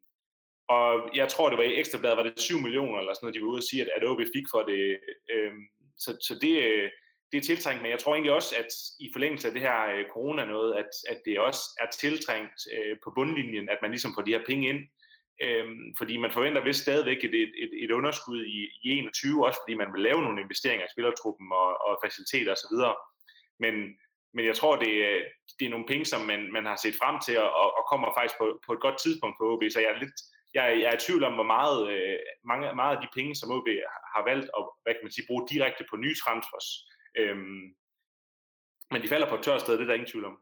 og 0.73 1.11
jeg 1.15 1.29
tror, 1.29 1.49
det 1.49 1.59
var 1.59 1.65
i 1.65 1.79
Ekstrabladet, 1.81 2.17
var 2.17 2.23
det 2.23 2.41
7 2.41 2.59
millioner 2.59 2.99
eller 2.99 3.15
sådan 3.15 3.25
noget, 3.25 3.35
de 3.35 3.43
var 3.43 3.53
ude 3.53 3.63
og 3.65 3.69
sige, 3.71 3.83
at, 3.83 3.91
at 3.97 4.09
OB 4.09 4.21
fik 4.37 4.47
for 4.51 4.63
det. 4.71 4.99
Øhm, 5.33 5.63
så, 5.99 6.11
så 6.27 6.39
det, 6.43 6.55
øh, 6.69 6.91
det 7.33 7.39
er 7.39 7.49
tiltrængt, 7.49 7.83
men 7.83 7.91
jeg 7.91 7.99
tror 7.99 8.15
egentlig 8.15 8.33
også, 8.33 8.55
at 8.59 8.71
i 9.01 9.09
forlængelse 9.13 9.49
af 9.49 9.55
det 9.55 9.63
her 9.63 9.79
øh, 9.95 10.05
corona 10.13 10.45
noget, 10.45 10.75
at, 10.75 10.91
at 11.13 11.19
det 11.25 11.39
også 11.39 11.63
er 11.83 11.89
tiltrængt 12.03 12.61
øh, 12.75 12.97
på 13.05 13.13
bundlinjen, 13.17 13.69
at 13.69 13.79
man 13.83 13.91
ligesom 13.91 14.15
får 14.15 14.23
de 14.23 14.35
her 14.37 14.45
penge 14.47 14.69
ind, 14.69 14.81
Øhm, 15.47 15.95
fordi 15.99 16.17
man 16.17 16.33
forventer 16.33 16.65
vist 16.65 16.83
stadigvæk 16.83 17.25
et, 17.25 17.35
et, 17.35 17.53
et, 17.65 17.73
et 17.85 17.91
underskud 17.91 18.45
i, 18.45 18.59
i 18.83 18.89
21, 18.99 19.47
også 19.47 19.59
fordi 19.63 19.75
man 19.75 19.93
vil 19.93 20.03
lave 20.03 20.23
nogle 20.23 20.43
investeringer 20.43 20.85
i 20.87 20.93
spillertruppen 20.95 21.53
og, 21.53 21.69
og 21.87 21.99
faciliteter 22.05 22.53
osv. 22.53 22.77
Men, 23.65 23.75
men 24.35 24.45
jeg 24.47 24.57
tror, 24.57 24.77
det, 24.77 24.93
øh, 25.09 25.23
det 25.59 25.65
er 25.67 25.75
nogle 25.75 25.91
penge, 25.93 26.05
som 26.05 26.21
man, 26.31 26.53
man 26.53 26.67
har 26.67 26.77
set 26.77 26.97
frem 27.03 27.17
til, 27.27 27.39
og, 27.39 27.69
og 27.79 27.83
kommer 27.91 28.09
faktisk 28.19 28.39
på, 28.39 28.47
på 28.67 28.73
et 28.73 28.85
godt 28.87 28.99
tidspunkt 28.99 29.37
på 29.39 29.45
OB, 29.53 29.63
så 29.71 29.81
jeg 29.81 29.91
er 29.91 30.03
lidt, 30.05 30.19
jeg, 30.55 30.65
jeg 30.81 30.89
er 30.91 30.97
i 30.97 31.05
tvivl 31.07 31.25
om, 31.25 31.35
hvor 31.39 31.49
meget, 31.57 31.79
øh, 31.93 32.19
mange, 32.51 32.75
meget 32.75 32.97
af 32.97 33.03
de 33.03 33.15
penge, 33.17 33.35
som 33.35 33.53
OB 33.57 33.69
har 34.15 34.23
valgt 34.31 34.49
at 34.59 34.63
hvad 34.83 34.95
kan 34.95 35.05
man 35.05 35.13
sige, 35.13 35.29
bruge 35.29 35.49
direkte 35.53 35.85
på 35.91 35.97
nye 35.97 36.17
transfers. 36.25 36.69
Øhm, 37.21 37.65
men 38.91 39.03
de 39.03 39.09
falder 39.09 39.29
på 39.29 39.35
et 39.35 39.43
tørt 39.43 39.61
sted, 39.61 39.75
det 39.75 39.83
er 39.83 39.87
der 39.87 40.01
ingen 40.01 40.13
tvivl 40.13 40.25
om 40.25 40.37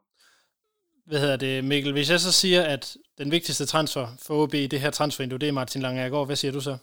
hvad 1.05 1.19
hedder 1.19 1.37
det, 1.37 1.63
Mikkel, 1.63 1.93
hvis 1.93 2.11
jeg 2.11 2.19
så 2.19 2.31
siger, 2.31 2.63
at 2.63 2.97
den 3.17 3.31
vigtigste 3.31 3.65
transfer 3.65 4.07
for 4.19 4.43
OB 4.43 4.53
i 4.53 4.67
det 4.67 4.81
her 4.81 4.91
transfervindue, 4.91 5.39
det 5.39 5.47
er 5.47 5.51
Martin 5.51 5.81
Langergaard, 5.81 6.25
hvad 6.25 6.35
siger 6.35 6.51
du 6.51 6.61
så? 6.61 6.77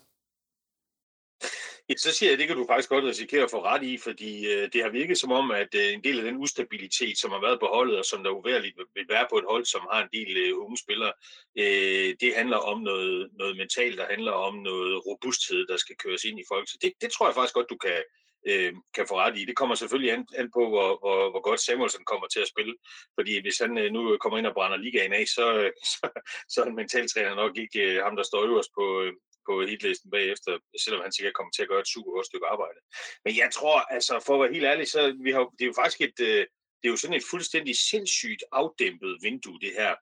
Ja, 1.88 1.94
så 1.96 2.12
siger 2.12 2.30
jeg, 2.30 2.32
at 2.32 2.38
det 2.38 2.48
kan 2.48 2.56
du 2.56 2.66
faktisk 2.66 2.88
godt 2.88 3.04
risikere 3.04 3.44
at 3.44 3.50
få 3.50 3.64
ret 3.64 3.82
i, 3.82 3.98
fordi 3.98 4.46
øh, 4.46 4.68
det 4.72 4.82
har 4.82 4.90
virket 4.90 5.18
som 5.18 5.32
om, 5.32 5.50
at 5.50 5.74
øh, 5.74 5.92
en 5.92 6.04
del 6.04 6.18
af 6.18 6.24
den 6.24 6.36
ustabilitet, 6.36 7.18
som 7.18 7.30
har 7.30 7.40
været 7.40 7.60
på 7.60 7.66
holdet, 7.66 7.98
og 7.98 8.04
som 8.04 8.24
der 8.24 8.30
uværligt 8.30 8.76
vil 8.94 9.06
være 9.08 9.26
på 9.30 9.38
et 9.38 9.44
hold, 9.50 9.64
som 9.64 9.80
har 9.92 10.02
en 10.02 10.08
del 10.12 10.36
øh, 10.36 10.58
unge 10.58 10.78
spillere, 10.78 11.12
øh, 11.58 12.14
det 12.20 12.34
handler 12.36 12.56
om 12.56 12.80
noget, 12.80 13.30
noget 13.38 13.56
mentalt, 13.56 13.98
der 13.98 14.06
handler 14.10 14.32
om 14.32 14.54
noget 14.54 15.06
robusthed, 15.06 15.66
der 15.66 15.76
skal 15.76 15.96
køres 15.96 16.24
ind 16.24 16.40
i 16.40 16.48
folk. 16.52 16.68
Så 16.68 16.78
det, 16.82 16.92
det 17.00 17.10
tror 17.12 17.26
jeg 17.26 17.34
faktisk 17.34 17.54
godt, 17.54 17.70
du 17.70 17.76
kan, 17.76 18.02
øh, 18.48 18.72
kan 18.94 19.06
få 19.08 19.14
ret 19.18 19.38
i. 19.38 19.44
Det 19.44 19.56
kommer 19.56 19.74
selvfølgelig 19.74 20.12
an, 20.12 20.26
an 20.36 20.50
på, 20.56 20.68
hvor, 20.68 20.88
hvor, 21.02 21.30
hvor 21.30 21.42
godt 21.48 21.60
Samuelsen 21.60 22.04
kommer 22.04 22.26
til 22.26 22.40
at 22.40 22.48
spille. 22.48 22.74
Fordi 23.14 23.40
hvis 23.40 23.58
han 23.58 23.78
øh, 23.78 23.92
nu 23.92 24.16
kommer 24.20 24.38
ind 24.38 24.46
og 24.46 24.54
brænder 24.54 24.76
ligaen 24.76 25.12
af, 25.12 25.24
så, 25.26 25.70
så, 25.92 26.08
så 26.48 26.62
er 26.62 26.66
en 26.66 26.76
mentaltræner 26.76 27.34
nok 27.34 27.58
ikke 27.58 27.80
øh, 27.80 28.02
ham, 28.04 28.16
der 28.16 28.22
står 28.22 28.44
øverst 28.44 28.70
på, 28.78 29.02
øh, 29.02 29.12
på 29.48 29.52
hitlisten 29.70 30.10
bagefter, 30.10 30.52
selvom 30.84 31.02
han 31.04 31.12
sikkert 31.12 31.34
kommer 31.34 31.52
til 31.52 31.62
at 31.62 31.70
gøre 31.72 31.84
et 31.84 31.92
super 31.94 32.12
godt 32.16 32.26
stykke 32.26 32.46
arbejde. 32.46 32.80
Men 33.24 33.32
jeg 33.42 33.50
tror, 33.56 33.76
altså 33.96 34.14
for 34.26 34.34
at 34.34 34.40
være 34.42 34.54
helt 34.56 34.70
ærlig, 34.72 34.86
så 34.94 35.00
vi 35.26 35.30
har, 35.34 35.42
det 35.56 35.64
er 35.64 35.70
jo 35.72 35.80
faktisk 35.80 36.00
et, 36.08 36.18
øh, 36.30 36.42
det 36.78 36.86
er 36.86 36.94
jo 36.94 37.02
sådan 37.02 37.20
et 37.20 37.30
fuldstændig 37.32 37.74
sindssygt 37.90 38.42
afdæmpet 38.52 39.12
vindue, 39.22 39.60
det 39.64 39.72
her 39.80 39.92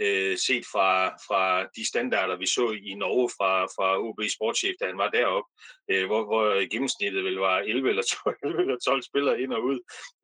øh, 0.00 0.38
set 0.46 0.64
fra, 0.72 1.08
fra 1.26 1.66
de 1.76 1.88
standarder, 1.88 2.36
vi 2.36 2.46
så 2.46 2.70
i 2.90 2.94
Norge 2.94 3.28
fra, 3.36 3.52
fra 3.76 3.88
OB 4.06 4.20
Sportschef, 4.36 4.74
da 4.80 4.86
han 4.86 4.98
var 4.98 5.10
deroppe, 5.10 5.48
øh, 5.90 6.06
hvor, 6.06 6.22
hvor 6.30 6.68
gennemsnittet 6.72 7.24
vel 7.24 7.38
var 7.48 7.58
11 7.58 7.88
eller 7.88 8.02
12, 8.24 8.36
11 8.44 8.60
eller 8.64 8.78
12 8.84 9.02
spillere 9.02 9.40
ind 9.40 9.52
og 9.52 9.62
ud. 9.70 9.78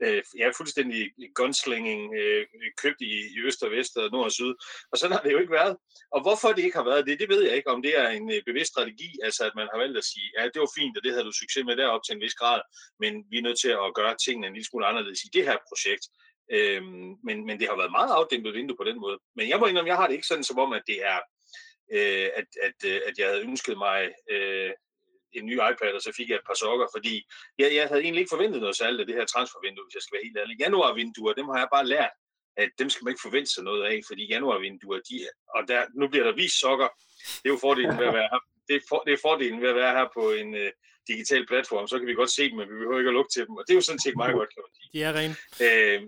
Øh, 0.04 0.22
ja, 0.38 0.50
fuldstændig 0.58 1.10
gunslinging, 1.34 2.14
øh, 2.20 2.46
købt 2.82 3.00
i, 3.00 3.12
i 3.34 3.38
øst 3.46 3.62
og 3.62 3.70
vest 3.70 3.96
og 3.96 4.10
nord 4.10 4.24
og 4.24 4.32
syd. 4.32 4.54
Og 4.92 4.98
sådan 4.98 5.16
har 5.16 5.22
det 5.22 5.32
jo 5.32 5.38
ikke 5.38 5.58
været. 5.60 5.76
Og 6.14 6.20
hvorfor 6.22 6.48
det 6.52 6.64
ikke 6.64 6.80
har 6.80 6.88
været 6.90 7.06
det, 7.06 7.20
det 7.20 7.28
ved 7.28 7.42
jeg 7.42 7.56
ikke, 7.56 7.70
om 7.74 7.82
det 7.82 7.98
er 7.98 8.08
en 8.08 8.26
øh, 8.34 8.42
bevidst 8.46 8.72
strategi, 8.74 9.10
altså 9.26 9.42
at 9.48 9.54
man 9.56 9.68
har 9.72 9.78
valgt 9.82 9.98
at 9.98 10.04
sige, 10.12 10.28
ja, 10.36 10.42
det 10.52 10.60
var 10.64 10.70
fint, 10.78 10.96
og 10.96 11.02
det 11.04 11.12
havde 11.12 11.28
du 11.30 11.32
succes 11.32 11.64
med 11.64 11.76
derop 11.76 12.02
til 12.04 12.14
en 12.14 12.24
vis 12.24 12.34
grad, 12.34 12.60
men 13.02 13.12
vi 13.30 13.36
er 13.38 13.46
nødt 13.46 13.60
til 13.64 13.72
at 13.84 13.94
gøre 13.98 14.14
tingene 14.24 14.46
en 14.46 14.54
lille 14.54 14.68
smule 14.70 14.86
anderledes 14.86 15.20
i 15.24 15.30
det 15.36 15.44
her 15.48 15.58
projekt. 15.70 16.04
Øhm, 16.50 17.16
men, 17.24 17.46
men 17.46 17.60
det 17.60 17.68
har 17.68 17.76
været 17.76 17.90
meget 17.90 18.12
afdæmpet 18.12 18.54
vindue 18.54 18.76
på 18.76 18.84
den 18.84 19.00
måde. 19.00 19.18
Men 19.36 19.48
jeg 19.48 19.58
må 19.58 19.66
indrømme, 19.66 19.88
jeg 19.88 19.96
har 19.96 20.06
det 20.06 20.14
ikke 20.14 20.26
sådan 20.26 20.44
som 20.44 20.58
om, 20.58 20.72
at 20.72 20.82
det 20.86 20.98
er, 21.04 21.18
øh, 21.92 22.28
at, 22.38 22.48
at, 22.62 22.78
øh, 22.86 23.00
at 23.06 23.18
jeg 23.18 23.26
havde 23.28 23.42
ønsket 23.42 23.78
mig 23.78 24.10
øh, 24.30 24.70
en 25.32 25.46
ny 25.46 25.54
iPad, 25.54 25.92
og 25.94 26.02
så 26.02 26.12
fik 26.16 26.28
jeg 26.28 26.36
et 26.36 26.46
par 26.46 26.54
sokker, 26.54 26.86
fordi 26.94 27.14
jeg, 27.58 27.74
jeg 27.74 27.88
havde 27.88 28.02
egentlig 28.02 28.20
ikke 28.20 28.34
forventet 28.36 28.60
noget 28.60 28.76
særligt 28.76 29.00
af 29.00 29.06
det 29.06 29.16
her 29.16 29.26
transfervindue, 29.26 29.84
hvis 29.84 29.94
jeg 29.94 30.02
skal 30.02 30.16
være 30.16 30.26
helt 30.26 30.38
ærlig. 30.38 30.60
Januarvinduer, 30.60 31.32
dem 31.32 31.48
har 31.48 31.58
jeg 31.58 31.68
bare 31.76 31.86
lært, 31.86 32.14
at 32.56 32.70
dem 32.78 32.90
skal 32.90 33.04
man 33.04 33.12
ikke 33.12 33.26
forvente 33.26 33.50
sig 33.52 33.64
noget 33.64 33.82
af, 33.90 34.00
fordi 34.08 34.22
januarvinduer, 34.34 35.00
de, 35.08 35.16
og 35.54 35.62
der, 35.68 35.80
nu 35.94 36.08
bliver 36.08 36.24
der 36.24 36.34
vist 36.42 36.60
sokker, 36.60 36.88
det 37.40 37.46
er 37.48 37.54
jo 37.56 37.64
fordelen 37.66 37.98
ved 37.98 38.06
at 38.06 38.14
være 38.14 38.28
her. 38.32 38.40
Det 38.68 38.76
er, 38.76 38.84
for, 38.88 38.98
det 39.06 39.12
er 39.12 39.24
fordelen 39.26 39.60
ved 39.62 39.68
at 39.68 39.74
være 39.74 39.96
her 39.98 40.06
på 40.14 40.30
en 40.30 40.54
øh, 40.54 40.70
digital 41.08 41.46
platform, 41.46 41.88
så 41.88 41.98
kan 41.98 42.06
vi 42.06 42.14
godt 42.14 42.30
se 42.30 42.50
dem, 42.50 42.56
men 42.58 42.68
vi 42.68 42.74
behøver 42.74 42.98
ikke 42.98 43.12
at 43.12 43.18
lukke 43.18 43.32
til 43.32 43.46
dem, 43.46 43.54
og 43.56 43.64
det 43.66 43.72
er 43.72 43.80
jo 43.80 43.88
sådan 43.88 44.04
set 44.06 44.16
meget 44.16 44.34
godt, 44.40 44.50
kan 44.54 44.62
man 44.66 44.72
sige. 44.76 44.88
De 44.94 45.02
er 45.08 45.12
rene. 45.18 45.34
Øh, 45.66 46.00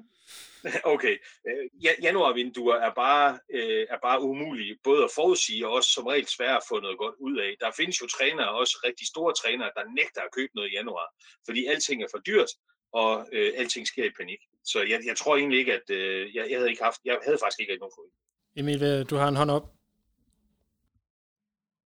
Okay. 0.94 1.16
Øh, 1.48 1.64
januarvinduer 2.02 2.76
er 2.76 2.94
bare, 2.94 3.38
øh, 3.54 3.86
er 3.90 3.98
bare 4.02 4.22
umulige, 4.22 4.78
både 4.84 5.04
at 5.04 5.10
forudsige 5.14 5.66
og 5.66 5.72
også 5.72 5.90
som 5.90 6.06
regel 6.06 6.26
svært 6.26 6.56
at 6.56 6.66
få 6.68 6.80
noget 6.80 6.98
godt 6.98 7.14
ud 7.20 7.36
af. 7.38 7.50
Der 7.60 7.70
findes 7.76 8.00
jo 8.02 8.06
trænere, 8.06 8.50
også 8.50 8.74
rigtig 8.84 9.06
store 9.06 9.32
trænere, 9.34 9.70
der 9.76 9.94
nægter 9.98 10.20
at 10.22 10.34
købe 10.36 10.52
noget 10.54 10.68
i 10.70 10.74
januar, 10.78 11.08
fordi 11.46 11.66
alting 11.66 12.02
er 12.02 12.06
for 12.10 12.18
dyrt, 12.18 12.50
og 12.92 13.28
øh, 13.32 13.52
alting 13.56 13.86
sker 13.86 14.04
i 14.04 14.16
panik. 14.20 14.38
Så 14.64 14.78
jeg, 14.82 15.00
jeg 15.06 15.16
tror 15.16 15.36
egentlig 15.36 15.58
ikke, 15.58 15.72
at 15.72 15.90
øh, 15.90 16.34
jeg, 16.36 16.46
jeg, 16.50 16.58
havde 16.58 16.70
ikke 16.70 16.82
haft, 16.82 17.00
jeg 17.04 17.18
havde 17.24 17.38
faktisk 17.42 17.60
ikke 17.60 17.76
nogen 17.76 17.96
forud. 17.96 18.10
Emil, 18.56 19.04
du 19.10 19.16
har 19.16 19.28
en 19.28 19.36
hånd 19.36 19.50
op. 19.50 19.73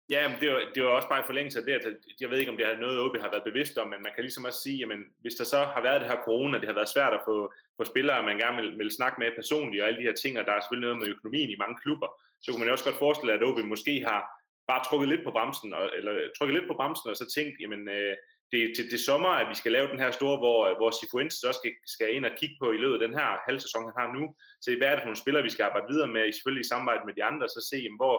Ja, 0.10 0.28
men 0.30 0.38
det 0.42 0.50
var, 0.54 0.62
det 0.76 0.84
var 0.84 0.90
også 0.90 1.10
bare 1.10 1.20
i 1.20 1.30
forlængelse 1.30 1.60
af 1.60 1.66
det, 1.66 1.74
at 1.74 1.98
jeg 2.22 2.30
ved 2.30 2.38
ikke, 2.40 2.52
om 2.52 2.58
det 2.58 2.66
er 2.66 2.78
noget, 2.78 3.00
OB 3.00 3.16
har 3.22 3.32
været 3.32 3.50
bevidst 3.50 3.78
om, 3.78 3.88
men 3.88 4.02
man 4.04 4.12
kan 4.16 4.24
ligesom 4.24 4.46
også 4.46 4.62
sige, 4.62 4.78
jamen, 4.78 5.02
hvis 5.22 5.36
der 5.36 5.44
så 5.44 5.60
har 5.76 5.82
været 5.82 6.02
det 6.02 6.10
her 6.10 6.26
corona, 6.26 6.60
det 6.60 6.68
har 6.68 6.80
været 6.80 6.94
svært 6.96 7.14
at 7.14 7.26
få, 7.26 7.54
få 7.78 7.84
spillere, 7.92 8.24
man 8.24 8.38
gerne 8.38 8.62
vil, 8.62 8.78
vil 8.78 8.92
snakke 8.92 9.20
med 9.20 9.32
personligt, 9.36 9.82
og 9.82 9.88
alle 9.88 10.00
de 10.00 10.08
her 10.10 10.18
ting, 10.22 10.40
og 10.40 10.46
der 10.46 10.54
er 10.54 10.62
selvfølgelig 10.62 10.90
noget 10.90 11.02
med 11.02 11.14
økonomien 11.16 11.50
i 11.50 11.62
mange 11.64 11.78
klubber, 11.84 12.10
så 12.42 12.48
kunne 12.52 12.64
man 12.64 12.74
også 12.74 12.88
godt 12.88 13.04
forestille, 13.04 13.34
at 13.34 13.44
OB 13.44 13.60
måske 13.74 13.94
har 14.10 14.22
bare 14.68 14.86
trukket 14.88 15.10
lidt 15.10 15.24
på 15.24 15.32
bremsen, 15.32 15.74
og, 15.74 15.84
eller 15.98 16.14
øh, 16.14 16.30
trukket 16.38 16.56
lidt 16.56 16.70
på 16.70 16.78
bremsen, 16.80 17.10
og 17.10 17.18
så 17.18 17.26
tænkt, 17.36 17.56
jamen, 17.62 17.82
øh, 17.98 18.16
det 18.52 18.60
er 18.64 18.76
til 18.76 18.92
det 18.92 19.00
sommer, 19.00 19.30
at 19.42 19.50
vi 19.50 19.56
skal 19.62 19.72
lave 19.72 19.92
den 19.94 20.00
her 20.04 20.12
store, 20.12 20.38
hvor, 20.38 20.60
hvor 20.80 20.92
Sifuentes 20.92 21.44
også 21.44 21.60
skal, 21.62 21.74
skal 21.96 22.16
ind 22.16 22.26
og 22.26 22.38
kigge 22.40 22.56
på 22.62 22.68
i 22.72 22.82
løbet 22.82 22.98
af 22.98 23.04
den 23.08 23.18
her 23.20 23.30
halvsæson, 23.48 23.88
han 23.90 24.00
har 24.02 24.08
nu. 24.18 24.24
Så 24.62 24.68
hvad 24.78 24.88
er 24.88 24.94
det 24.94 25.02
for 25.02 25.10
nogle 25.10 25.24
spillere, 25.24 25.44
vi 25.48 25.54
skal 25.56 25.64
arbejde 25.64 25.92
videre 25.94 26.12
med, 26.16 26.34
selvfølgelig 26.34 26.66
i 26.66 26.72
samarbejde 26.72 27.06
med 27.06 27.16
de 27.18 27.24
andre, 27.30 27.46
så 27.50 27.62
se, 27.70 27.78
jamen, 27.86 28.02
hvor, 28.02 28.16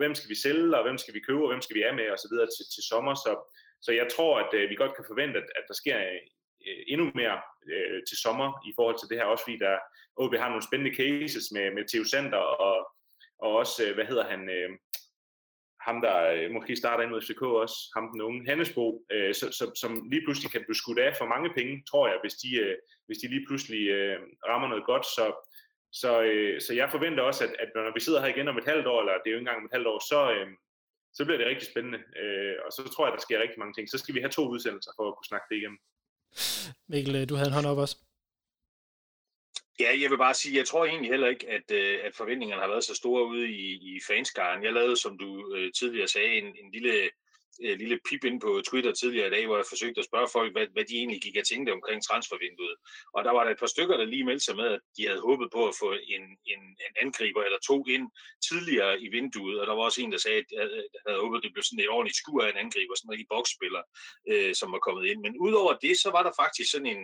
hvem 0.00 0.14
skal 0.14 0.30
vi 0.30 0.38
sælge, 0.44 0.76
og 0.76 0.82
hvem 0.86 0.98
skal 0.98 1.14
vi 1.14 1.20
købe, 1.28 1.42
og 1.44 1.50
hvem 1.52 1.62
skal 1.62 1.76
vi 1.76 1.82
af 1.82 1.94
med, 1.94 2.10
og 2.10 2.18
så 2.18 2.28
videre 2.30 2.48
til, 2.56 2.64
til 2.74 2.82
sommer. 2.90 3.14
Så, 3.14 3.32
så 3.84 3.90
jeg 3.92 4.06
tror, 4.14 4.32
at 4.42 4.50
øh, 4.58 4.70
vi 4.70 4.74
godt 4.74 4.94
kan 4.94 5.10
forvente, 5.10 5.38
at, 5.42 5.48
at 5.58 5.64
der 5.68 5.74
sker 5.74 5.98
øh, 5.98 6.20
endnu 6.92 7.04
mere 7.14 7.36
øh, 7.72 7.98
til 8.08 8.16
sommer 8.24 8.48
i 8.68 8.72
forhold 8.76 8.98
til 8.98 9.08
det 9.10 9.18
her, 9.18 9.24
også 9.24 9.44
fordi 9.44 9.58
der, 9.58 9.76
OB 10.16 10.34
har 10.34 10.48
nogle 10.48 10.68
spændende 10.68 10.96
cases 10.96 11.46
med, 11.54 11.66
med 11.76 11.84
Theo 11.88 12.04
Sander, 12.04 12.44
og, 12.66 12.76
og 13.38 13.50
også, 13.62 13.76
øh, 13.86 13.94
hvad 13.94 14.04
hedder 14.04 14.26
han, 14.32 14.50
øh, 14.50 14.70
ham, 15.86 16.00
der 16.06 16.16
øh, 16.34 16.50
måske 16.50 16.76
starter 16.76 17.02
ind 17.02 17.12
mod 17.12 17.22
FCK 17.22 17.42
også, 17.42 17.76
ham 17.96 18.04
den 18.12 18.20
unge 18.20 18.46
Hannesbo, 18.48 19.06
øh, 19.12 19.34
så, 19.34 19.46
så, 19.58 19.64
som 19.82 20.08
lige 20.12 20.24
pludselig 20.24 20.50
kan 20.50 20.64
blive 20.66 20.80
skudt 20.82 20.98
af 20.98 21.16
for 21.18 21.26
mange 21.34 21.50
penge, 21.56 21.84
tror 21.90 22.08
jeg, 22.08 22.18
hvis 22.22 22.34
de, 22.34 22.50
øh, 22.64 22.76
hvis 23.06 23.18
de 23.18 23.28
lige 23.28 23.46
pludselig 23.48 23.82
øh, 23.88 24.18
rammer 24.48 24.68
noget 24.68 24.84
godt. 24.84 25.06
Så, 25.06 25.24
så, 25.92 26.22
øh, 26.22 26.60
så 26.60 26.74
jeg 26.74 26.90
forventer 26.90 27.22
også, 27.22 27.44
at, 27.44 27.52
at 27.58 27.70
når 27.74 27.94
vi 27.94 28.00
sidder 28.00 28.20
her 28.20 28.34
igen 28.34 28.48
om 28.48 28.58
et 28.58 28.64
halvt 28.64 28.86
år, 28.86 29.00
eller 29.00 29.12
det 29.12 29.26
er 29.26 29.30
jo 29.30 29.38
ikke 29.38 29.46
engang 29.48 29.58
om 29.58 29.64
et 29.64 29.76
halvt 29.76 29.86
år, 29.86 29.98
så, 30.10 30.20
øh, 30.34 30.48
så 31.12 31.24
bliver 31.24 31.38
det 31.38 31.46
rigtig 31.46 31.68
spændende. 31.72 31.98
Øh, 32.22 32.56
og 32.66 32.72
så 32.72 32.82
tror 32.94 33.06
jeg, 33.06 33.12
der 33.12 33.20
sker 33.26 33.42
rigtig 33.42 33.58
mange 33.58 33.74
ting. 33.74 33.88
Så 33.88 33.98
skal 33.98 34.14
vi 34.14 34.20
have 34.20 34.36
to 34.38 34.48
udsendelser 34.48 34.92
for 34.96 35.08
at 35.08 35.16
kunne 35.16 35.30
snakke 35.30 35.46
det 35.50 35.56
igennem. 35.56 35.78
Mikkel, 36.92 37.16
øh, 37.16 37.28
du 37.28 37.34
havde 37.34 37.48
en 37.48 37.58
hånd 37.58 37.66
op 37.66 37.78
også. 37.78 37.96
Ja, 39.80 39.90
jeg 40.02 40.10
vil 40.10 40.18
bare 40.18 40.34
sige, 40.34 40.58
jeg 40.58 40.66
tror 40.66 40.84
egentlig 40.84 41.10
heller 41.10 41.28
ikke, 41.28 41.50
at, 41.50 41.70
øh, 41.70 41.98
at 42.04 42.14
forventningerne 42.14 42.62
har 42.62 42.68
været 42.68 42.84
så 42.84 42.94
store 42.94 43.26
ude 43.26 43.48
i, 43.50 43.66
i 43.90 44.00
fanskaren. 44.08 44.64
Jeg 44.64 44.72
lavede, 44.72 44.96
som 44.96 45.18
du 45.18 45.54
øh, 45.56 45.72
tidligere 45.72 46.08
sagde, 46.08 46.32
en, 46.38 46.44
en 46.44 46.70
lille, 46.72 47.10
øh, 47.64 47.78
lille 47.78 47.98
pip 48.08 48.24
ind 48.24 48.40
på 48.40 48.50
Twitter 48.68 48.92
tidligere 48.92 49.28
i 49.28 49.34
dag, 49.36 49.46
hvor 49.46 49.56
jeg 49.56 49.70
forsøgte 49.72 49.98
at 50.00 50.08
spørge 50.10 50.28
folk, 50.36 50.52
hvad, 50.52 50.66
hvad 50.74 50.84
de 50.88 50.94
egentlig 51.00 51.20
gik 51.22 51.36
og 51.40 51.46
tænkte 51.46 51.70
omkring 51.76 51.98
transfervinduet. 52.04 52.76
Og 53.14 53.20
der 53.24 53.32
var 53.36 53.42
der 53.44 53.50
et 53.50 53.62
par 53.62 53.72
stykker, 53.74 53.96
der 53.96 54.04
lige 54.04 54.24
meldte 54.24 54.44
sig 54.44 54.56
med, 54.56 54.68
at 54.76 54.80
de 54.96 55.06
havde 55.08 55.26
håbet 55.28 55.48
på 55.56 55.62
at 55.70 55.74
få 55.82 55.88
en, 56.14 56.24
en, 56.52 56.62
en 56.86 56.94
angriber 57.02 57.42
eller 57.42 57.60
to 57.68 57.76
ind 57.94 58.06
tidligere 58.48 58.92
i 59.04 59.08
vinduet. 59.16 59.60
Og 59.60 59.66
der 59.66 59.74
var 59.74 59.84
også 59.88 60.00
en, 60.02 60.12
der 60.12 60.18
sagde, 60.18 60.38
at 60.38 60.68
han 61.02 61.06
havde 61.06 61.22
håbet, 61.24 61.36
at 61.38 61.44
det 61.44 61.52
blev 61.54 61.64
sådan 61.64 61.82
et 61.84 61.94
ordentligt 61.96 62.20
skur 62.22 62.42
af 62.44 62.50
en 62.50 62.62
angriber, 62.64 62.94
sådan 62.94 63.08
en 63.08 63.12
rigtig 63.14 63.32
boksspiller, 63.34 63.82
øh, 64.30 64.52
som 64.60 64.72
var 64.74 64.82
kommet 64.86 65.04
ind. 65.10 65.20
Men 65.26 65.34
udover 65.46 65.72
det, 65.84 65.94
så 66.04 66.08
var 66.16 66.22
der 66.24 66.32
faktisk 66.42 66.70
sådan 66.70 66.92
en, 66.94 67.02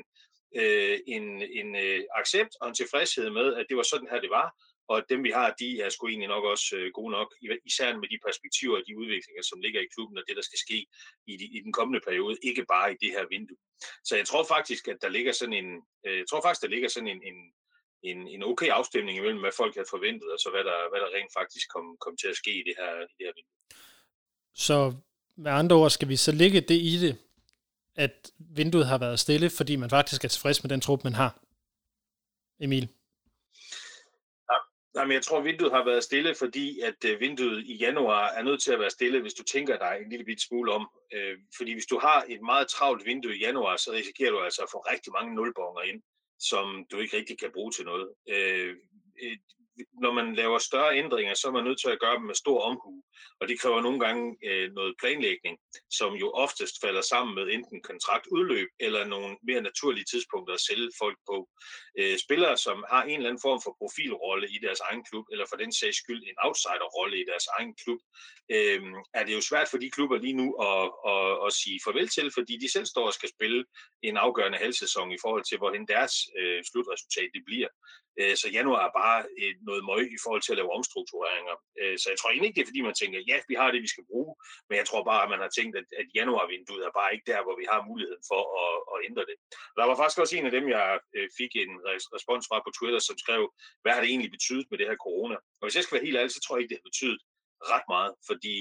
øh, 0.61 0.99
en, 1.16 1.24
en 1.61 1.76
øh, 1.84 2.01
accept 2.20 2.53
og 2.61 2.68
en 2.68 2.78
tilfredshed 2.80 3.30
med, 3.30 3.55
at 3.55 3.66
det 3.68 3.76
var 3.76 3.86
sådan 3.92 4.09
her, 4.11 4.20
det 4.20 4.30
var, 4.30 4.46
og 4.89 4.97
dem, 5.09 5.24
vi 5.24 5.30
har, 5.30 5.55
de 5.61 5.80
er 5.80 5.89
sgu 5.89 6.09
egentlig 6.09 6.28
nok 6.28 6.45
også 6.45 6.76
øh, 6.76 6.93
gode 6.99 7.12
nok, 7.12 7.34
især 7.70 7.97
med 7.97 8.09
de 8.12 8.18
perspektiver 8.26 8.76
og 8.76 8.84
de 8.89 8.99
udviklinger, 8.99 9.43
som 9.43 9.61
ligger 9.61 9.80
i 9.80 9.93
klubben, 9.95 10.18
og 10.18 10.24
det, 10.28 10.36
der 10.36 10.43
skal 10.43 10.59
ske 10.66 10.78
i, 11.26 11.36
de, 11.41 11.45
i 11.57 11.61
den 11.66 11.72
kommende 11.72 12.01
periode, 12.09 12.36
ikke 12.43 12.64
bare 12.74 12.93
i 12.93 12.97
det 13.03 13.11
her 13.16 13.24
vindue. 13.30 13.59
Så 14.05 14.16
jeg 14.16 14.26
tror 14.26 14.45
faktisk, 14.55 14.89
at 14.89 14.99
der 15.03 15.09
ligger 15.09 15.32
sådan 15.32 15.59
en, 15.62 15.70
øh, 16.07 16.16
jeg 16.20 16.26
tror 16.30 16.43
faktisk, 16.45 16.62
der 16.62 16.74
ligger 16.74 16.89
sådan 16.89 17.12
en, 17.14 17.22
en, 17.30 17.39
en, 18.11 18.18
en 18.34 18.43
okay 18.51 18.68
afstemning 18.78 19.18
imellem, 19.18 19.41
hvad 19.41 19.55
folk 19.61 19.74
havde 19.74 19.93
forventet, 19.95 20.28
og 20.34 20.39
så 20.39 20.49
hvad 20.51 20.64
der, 20.70 20.78
hvad 20.91 21.01
der 21.01 21.11
rent 21.16 21.32
faktisk 21.39 21.66
kom, 21.74 21.86
kom 22.05 22.16
til 22.16 22.28
at 22.32 22.36
ske 22.43 22.53
i 22.61 22.64
det 22.68 22.74
her, 22.80 22.93
i 23.12 23.14
det 23.18 23.24
her 23.28 23.34
vindue. 23.39 23.57
Så 24.55 24.76
med 25.36 25.53
andre 25.53 25.76
ord 25.76 25.91
skal 25.91 26.09
vi 26.09 26.16
så 26.16 26.32
lægge 26.32 26.61
det 26.61 26.80
i 26.93 26.95
det, 27.05 27.14
at 27.95 28.30
vinduet 28.39 28.86
har 28.86 28.99
været 28.99 29.20
stille, 29.20 29.51
fordi 29.51 29.76
man 29.76 29.91
faktisk 29.91 30.24
er 30.24 30.28
tilfreds 30.28 30.62
med 30.62 30.70
den 30.70 30.80
trup, 30.80 31.05
man 31.05 31.14
har. 31.14 31.41
Emil? 32.61 32.89
Nej, 34.99 35.07
men 35.07 35.14
jeg 35.14 35.22
tror, 35.22 35.40
vinduet 35.40 35.72
har 35.72 35.84
været 35.84 36.05
stille, 36.05 36.34
fordi 36.34 36.80
at 36.80 37.05
øh, 37.05 37.20
vinduet 37.20 37.64
i 37.66 37.74
januar 37.76 38.28
er 38.28 38.42
nødt 38.42 38.62
til 38.62 38.72
at 38.72 38.80
være 38.80 38.90
stille, 38.90 39.20
hvis 39.20 39.34
du 39.34 39.42
tænker 39.42 39.78
dig 39.78 39.99
en 40.03 40.11
lille 40.11 40.24
bit 40.24 40.40
smule 40.40 40.72
om. 40.72 40.88
Øh, 41.12 41.38
fordi 41.57 41.72
hvis 41.72 41.86
du 41.86 41.99
har 41.99 42.24
et 42.28 42.42
meget 42.42 42.68
travlt 42.68 43.07
vindue 43.07 43.36
i 43.36 43.40
januar, 43.46 43.76
så 43.76 43.92
risikerer 43.92 44.30
du 44.30 44.40
altså 44.40 44.62
at 44.62 44.68
få 44.72 44.78
rigtig 44.78 45.12
mange 45.12 45.34
nulbonger 45.34 45.82
ind, 45.82 46.03
som 46.38 46.86
du 46.90 46.99
ikke 46.99 47.16
rigtig 47.16 47.38
kan 47.38 47.51
bruge 47.55 47.72
til 47.72 47.84
noget. 47.84 48.09
Øh, 48.28 48.76
når 50.03 50.12
man 50.12 50.35
laver 50.35 50.59
større 50.59 50.97
ændringer, 50.97 51.35
så 51.35 51.49
er 51.49 51.53
man 51.53 51.64
nødt 51.64 51.81
til 51.81 51.91
at 51.91 52.01
gøre 52.01 52.16
dem 52.18 52.26
med 52.31 52.35
stor 52.35 52.61
omhu. 52.61 53.03
Og 53.41 53.49
det 53.49 53.61
kræver 53.61 53.81
nogle 53.81 54.01
gange 54.01 54.37
øh, 54.49 54.72
noget 54.72 54.95
planlægning, 55.01 55.59
som 55.91 56.14
jo 56.14 56.31
oftest 56.31 56.74
falder 56.85 57.01
sammen 57.01 57.35
med 57.35 57.47
enten 57.55 57.83
kontraktudløb 57.83 58.68
eller 58.81 59.05
nogle 59.05 59.37
mere 59.43 59.62
naturlige 59.62 60.09
tidspunkter 60.12 60.55
at 60.55 60.61
sælge 60.68 60.91
folk 61.03 61.18
på. 61.31 61.49
Øh, 61.99 62.18
spillere, 62.24 62.57
som 62.57 62.85
har 62.93 63.03
en 63.03 63.16
eller 63.16 63.31
anden 63.31 63.47
form 63.47 63.61
for 63.64 63.76
profilrolle 63.81 64.47
i 64.57 64.59
deres 64.66 64.81
egen 64.81 65.05
klub, 65.09 65.24
eller 65.33 65.47
for 65.49 65.57
den 65.57 65.72
sags 65.72 65.99
skyld 66.03 66.22
en 66.22 66.39
outsiderrolle 66.45 67.16
i 67.20 67.24
deres 67.31 67.47
egen 67.59 67.74
klub, 67.83 68.01
øh, 68.55 68.83
er 69.18 69.22
det 69.24 69.35
jo 69.35 69.41
svært 69.51 69.68
for 69.68 69.79
de 69.79 69.91
klubber 69.91 70.18
lige 70.18 70.39
nu 70.43 70.49
at, 70.68 70.85
at, 71.12 71.47
at 71.47 71.53
sige 71.61 71.81
farvel 71.85 72.09
til, 72.09 72.26
fordi 72.37 72.55
de 72.62 72.72
selv 72.72 72.87
står 72.87 73.07
og 73.07 73.14
skal 73.14 73.31
spille 73.37 73.64
en 74.03 74.16
afgørende 74.16 74.59
halvsæson 74.59 75.12
i 75.12 75.18
forhold 75.24 75.45
til, 75.45 75.59
hvorhen 75.59 75.87
deres 75.95 76.14
øh, 76.39 76.61
slutresultat 76.70 77.29
det 77.35 77.43
bliver. 77.47 77.68
Øh, 78.20 78.34
så 78.40 78.46
januar 78.56 78.82
er 78.88 78.92
bare 79.02 79.18
øh, 79.40 79.54
noget 79.68 79.82
møg 79.90 80.04
i 80.16 80.20
forhold 80.24 80.42
til 80.42 80.52
at 80.52 80.58
lave 80.60 80.74
omstruktureringer. 80.78 81.56
Øh, 81.80 81.96
så 82.00 82.06
jeg 82.12 82.18
tror 82.18 82.30
egentlig 82.30 82.48
ikke, 82.48 82.58
det 82.58 82.64
er 82.64 82.70
fordi, 82.72 82.82
man 82.88 83.00
tænker, 83.00 83.18
ja, 83.30 83.36
vi 83.50 83.54
har 83.60 83.68
det, 83.70 83.80
vi 83.86 83.94
skal 83.94 84.08
bruge, 84.10 84.32
men 84.68 84.74
jeg 84.80 84.86
tror 84.86 85.02
bare, 85.10 85.22
at 85.24 85.30
man 85.34 85.42
har 85.44 85.52
tænkt, 85.58 85.74
at, 85.80 85.86
at 86.00 86.06
januarvinduet 86.18 86.82
er 86.88 86.98
bare 87.00 87.12
ikke 87.14 87.28
der, 87.32 87.40
hvor 87.44 87.56
vi 87.60 87.66
har 87.72 87.88
muligheden 87.90 88.24
for 88.30 88.42
at, 88.64 88.74
at 88.92 88.96
ændre 89.08 89.24
det. 89.30 89.36
Og 89.72 89.76
der 89.80 89.86
var 89.90 89.96
faktisk 89.98 90.22
også 90.22 90.36
en 90.36 90.48
af 90.48 90.54
dem, 90.56 90.64
jeg 90.76 90.86
fik 91.40 91.52
en 91.64 91.72
respons 92.16 92.44
fra 92.48 92.58
på 92.66 92.70
Twitter, 92.78 93.00
som 93.08 93.16
skrev, 93.24 93.42
hvad 93.82 93.92
har 93.92 94.00
det 94.02 94.10
egentlig 94.10 94.34
betydet 94.36 94.66
med 94.70 94.78
det 94.78 94.88
her 94.90 94.98
corona? 95.06 95.36
Og 95.58 95.64
hvis 95.64 95.76
jeg 95.76 95.84
skal 95.84 95.96
være 95.96 96.06
helt 96.06 96.18
ærlig, 96.20 96.32
så 96.34 96.40
tror 96.40 96.54
jeg 96.54 96.62
ikke, 96.62 96.72
det 96.72 96.80
har 96.80 96.90
betydet 96.90 97.20
ret 97.74 97.86
meget, 97.94 98.12
fordi 98.28 98.56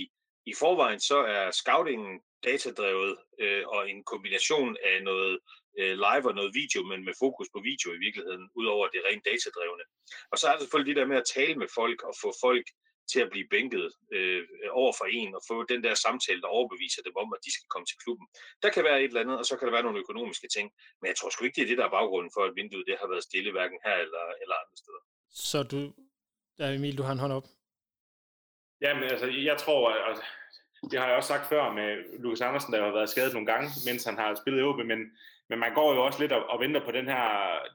i 0.52 0.54
forvejen 0.64 1.00
så 1.00 1.18
er 1.18 1.52
scoutingen 1.52 2.14
datadrevet 2.44 3.18
øh, 3.40 3.64
og 3.68 3.90
en 3.90 4.04
kombination 4.04 4.78
af 4.92 5.04
noget 5.04 5.40
øh, 5.80 5.94
live 6.06 6.26
og 6.30 6.36
noget 6.40 6.52
video, 6.62 6.80
men 6.92 7.00
med 7.08 7.16
fokus 7.24 7.48
på 7.56 7.60
video 7.70 7.90
i 7.94 8.00
virkeligheden, 8.06 8.44
udover 8.60 8.86
det 8.94 9.02
rent 9.08 9.26
datadrevne. 9.30 9.86
Og 10.32 10.36
så 10.38 10.44
er 10.48 10.54
der 10.54 10.62
selvfølgelig 10.62 10.90
det 10.92 11.02
der 11.02 11.12
med 11.12 11.22
at 11.24 11.32
tale 11.38 11.56
med 11.62 11.70
folk 11.80 12.00
og 12.10 12.14
få 12.24 12.30
folk 12.46 12.68
til 13.12 13.20
at 13.26 13.32
blive 13.34 13.48
bænket 13.56 13.86
øh, 14.16 14.42
over 14.82 14.94
for 15.00 15.08
en 15.20 15.30
og 15.38 15.42
få 15.50 15.56
den 15.72 15.82
der 15.86 15.96
samtale, 16.06 16.42
der 16.42 16.56
overbeviser 16.58 17.02
dem 17.08 17.16
om, 17.24 17.30
at 17.36 17.42
de 17.46 17.52
skal 17.56 17.68
komme 17.74 17.86
til 17.88 17.98
klubben. 18.04 18.28
Der 18.64 18.70
kan 18.76 18.84
være 18.88 19.00
et 19.02 19.12
eller 19.12 19.24
andet, 19.24 19.38
og 19.42 19.46
så 19.50 19.54
kan 19.58 19.66
der 19.66 19.74
være 19.78 19.88
nogle 19.88 20.04
økonomiske 20.06 20.48
ting. 20.56 20.68
Men 21.00 21.08
jeg 21.10 21.16
tror 21.18 21.30
sgu 21.30 21.46
ikke, 21.46 21.58
det 21.58 21.64
er 21.64 21.72
det, 21.72 21.78
der 21.82 21.88
er 21.88 21.98
baggrunden 21.98 22.32
for, 22.36 22.44
at 22.48 22.56
vinduet 22.60 22.88
det 22.90 22.96
har 23.02 23.08
været 23.14 23.24
stille, 23.30 23.52
hverken 23.52 23.80
her 23.86 23.98
eller, 24.06 24.24
eller 24.42 24.56
andre 24.62 24.78
steder. 24.84 25.02
Så 25.50 25.58
du, 25.72 25.80
ja, 26.60 26.66
Emil, 26.78 26.98
du 26.98 27.04
har 27.04 27.14
en 27.14 27.24
hånd 27.26 27.34
op. 27.40 27.48
Jamen, 28.82 29.04
altså, 29.04 29.28
jeg 29.50 29.58
tror, 29.58 29.82
at 30.10 30.18
det 30.92 31.00
har 31.00 31.08
jeg 31.08 31.16
også 31.18 31.28
sagt 31.34 31.50
før 31.50 31.74
med 31.80 32.20
Lukas 32.20 32.42
Andersen, 32.42 32.74
der 32.74 32.84
har 32.84 32.92
været 32.92 33.10
skadet 33.10 33.34
nogle 33.34 33.52
gange, 33.52 33.68
mens 33.88 34.04
han 34.04 34.18
har 34.18 34.36
spillet 34.42 34.60
i 34.62 34.64
OB, 34.64 34.80
men, 34.92 35.00
men 35.50 35.60
man 35.60 35.74
går 35.74 35.94
jo 35.94 36.06
også 36.06 36.20
lidt 36.22 36.32
og, 36.32 36.50
og 36.50 36.60
venter 36.60 36.86
på 36.86 36.92
den 36.92 37.06
her, 37.06 37.26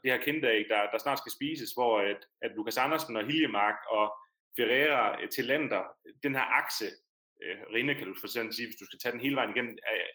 det 0.03 0.13
her 0.13 0.25
kinderæg, 0.25 0.65
der, 0.69 0.91
der 0.93 0.99
snart 0.99 1.19
skal 1.19 1.33
spises, 1.33 1.73
hvor 1.73 2.01
at, 2.01 2.21
at 2.43 2.51
Lukas 2.57 2.79
Andersen 2.79 3.17
og 3.17 3.25
Hiljemark 3.25 3.79
og 3.91 4.15
Ferreira, 4.57 5.23
eh, 5.23 5.29
til 5.29 5.45
Talenter, 5.47 5.83
den 6.23 6.35
her 6.35 6.47
akse, 6.61 6.89
øh, 7.43 7.57
Rine 7.75 7.95
kan 7.95 8.07
du 8.07 8.15
for 8.21 8.27
sådan 8.27 8.53
sige, 8.53 8.67
hvis 8.67 8.81
du 8.81 8.87
skal 8.87 8.99
tage 8.99 9.13
den 9.13 9.21
hele 9.21 9.37
vejen 9.37 9.51
igen, 9.57 9.79
er, 9.87 10.07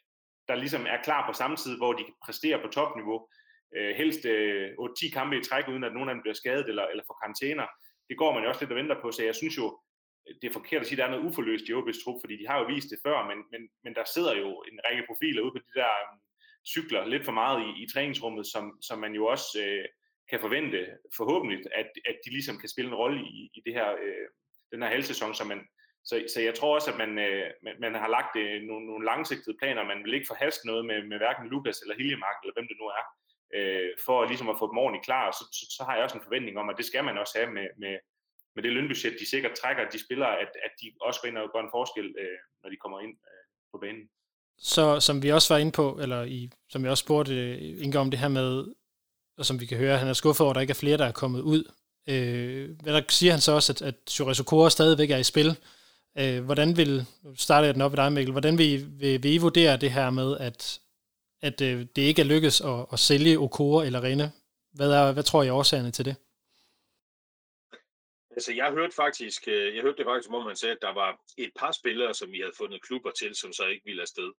der 0.48 0.56
ligesom 0.56 0.86
er 0.86 1.04
klar 1.04 1.28
på 1.28 1.34
samme 1.34 1.58
tid, 1.58 1.78
hvor 1.78 1.94
de 1.94 2.06
præsterer 2.26 2.62
på 2.62 2.68
topniveau, 2.68 3.28
øh, 3.76 3.96
helst 3.96 4.26
øh, 4.26 4.72
8-10 4.80 5.14
kampe 5.14 5.38
i 5.38 5.44
træk, 5.44 5.68
uden 5.68 5.84
at 5.84 5.94
nogen 5.94 6.10
af 6.10 6.16
dem 6.16 6.22
bliver 6.22 6.40
skadet 6.42 6.70
eller, 6.70 6.86
eller 6.88 7.04
får 7.08 7.18
karantæner. 7.22 7.68
Det 8.10 8.18
går 8.18 8.34
man 8.34 8.44
jo 8.44 8.50
også 8.50 8.62
lidt 8.62 8.72
og 8.72 8.78
venter 8.82 9.02
på, 9.02 9.12
så 9.12 9.24
jeg 9.24 9.36
synes 9.36 9.58
jo, 9.58 9.80
det 10.42 10.48
er 10.48 10.54
forkert 10.60 10.82
at 10.82 10.88
sige, 10.88 10.96
at 10.96 11.02
der 11.02 11.08
er 11.08 11.16
noget 11.16 11.28
uforløst 11.30 11.66
i 11.70 11.74
OB's 11.78 12.04
trup, 12.04 12.18
fordi 12.24 12.36
de 12.42 12.48
har 12.48 12.58
jo 12.60 12.66
vist 12.74 12.90
det 12.92 13.00
før, 13.06 13.18
men, 13.30 13.38
men, 13.52 13.62
men 13.84 13.96
der 13.98 14.06
sidder 14.14 14.34
jo 14.44 14.50
en 14.72 14.80
række 14.86 15.04
profiler 15.10 15.42
ude 15.42 15.54
på 15.56 15.62
de 15.66 15.80
der 15.80 15.92
mm, 16.08 16.20
cykler 16.74 17.06
lidt 17.06 17.26
for 17.26 17.32
meget 17.32 17.60
i, 17.68 17.84
i 17.84 17.88
træningsrummet, 17.94 18.48
som, 18.48 18.82
som 18.82 19.00
man 19.00 19.14
jo 19.14 19.26
også 19.26 19.48
øh, 19.66 19.86
kan 20.30 20.40
forvente 20.40 20.88
forhåbentlig, 21.18 21.58
at, 21.76 21.90
at 22.06 22.18
de 22.26 22.30
ligesom 22.30 22.58
kan 22.58 22.70
spille 22.70 22.90
en 22.92 22.96
rolle 22.96 23.22
i, 23.22 23.50
i 23.54 23.62
det 23.66 23.74
her, 23.74 23.90
øh, 23.92 24.28
den 24.72 24.82
her 24.82 24.90
halvsæson, 24.90 25.36
så 25.36 25.44
man, 25.44 25.60
så, 26.06 26.24
så 26.34 26.42
jeg 26.42 26.56
tror 26.56 26.76
også, 26.76 26.92
at 26.92 26.98
man, 26.98 27.20
øh, 27.20 27.52
man, 27.64 27.76
man 27.80 27.94
har 27.96 28.08
lagt 28.08 28.36
øh, 28.36 28.62
nogle, 28.62 28.86
nogle 28.86 29.06
langsigtede 29.06 29.58
planer, 29.62 29.92
man 29.92 30.04
vil 30.04 30.14
ikke 30.14 30.32
forhaste 30.32 30.68
noget 30.68 30.86
med, 30.86 31.04
med 31.04 31.18
hverken 31.18 31.48
Lukas 31.48 31.80
eller 31.82 31.96
Hiljemark, 31.96 32.38
eller 32.42 32.54
hvem 32.56 32.68
det 32.68 32.78
nu 32.82 32.86
er, 33.00 33.04
øh, 33.58 33.90
for 34.06 34.26
ligesom 34.26 34.50
at 34.50 34.60
få 34.60 34.66
dem 34.70 34.78
ordentligt 34.78 35.06
klar, 35.06 35.32
så, 35.32 35.44
så, 35.58 35.64
så 35.78 35.82
har 35.84 35.94
jeg 35.96 36.04
også 36.04 36.18
en 36.18 36.28
forventning 36.28 36.58
om, 36.58 36.70
at 36.70 36.78
det 36.78 36.86
skal 36.86 37.04
man 37.04 37.18
også 37.18 37.36
have 37.40 37.52
med, 37.58 37.68
med, 37.78 37.96
med 38.56 38.64
det 38.64 38.72
lønbudget, 38.74 39.20
de 39.20 39.30
sikkert 39.30 39.56
trækker, 39.62 39.90
de 39.90 40.06
spiller, 40.06 40.28
at, 40.44 40.52
at 40.66 40.72
de 40.82 40.88
også 41.02 41.20
går 41.22 41.28
ind 41.28 41.38
og 41.38 41.52
gør 41.54 41.60
en 41.60 41.76
forskel, 41.78 42.08
øh, 42.24 42.40
når 42.62 42.70
de 42.70 42.78
kommer 42.84 43.00
ind 43.00 43.16
øh, 43.30 43.44
på 43.72 43.78
banen. 43.84 44.10
Så 44.60 45.00
som 45.00 45.24
vi 45.24 45.32
også 45.32 45.54
var 45.54 45.60
inde 45.60 45.72
på, 45.72 46.00
eller 46.02 46.24
i, 46.24 46.50
som 46.70 46.84
jeg 46.84 46.92
også 46.92 47.02
spurgte 47.02 47.34
øh, 47.34 47.84
Inge 47.84 48.00
om 48.00 48.12
det 48.12 48.20
her 48.20 48.28
med, 48.28 48.66
og 49.38 49.46
som 49.46 49.60
vi 49.60 49.66
kan 49.66 49.78
høre, 49.78 49.98
han 49.98 50.08
er 50.08 50.14
skuffet 50.14 50.42
over, 50.42 50.52
at 50.52 50.56
der 50.56 50.62
ikke 50.62 50.72
er 50.72 50.76
flere, 50.76 50.98
der 50.98 51.06
er 51.06 51.12
kommet 51.12 51.42
ud. 51.42 51.64
Øh, 52.10 52.70
men 52.70 52.86
der 52.86 53.02
siger 53.10 53.32
han 53.32 53.42
så 53.42 53.52
også, 53.52 53.74
at, 53.74 53.82
at 53.82 54.20
Jurez 54.20 54.40
Okora 54.40 54.70
stadigvæk 54.70 55.12
er 55.12 55.18
i 55.18 55.24
spil. 55.24 55.58
Øh, 56.18 56.46
hvordan 56.46 56.78
vil, 56.78 57.06
nu 57.24 57.36
starter 57.36 57.66
jeg 57.66 57.74
den 57.74 57.82
op 57.82 57.94
i 57.94 57.96
dig, 57.96 58.14
Mikkel, 58.14 58.32
hvordan 58.32 58.58
vil, 58.58 59.00
vil, 59.00 59.24
vil 59.24 59.34
I 59.34 59.38
vurdere 59.38 59.78
det 59.78 59.92
her 59.92 60.10
med, 60.10 60.38
at, 60.38 60.80
at 61.42 61.62
øh, 61.62 61.86
det 61.96 62.02
ikke 62.02 62.22
er 62.22 62.26
lykkedes 62.26 62.62
at, 62.62 62.86
at 62.94 63.00
sælge 63.00 63.40
Okora 63.40 63.86
eller 63.86 64.04
Rene? 64.04 64.32
Hvad, 64.74 64.92
er, 64.92 65.12
hvad 65.12 65.24
tror 65.24 65.44
I 65.44 65.48
er 65.48 65.54
årsagerne 65.54 65.92
til 65.92 66.06
det? 66.06 66.16
Altså, 68.32 68.54
jeg 68.54 68.72
hørte 68.72 68.96
faktisk, 68.96 69.48
øh, 69.48 69.76
jeg 69.76 69.82
hørte 69.82 69.98
det 69.98 70.06
faktisk, 70.06 70.30
hvor 70.30 70.44
man 70.44 70.56
sagde, 70.56 70.76
at 70.76 70.82
der 70.82 70.94
var 70.94 71.20
et 71.38 71.52
par 71.60 71.72
spillere, 71.72 72.14
som 72.14 72.32
vi 72.32 72.40
havde 72.40 72.58
fundet 72.58 72.82
klubber 72.82 73.12
til, 73.12 73.36
som 73.36 73.54
så 73.54 73.66
ikke 73.66 73.86
ville 73.86 74.02
afsted. 74.02 74.32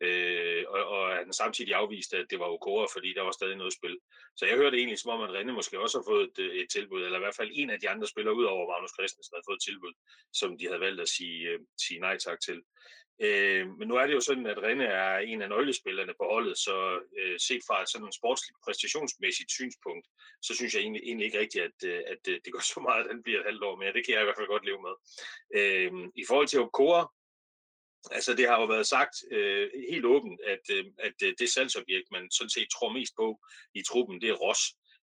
Øh, 0.00 0.64
og, 0.68 0.84
og 0.84 1.16
han 1.16 1.32
samtidig 1.32 1.74
afviste, 1.74 2.16
at 2.16 2.26
det 2.30 2.38
var 2.38 2.46
Okora, 2.46 2.86
fordi 2.94 3.14
der 3.14 3.22
var 3.22 3.30
stadig 3.30 3.56
noget 3.56 3.72
spil. 3.72 3.98
Så 4.36 4.46
jeg 4.46 4.56
hørte 4.56 4.76
egentlig, 4.76 4.98
som 4.98 5.10
om 5.10 5.22
at 5.22 5.34
Renne 5.34 5.52
måske 5.52 5.80
også 5.80 5.98
har 5.98 6.04
fået 6.10 6.24
et, 6.30 6.38
øh, 6.38 6.54
et 6.54 6.68
tilbud, 6.70 7.02
eller 7.02 7.18
i 7.18 7.24
hvert 7.24 7.36
fald 7.36 7.50
en 7.52 7.70
af 7.70 7.80
de 7.80 7.88
andre 7.88 8.06
spillere, 8.06 8.34
udover 8.34 8.70
Magnus 8.70 8.94
Christensen, 8.96 9.36
har 9.36 9.48
fået 9.48 9.56
et 9.56 9.66
tilbud, 9.68 9.92
som 10.32 10.58
de 10.58 10.66
havde 10.66 10.80
valgt 10.80 11.00
at 11.00 11.08
sige, 11.08 11.48
øh, 11.48 11.60
sige 11.86 12.00
nej 12.00 12.16
tak 12.18 12.40
til. 12.40 12.62
Øh, 13.26 13.66
men 13.78 13.88
nu 13.88 13.94
er 13.96 14.06
det 14.06 14.14
jo 14.14 14.20
sådan, 14.20 14.46
at 14.46 14.62
Rinde 14.62 14.84
er 14.84 15.18
en 15.18 15.42
af 15.42 15.48
nøglespillerne 15.48 16.14
på 16.20 16.24
holdet, 16.32 16.58
så 16.58 16.76
øh, 17.18 17.36
set 17.38 17.62
fra 17.66 17.82
et 17.82 17.88
sådan 17.88 18.12
sportsligt 18.12 18.58
præstationsmæssigt 18.64 19.50
synspunkt, 19.50 20.06
så 20.42 20.54
synes 20.54 20.74
jeg 20.74 20.82
egentlig, 20.82 21.02
egentlig 21.04 21.24
ikke 21.26 21.40
rigtigt, 21.40 21.64
at, 21.64 21.78
øh, 21.90 22.00
at 22.12 22.22
øh, 22.28 22.40
det 22.44 22.52
går 22.52 22.64
så 22.74 22.80
meget, 22.80 23.04
at 23.04 23.10
han 23.12 23.22
bliver 23.22 23.40
et 23.40 23.48
halvt 23.50 23.64
år 23.68 23.76
mere. 23.76 23.92
Det 23.92 24.04
kan 24.04 24.14
jeg 24.14 24.22
i 24.22 24.24
hvert 24.24 24.38
fald 24.38 24.54
godt 24.54 24.64
leve 24.68 24.82
med. 24.88 24.94
Øh, 25.58 25.90
I 26.22 26.24
forhold 26.28 26.48
til 26.48 26.60
Okora, 26.60 27.02
Altså, 28.10 28.34
det 28.34 28.48
har 28.48 28.60
jo 28.60 28.66
været 28.66 28.86
sagt 28.86 29.14
øh, 29.30 29.70
helt 29.90 30.04
åbent, 30.04 30.40
at, 30.46 30.64
øh, 30.76 30.84
at 30.98 31.16
øh, 31.22 31.34
det 31.38 31.50
salgsobjekt, 31.50 32.08
man 32.10 32.30
sådan 32.30 32.50
set 32.50 32.68
tror 32.70 32.92
mest 32.92 33.12
på 33.16 33.40
i 33.74 33.82
truppen, 33.82 34.20
det 34.20 34.30
er 34.30 34.40
Ross. 34.44 34.62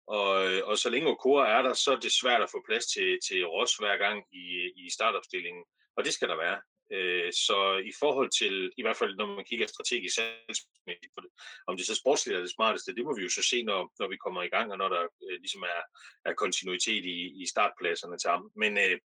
Og, 0.07 0.29
øh, 0.47 0.61
og 0.67 0.77
så 0.77 0.89
længe 0.89 1.09
Okora 1.09 1.57
er 1.57 1.61
der, 1.61 1.73
så 1.73 1.91
er 1.91 1.99
det 1.99 2.11
svært 2.11 2.41
at 2.41 2.51
få 2.51 2.63
plads 2.67 2.85
til, 2.85 3.19
til 3.27 3.47
Ross 3.47 3.75
hver 3.75 3.97
gang 3.97 4.23
i, 4.33 4.45
i 4.75 4.89
startopstillingen. 4.89 5.63
Og 5.97 6.05
det 6.05 6.13
skal 6.13 6.29
der 6.29 6.37
være. 6.37 6.61
Øh, 6.91 7.31
så 7.33 7.57
i 7.91 7.93
forhold 7.99 8.29
til, 8.39 8.71
i 8.77 8.81
hvert 8.81 8.97
fald 8.97 9.15
når 9.15 9.27
man 9.35 9.45
kigger 9.45 9.67
strategisk 9.67 10.15
salgsmæssigt 10.15 11.13
på 11.15 11.21
det, 11.23 11.31
om 11.67 11.77
det 11.77 11.85
så 11.85 11.95
sportsligt 11.95 12.37
er 12.37 12.41
det 12.41 12.55
smarteste, 12.55 12.95
det 12.95 13.05
må 13.05 13.15
vi 13.15 13.23
jo 13.23 13.29
så 13.29 13.43
se, 13.51 13.63
når, 13.63 13.79
når 13.99 14.07
vi 14.13 14.17
kommer 14.17 14.41
i 14.43 14.53
gang, 14.55 14.71
og 14.71 14.77
når 14.77 14.89
der 14.89 15.03
øh, 15.25 15.37
ligesom 15.43 15.63
er, 15.73 15.81
er 16.29 16.33
kontinuitet 16.33 17.05
i, 17.05 17.17
i 17.43 17.45
startpladserne 17.53 18.17
til 18.17 18.29
ham. 18.29 18.43
Men, 18.61 18.71
øh, 18.77 18.97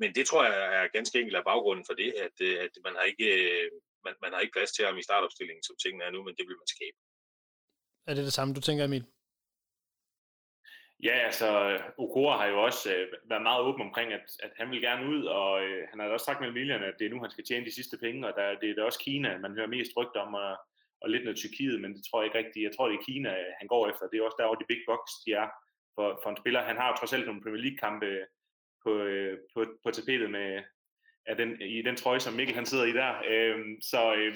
men 0.00 0.14
det 0.14 0.24
tror 0.26 0.44
jeg 0.44 0.56
er 0.78 0.94
ganske 0.96 1.18
enkelt 1.20 1.36
af 1.36 1.44
baggrunden 1.50 1.84
for 1.88 1.94
det, 1.94 2.10
at, 2.26 2.36
øh, 2.46 2.56
at 2.64 2.72
man, 2.86 2.94
har 2.98 3.04
ikke, 3.12 3.28
øh, 3.42 3.70
man, 4.04 4.14
man 4.22 4.32
har 4.32 4.40
ikke 4.40 4.56
plads 4.56 4.72
til 4.72 4.86
ham 4.86 4.98
i 4.98 5.06
startopstillingen, 5.08 5.64
som 5.68 5.76
tingene 5.82 6.04
er 6.04 6.10
nu, 6.10 6.20
men 6.26 6.34
det 6.38 6.44
vil 6.48 6.60
man 6.62 6.72
skabe. 6.76 6.98
Er 8.08 8.14
det 8.14 8.24
det 8.24 8.32
samme, 8.32 8.54
du 8.54 8.60
tænker, 8.60 8.84
Emil? 8.84 9.04
Ja, 11.02 11.16
altså 11.28 11.78
Okora 11.98 12.36
har 12.36 12.46
jo 12.46 12.62
også 12.62 12.94
øh, 12.94 13.12
været 13.30 13.42
meget 13.42 13.60
åben 13.60 13.82
omkring, 13.82 14.12
at, 14.12 14.26
at 14.42 14.52
han 14.56 14.70
vil 14.70 14.80
gerne 14.80 15.08
ud, 15.08 15.24
og 15.24 15.64
øh, 15.64 15.88
han 15.90 16.00
har 16.00 16.08
også 16.08 16.24
sagt 16.24 16.40
mellem 16.40 16.54
viljerne, 16.54 16.86
at 16.86 16.94
det 16.98 17.06
er 17.06 17.10
nu, 17.10 17.20
han 17.20 17.30
skal 17.30 17.44
tjene 17.44 17.66
de 17.66 17.74
sidste 17.74 17.98
penge, 17.98 18.26
og 18.28 18.32
der, 18.36 18.58
det 18.60 18.78
er 18.78 18.82
også 18.82 18.98
Kina, 18.98 19.38
man 19.38 19.54
hører 19.54 19.66
mest 19.66 19.92
rygt 19.96 20.16
om, 20.16 20.34
og, 20.34 20.56
og 21.00 21.10
lidt 21.10 21.24
noget 21.24 21.38
Tyrkiet, 21.38 21.80
men 21.80 21.94
det 21.94 22.02
tror 22.04 22.20
jeg 22.20 22.26
ikke 22.26 22.38
rigtigt. 22.38 22.64
Jeg 22.64 22.72
tror, 22.76 22.88
det 22.88 22.96
er 22.96 23.08
Kina, 23.08 23.30
øh, 23.30 23.52
han 23.58 23.68
går 23.68 23.88
efter. 23.90 24.08
Det 24.08 24.18
er 24.18 24.24
også 24.24 24.36
der, 24.38 24.54
de 24.54 24.70
big 24.72 24.82
box 24.88 25.00
de 25.26 25.32
er 25.32 25.48
for, 25.94 26.20
for 26.22 26.30
en 26.30 26.40
spiller. 26.42 26.62
Han 26.62 26.76
har 26.76 26.88
jo 26.88 26.96
trods 26.96 27.12
alt 27.12 27.26
nogle 27.26 27.42
Premier 27.42 27.62
League-kampe 27.62 28.10
på, 28.84 28.92
øh, 29.10 29.38
på, 29.54 29.64
på 29.84 29.90
tapetet 29.90 30.30
med, 30.30 30.62
af 31.26 31.36
den, 31.36 31.60
i 31.60 31.82
den 31.82 31.96
trøje, 31.96 32.20
som 32.20 32.34
Mikkel 32.34 32.54
han 32.56 32.66
sidder 32.66 32.84
i 32.84 32.92
der. 32.92 33.12
Øh, 33.32 33.58
så, 33.90 34.14
øh, 34.14 34.34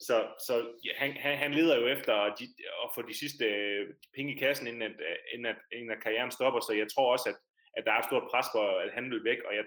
så, 0.00 0.16
så 0.46 0.54
han, 0.96 1.12
han, 1.12 1.38
han 1.38 1.54
leder 1.54 1.80
jo 1.80 1.86
efter 1.86 2.14
at, 2.14 2.34
de, 2.38 2.44
at 2.84 2.90
få 2.94 3.02
de 3.02 3.18
sidste 3.18 3.44
øh, 3.44 3.94
penge 4.14 4.34
i 4.34 4.38
kassen, 4.38 4.66
inden 4.66 4.82
at, 4.82 4.90
øh, 4.90 5.16
inden, 5.32 5.46
at, 5.46 5.56
inden 5.72 5.90
at 5.90 6.02
karrieren 6.02 6.30
stopper, 6.30 6.60
så 6.60 6.72
jeg 6.72 6.88
tror 6.94 7.12
også, 7.12 7.28
at, 7.28 7.36
at 7.76 7.84
der 7.86 7.92
er 7.92 7.98
et 7.98 8.04
stort 8.04 8.30
pres 8.30 8.46
på, 8.54 8.76
at 8.84 8.90
han 8.92 9.10
vil 9.10 9.24
væk, 9.24 9.38
og 9.48 9.56
jeg, 9.56 9.64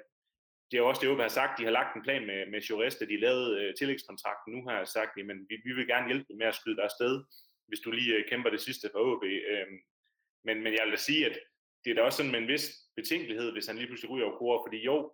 det 0.72 0.78
er 0.78 0.82
også 0.82 1.02
det, 1.02 1.08
jeg 1.08 1.18
har 1.30 1.40
sagt, 1.40 1.60
de 1.60 1.64
har 1.64 1.72
lagt 1.80 1.96
en 1.96 2.06
plan 2.08 2.26
med, 2.26 2.40
med 2.52 2.62
Jores, 2.62 2.96
da 2.96 3.06
de 3.06 3.20
lavede 3.26 3.50
uh, 3.62 3.74
tillægskontrakten. 3.80 4.54
Nu 4.54 4.60
har 4.68 4.78
jeg 4.78 4.88
sagt, 4.88 5.12
at 5.20 5.28
vi, 5.50 5.56
vi 5.66 5.72
vil 5.74 5.88
gerne 5.88 6.08
hjælpe 6.08 6.26
dem 6.30 6.38
med 6.38 6.48
at 6.48 6.56
skyde 6.56 6.76
dig 6.76 6.84
afsted, 6.84 7.24
hvis 7.68 7.80
du 7.80 7.92
lige 7.92 8.18
uh, 8.18 8.24
kæmper 8.30 8.50
det 8.50 8.62
sidste 8.62 8.90
for 8.92 9.00
OB. 9.00 9.24
Øhm, 9.24 9.78
men, 10.48 10.56
men 10.64 10.74
jeg 10.74 10.84
vil 10.86 10.92
da 10.92 10.98
sige, 10.98 11.26
at 11.30 11.36
det 11.86 11.92
er 11.92 11.96
da 11.96 12.02
også 12.02 12.18
sådan 12.18 12.32
med 12.32 12.40
en 12.40 12.48
vis 12.48 12.66
betænkelighed, 12.96 13.52
hvis 13.52 13.68
han 13.68 13.78
lige 13.78 13.88
pludselig 13.88 14.12
ryger 14.12 14.26
over 14.26 14.38
kor, 14.38 14.64
fordi 14.66 14.78
jo, 14.90 15.14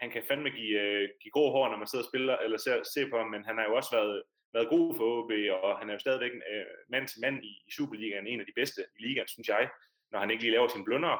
han 0.00 0.10
kan 0.10 0.22
fandme 0.28 0.50
give, 0.50 0.74
uh, 0.82 1.04
give 1.22 1.32
grå 1.36 1.50
hår, 1.50 1.68
når 1.68 1.78
man 1.78 1.88
sidder 1.88 2.04
og 2.04 2.10
spiller, 2.10 2.36
eller 2.36 2.58
ser, 2.58 2.82
ser 2.94 3.10
på 3.10 3.16
ham, 3.18 3.28
men 3.34 3.44
han 3.44 3.56
har 3.58 3.64
jo 3.64 3.76
også 3.76 3.92
været 3.98 4.22
været 4.54 4.68
god 4.74 4.96
for 4.96 5.04
OB, 5.16 5.32
og 5.62 5.78
han 5.78 5.88
er 5.88 5.94
jo 5.94 6.04
stadigvæk 6.04 6.34
øh, 6.52 6.66
mand 6.88 7.08
til 7.08 7.20
mand 7.20 7.36
i, 7.44 7.52
i 7.68 7.70
Superligaen, 7.76 8.26
en 8.26 8.40
af 8.40 8.46
de 8.46 8.58
bedste 8.60 8.80
i 8.96 9.02
ligaen, 9.06 9.28
synes 9.28 9.48
jeg, 9.48 9.70
når 10.10 10.18
han 10.18 10.30
ikke 10.30 10.42
lige 10.42 10.56
laver 10.56 10.68
sine 10.68 10.84
blunder. 10.84 11.14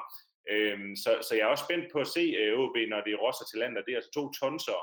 Øhm, 0.54 0.96
så, 1.02 1.10
så 1.26 1.32
jeg 1.34 1.44
er 1.44 1.52
også 1.54 1.66
spændt 1.68 1.86
på 1.92 1.98
at 2.04 2.12
se 2.16 2.24
øh, 2.40 2.58
OB, 2.60 2.76
når 2.92 3.00
det 3.04 3.12
er 3.12 3.22
Rosser 3.24 3.46
til 3.46 3.58
land, 3.58 3.78
og 3.78 3.82
det 3.84 3.92
er 3.92 4.00
altså 4.00 4.12
to 4.14 4.24
tonser, 4.40 4.80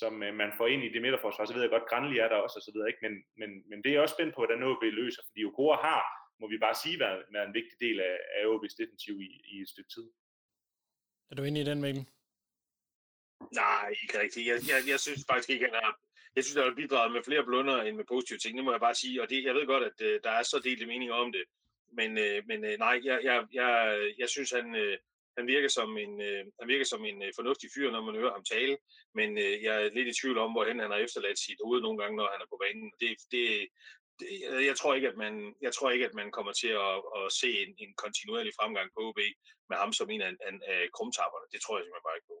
som 0.00 0.22
øh, 0.22 0.34
man 0.34 0.50
får 0.58 0.66
ind 0.66 0.82
i 0.84 0.92
det 0.92 1.02
midterforsvar. 1.02 1.44
Så 1.44 1.54
ved 1.54 1.62
jeg 1.62 1.74
godt, 1.76 1.90
Granli 1.90 2.18
er 2.18 2.28
der 2.28 2.38
også, 2.44 2.56
og 2.58 2.64
så 2.66 2.70
videre, 2.74 2.88
ikke? 2.92 3.02
Men, 3.06 3.14
men, 3.40 3.50
men 3.70 3.76
det 3.82 3.88
er 3.88 3.96
jeg 3.96 4.02
også 4.02 4.16
spændt 4.18 4.34
på, 4.34 4.40
hvordan 4.40 4.62
OB 4.70 4.82
løser, 4.82 5.22
fordi 5.28 5.40
Okora 5.44 5.76
har, 5.88 6.02
må 6.40 6.46
vi 6.52 6.58
bare 6.64 6.76
sige, 6.82 6.98
været, 7.04 7.20
været 7.34 7.46
en 7.48 7.58
vigtig 7.60 7.76
del 7.80 7.96
af, 8.00 8.16
af 8.36 8.42
OB's 8.52 8.76
defensiv 8.82 9.14
i, 9.26 9.30
i 9.52 9.54
et 9.64 9.68
stykke 9.74 9.90
tid. 9.96 10.06
Er 11.30 11.34
du 11.34 11.42
inde 11.42 11.60
i 11.60 11.68
den, 11.70 11.80
Mikkel? 11.84 12.04
Nej, 13.62 13.94
ikke 14.02 14.14
rigtigt. 14.22 14.46
Jeg, 14.50 14.56
jeg, 14.70 14.78
jeg 14.92 15.00
synes 15.00 15.22
faktisk 15.30 15.50
ikke, 15.50 15.64
han 15.64 15.74
har 15.74 15.92
jeg 16.36 16.44
synes, 16.44 16.54
der 16.54 16.64
er 16.64 16.74
bidraget 16.74 17.12
med 17.12 17.22
flere 17.22 17.44
blunder 17.44 17.82
end 17.82 17.96
med 17.96 18.04
positive 18.08 18.38
ting, 18.38 18.56
det 18.56 18.64
må 18.64 18.70
jeg 18.72 18.80
bare 18.80 18.94
sige. 18.94 19.22
Og 19.22 19.30
det, 19.30 19.44
jeg 19.44 19.54
ved 19.54 19.66
godt, 19.66 19.84
at 19.84 19.98
uh, 20.06 20.16
der 20.24 20.30
er 20.30 20.42
så 20.42 20.60
delte 20.64 20.86
meninger 20.86 21.14
om 21.14 21.32
det. 21.32 21.44
Men, 21.98 22.10
uh, 22.24 22.38
men 22.50 22.58
uh, 22.68 22.74
nej, 22.86 22.96
jeg, 23.04 23.18
jeg, 23.28 23.46
jeg, 23.52 23.72
jeg 24.18 24.28
synes, 24.28 24.50
han, 24.50 24.66
uh, 24.82 24.96
han 25.38 25.46
virker 25.46 25.68
som 25.68 25.98
en, 26.04 26.12
uh, 26.28 26.42
han 26.60 26.68
virker 26.72 26.84
som 26.84 27.04
en 27.04 27.18
uh, 27.22 27.30
fornuftig 27.38 27.68
fyr, 27.74 27.90
når 27.90 28.02
man 28.04 28.14
hører 28.20 28.32
ham 28.36 28.44
tale. 28.44 28.76
Men 29.14 29.28
uh, 29.44 29.54
jeg 29.66 29.74
er 29.82 29.94
lidt 29.96 30.08
i 30.08 30.18
tvivl 30.20 30.38
om, 30.38 30.52
hvorhen 30.52 30.78
han 30.84 30.90
har 30.90 31.00
efterladt 31.06 31.38
sit 31.38 31.60
hoved 31.64 31.80
nogle 31.82 31.98
gange, 32.02 32.16
når 32.16 32.28
han 32.32 32.42
er 32.44 32.48
på 32.50 32.58
banen. 32.64 32.88
Det, 33.00 33.10
det, 33.32 33.44
det, 34.20 34.28
jeg, 34.70 34.76
tror 34.76 34.94
ikke, 34.94 35.08
at 35.12 35.16
man, 35.24 35.54
jeg 35.66 35.72
tror 35.74 35.90
ikke, 35.90 36.08
at 36.08 36.14
man 36.20 36.30
kommer 36.36 36.52
til 36.52 36.72
at, 36.88 36.96
at 37.18 37.24
se 37.40 37.50
en, 37.62 37.72
en 37.84 37.92
kontinuerlig 38.02 38.52
fremgang 38.58 38.88
på 38.94 39.00
OB 39.08 39.20
med 39.70 39.76
ham 39.82 39.92
som 39.98 40.10
en 40.10 40.22
af, 40.28 40.32
af, 40.48 40.52
af 40.72 40.80
krumtapperne. 40.96 41.46
Det 41.52 41.60
tror 41.60 41.74
jeg 41.76 41.84
simpelthen 41.84 42.08
bare 42.08 42.18
ikke 42.18 42.30
på. 42.32 42.38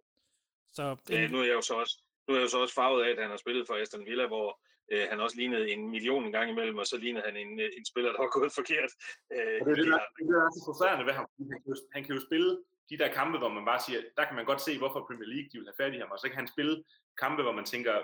Så, 0.76 0.84
en... 1.14 1.30
nu 1.30 1.38
er 1.42 1.48
jeg 1.50 1.58
jo 1.60 1.66
så 1.70 1.74
også 1.82 1.96
nu 2.28 2.34
er 2.34 2.38
jeg 2.38 2.44
jo 2.44 2.48
så 2.48 2.58
også 2.58 2.74
farvet 2.74 3.04
af, 3.04 3.10
at 3.10 3.22
han 3.22 3.30
har 3.30 3.36
spillet 3.36 3.66
for 3.66 3.74
Aston 3.74 4.06
Villa, 4.06 4.26
hvor 4.26 4.60
øh, 4.92 5.06
han 5.10 5.20
også 5.20 5.36
lignede 5.36 5.70
en 5.72 5.90
million 5.90 6.24
en 6.24 6.32
gang 6.32 6.50
imellem, 6.50 6.78
og 6.78 6.86
så 6.86 6.96
lignede 6.96 7.24
han 7.28 7.36
en, 7.36 7.60
øh, 7.60 7.70
en 7.78 7.86
spiller, 7.90 8.12
der 8.12 8.20
var 8.22 8.38
gået 8.38 8.52
forkert. 8.60 8.90
Øh, 9.34 9.58
det, 9.66 9.76
det, 9.78 9.86
der, 9.92 10.00
det 10.16 10.26
er 10.40 10.50
så 10.56 10.60
frustrerende 10.66 11.06
ved 11.06 11.12
ham. 11.12 11.26
Han 11.38 11.60
kan, 11.62 11.68
jo, 11.68 11.74
han 11.94 12.04
kan 12.04 12.14
jo 12.16 12.20
spille 12.28 12.50
de 12.90 12.98
der 12.98 13.10
kampe, 13.18 13.38
hvor 13.38 13.52
man 13.56 13.64
bare 13.70 13.80
siger, 13.86 14.00
der 14.18 14.24
kan 14.24 14.36
man 14.36 14.44
godt 14.50 14.60
se, 14.66 14.78
hvorfor 14.78 15.06
Premier 15.08 15.30
League 15.34 15.48
de 15.52 15.58
vil 15.58 15.70
have 15.70 15.80
fat 15.82 15.94
i 15.94 16.02
ham, 16.02 16.10
og 16.14 16.18
så 16.18 16.26
kan 16.28 16.40
han 16.42 16.52
spille 16.54 16.74
kampe, 17.22 17.42
hvor 17.42 17.56
man 17.58 17.64
tænker, 17.64 17.94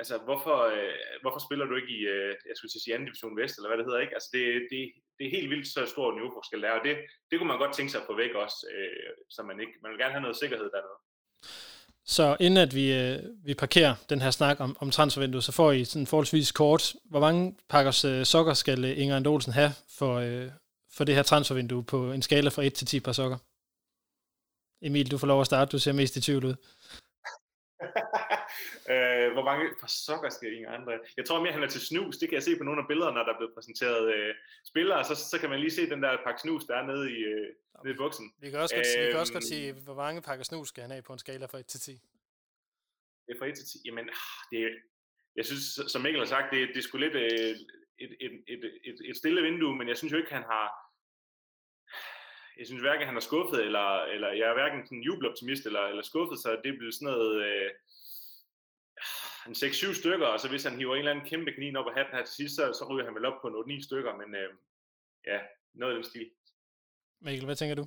altså 0.00 0.14
hvorfor, 0.26 0.58
øh, 0.76 0.96
hvorfor 1.22 1.40
spiller 1.46 1.66
du 1.66 1.74
ikke 1.76 1.92
i, 1.98 2.00
øh, 2.14 2.34
jeg 2.48 2.56
skulle 2.56 2.72
sige 2.72 2.94
anden 2.94 3.08
division 3.08 3.36
vest, 3.40 3.56
eller 3.56 3.68
hvad 3.68 3.78
det 3.78 3.86
hedder, 3.86 4.00
ikke? 4.04 4.16
Altså 4.18 4.30
det, 4.32 4.44
det, 4.70 4.80
det 5.16 5.24
er 5.26 5.36
helt 5.36 5.50
vildt 5.50 5.68
så 5.74 5.80
stort 5.86 6.14
niveauforskel 6.14 6.62
der, 6.62 6.72
og 6.78 6.84
det, 6.86 6.94
det 7.28 7.38
kunne 7.38 7.52
man 7.52 7.62
godt 7.62 7.74
tænke 7.74 7.90
sig 7.92 8.00
at 8.00 8.08
få 8.10 8.14
væk 8.22 8.32
også, 8.44 8.58
øh, 8.74 9.12
så 9.34 9.42
man 9.42 9.60
ikke, 9.60 9.74
man 9.82 9.90
vil 9.90 9.98
gerne 10.02 10.14
have 10.16 10.26
noget 10.26 10.36
sikkerhed 10.42 10.68
dernede. 10.76 10.98
Så 12.10 12.36
inden 12.40 12.56
at 12.56 12.74
vi, 12.74 12.92
øh, 12.92 13.22
vi 13.44 13.54
parkerer 13.54 13.94
den 14.08 14.22
her 14.22 14.30
snak 14.30 14.60
om, 14.60 14.76
om 14.80 14.90
transfervinduet, 14.90 15.44
så 15.44 15.52
får 15.52 15.72
I 15.72 15.84
sådan 15.84 16.06
forholdsvis 16.06 16.52
kort, 16.52 16.94
hvor 17.04 17.20
mange 17.20 17.56
pakkers 17.68 18.04
øh, 18.04 18.26
sokker 18.26 18.54
skal 18.54 18.84
øh, 18.84 18.98
Inger 18.98 19.16
Andolsen 19.16 19.52
have 19.52 19.72
for, 19.98 20.14
øh, 20.14 20.50
for 20.92 21.04
det 21.04 21.14
her 21.14 21.22
transfervindue 21.22 21.84
på 21.84 22.12
en 22.12 22.22
skala 22.22 22.50
fra 22.50 22.62
1 22.62 22.74
til 22.74 22.86
10 22.86 23.00
par 23.00 23.12
sokker? 23.12 23.38
Emil, 24.82 25.10
du 25.10 25.18
får 25.18 25.26
lov 25.26 25.40
at 25.40 25.46
starte. 25.46 25.72
Du 25.72 25.78
ser 25.78 25.92
mest 25.92 26.16
i 26.16 26.20
tvivl 26.20 26.44
ud. 26.44 26.54
øh, 28.92 29.32
hvor 29.32 29.44
mange 29.44 29.64
par 29.80 29.92
sokker 30.04 30.30
skal 30.30 30.52
Inger 30.52 30.70
andre? 30.70 30.92
Jeg 31.16 31.24
tror 31.24 31.42
mere, 31.42 31.52
han 31.52 31.62
er 31.62 31.68
til 31.68 31.80
snus. 31.80 32.16
Det 32.16 32.28
kan 32.28 32.36
jeg 32.36 32.42
se 32.42 32.56
på 32.56 32.64
nogle 32.64 32.80
af 32.80 32.88
billederne, 32.88 33.14
når 33.16 33.24
der 33.24 33.32
er 33.32 33.38
blevet 33.38 33.54
præsenteret 33.54 34.14
øh, 34.14 34.34
spillere. 34.64 35.04
Så, 35.04 35.14
så 35.30 35.36
kan 35.40 35.50
man 35.50 35.60
lige 35.60 35.70
se 35.70 35.90
den 35.90 36.02
der 36.02 36.16
pakke 36.24 36.40
snus, 36.40 36.64
der 36.64 36.76
er 36.76 36.86
nede 36.86 37.04
i, 37.16 37.18
øh, 37.32 37.48
nede 37.84 37.94
i 37.94 37.96
buksen. 37.96 38.32
Vi 38.38 38.50
kan, 38.50 38.58
også 38.58 38.74
godt, 38.74 38.86
øh, 38.98 39.06
vi 39.06 39.10
kan 39.10 39.20
også 39.20 39.32
godt 39.32 39.44
sige, 39.44 39.72
hvor 39.72 39.94
mange 39.94 40.22
pakker 40.22 40.44
snus 40.44 40.68
skal 40.68 40.82
han 40.82 40.90
have 40.90 41.02
på 41.02 41.12
en 41.12 41.18
skala 41.18 41.46
fra 41.46 41.58
1 41.58 41.66
til 41.66 41.80
10? 41.80 41.90
Det 43.26 43.34
er 43.34 43.38
fra 43.38 43.46
1 43.46 43.54
til 43.54 43.66
10. 43.66 43.78
Jamen, 43.84 44.10
det 44.52 44.58
jeg 45.36 45.44
synes, 45.44 45.92
som 45.92 46.02
Mikkel 46.02 46.20
har 46.20 46.26
sagt, 46.26 46.52
det, 46.52 46.68
det 46.68 46.76
er 46.76 46.82
sgu 46.82 46.98
lidt 46.98 47.14
øh, 47.14 47.56
et, 48.04 48.12
et, 48.20 48.32
et, 48.48 48.62
et, 48.84 48.98
et 49.04 49.16
stille 49.16 49.42
vindue, 49.42 49.76
men 49.76 49.88
jeg 49.88 49.96
synes 49.96 50.12
jo 50.12 50.18
ikke, 50.18 50.32
han 50.32 50.42
har 50.42 50.66
jeg 52.58 52.66
synes 52.66 52.82
hverken 52.82 53.06
han 53.06 53.16
er 53.16 53.20
skuffet, 53.20 53.64
eller, 53.64 54.02
eller 54.14 54.30
jeg 54.32 54.48
er 54.48 54.54
hverken 54.54 54.86
sådan 54.86 55.02
jubeloptimist 55.02 55.66
eller, 55.66 55.80
eller 55.80 56.02
skuffet, 56.02 56.38
så 56.38 56.60
det 56.64 56.78
bliver 56.78 56.92
sådan 56.92 57.08
noget 57.12 57.44
øh, 57.44 57.70
en 59.46 59.52
6-7 59.52 59.94
stykker, 60.00 60.26
og 60.26 60.40
så 60.40 60.48
hvis 60.48 60.64
han 60.64 60.76
hiver 60.76 60.94
en 60.94 60.98
eller 60.98 61.10
anden 61.10 61.28
kæmpe 61.28 61.52
kanin 61.52 61.76
op 61.76 61.86
af 61.86 61.94
hatten 61.94 62.14
her 62.14 62.24
til 62.24 62.34
sidst, 62.34 62.54
så, 62.56 62.72
så 62.72 62.84
ryger 62.90 63.04
han 63.04 63.14
vel 63.14 63.24
op 63.24 63.40
på 63.42 63.48
8-9 63.48 63.84
stykker, 63.84 64.16
men 64.16 64.34
øh, 64.34 64.50
ja, 65.26 65.40
noget 65.74 65.92
af 65.92 65.96
den 65.96 66.10
stil. 66.10 66.30
Mikkel, 67.20 67.44
hvad 67.44 67.56
tænker 67.56 67.74
du? 67.74 67.86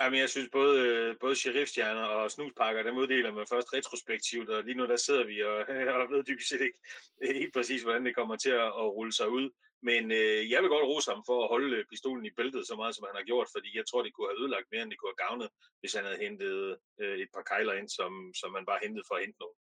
Jamen, 0.00 0.20
jeg 0.20 0.28
synes 0.28 0.48
både, 0.52 1.14
både 1.20 1.36
sheriffstjerner 1.36 2.02
og 2.02 2.30
snuspakker, 2.30 2.82
der 2.82 2.90
uddeler 2.90 3.32
man 3.32 3.46
først 3.52 3.72
retrospektivt, 3.74 4.48
og 4.50 4.64
lige 4.64 4.74
nu 4.74 4.86
der 4.86 4.96
sidder 4.96 5.24
vi 5.24 5.42
og, 5.42 5.56
og 6.02 6.10
ved 6.10 6.24
dybest 6.24 6.48
set 6.48 6.60
ikke 6.60 6.78
helt 7.38 7.54
præcis, 7.54 7.82
hvordan 7.82 8.06
det 8.06 8.14
kommer 8.14 8.36
til 8.36 8.50
at, 8.50 8.70
at 8.82 8.88
rulle 8.96 9.12
sig 9.12 9.28
ud. 9.28 9.50
Men 9.82 10.02
øh, 10.12 10.50
jeg 10.50 10.60
vil 10.62 10.72
godt 10.74 10.88
rose 10.90 11.10
ham 11.10 11.22
for 11.28 11.36
at 11.42 11.48
holde 11.48 11.84
pistolen 11.90 12.26
i 12.26 12.36
bæltet 12.38 12.66
så 12.66 12.74
meget, 12.76 12.94
som 12.94 13.06
han 13.08 13.16
har 13.16 13.24
gjort, 13.30 13.48
fordi 13.54 13.70
jeg 13.78 13.86
tror, 13.86 14.02
det 14.02 14.12
kunne 14.12 14.28
have 14.28 14.40
ødelagt 14.40 14.68
mere, 14.72 14.82
end 14.82 14.90
det 14.90 14.98
kunne 14.98 15.14
have 15.14 15.24
gavnet, 15.26 15.48
hvis 15.80 15.94
han 15.96 16.04
havde 16.04 16.22
hentet 16.26 16.78
øh, 17.00 17.18
et 17.24 17.30
par 17.34 17.44
kejler 17.50 17.74
ind, 17.80 17.88
som, 17.98 18.12
som 18.40 18.52
man 18.52 18.66
bare 18.66 18.82
hentede 18.82 19.04
for 19.08 19.14
at 19.14 19.24
hente 19.24 19.38
nogen. 19.40 19.58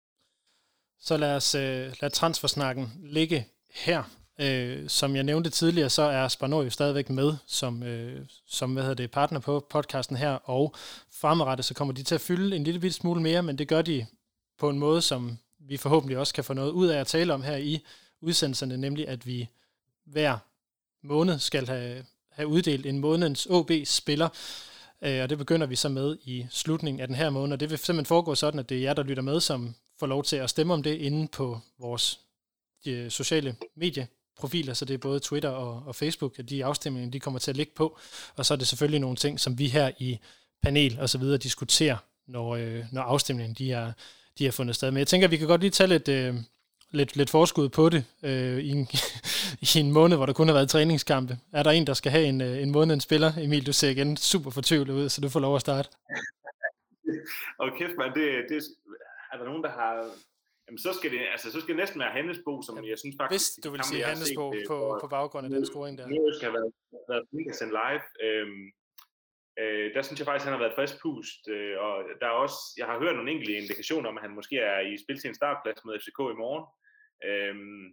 Så 1.01 1.17
lad 1.17 1.37
os 1.37 1.55
øh, 1.55 1.93
lad 2.01 2.11
transfersnakken 2.11 2.93
ligge 3.03 3.47
her. 3.75 4.03
Øh, 4.41 4.89
som 4.89 5.17
jeg 5.17 5.25
nævnte 5.25 5.51
tidligere, 5.51 5.91
så 5.91 6.03
er 6.03 6.29
Spanor 6.29 6.63
jo 6.63 6.71
stadigvæk 6.71 7.11
med 7.11 7.37
som, 7.47 7.83
øh, 7.83 8.27
som 8.47 8.73
hvad 8.73 8.83
hedder 8.83 8.95
det, 8.95 9.11
partner 9.11 9.41
på 9.41 9.67
podcasten 9.71 10.17
her, 10.17 10.31
og 10.31 10.75
fremadrettet 11.13 11.65
så 11.65 11.75
kommer 11.75 11.95
de 11.95 12.03
til 12.03 12.15
at 12.15 12.21
fylde 12.21 12.57
en 12.57 12.65
lille 12.65 12.93
smule 12.93 13.23
mere, 13.23 13.43
men 13.43 13.59
det 13.59 13.69
gør 13.69 13.83
de 13.83 14.07
på 14.59 14.71
en 14.71 14.79
måde, 14.79 15.03
som 15.03 15.39
vi 15.59 15.77
forhåbentlig 15.77 16.19
også 16.19 16.35
kan 16.35 16.45
få 16.45 16.55
noget 16.55 16.71
ud 16.71 16.87
af 16.87 17.01
at 17.01 17.07
tale 17.07 17.35
om 17.35 17.43
her 17.43 17.57
i 17.57 17.85
udsendelserne, 18.21 18.77
nemlig 18.77 19.09
at 19.09 19.27
vi 19.27 19.49
hver 20.05 20.39
måned 21.03 21.39
skal 21.39 21.67
have, 21.67 22.05
have 22.31 22.49
uddelt 22.49 22.87
en 22.87 22.99
månedens 22.99 23.47
OB-spiller, 23.51 24.29
øh, 25.03 25.23
og 25.23 25.31
det 25.31 25.39
begynder 25.39 25.67
vi 25.67 25.77
så 25.77 25.89
med 25.89 26.17
i 26.25 26.47
slutningen 26.51 27.01
af 27.01 27.07
den 27.07 27.17
her 27.17 27.31
måned, 27.31 27.53
og 27.53 27.61
det 27.61 27.71
vil 27.71 27.79
simpelthen 27.79 28.07
foregå 28.07 28.35
sådan, 28.35 28.61
at 28.61 28.69
det 28.69 28.79
er 28.79 28.83
jer, 28.83 28.95
der 28.95 29.03
lytter 29.03 29.23
med, 29.23 29.41
som 29.41 29.75
får 29.99 30.07
lov 30.07 30.25
til 30.25 30.37
at 30.37 30.51
stemme 30.51 30.75
om 30.75 30.83
det 30.83 30.95
inde 30.95 31.29
på 31.29 31.61
vores 31.79 32.21
de 32.85 33.11
sociale 33.11 33.57
medieprofiler, 33.77 34.75
så 34.75 34.85
det 34.85 34.95
er 34.95 34.99
både 34.99 35.21
Twitter 35.21 35.49
og, 35.49 35.83
og 35.87 35.95
Facebook, 35.95 36.39
at 36.39 36.51
de 36.51 36.65
afstemninger, 36.65 37.11
de 37.11 37.21
kommer 37.21 37.41
til 37.41 37.51
at 37.51 37.57
ligge 37.57 37.73
på, 37.77 37.99
og 38.37 38.47
så 38.47 38.55
er 38.55 38.59
det 38.59 38.67
selvfølgelig 38.67 39.01
nogle 39.01 39.17
ting, 39.17 39.41
som 39.41 39.59
vi 39.59 39.69
her 39.69 39.91
i 39.99 40.19
panel 40.63 41.01
og 41.01 41.09
så 41.09 41.19
videre 41.19 41.39
diskuterer, 41.39 41.97
når, 42.27 42.57
øh, 42.57 42.85
når 42.93 43.03
afstemningen 43.03 43.55
de 43.55 43.73
er, 43.73 43.93
de 44.39 44.47
er 44.47 44.51
fundet 44.51 44.77
sted. 44.77 44.91
Men 44.91 44.99
jeg 44.99 45.07
tænker, 45.07 45.27
at 45.27 45.31
vi 45.31 45.37
kan 45.37 45.47
godt 45.47 45.61
lige 45.61 45.71
tage 45.71 45.89
lidt, 45.89 46.09
øh, 46.09 46.35
lidt, 46.91 47.17
lidt 47.17 47.31
forskud 47.31 47.69
på 47.69 47.89
det 47.89 48.05
øh, 48.23 48.59
i, 48.59 48.71
en, 48.71 48.89
i 49.77 49.79
en 49.79 49.93
måned, 49.93 50.17
hvor 50.17 50.27
der 50.27 50.33
kun 50.33 50.49
har 50.49 50.55
været 50.55 50.69
træningskampe. 50.69 51.39
Er 51.53 51.63
der 51.63 51.71
en, 51.71 51.87
der 51.87 51.95
skal 51.95 52.13
have 52.13 52.25
en, 52.25 52.41
øh, 52.41 52.63
en 52.63 52.71
måned 52.73 52.95
en 52.95 53.01
spiller? 53.01 53.33
Emil, 53.39 53.67
du 53.67 53.73
ser 53.73 53.91
igen 53.91 54.17
super 54.17 54.51
fortvivlet 54.51 54.95
ud, 54.95 55.09
så 55.09 55.21
du 55.21 55.29
får 55.29 55.41
lov 55.41 55.55
at 55.55 55.61
starte. 55.61 55.89
Og 57.59 57.69
kæft, 57.79 57.93
man, 57.99 58.15
det, 58.15 58.29
det, 58.49 58.63
er 59.35 59.39
der 59.39 59.47
nogen, 59.51 59.65
der 59.67 59.73
har... 59.81 59.95
Jamen, 60.67 60.79
så 60.87 60.91
skal 60.99 61.11
det, 61.15 61.21
altså, 61.35 61.47
så 61.53 61.59
skal 61.61 61.73
det 61.75 61.83
næsten 61.85 62.01
være 62.01 62.13
Hannesbo, 62.17 62.53
som 62.63 62.75
Jamen, 62.77 62.91
jeg 62.91 62.99
synes 62.99 63.17
faktisk... 63.21 63.49
Hvis 63.57 63.65
du 63.65 63.71
vil 63.71 63.81
sige 63.91 64.05
Hannesbo 64.11 64.45
set, 64.53 64.65
på, 64.71 64.79
på 65.03 65.09
baggrund 65.17 65.45
af 65.47 65.53
den 65.57 65.67
scoring 65.71 65.95
der. 65.99 66.07
Nu 66.07 66.33
skal 66.37 66.47
have 66.51 66.59
været, 66.59 66.73
været 67.13 67.57
sendt 67.61 67.75
live. 67.81 68.05
Øhm, 68.27 68.65
øh, 69.63 69.87
der 69.95 70.03
synes 70.03 70.19
jeg 70.19 70.27
faktisk, 70.29 70.45
at 70.45 70.51
han 70.51 70.57
har 70.59 70.65
været 70.65 70.79
frisk 70.79 70.95
pust, 71.03 71.41
øh, 71.55 71.77
og 71.85 71.95
der 72.21 72.27
er 72.33 72.37
også, 72.45 72.59
jeg 72.81 72.87
har 72.91 73.03
hørt 73.03 73.17
nogle 73.17 73.33
enkelte 73.35 73.61
indikationer 73.63 74.09
om, 74.11 74.19
at 74.19 74.25
han 74.27 74.37
måske 74.39 74.57
er 74.73 74.81
i 74.91 74.93
spil 75.05 75.19
til 75.19 75.29
en 75.31 75.41
startplads 75.41 75.81
med 75.85 75.99
FCK 76.03 76.21
i 76.35 76.41
morgen. 76.45 76.65
Øhm, 77.29 77.85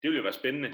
det 0.00 0.06
vil 0.08 0.20
jo 0.20 0.26
være 0.28 0.40
spændende. 0.42 0.70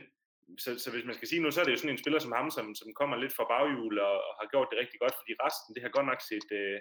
Så, 0.62 0.70
så 0.82 0.88
hvis 0.92 1.06
man 1.08 1.16
skal 1.18 1.28
sige 1.28 1.42
nu, 1.42 1.50
så 1.50 1.60
er 1.60 1.64
det 1.64 1.74
jo 1.74 1.80
sådan 1.82 1.94
en 1.94 2.02
spiller 2.02 2.20
som 2.22 2.36
ham, 2.38 2.48
som, 2.56 2.66
som 2.80 2.88
kommer 3.00 3.16
lidt 3.16 3.36
fra 3.36 3.50
baghjul 3.52 3.94
og, 4.08 4.16
og 4.28 4.32
har 4.40 4.48
gjort 4.52 4.68
det 4.70 4.80
rigtig 4.82 4.98
godt, 5.02 5.14
fordi 5.20 5.32
resten, 5.44 5.74
det 5.74 5.82
har 5.82 5.96
godt 5.96 6.08
nok 6.10 6.20
set, 6.30 6.48
øh, 6.60 6.78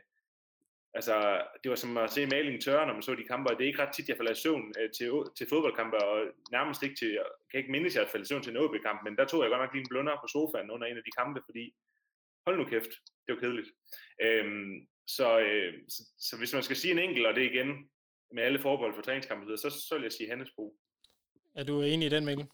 altså, 0.93 1.15
det 1.63 1.69
var 1.69 1.75
som 1.75 1.97
at 1.97 2.11
se 2.11 2.25
maling 2.25 2.61
tørre, 2.61 2.85
når 2.87 2.93
man 2.93 3.03
så 3.03 3.15
de 3.15 3.31
kampe, 3.31 3.49
og 3.49 3.57
det 3.57 3.63
er 3.63 3.67
ikke 3.71 3.83
ret 3.83 3.93
tit, 3.93 4.09
jeg 4.09 4.17
falder 4.17 4.31
i 4.31 4.43
søvn 4.43 4.73
øh, 4.79 4.89
til, 4.97 5.09
til 5.37 5.47
fodboldkampe, 5.49 5.97
og 5.97 6.15
nærmest 6.51 6.83
ikke 6.83 6.95
til, 6.95 7.11
jeg 7.19 7.25
kan 7.51 7.59
ikke 7.59 7.71
mindes, 7.71 7.95
at 7.95 8.01
jeg 8.01 8.09
faldt 8.09 8.25
i 8.25 8.29
søvn 8.29 8.43
til 8.43 8.51
en 8.51 8.61
OB-kamp, 8.63 8.99
men 9.03 9.17
der 9.17 9.25
tog 9.25 9.41
jeg 9.41 9.49
godt 9.49 9.61
nok 9.61 9.73
lige 9.73 9.85
en 9.85 9.91
blunder 9.91 10.15
på 10.21 10.27
sofaen 10.33 10.71
under 10.71 10.87
en 10.87 10.97
af 10.97 11.03
de 11.07 11.17
kampe, 11.19 11.39
fordi 11.47 11.63
hold 12.45 12.57
nu 12.57 12.65
kæft, 12.65 12.93
det 13.23 13.29
var 13.33 13.41
kedeligt. 13.43 13.69
Øhm, 14.25 14.87
så, 15.07 15.27
øh, 15.39 15.73
så, 15.93 16.01
så, 16.27 16.37
hvis 16.37 16.53
man 16.53 16.63
skal 16.63 16.77
sige 16.77 16.91
en 16.91 16.99
enkelt, 16.99 17.27
og 17.27 17.35
det 17.35 17.51
igen 17.51 17.69
med 18.35 18.43
alle 18.43 18.59
forbehold 18.59 18.95
for 18.95 19.01
træningskampe, 19.01 19.57
så, 19.57 19.69
så 19.69 19.95
vil 19.95 20.03
jeg 20.03 20.11
sige 20.11 20.29
Hannesbo. 20.29 20.77
Er 21.55 21.63
du 21.63 21.81
enig 21.81 22.05
i 22.05 22.09
den, 22.09 22.25
Mikkel? 22.25 22.47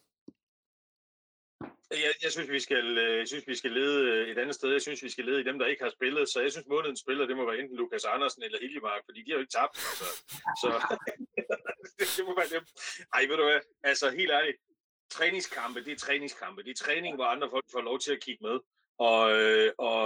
Øh, 1.93 1.99
jeg, 2.05 2.13
jeg, 2.23 2.31
synes, 2.31 2.49
vi 2.49 2.59
skal, 2.59 2.97
øh, 2.97 3.17
jeg 3.19 3.27
synes, 3.27 3.47
vi 3.47 3.55
skal 3.55 3.71
lede 3.71 3.97
øh, 4.11 4.27
et 4.31 4.37
andet 4.37 4.55
sted. 4.55 4.71
Jeg 4.71 4.81
synes, 4.81 5.03
vi 5.03 5.09
skal 5.09 5.25
lede 5.25 5.41
i 5.41 5.43
dem, 5.43 5.59
der 5.59 5.65
ikke 5.65 5.83
har 5.83 5.93
spillet. 5.97 6.29
Så 6.29 6.41
jeg 6.41 6.51
synes, 6.51 6.67
månedens 6.67 6.99
spiller, 6.99 7.25
det 7.25 7.37
må 7.37 7.45
være 7.45 7.59
enten 7.59 7.77
Lukas 7.77 8.05
Andersen 8.05 8.43
eller 8.43 8.59
Hiljemark, 8.61 9.01
fordi 9.05 9.19
de 9.23 9.31
har 9.31 9.37
jo 9.37 9.43
ikke 9.45 9.57
tabt. 9.59 9.75
Altså. 9.89 10.07
Så, 10.61 10.69
så 12.09 12.13
det 12.17 12.25
må 12.25 12.33
være 12.41 12.51
dem. 12.55 12.63
Ej, 13.13 13.21
ved 13.29 13.37
du 13.37 13.43
hvad? 13.43 13.59
Altså, 13.83 14.05
helt 14.09 14.31
ærligt. 14.31 14.57
Træningskampe, 15.09 15.83
det 15.85 15.91
er 15.91 15.97
træningskampe. 16.05 16.63
Det 16.63 16.71
er 16.71 16.83
træning, 16.85 17.15
hvor 17.15 17.25
andre 17.25 17.49
folk 17.49 17.65
får 17.71 17.81
lov 17.81 17.99
til 17.99 18.11
at 18.11 18.23
kigge 18.25 18.43
med. 18.47 18.57
Og, 18.99 19.31
øh, 19.31 19.71
og 19.77 20.01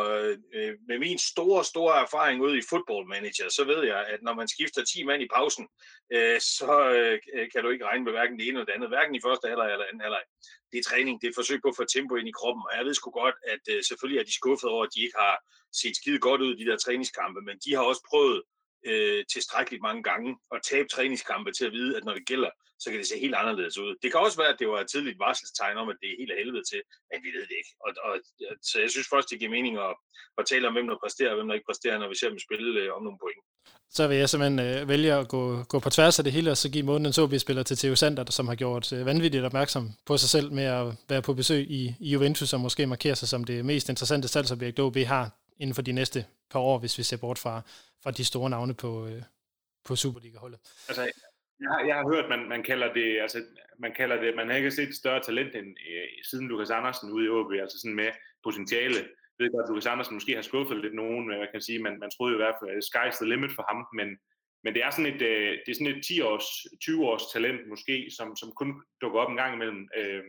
øh, 0.54 0.74
med 0.88 1.00
min 1.00 1.18
store, 1.18 1.64
store 1.66 2.02
erfaring 2.02 2.42
ude 2.42 2.58
i 2.58 2.68
football 2.70 3.08
manager, 3.08 3.50
så 3.50 3.64
ved 3.64 3.84
jeg, 3.84 4.06
at 4.14 4.20
når 4.22 4.34
man 4.34 4.48
skifter 4.48 4.84
10 4.84 5.04
mand 5.04 5.22
i 5.24 5.28
pausen, 5.36 5.68
øh, 6.14 6.40
så 6.40 6.74
øh, 6.98 7.20
kan 7.52 7.64
du 7.64 7.70
ikke 7.70 7.86
regne 7.86 8.04
med 8.04 8.12
hverken 8.12 8.40
det 8.40 8.48
ene 8.48 8.56
eller 8.58 8.66
det 8.66 8.78
andet, 8.78 8.90
hverken 8.90 9.16
i 9.16 9.22
første 9.26 9.48
halvleg 9.48 9.72
eller 9.72 9.86
anden 9.86 10.02
halvleg. 10.02 10.24
Det 10.72 10.78
er 10.80 10.84
træning, 10.84 11.22
det 11.22 11.28
er 11.28 11.32
et 11.32 11.40
forsøg 11.42 11.60
på 11.62 11.70
at 11.70 11.80
få 11.80 11.86
tempo 11.86 12.16
ind 12.16 12.28
i 12.28 12.38
kroppen, 12.40 12.64
og 12.70 12.78
jeg 12.78 12.86
ved 12.86 12.94
sgu 12.94 13.10
godt, 13.12 13.38
at 13.54 13.64
øh, 13.74 13.84
selvfølgelig 13.90 14.20
er 14.20 14.28
de 14.30 14.40
skuffet 14.40 14.70
over, 14.70 14.84
at 14.86 14.94
de 14.96 15.04
ikke 15.06 15.18
har 15.26 15.36
set 15.82 15.96
skide 15.96 16.20
godt 16.20 16.42
ud 16.42 16.52
i 16.56 16.60
de 16.64 16.70
der 16.70 16.78
træningskampe, 16.78 17.42
men 17.42 17.56
de 17.66 17.76
har 17.76 17.84
også 17.92 18.04
prøvet 18.12 18.42
øh, 18.90 19.26
tilstrækkeligt 19.34 19.82
mange 19.88 20.04
gange 20.04 20.30
at 20.56 20.60
tabe 20.72 20.88
træningskampe 20.88 21.52
til 21.52 21.66
at 21.66 21.72
vide, 21.72 21.98
at 21.98 22.04
når 22.04 22.14
det 22.14 22.26
gælder, 22.26 22.52
så 22.82 22.88
kan 22.90 23.00
det 23.00 23.08
se 23.08 23.24
helt 23.26 23.38
anderledes 23.42 23.78
ud. 23.84 23.92
Det 24.02 24.10
kan 24.12 24.20
også 24.26 24.38
være, 24.42 24.54
at 24.54 24.60
det 24.60 24.68
var 24.74 24.80
et 24.82 24.90
tidligt 24.94 25.20
varselstegn 25.26 25.78
om, 25.82 25.88
at 25.94 25.98
det 26.02 26.08
er 26.10 26.20
helt 26.22 26.34
af 26.34 26.38
helvede 26.42 26.66
til, 26.72 26.82
men 27.10 27.18
vi 27.26 27.30
ved 27.38 27.46
det 27.50 27.56
ikke. 27.62 27.72
Og, 27.86 27.92
og, 28.06 28.14
så 28.70 28.76
jeg 28.84 28.90
synes 28.92 29.08
først, 29.14 29.30
det 29.30 29.40
giver 29.40 29.56
mening 29.58 29.76
at, 29.88 29.94
at 30.40 30.44
tale 30.52 30.68
om, 30.68 30.74
hvem 30.76 30.88
der 30.92 30.98
præsterer 31.04 31.32
og 31.32 31.38
hvem 31.38 31.48
der 31.48 31.56
ikke 31.58 31.70
præsterer, 31.72 31.98
når 32.00 32.10
vi 32.14 32.18
ser 32.20 32.30
dem 32.34 32.40
spille 32.48 32.70
øh, 32.82 32.90
om 32.98 33.02
nogle 33.08 33.20
point. 33.24 33.42
Så 33.98 34.04
vil 34.08 34.18
jeg 34.18 34.30
simpelthen 34.30 34.60
øh, 34.68 34.90
vælge 34.94 35.12
at 35.22 35.28
gå, 35.36 35.64
gå 35.64 35.78
på 35.86 35.90
tværs 35.90 36.20
af 36.20 36.24
det 36.24 36.34
hele, 36.34 36.52
og 36.52 36.58
så 36.58 36.68
give 36.70 36.86
månedens 36.92 37.18
OB-spiller 37.18 37.64
til 37.64 37.78
Theo 37.78 37.96
Sander, 37.96 38.32
som 38.32 38.48
har 38.48 38.56
gjort 38.56 38.94
øh, 38.94 39.06
vanvittigt 39.06 39.44
opmærksom 39.44 39.84
på 40.06 40.18
sig 40.18 40.30
selv 40.30 40.52
med 40.52 40.64
at 40.64 40.86
være 41.10 41.22
på 41.22 41.34
besøg 41.34 41.62
i, 41.80 41.96
i 42.00 42.10
Juventus, 42.14 42.54
og 42.54 42.60
måske 42.60 42.88
markere 42.88 43.16
sig 43.16 43.28
som 43.28 43.44
det 43.44 43.66
mest 43.66 43.90
interessante 43.90 44.28
salgsobjekt, 44.28 44.80
OB 44.80 44.98
har 44.98 45.26
inden 45.60 45.76
for 45.76 45.82
de 45.82 45.92
næste 45.92 46.26
par 46.52 46.60
år, 46.60 46.78
hvis 46.80 46.98
vi 46.98 47.04
ser 47.04 47.18
bort 47.18 47.40
fra, 47.40 47.62
fra 48.04 48.12
de 48.12 48.26
store 48.26 48.50
navne 48.50 48.74
på, 48.74 49.08
øh, 49.08 49.22
på 49.86 49.96
Superliga-holdet. 49.96 50.60
Altså, 50.88 51.12
jeg 51.62 51.70
har, 51.74 51.82
jeg 51.88 51.96
har 51.96 52.06
hørt, 52.14 52.30
man, 52.30 52.50
man 52.50 52.64
kalder 52.64 52.94
det, 52.94 53.08
altså, 53.22 53.40
man 53.80 53.94
kalder 53.94 54.22
det, 54.22 54.36
man 54.36 54.50
har 54.50 54.56
ikke 54.56 54.72
set 54.72 54.90
et 54.90 55.02
større 55.04 55.24
talent 55.24 55.56
end 55.56 55.70
øh, 55.92 56.08
siden 56.30 56.48
Lukas 56.48 56.70
Andersen 56.70 57.12
ude 57.12 57.26
i 57.26 57.30
OB, 57.30 57.52
altså 57.52 57.78
sådan 57.80 57.96
med 57.96 58.12
potentiale. 58.44 59.02
Jeg 59.34 59.40
ved 59.40 59.52
godt, 59.56 59.64
at 59.64 59.70
Lukas 59.70 59.92
Andersen 59.94 60.14
måske 60.14 60.36
har 60.36 60.42
skuffet 60.42 60.78
lidt 60.82 60.96
nogen, 60.96 61.28
hvad 61.28 61.52
kan 61.52 61.62
sige, 61.62 61.84
man, 61.86 62.00
man 62.00 62.12
troede 62.12 62.34
jo 62.34 62.38
i 62.38 62.44
hvert 62.44 62.60
fald, 62.62 62.88
sky's 62.90 63.18
the 63.20 63.30
limit 63.30 63.52
for 63.58 63.66
ham, 63.70 63.80
men, 63.98 64.10
men 64.64 64.74
det 64.74 64.84
er 64.84 64.92
sådan 64.92 65.14
et, 65.14 65.22
øh, 65.32 65.52
det 65.64 65.70
er 65.72 65.78
sådan 65.80 65.96
et 65.96 66.04
10 66.06 66.22
års, 66.22 66.48
20 66.82 67.08
års 67.10 67.26
talent 67.34 67.62
måske, 67.70 67.96
som, 68.18 68.36
som 68.36 68.50
kun 68.60 68.70
dukker 69.02 69.20
op 69.20 69.32
en 69.32 69.42
gang 69.42 69.54
imellem, 69.54 69.82
øh, 69.98 70.24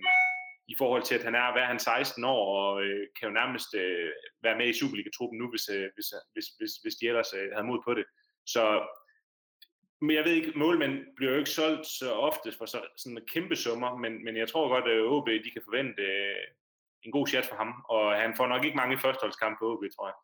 i 0.72 0.74
forhold 0.78 1.02
til, 1.02 1.14
at 1.18 1.24
han 1.24 1.34
er, 1.34 1.52
hvad 1.52 1.62
er 1.62 1.70
han, 1.72 1.78
16 1.78 2.24
år, 2.24 2.44
og 2.60 2.82
øh, 2.84 3.06
kan 3.16 3.28
jo 3.28 3.34
nærmest 3.40 3.70
øh, 3.74 4.10
være 4.42 4.58
med 4.58 4.66
i 4.68 4.78
Superliga-truppen 4.78 5.38
nu, 5.38 5.46
hvis, 5.50 5.68
øh, 5.76 5.86
hvis, 5.94 6.08
hvis, 6.32 6.46
hvis, 6.58 6.72
hvis 6.82 6.94
de 6.94 7.08
ellers 7.10 7.32
øh, 7.38 7.48
havde 7.54 7.66
mod 7.70 7.80
på 7.86 7.94
det. 7.94 8.04
Så 8.54 8.62
men 10.03 10.16
jeg 10.16 10.24
ved 10.24 10.32
ikke, 10.32 10.53
målmænd 10.57 10.94
bliver 11.16 11.32
jo 11.32 11.38
ikke 11.38 11.50
solgt 11.50 11.86
så 11.86 12.12
ofte 12.12 12.53
for 12.59 12.66
så, 12.66 12.80
sådan 12.96 13.18
en 13.18 13.24
kæmpe 13.34 13.57
summer, 13.57 13.90
men, 14.03 14.24
men 14.24 14.36
jeg 14.36 14.48
tror 14.48 14.68
godt, 14.68 14.86
at 14.92 15.07
OB 15.14 15.28
de 15.44 15.50
kan 15.55 15.62
forvente 15.64 16.03
øh, 16.03 16.44
en 17.03 17.12
god 17.12 17.26
chat 17.26 17.46
for 17.46 17.57
ham, 17.57 17.70
og 17.88 18.05
han 18.22 18.32
får 18.36 18.46
nok 18.46 18.64
ikke 18.64 18.76
mange 18.76 18.98
førsteholdskampe 18.98 19.57
på 19.61 19.66
OB, 19.72 19.82
tror 19.96 20.07
jeg. 20.11 20.18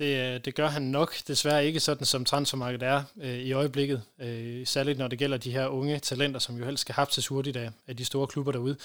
Det, 0.00 0.34
øh, 0.34 0.44
det 0.44 0.54
gør 0.54 0.66
han 0.66 0.82
nok 0.82 1.10
desværre 1.28 1.66
ikke 1.66 1.80
sådan, 1.80 2.06
som 2.06 2.24
transfermarkedet 2.24 2.88
er 2.88 3.02
øh, 3.22 3.38
i 3.48 3.52
øjeblikket. 3.52 4.02
Øh, 4.20 4.66
særligt 4.66 4.98
når 4.98 5.08
det 5.08 5.18
gælder 5.18 5.38
de 5.38 5.52
her 5.52 5.66
unge 5.66 5.98
talenter, 5.98 6.40
som 6.40 6.56
jo 6.56 6.64
helst 6.64 6.80
skal 6.80 6.94
hapses 6.94 7.28
hurtigt 7.28 7.56
af, 7.56 7.70
af 7.86 7.96
de 7.96 8.04
store 8.04 8.26
klubber 8.26 8.52
derude. 8.52 8.76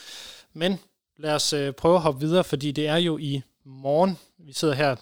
Men 0.54 0.80
lad 1.18 1.36
os 1.36 1.54
øh, 1.54 1.74
prøve 1.74 1.96
at 1.96 2.02
hoppe 2.02 2.20
videre, 2.20 2.44
fordi 2.44 2.72
det 2.72 2.88
er 2.88 2.98
jo 2.98 3.18
i 3.18 3.42
morgen. 3.64 4.18
Vi 4.38 4.54
sidder 4.54 4.74
her 4.74 4.96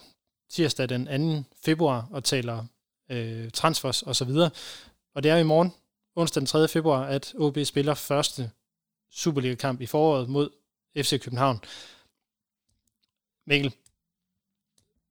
tirsdag 0.50 0.90
den 0.90 1.44
2. 1.44 1.50
februar 1.66 2.08
og 2.12 2.24
taler 2.24 2.66
øh, 3.14 3.52
transfers 3.52 4.02
og 4.02 4.16
så 4.16 4.26
videre. 4.26 4.50
Og 5.14 5.24
det 5.24 5.32
er 5.32 5.38
i 5.38 5.44
morgen, 5.44 5.72
onsdag 6.16 6.42
den 6.42 6.48
3. 6.48 6.68
februar, 6.68 7.06
at 7.06 7.34
OB 7.38 7.58
spiller 7.66 7.94
første 7.94 8.52
Superliga-kamp 9.12 9.82
i 9.82 9.86
foråret 9.86 10.30
mod 10.30 10.50
FC 10.98 11.24
København. 11.24 11.58
Mikkel, 13.46 13.74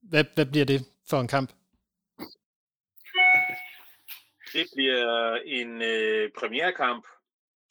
hvad, 0.01 0.25
hvad 0.35 0.45
bliver 0.45 0.65
det 0.65 0.85
for 1.09 1.19
en 1.19 1.27
kamp? 1.27 1.49
Det 4.53 4.67
bliver 4.75 5.35
en 5.45 5.81
øh, 5.81 6.31
premierkamp, 6.39 7.05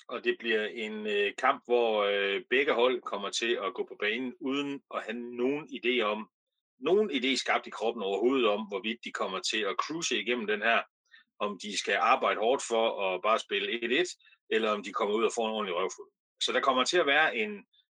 og 0.08 0.24
det 0.24 0.36
bliver 0.38 0.66
en 0.66 1.06
øh, 1.06 1.32
kamp, 1.38 1.64
hvor 1.64 2.04
øh, 2.04 2.42
begge 2.50 2.72
hold 2.74 3.02
kommer 3.02 3.30
til 3.30 3.58
at 3.66 3.74
gå 3.74 3.86
på 3.88 3.96
banen 4.00 4.34
uden 4.40 4.82
at 4.94 5.02
have 5.04 5.18
nogen 5.18 5.68
idé 5.68 6.02
om, 6.02 6.28
nogen 6.82 7.10
idé 7.10 7.36
skabt 7.36 7.66
i 7.66 7.70
kroppen 7.70 8.02
overhovedet 8.02 8.46
om, 8.48 8.60
hvorvidt 8.68 9.04
de 9.04 9.12
kommer 9.12 9.38
til 9.38 9.60
at 9.60 9.76
cruise 9.82 10.20
igennem 10.22 10.46
den 10.46 10.62
her, 10.62 10.82
om 11.38 11.58
de 11.62 11.78
skal 11.78 11.94
arbejde 11.94 12.40
hårdt 12.40 12.62
for 12.68 12.84
at 13.06 13.22
bare 13.22 13.38
spille 13.38 14.02
1-1, 14.02 14.46
eller 14.50 14.70
om 14.70 14.82
de 14.82 14.92
kommer 14.92 15.14
ud 15.14 15.24
og 15.24 15.32
får 15.34 15.46
en 15.46 15.54
ordentlig 15.54 15.76
røvfuld. 15.76 16.10
Så 16.44 16.52
der 16.52 16.60
kommer 16.60 16.84
til 16.84 16.98
at 16.98 17.06
være 17.06 17.36
en, 17.36 17.52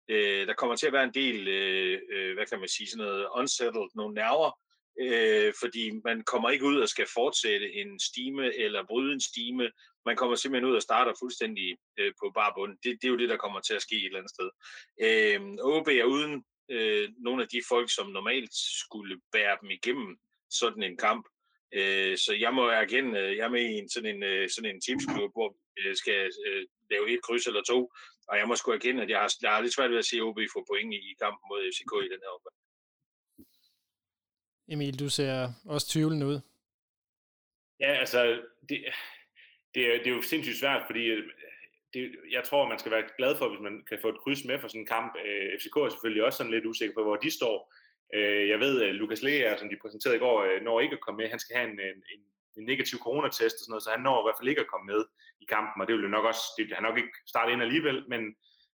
øh, 0.10 0.48
der 0.48 0.54
kommer 0.54 0.76
til 0.76 0.88
at 0.88 0.94
være 0.94 1.04
en 1.04 1.14
del, 1.14 1.48
øh, 1.48 2.00
øh 2.14 2.34
hvad 2.34 2.46
kan 2.46 2.60
man 2.60 2.70
sige, 2.70 2.88
sådan 2.88 3.06
noget 3.06 3.28
unsettled, 3.36 3.88
nogle 3.96 4.14
nerver, 4.14 4.52
øh, 5.02 5.54
fordi 5.62 5.92
man 6.06 6.24
kommer 6.24 6.50
ikke 6.50 6.66
ud 6.66 6.78
og 6.82 6.90
skal 6.90 7.08
fortsætte 7.14 7.74
en 7.74 8.00
stime 8.00 8.56
eller 8.56 8.86
bryde 8.90 9.14
en 9.14 9.22
stime. 9.22 9.72
Man 10.06 10.16
kommer 10.16 10.36
simpelthen 10.36 10.70
ud 10.70 10.76
og 10.76 10.82
starter 10.82 11.14
fuldstændig 11.22 11.78
øh, 12.00 12.14
på 12.20 12.32
bare 12.36 12.54
bund. 12.58 12.78
Det, 12.84 12.98
det 13.02 13.08
er 13.08 13.12
jo 13.12 13.18
det, 13.18 13.30
der 13.30 13.38
kommer 13.38 13.60
til 13.60 13.74
at 13.74 13.82
ske 13.82 13.96
et 13.96 14.06
eller 14.06 14.20
andet 14.20 14.36
sted. 14.36 14.50
Øh, 15.06 15.40
OB 15.72 15.88
er 15.88 16.04
uden 16.04 16.44
øh, 16.74 17.10
nogle 17.18 17.44
af 17.44 17.50
de 17.50 17.62
folk, 17.70 17.90
som 17.96 18.08
normalt 18.10 18.54
skulle 18.54 19.22
bære 19.32 19.58
dem 19.62 19.70
igennem 19.70 20.20
sådan 20.50 20.84
en 20.84 20.98
kamp. 20.98 21.26
Øh, 21.74 22.18
så 22.18 22.32
jeg 22.40 22.54
må 22.54 22.64
erkende, 22.70 23.20
øh, 23.20 23.38
jeg 23.38 23.46
er 23.46 23.56
med 23.58 23.62
i 23.62 23.74
en, 23.82 23.90
sådan 23.90 24.16
en, 24.16 24.24
øh, 24.24 24.50
sådan 24.50 24.72
en 24.72 24.82
teamsklub, 24.82 25.32
hvor 25.34 25.50
vi 25.76 25.96
skal 25.96 26.32
øh, 26.48 26.66
lave 26.92 27.14
et 27.14 27.22
kryds 27.22 27.48
eller 27.48 27.64
to, 27.64 27.80
og 28.28 28.38
jeg 28.38 28.48
må 28.48 28.56
sgu 28.56 28.72
erkende, 28.72 29.04
at 29.04 29.10
jeg 29.10 29.20
har, 29.20 29.34
jeg 29.42 29.52
har 29.52 29.62
lidt 29.62 29.76
svært 29.76 29.92
ved 29.92 29.98
at 29.98 30.06
se 30.06 30.22
OB 30.22 30.40
få 30.54 30.66
point 30.70 30.94
i 30.94 31.16
kampen 31.22 31.46
mod 31.50 31.60
FCK 31.74 31.94
i 32.06 32.12
den 32.14 32.22
her 32.26 32.32
omgang. 32.38 32.56
Emil, 34.68 35.00
du 35.00 35.10
ser 35.10 35.50
også 35.66 35.88
tvivlende 35.90 36.26
ud. 36.28 36.40
Ja, 37.80 37.92
altså, 38.04 38.42
det, 38.70 38.86
det, 39.76 39.82
er, 39.90 39.98
det 39.98 40.08
er 40.08 40.16
jo 40.16 40.22
sindssygt 40.22 40.60
svært, 40.60 40.84
fordi 40.88 41.04
det, 41.94 42.16
jeg 42.32 42.44
tror, 42.44 42.70
man 42.70 42.80
skal 42.80 42.92
være 42.92 43.10
glad 43.18 43.34
for, 43.38 43.50
hvis 43.50 43.66
man 43.68 43.76
kan 43.90 44.00
få 44.02 44.10
et 44.10 44.22
kryds 44.24 44.46
med 44.46 44.60
for 44.60 44.68
sådan 44.68 44.82
en 44.82 44.94
kamp. 44.96 45.12
Øh, 45.26 45.50
FCK 45.60 45.76
er 45.78 45.90
selvfølgelig 45.90 46.24
også 46.24 46.38
sådan 46.38 46.52
lidt 46.56 46.66
usikker 46.66 46.96
på, 46.96 47.04
hvor 47.04 47.16
de 47.16 47.32
står. 47.40 47.74
Øh, 48.16 48.50
jeg 48.50 48.60
ved, 48.60 48.82
at 48.82 48.96
Lukas 48.96 49.22
Lea, 49.22 49.58
som 49.58 49.70
de 49.70 49.82
præsenterede 49.82 50.18
i 50.18 50.26
går, 50.26 50.38
øh, 50.44 50.62
når 50.62 50.80
ikke 50.80 50.98
at 50.98 51.06
komme 51.06 51.18
med. 51.18 51.30
Han 51.30 51.40
skal 51.40 51.56
have 51.58 51.70
en, 51.72 51.80
en, 52.14 52.22
en 52.58 52.66
negativ 52.72 52.98
coronatest 53.00 53.56
og 53.56 53.64
sådan 53.64 53.72
noget, 53.74 53.84
så 53.84 53.92
han 53.96 54.04
når 54.08 54.18
i 54.20 54.26
hvert 54.26 54.40
fald 54.40 54.52
ikke 54.52 54.66
at 54.66 54.72
komme 54.74 54.88
med 54.94 55.02
i 55.44 55.46
kampen, 55.56 55.82
og 55.82 55.88
det 55.88 55.96
vil 55.96 56.08
jo 56.08 56.16
nok 56.18 56.26
også, 56.32 56.44
det, 56.58 56.64
han 56.78 56.88
nok 56.88 56.98
ikke 56.98 57.16
starte 57.34 57.52
ind 57.52 57.62
alligevel, 57.68 57.98
men, 58.14 58.22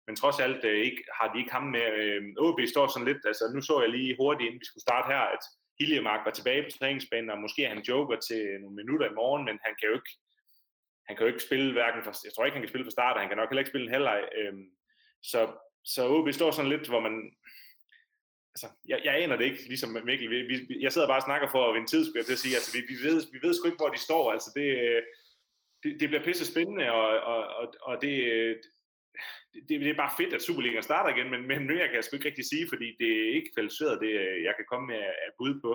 men 0.08 0.16
trods 0.16 0.40
alt 0.46 0.62
øh, 0.70 0.80
ikke, 0.88 1.02
har 1.18 1.28
de 1.32 1.40
ikke 1.40 1.56
ham 1.58 1.68
med. 1.76 1.88
Øh, 2.02 2.22
OB 2.46 2.60
står 2.74 2.88
sådan 2.88 3.10
lidt, 3.12 3.22
altså 3.32 3.44
nu 3.56 3.62
så 3.62 3.76
jeg 3.82 3.90
lige 3.90 4.20
hurtigt, 4.22 4.48
inden 4.48 4.64
vi 4.64 4.70
skulle 4.70 4.88
starte 4.88 5.08
her, 5.14 5.24
at 5.36 5.44
Hiljemark 5.80 6.22
var 6.26 6.34
tilbage 6.36 6.64
på 6.64 6.72
træningsbanen, 6.78 7.30
og 7.30 7.44
måske 7.46 7.64
er 7.64 7.74
han 7.74 7.88
joker 7.90 8.18
til 8.28 8.42
nogle 8.62 8.76
minutter 8.82 9.08
i 9.10 9.18
morgen, 9.20 9.44
men 9.46 9.58
han 9.66 9.74
kan 9.80 9.90
jo 9.90 9.96
ikke, 10.00 10.14
han 11.08 11.16
kan 11.16 11.24
jo 11.26 11.32
ikke 11.34 11.48
spille 11.50 11.74
hverken 11.74 12.04
for, 12.04 12.12
jeg 12.26 12.34
tror 12.34 12.46
ikke, 12.46 12.56
han 12.56 12.64
kan 12.64 12.70
spille 12.70 12.86
for 12.86 12.98
start, 12.98 13.16
og 13.16 13.22
han 13.22 13.30
kan 13.30 13.38
nok 13.38 13.50
heller 13.50 13.64
ikke 13.64 13.74
spille 13.74 13.88
en 13.88 13.96
halvleg. 13.98 14.22
Øhm, 14.40 14.66
så, 15.32 15.40
så 15.86 16.02
OB 16.10 16.32
står 16.32 16.52
sådan 16.52 16.72
lidt, 16.72 16.88
hvor 16.88 17.00
man, 17.00 17.16
altså, 18.54 18.68
jeg, 18.92 19.00
jeg 19.06 19.14
aner 19.24 19.36
det 19.38 19.46
ikke, 19.46 19.64
ligesom 19.72 19.90
Mikkel. 20.06 20.30
Vi, 20.30 20.40
vi, 20.50 20.82
jeg 20.86 20.92
sidder 20.92 21.08
bare 21.08 21.22
og 21.24 21.28
snakker 21.30 21.48
for 21.52 21.62
at 21.68 21.76
vinde 21.76 21.90
tid, 21.90 22.02
skulle 22.06 22.20
jeg 22.20 22.26
til 22.26 22.40
at 22.40 22.46
sige. 22.46 22.56
Altså, 22.56 22.72
vi, 22.76 22.80
vi, 22.92 22.98
ved, 23.06 23.16
vi 23.34 23.40
ved 23.44 23.54
sgu 23.54 23.66
ikke, 23.66 23.84
hvor 23.84 23.94
de 23.96 24.08
står. 24.08 24.32
Altså, 24.36 24.50
det, 24.58 24.68
øh, 24.86 25.02
det, 25.84 25.92
det 26.00 26.10
bliver 26.10 26.24
pisse 26.28 26.46
spændende, 26.52 26.92
og, 26.92 27.08
og, 27.32 27.42
og, 27.60 27.66
og 27.82 27.96
det, 28.04 28.16
øh, 28.34 28.56
det, 29.68 29.76
det 29.82 29.90
er 29.90 30.04
bare 30.04 30.18
fedt, 30.20 30.34
at 30.34 30.46
Superligaen 30.48 30.90
starter 30.90 31.10
igen, 31.16 31.30
men, 31.32 31.42
men 31.48 31.78
jeg 31.82 31.88
kan 31.88 31.96
jeg 31.96 32.04
sgu 32.04 32.16
ikke 32.16 32.30
rigtig 32.30 32.46
sige, 32.46 32.66
fordi 32.72 32.88
det 33.02 33.10
er 33.20 33.36
ikke 33.38 33.52
kvalificeret, 33.56 34.02
det 34.04 34.12
øh, 34.24 34.38
jeg 34.48 34.54
kan 34.56 34.66
komme 34.72 34.86
med 34.88 35.02
at 35.26 35.32
bud 35.40 35.54
på, 35.64 35.72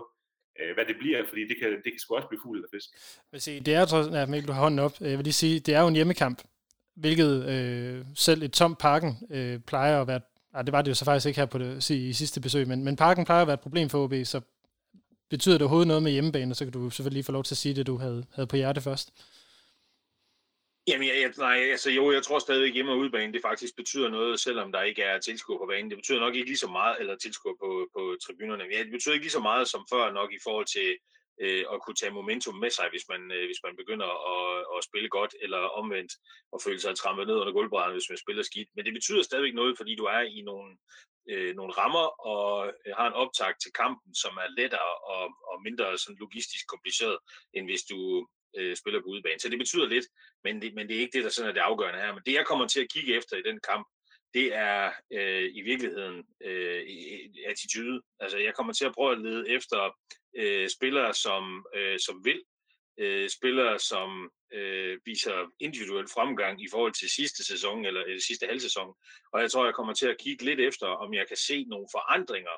øh, 0.60 0.74
hvad 0.74 0.84
det 0.84 0.96
bliver, 1.00 1.24
fordi 1.28 1.40
det 1.40 1.56
kan, 1.60 1.70
det 1.70 1.90
kan 1.92 1.98
sgu 1.98 2.14
også 2.16 2.28
blive 2.28 2.40
fuld 2.44 2.58
eller 2.58 2.68
fisk. 2.74 2.88
Vil 3.32 3.40
sige, 3.40 3.60
det 3.60 3.74
er 3.74 3.84
trods 3.84 4.06
ja, 4.12 4.26
Mikkel, 4.26 4.48
du 4.48 4.52
har 4.52 4.62
hånden 4.62 4.78
op. 4.78 5.00
Jeg 5.00 5.18
vil 5.18 5.24
lige 5.24 5.32
sige, 5.32 5.60
det 5.60 5.74
er 5.74 5.80
jo 5.80 5.88
en 5.88 5.94
hjemmekamp, 5.94 6.42
hvilket 6.96 7.48
øh, 7.48 8.04
selv 8.14 8.42
et 8.42 8.52
tom 8.52 8.76
parken 8.76 9.18
øh, 9.30 9.58
plejer 9.58 10.00
at 10.00 10.06
være, 10.06 10.20
ah, 10.54 10.64
det 10.64 10.72
var 10.72 10.82
det 10.82 10.88
jo 10.88 10.94
så 10.94 11.04
faktisk 11.04 11.26
ikke 11.26 11.40
her 11.40 11.46
på 11.46 11.58
det, 11.58 11.90
i 11.90 12.12
sidste 12.12 12.40
besøg, 12.40 12.68
men, 12.68 12.84
men 12.84 12.96
parken 12.96 13.24
plejer 13.24 13.42
at 13.42 13.46
være 13.46 13.54
et 13.54 13.60
problem 13.60 13.88
for 13.88 14.04
OB, 14.04 14.14
så 14.24 14.40
betyder 15.30 15.54
det 15.54 15.62
overhovedet 15.62 15.88
noget 15.88 16.02
med 16.02 16.12
hjemmebane, 16.12 16.54
så 16.54 16.64
kan 16.64 16.72
du 16.72 16.90
selvfølgelig 16.90 17.16
lige 17.16 17.24
få 17.24 17.32
lov 17.32 17.44
til 17.44 17.54
at 17.54 17.58
sige 17.58 17.74
det, 17.74 17.86
du 17.86 17.96
havde, 17.96 18.24
havde 18.34 18.46
på 18.46 18.56
hjerte 18.56 18.80
først. 18.80 19.12
Jamen, 20.88 21.08
jeg, 21.08 21.16
jeg, 21.20 21.32
nej, 21.38 21.58
altså 21.74 21.90
jo, 21.90 22.12
jeg 22.12 22.22
tror 22.22 22.38
stadigvæk 22.38 22.74
hjemme- 22.74 22.92
og 22.92 22.98
udebane, 22.98 23.32
det 23.32 23.42
faktisk 23.42 23.76
betyder 23.76 24.08
noget, 24.08 24.40
selvom 24.40 24.72
der 24.72 24.82
ikke 24.82 25.02
er 25.02 25.18
tilskuer 25.18 25.58
på 25.58 25.66
banen. 25.66 25.90
Det 25.90 25.98
betyder 25.98 26.20
nok 26.20 26.34
ikke 26.34 26.46
lige 26.46 26.64
så 26.66 26.68
meget, 26.68 26.96
eller 27.00 27.16
tilskuer 27.16 27.54
på, 27.62 27.88
på 27.94 28.16
tribunerne. 28.26 28.64
Ja, 28.72 28.78
det 28.82 28.90
betyder 28.90 29.14
ikke 29.14 29.24
lige 29.24 29.38
så 29.38 29.46
meget 29.50 29.68
som 29.68 29.86
før 29.92 30.12
nok 30.12 30.32
i 30.32 30.38
forhold 30.44 30.66
til 30.66 30.98
øh, 31.42 31.64
at 31.72 31.82
kunne 31.82 31.94
tage 31.94 32.16
momentum 32.18 32.54
med 32.54 32.70
sig, 32.70 32.86
hvis 32.90 33.06
man, 33.08 33.22
øh, 33.36 33.44
hvis 33.48 33.62
man 33.66 33.76
begynder 33.76 34.10
at, 34.34 34.66
at 34.76 34.84
spille 34.88 35.08
godt, 35.08 35.34
eller 35.44 35.58
omvendt 35.80 36.12
og 36.52 36.58
føle 36.64 36.80
sig 36.80 36.96
trampet 36.96 37.26
ned 37.26 37.36
under 37.40 37.52
gulvbrædderne, 37.52 37.98
hvis 37.98 38.10
man 38.10 38.22
spiller 38.24 38.42
skidt. 38.42 38.68
Men 38.74 38.84
det 38.84 38.94
betyder 38.98 39.22
stadigvæk 39.22 39.54
noget, 39.54 39.76
fordi 39.76 39.92
du 39.96 40.04
er 40.04 40.22
i 40.36 40.40
nogle, 40.50 40.70
øh, 41.30 41.54
nogle 41.58 41.72
rammer 41.80 42.06
og 42.32 42.66
øh, 42.66 42.92
har 42.98 43.06
en 43.08 43.20
optag 43.22 43.52
til 43.62 43.72
kampen, 43.72 44.14
som 44.22 44.32
er 44.42 44.48
lettere 44.58 44.92
og, 45.14 45.24
og 45.50 45.56
mindre 45.66 45.98
sådan 45.98 46.22
logistisk 46.24 46.64
kompliceret, 46.72 47.18
end 47.54 47.64
hvis 47.66 47.82
du 47.90 47.98
øh, 48.58 48.76
spiller 48.76 49.00
på 49.00 49.06
udebane. 49.06 49.40
Så 49.40 49.48
det 49.48 49.58
betyder 49.58 49.86
lidt, 49.86 50.06
men 50.44 50.62
det, 50.62 50.74
men 50.74 50.88
det 50.88 50.96
er 50.96 51.00
ikke 51.00 51.16
det, 51.16 51.24
der 51.24 51.30
sådan 51.30 51.48
er 51.48 51.54
det 51.54 51.60
afgørende 51.60 52.00
her. 52.00 52.12
Men 52.14 52.22
det, 52.26 52.32
jeg 52.32 52.46
kommer 52.46 52.66
til 52.66 52.80
at 52.80 52.92
kigge 52.92 53.16
efter 53.16 53.36
i 53.36 53.42
den 53.42 53.60
kamp, 53.70 53.86
det 54.34 54.54
er 54.54 54.92
øh, 55.12 55.50
i 55.54 55.60
virkeligheden 55.60 56.24
øh, 56.44 56.82
attitude. 57.46 58.02
Altså, 58.20 58.38
jeg 58.38 58.54
kommer 58.54 58.72
til 58.72 58.84
at 58.84 58.94
prøve 58.94 59.12
at 59.12 59.20
lede 59.20 59.48
efter 59.48 59.96
øh, 60.36 60.68
spillere, 60.68 61.14
som, 61.14 61.66
øh, 61.76 61.98
som 61.98 62.24
vil, 62.24 62.42
øh, 62.98 63.28
spillere, 63.28 63.78
som 63.78 64.30
øh, 64.52 64.98
viser 65.04 65.52
individuel 65.60 66.08
fremgang 66.14 66.62
i 66.62 66.68
forhold 66.70 66.92
til 66.92 67.10
sidste 67.10 67.44
sæson 67.44 67.84
eller, 67.84 68.02
eller 68.02 68.20
sidste 68.20 68.46
halvsæson. 68.46 68.94
Og 69.32 69.40
jeg 69.40 69.50
tror, 69.50 69.64
jeg 69.64 69.74
kommer 69.74 69.94
til 69.94 70.08
at 70.08 70.18
kigge 70.18 70.44
lidt 70.44 70.60
efter, 70.60 70.86
om 70.86 71.14
jeg 71.14 71.28
kan 71.28 71.36
se 71.36 71.64
nogle 71.64 71.86
forandringer 71.92 72.56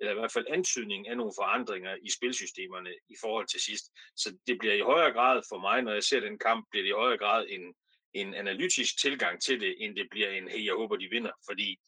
eller 0.00 0.12
i 0.12 0.18
hvert 0.18 0.32
fald 0.32 0.46
antydning 0.48 1.08
af 1.08 1.16
nogle 1.16 1.32
forandringer 1.38 1.96
i 2.02 2.10
spilsystemerne 2.10 2.90
i 3.08 3.16
forhold 3.20 3.46
til 3.46 3.60
sidst. 3.60 3.84
Så 4.16 4.36
det 4.46 4.58
bliver 4.58 4.74
i 4.74 4.80
højere 4.80 5.12
grad 5.12 5.42
for 5.48 5.58
mig, 5.60 5.82
når 5.82 5.92
jeg 5.92 6.02
ser 6.02 6.20
den 6.20 6.38
kamp, 6.38 6.66
bliver 6.70 6.82
det 6.84 6.90
i 6.90 7.00
højere 7.02 7.18
grad 7.18 7.46
en, 7.48 7.74
en 8.14 8.34
analytisk 8.34 9.00
tilgang 9.00 9.42
til 9.42 9.60
det, 9.60 9.74
end 9.78 9.96
det 9.96 10.06
bliver 10.10 10.30
en, 10.30 10.48
hey, 10.48 10.64
jeg 10.66 10.74
håber, 10.74 10.96
de 10.96 11.08
vinder. 11.10 11.32
Fordi 11.48 11.78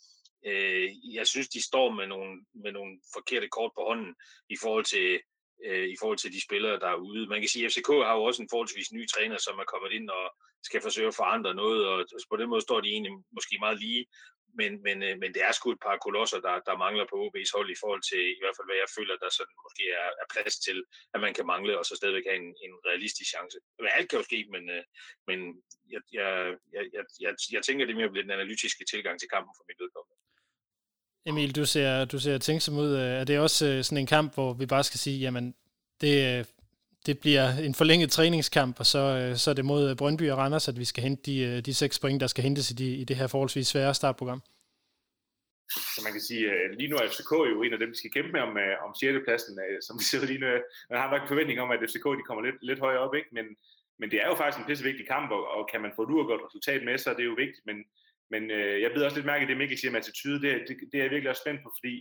øh, 0.46 0.90
jeg 1.14 1.26
synes, 1.26 1.48
de 1.48 1.62
står 1.62 1.90
med 1.90 2.06
nogle, 2.06 2.44
med 2.54 2.72
nogle 2.72 3.00
forkerte 3.14 3.48
kort 3.48 3.72
på 3.76 3.82
hånden 3.88 4.14
i 4.50 4.56
forhold 4.62 4.84
til 4.84 5.20
øh, 5.66 5.88
i 5.88 5.96
forhold 6.00 6.18
til 6.18 6.32
de 6.32 6.44
spillere, 6.46 6.78
der 6.78 6.88
er 6.88 7.04
ude. 7.08 7.26
Man 7.26 7.40
kan 7.40 7.48
sige, 7.48 7.66
at 7.66 7.72
FCK 7.72 7.88
har 7.88 8.14
jo 8.16 8.22
også 8.24 8.42
en 8.42 8.48
forholdsvis 8.52 8.92
ny 8.92 9.08
træner, 9.08 9.38
som 9.38 9.58
er 9.58 9.64
kommet 9.72 9.92
ind 9.92 10.10
og 10.10 10.24
skal 10.62 10.80
forsøge 10.82 11.08
at 11.08 11.14
forandre 11.14 11.54
noget, 11.54 11.86
og 11.86 12.06
på 12.30 12.36
den 12.36 12.48
måde 12.48 12.60
står 12.60 12.80
de 12.80 12.88
egentlig 12.88 13.12
måske 13.32 13.56
meget 13.60 13.78
lige 13.80 14.06
men, 14.60 14.70
men, 14.86 14.96
øh, 15.06 15.14
men 15.22 15.30
det 15.34 15.42
er 15.48 15.52
sgu 15.54 15.66
et 15.72 15.84
par 15.86 15.96
kolosser, 16.06 16.40
der, 16.46 16.56
der 16.68 16.82
mangler 16.84 17.06
på 17.08 17.16
OB's 17.24 17.52
hold 17.56 17.68
i 17.70 17.80
forhold 17.82 18.02
til 18.10 18.22
i 18.36 18.40
hvert 18.42 18.56
fald, 18.56 18.68
hvad 18.68 18.78
jeg 18.82 18.90
føler, 18.96 19.14
der 19.22 19.30
sådan 19.38 19.56
måske 19.66 19.84
er, 20.02 20.08
er 20.22 20.26
plads 20.34 20.54
til, 20.66 20.78
at 21.14 21.20
man 21.24 21.32
kan 21.36 21.46
mangle, 21.52 21.78
og 21.80 21.84
så 21.86 21.94
stadigvæk 22.00 22.26
have 22.30 22.40
en, 22.44 22.50
en 22.66 22.74
realistisk 22.88 23.28
chance. 23.34 23.56
Men 23.82 23.90
alt 23.96 24.08
kan 24.08 24.18
jo 24.20 24.24
ske, 24.30 24.40
men, 24.54 24.62
øh, 24.76 24.82
men 25.28 25.38
jeg, 25.94 26.02
jeg, 26.18 26.28
jeg, 26.76 26.84
jeg, 26.96 27.04
jeg, 27.24 27.32
jeg 27.56 27.62
tænker, 27.64 27.82
det 27.86 27.96
mere 27.98 28.12
bliver 28.12 28.26
den 28.28 28.38
analytiske 28.38 28.84
tilgang 28.92 29.16
til 29.18 29.28
kampen 29.34 29.52
for 29.58 29.64
mit 29.68 29.80
vedkommende. 29.82 30.16
Emil, 31.30 31.52
du 31.60 31.64
ser, 31.74 32.04
du 32.12 32.18
ser 32.24 32.38
tænksom 32.38 32.78
ud. 32.84 32.90
Øh, 33.02 33.12
er 33.20 33.24
det 33.24 33.44
også 33.46 33.64
sådan 33.82 34.02
en 34.02 34.12
kamp, 34.16 34.28
hvor 34.34 34.50
vi 34.60 34.66
bare 34.74 34.84
skal 34.84 35.00
sige, 35.06 35.18
jamen, 35.24 35.46
det, 36.00 36.14
det 37.06 37.18
bliver 37.18 37.48
en 37.66 37.74
forlænget 37.74 38.10
træningskamp, 38.10 38.80
og 38.80 38.86
så, 38.86 38.98
øh, 38.98 39.36
så 39.36 39.50
er 39.50 39.54
det 39.54 39.64
mod 39.64 39.90
øh, 39.90 39.96
Brøndby 39.96 40.30
og 40.30 40.38
Randers, 40.38 40.68
at 40.68 40.78
vi 40.78 40.84
skal 40.84 41.02
hente 41.02 41.22
de, 41.30 41.38
øh, 41.38 41.60
de 41.66 41.74
seks 41.74 41.98
point, 41.98 42.20
der 42.20 42.26
skal 42.26 42.44
hentes 42.44 42.70
i, 42.70 42.74
de, 42.74 42.88
i 43.02 43.04
det 43.04 43.16
her 43.16 43.26
forholdsvis 43.26 43.66
svære 43.66 43.94
startprogram. 43.94 44.42
Så 45.94 46.00
man 46.04 46.12
kan 46.12 46.20
sige, 46.28 46.44
at 46.50 46.70
lige 46.78 46.90
nu 46.90 46.96
er 46.96 47.08
FCK 47.08 47.32
jo 47.52 47.62
en 47.62 47.72
af 47.72 47.78
dem, 47.78 47.90
der 47.92 47.98
skal 47.98 48.10
kæmpe 48.16 48.32
med 48.32 48.40
om, 48.40 48.52
om 48.86 48.94
6. 48.94 49.24
pladsen, 49.26 49.52
som 49.86 49.94
vi 49.98 50.04
ser 50.04 50.26
lige 50.26 50.42
nu. 50.44 50.50
Man 50.90 51.00
har 51.00 51.10
nok 51.10 51.28
forventning 51.28 51.60
om, 51.60 51.70
at 51.70 51.80
FCK 51.90 52.06
de 52.18 52.26
kommer 52.28 52.42
lidt, 52.48 52.58
lidt 52.62 52.80
højere 52.86 53.04
op, 53.06 53.14
ikke? 53.14 53.30
Men, 53.36 53.46
men 54.00 54.10
det 54.10 54.18
er 54.22 54.28
jo 54.28 54.34
faktisk 54.34 54.58
en 54.58 54.68
pisse 54.68 54.84
vigtig 54.90 55.06
kamp, 55.14 55.28
og, 55.36 55.42
og 55.56 55.62
kan 55.70 55.80
man 55.84 55.92
få 55.96 56.02
et 56.02 56.14
uafgjort 56.14 56.46
resultat 56.46 56.80
med, 56.84 56.98
så 56.98 57.10
er 57.10 57.16
det 57.16 57.24
jo 57.30 57.34
vigtigt. 57.44 57.64
Men, 57.68 57.78
men 58.32 58.42
øh, 58.58 58.76
jeg 58.82 58.90
ved 58.94 59.04
også 59.04 59.16
lidt 59.16 59.30
mærke, 59.32 59.42
at 59.42 59.48
det 59.48 59.56
Mikkel 59.60 59.78
siger 59.78 59.92
med 59.92 60.02
attitude, 60.02 60.38
det, 60.44 60.52
det, 60.68 60.74
det 60.90 60.96
er 60.98 61.04
jeg 61.06 61.14
virkelig 61.14 61.30
også 61.30 61.44
spændt 61.44 61.62
på, 61.62 61.70
fordi 61.78 61.94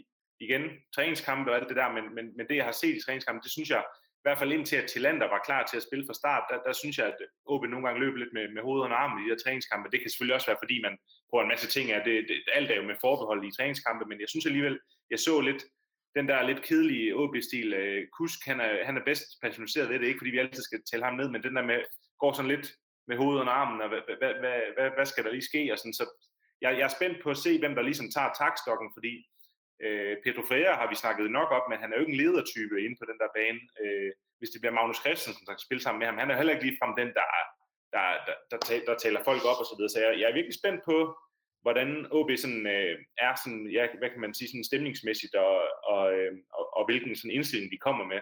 igen, 0.46 0.64
træningskampe 0.96 1.52
og 1.52 1.58
alt 1.58 1.70
det 1.70 1.80
der, 1.82 1.90
men, 1.98 2.06
men, 2.16 2.26
men 2.38 2.46
det 2.50 2.56
jeg 2.60 2.68
har 2.70 2.78
set 2.82 2.96
i 2.96 3.04
træningskampe, 3.06 3.42
det 3.46 3.52
synes 3.52 3.70
jeg, 3.76 3.84
i 4.22 4.26
hvert 4.26 4.40
fald 4.40 4.52
indtil 4.54 4.76
at 4.76 4.90
Tillander 4.90 5.28
var 5.36 5.42
klar 5.48 5.64
til 5.66 5.78
at 5.78 5.88
spille 5.88 6.06
fra 6.08 6.20
start, 6.22 6.44
der, 6.50 6.58
der 6.68 6.74
synes 6.74 6.98
jeg, 6.98 7.08
at 7.08 7.20
OB 7.52 7.64
nogle 7.66 7.86
gange 7.86 8.02
løb 8.04 8.16
lidt 8.16 8.34
med, 8.38 8.46
med 8.56 8.62
hovedet 8.62 8.86
og 8.86 9.02
armen 9.04 9.20
i 9.20 9.24
de 9.24 9.32
her 9.32 9.44
træningskampe. 9.44 9.92
Det 9.92 10.00
kan 10.00 10.10
selvfølgelig 10.10 10.36
også 10.36 10.50
være, 10.52 10.64
fordi 10.64 10.78
man 10.88 10.96
prøver 11.30 11.44
en 11.44 11.54
masse 11.54 11.68
ting 11.76 11.86
af. 11.92 12.00
Det, 12.08 12.16
det, 12.30 12.38
alt 12.58 12.72
er 12.72 12.76
jo 12.76 12.90
med 12.90 13.02
forbehold 13.06 13.42
i 13.46 13.56
træningskampe, 13.58 14.06
men 14.10 14.20
jeg 14.22 14.30
synes 14.30 14.46
alligevel, 14.46 14.80
jeg 15.12 15.20
så 15.20 15.42
lidt 15.50 15.64
den 16.16 16.26
der 16.30 16.48
lidt 16.50 16.62
kedelige 16.68 17.16
OB-stil. 17.16 17.74
Øh, 17.74 18.08
Kusk, 18.18 18.40
han 18.46 18.60
er, 18.60 18.86
han 18.88 18.98
er 18.98 19.04
bedst 19.10 19.28
personaliseret 19.44 19.90
ved 19.90 20.00
det, 20.00 20.08
ikke 20.08 20.22
fordi 20.22 20.32
vi 20.32 20.44
altid 20.44 20.64
skal 20.64 20.82
tælle 20.92 21.06
ham 21.06 21.16
ned, 21.16 21.30
men 21.30 21.44
den 21.44 21.56
der 21.56 21.66
med, 21.72 21.80
går 22.20 22.34
sådan 22.34 22.52
lidt 22.52 22.68
med 23.08 23.18
hovedet 23.18 23.42
og 23.42 23.60
armen, 23.60 23.82
og 23.82 23.90
hvad, 23.90 24.02
hvad, 24.20 24.34
hvad, 24.42 24.60
hvad, 24.76 24.90
hvad 24.96 25.06
skal 25.06 25.24
der 25.24 25.32
lige 25.32 25.50
ske? 25.52 25.72
Og 25.72 25.78
sådan, 25.78 25.94
så 25.94 26.06
jeg, 26.62 26.72
jeg 26.78 26.86
er 26.90 26.96
spændt 26.98 27.18
på 27.24 27.30
at 27.30 27.38
se, 27.46 27.60
hvem 27.60 27.76
der 27.76 27.82
ligesom 27.82 28.12
tager 28.16 28.32
takstokken, 28.42 28.90
fordi 28.96 29.14
Øh, 29.86 30.14
Pedro 30.24 30.42
Freire 30.50 30.80
har 30.82 30.88
vi 30.90 30.96
snakket 31.04 31.32
nok 31.40 31.50
op, 31.58 31.66
men 31.70 31.80
han 31.82 31.90
er 31.90 31.96
jo 31.96 32.04
ikke 32.04 32.16
en 32.16 32.22
ledertype 32.24 32.76
inde 32.86 32.98
på 33.00 33.06
den 33.10 33.18
der 33.22 33.30
bane. 33.38 33.62
Øh, 33.82 34.12
hvis 34.40 34.52
det 34.52 34.62
bliver 34.62 34.78
Magnus 34.78 35.02
Christensen, 35.04 35.46
der 35.46 35.54
kan 35.56 35.68
spille 35.68 35.84
sammen 35.84 36.00
med 36.00 36.08
ham, 36.08 36.18
han 36.22 36.32
er 36.32 36.38
heller 36.38 36.54
ikke 36.54 36.66
ligefrem 36.68 36.94
den, 37.02 37.10
der, 37.18 37.28
der, 37.94 38.06
der, 38.50 38.58
der, 38.68 38.80
der, 38.88 38.96
taler 39.04 39.22
folk 39.30 39.44
op 39.52 39.62
og 39.64 39.68
så 39.70 39.76
videre. 39.78 39.94
Så 39.94 40.00
jeg, 40.04 40.12
jeg 40.20 40.28
er 40.30 40.38
virkelig 40.40 40.60
spændt 40.62 40.82
på, 40.90 40.98
hvordan 41.66 41.90
OB 42.18 42.30
sådan, 42.44 42.66
øh, 42.76 42.96
er 43.26 43.34
sådan, 43.44 43.64
ja, 43.78 43.84
hvad 44.00 44.10
kan 44.14 44.24
man 44.26 44.34
sige, 44.34 44.50
sådan 44.50 44.70
stemningsmæssigt, 44.70 45.36
og, 45.46 45.56
og, 45.94 46.04
øh, 46.18 46.32
og, 46.58 46.66
og 46.78 46.84
hvilken 46.88 47.16
sådan 47.16 47.36
indstilling 47.38 47.72
de 47.72 47.86
kommer 47.88 48.06
med. 48.14 48.22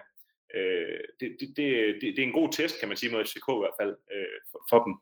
Øh, 0.56 1.00
det, 1.20 1.28
det, 1.40 1.48
det, 1.58 1.66
det, 2.00 2.06
det 2.14 2.20
er 2.22 2.30
en 2.30 2.40
god 2.40 2.48
test, 2.52 2.74
kan 2.80 2.88
man 2.88 2.96
sige, 2.96 3.12
mod 3.12 3.24
FCK 3.24 3.48
i 3.58 3.62
hvert 3.64 3.78
fald, 3.80 3.94
øh, 4.14 4.38
for, 4.50 4.60
for 4.70 4.80
dem. 4.84 4.94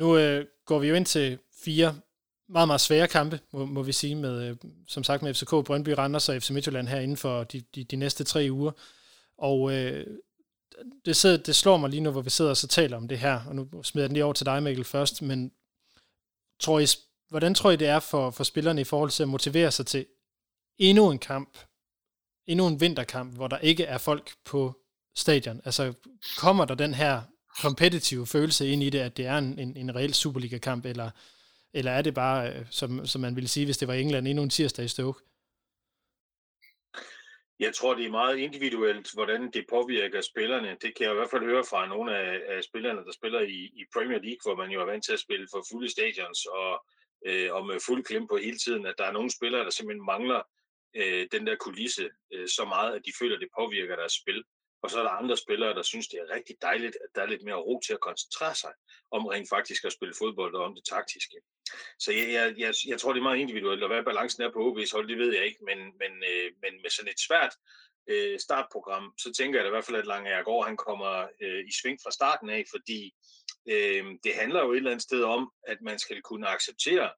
Nu 0.00 0.06
øh, 0.22 0.40
går 0.68 0.78
vi 0.78 0.88
jo 0.88 0.94
ind 0.94 1.06
til 1.06 1.38
fire 1.64 1.90
meget, 2.52 2.68
meget 2.68 2.80
svære 2.80 3.08
kampe, 3.08 3.40
må, 3.52 3.64
må 3.64 3.82
vi 3.82 3.92
sige, 3.92 4.14
med, 4.14 4.48
øh, 4.48 4.56
som 4.88 5.04
sagt 5.04 5.22
med 5.22 5.34
FCK, 5.34 5.50
Brøndby, 5.50 5.88
Randers 5.88 6.28
og 6.28 6.42
FC 6.42 6.50
Midtjylland 6.50 6.88
her 6.88 7.00
inden 7.00 7.16
for 7.16 7.44
de, 7.44 7.62
de, 7.74 7.84
de 7.84 7.96
næste 7.96 8.24
tre 8.24 8.48
uger. 8.50 8.72
Og 9.38 9.72
øh, 9.72 10.06
det, 11.04 11.16
sidder, 11.16 11.36
det 11.36 11.56
slår 11.56 11.76
mig 11.76 11.90
lige 11.90 12.00
nu, 12.00 12.10
hvor 12.10 12.20
vi 12.20 12.30
sidder 12.30 12.50
og 12.50 12.56
så 12.56 12.66
taler 12.66 12.96
om 12.96 13.08
det 13.08 13.18
her, 13.18 13.40
og 13.48 13.56
nu 13.56 13.82
smider 13.82 14.04
jeg 14.04 14.08
den 14.08 14.14
lige 14.14 14.24
over 14.24 14.32
til 14.32 14.46
dig, 14.46 14.62
Mikkel, 14.62 14.84
først, 14.84 15.22
men 15.22 15.52
tror 16.60 16.80
I, 16.80 16.86
hvordan 17.28 17.54
tror 17.54 17.70
I, 17.70 17.76
det 17.76 17.88
er 17.88 18.00
for, 18.00 18.30
for 18.30 18.44
spillerne 18.44 18.80
i 18.80 18.84
forhold 18.84 19.10
til 19.10 19.22
at 19.22 19.28
motivere 19.28 19.70
sig 19.70 19.86
til 19.86 20.06
endnu 20.78 21.10
en 21.10 21.18
kamp, 21.18 21.58
endnu 22.46 22.66
en 22.66 22.80
vinterkamp, 22.80 23.34
hvor 23.34 23.48
der 23.48 23.58
ikke 23.58 23.84
er 23.84 23.98
folk 23.98 24.32
på 24.44 24.72
stadion? 25.16 25.60
Altså, 25.64 25.92
kommer 26.36 26.64
der 26.64 26.74
den 26.74 26.94
her 26.94 27.22
kompetitive 27.60 28.26
følelse 28.26 28.68
ind 28.68 28.82
i 28.82 28.90
det, 28.90 28.98
at 28.98 29.16
det 29.16 29.26
er 29.26 29.38
en, 29.38 29.58
en, 29.58 29.76
en 29.76 29.94
reel 29.94 30.14
Superliga-kamp, 30.14 30.86
eller 30.86 31.10
eller 31.74 31.90
er 31.90 32.02
det 32.02 32.14
bare, 32.14 32.52
øh, 32.52 32.66
som, 32.70 33.06
som 33.06 33.20
man 33.20 33.36
ville 33.36 33.48
sige, 33.48 33.66
hvis 33.66 33.78
det 33.78 33.88
var 33.88 33.94
England, 33.94 34.28
endnu 34.28 34.42
en 34.42 34.50
tirsdag 34.50 34.84
i 34.84 34.88
Stoke? 34.88 35.20
Jeg 37.58 37.74
tror, 37.74 37.94
det 37.94 38.06
er 38.06 38.10
meget 38.10 38.36
individuelt, 38.36 39.12
hvordan 39.14 39.50
det 39.50 39.64
påvirker 39.70 40.20
spillerne. 40.20 40.76
Det 40.82 40.96
kan 40.96 41.04
jeg 41.06 41.12
i 41.12 41.14
hvert 41.14 41.30
fald 41.30 41.44
høre 41.44 41.64
fra 41.70 41.86
nogle 41.86 42.18
af, 42.18 42.40
af 42.48 42.62
spillerne, 42.64 43.04
der 43.06 43.12
spiller 43.12 43.40
i, 43.40 43.58
i 43.80 43.82
Premier 43.94 44.18
League, 44.18 44.42
hvor 44.44 44.56
man 44.62 44.70
jo 44.70 44.80
er 44.80 44.84
vant 44.84 45.04
til 45.04 45.12
at 45.12 45.24
spille 45.26 45.46
for 45.52 45.64
fulde 45.70 45.90
stadions 45.90 46.46
og, 46.46 46.72
øh, 47.26 47.48
og 47.54 47.66
med 47.66 47.80
fuld 47.86 48.04
klem 48.04 48.26
på 48.28 48.36
hele 48.36 48.58
tiden, 48.58 48.86
at 48.86 48.94
der 48.98 49.04
er 49.04 49.12
nogle 49.12 49.30
spillere, 49.30 49.64
der 49.64 49.70
simpelthen 49.70 50.06
mangler 50.06 50.42
øh, 50.96 51.26
den 51.32 51.46
der 51.46 51.56
kulisse 51.56 52.10
øh, 52.32 52.48
så 52.48 52.64
meget, 52.64 52.94
at 52.96 53.02
de 53.06 53.12
føler, 53.18 53.34
at 53.36 53.40
det 53.40 53.56
påvirker 53.58 53.96
deres 53.96 54.12
spil. 54.12 54.44
Og 54.82 54.90
så 54.90 54.98
er 54.98 55.02
der 55.02 55.20
andre 55.20 55.36
spillere, 55.36 55.74
der 55.74 55.82
synes, 55.82 56.08
det 56.08 56.18
er 56.20 56.34
rigtig 56.34 56.56
dejligt, 56.62 56.96
at 57.04 57.10
der 57.14 57.22
er 57.22 57.26
lidt 57.26 57.44
mere 57.44 57.64
ro 57.66 57.80
til 57.86 57.92
at 57.92 58.00
koncentrere 58.00 58.54
sig 58.54 58.72
om 59.10 59.26
rent 59.26 59.48
faktisk 59.48 59.84
at 59.84 59.92
spille 59.92 60.14
fodbold 60.18 60.54
og 60.54 60.64
om 60.64 60.74
det 60.74 60.84
taktiske. 60.84 61.36
Så 61.98 62.12
jeg, 62.12 62.32
jeg, 62.32 62.54
jeg, 62.58 62.74
jeg 62.86 63.00
tror, 63.00 63.12
det 63.12 63.20
er 63.20 63.28
meget 63.30 63.38
individuelt, 63.38 63.82
og 63.82 63.88
hvad 63.88 64.02
balancen 64.02 64.42
er 64.42 64.52
på 64.52 64.70
OB's 64.70 64.92
hold, 64.92 65.08
det 65.08 65.18
ved 65.18 65.34
jeg 65.34 65.44
ikke, 65.44 65.64
men, 65.64 65.78
men, 65.78 66.12
øh, 66.30 66.50
men 66.62 66.82
med 66.82 66.90
sådan 66.90 67.10
et 67.10 67.20
svært 67.26 67.54
øh, 68.08 68.38
startprogram, 68.40 69.12
så 69.18 69.32
tænker 69.32 69.58
jeg 69.58 69.64
da 69.64 69.68
i 69.68 69.76
hvert 69.76 69.84
fald, 69.84 69.96
at 69.96 70.06
Lange 70.06 70.44
går, 70.44 70.62
han 70.62 70.76
kommer 70.76 71.28
øh, 71.42 71.64
i 71.68 71.72
sving 71.80 71.98
fra 72.04 72.10
starten 72.10 72.50
af, 72.50 72.64
fordi 72.70 73.14
øh, 73.68 74.04
det 74.24 74.34
handler 74.34 74.60
jo 74.62 74.72
et 74.72 74.76
eller 74.76 74.90
andet 74.90 75.02
sted 75.02 75.22
om, 75.22 75.52
at 75.66 75.78
man 75.82 75.98
skal 75.98 76.22
kunne 76.22 76.48
acceptere, 76.48 77.10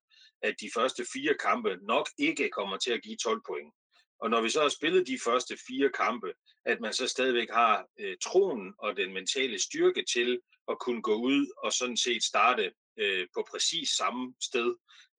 at 0.43 0.55
de 0.61 0.71
første 0.75 1.07
fire 1.13 1.35
kampe 1.41 1.77
nok 1.83 2.09
ikke 2.19 2.49
kommer 2.49 2.77
til 2.77 2.93
at 2.93 3.03
give 3.03 3.17
12 3.17 3.41
point. 3.47 3.75
Og 4.21 4.31
når 4.31 4.41
vi 4.41 4.49
så 4.49 4.63
har 4.63 4.69
spillet 4.69 5.07
de 5.07 5.19
første 5.25 5.57
fire 5.69 5.91
kampe, 5.91 6.33
at 6.67 6.81
man 6.81 6.93
så 6.93 7.09
stadigvæk 7.09 7.51
har 7.51 7.87
øh, 8.01 8.17
troen 8.23 8.75
og 8.79 8.97
den 8.97 9.13
mentale 9.13 9.59
styrke 9.59 10.05
til 10.13 10.41
at 10.69 10.79
kunne 10.79 11.03
gå 11.03 11.15
ud 11.15 11.47
og 11.65 11.73
sådan 11.73 11.97
set 11.97 12.23
starte 12.23 12.73
øh, 13.03 13.27
på 13.35 13.47
præcis 13.51 13.89
samme 14.01 14.35
sted, 14.49 14.69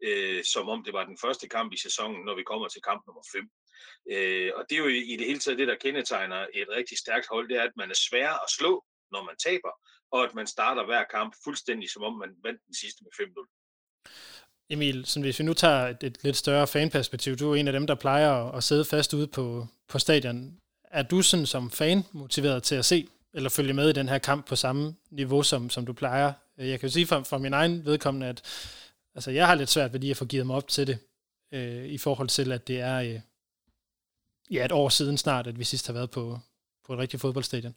øh, 0.03 0.43
som 0.53 0.69
om 0.69 0.83
det 0.83 0.93
var 0.93 1.05
den 1.05 1.17
første 1.21 1.47
kamp 1.47 1.73
i 1.73 1.77
sæsonen, 1.77 2.25
når 2.25 2.35
vi 2.35 2.43
kommer 2.43 2.67
til 2.67 2.81
kamp 2.81 3.01
nummer 3.07 3.23
5. 3.35 3.49
Øh, 4.13 4.51
og 4.55 4.61
det 4.69 4.75
er 4.75 4.79
jo 4.79 4.87
i, 4.87 5.15
det 5.19 5.27
hele 5.27 5.39
taget 5.39 5.59
det, 5.59 5.67
der 5.67 5.83
kendetegner 5.85 6.47
et 6.53 6.69
rigtig 6.69 6.97
stærkt 6.97 7.27
hold, 7.31 7.49
det 7.49 7.57
er, 7.57 7.63
at 7.63 7.77
man 7.77 7.89
er 7.89 7.99
svær 8.09 8.29
at 8.45 8.49
slå, 8.57 8.85
når 9.11 9.23
man 9.23 9.37
taber, 9.47 9.73
og 10.11 10.23
at 10.23 10.35
man 10.35 10.47
starter 10.47 10.85
hver 10.85 11.03
kamp 11.15 11.35
fuldstændig 11.43 11.89
som 11.89 12.03
om 12.03 12.13
man 12.17 12.31
vandt 12.43 12.61
den 12.67 12.75
sidste 12.81 12.99
med 13.03 13.11
5-0. 13.19 13.65
Emil, 14.69 15.05
sådan 15.05 15.23
hvis 15.23 15.39
vi 15.39 15.43
nu 15.43 15.53
tager 15.53 15.87
et, 15.87 16.03
et 16.03 16.23
lidt 16.23 16.37
større 16.37 16.67
fanperspektiv, 16.67 17.35
du 17.35 17.51
er 17.51 17.55
en 17.55 17.67
af 17.67 17.73
dem, 17.73 17.87
der 17.87 17.95
plejer 17.95 18.31
at, 18.31 18.57
at 18.57 18.63
sidde 18.63 18.85
fast 18.85 19.13
ude 19.13 19.27
på, 19.27 19.67
på 19.87 19.99
stadion. 19.99 20.59
Er 20.83 21.03
du 21.03 21.21
sådan 21.21 21.45
som 21.45 21.71
fan 21.71 22.03
motiveret 22.13 22.63
til 22.63 22.75
at 22.75 22.85
se 22.85 23.07
eller 23.33 23.49
følge 23.49 23.73
med 23.73 23.89
i 23.89 23.93
den 23.93 24.09
her 24.09 24.17
kamp 24.17 24.47
på 24.47 24.55
samme 24.55 24.95
niveau, 25.11 25.43
som, 25.43 25.69
som 25.69 25.85
du 25.85 25.93
plejer? 25.93 26.33
Øh, 26.59 26.69
jeg 26.69 26.79
kan 26.79 26.87
jo 26.87 26.93
sige 26.93 27.07
for, 27.07 27.23
for 27.23 27.37
min 27.37 27.53
egen 27.53 27.85
vedkommende, 27.85 28.27
at 28.27 28.41
altså, 29.15 29.31
jeg 29.31 29.47
har 29.47 29.55
lidt 29.55 29.69
svært 29.69 29.93
ved 29.93 29.99
lige 29.99 30.11
at 30.11 30.17
få 30.17 30.25
givet 30.25 30.47
mig 30.47 30.55
op 30.55 30.67
til 30.67 30.87
det, 30.87 30.97
øh, 31.51 31.85
i 31.85 31.97
forhold 31.97 32.27
til, 32.27 32.51
at 32.51 32.67
det 32.67 32.79
er 32.79 32.97
øh, 32.97 33.19
ja, 34.51 34.65
et 34.65 34.71
år 34.71 34.89
siden 34.89 35.17
snart, 35.17 35.47
at 35.47 35.59
vi 35.59 35.63
sidst 35.63 35.87
har 35.87 35.93
været 35.93 36.11
på, 36.11 36.39
på 36.85 36.93
et 36.93 36.99
rigtigt 36.99 37.21
fodboldstadion. 37.21 37.75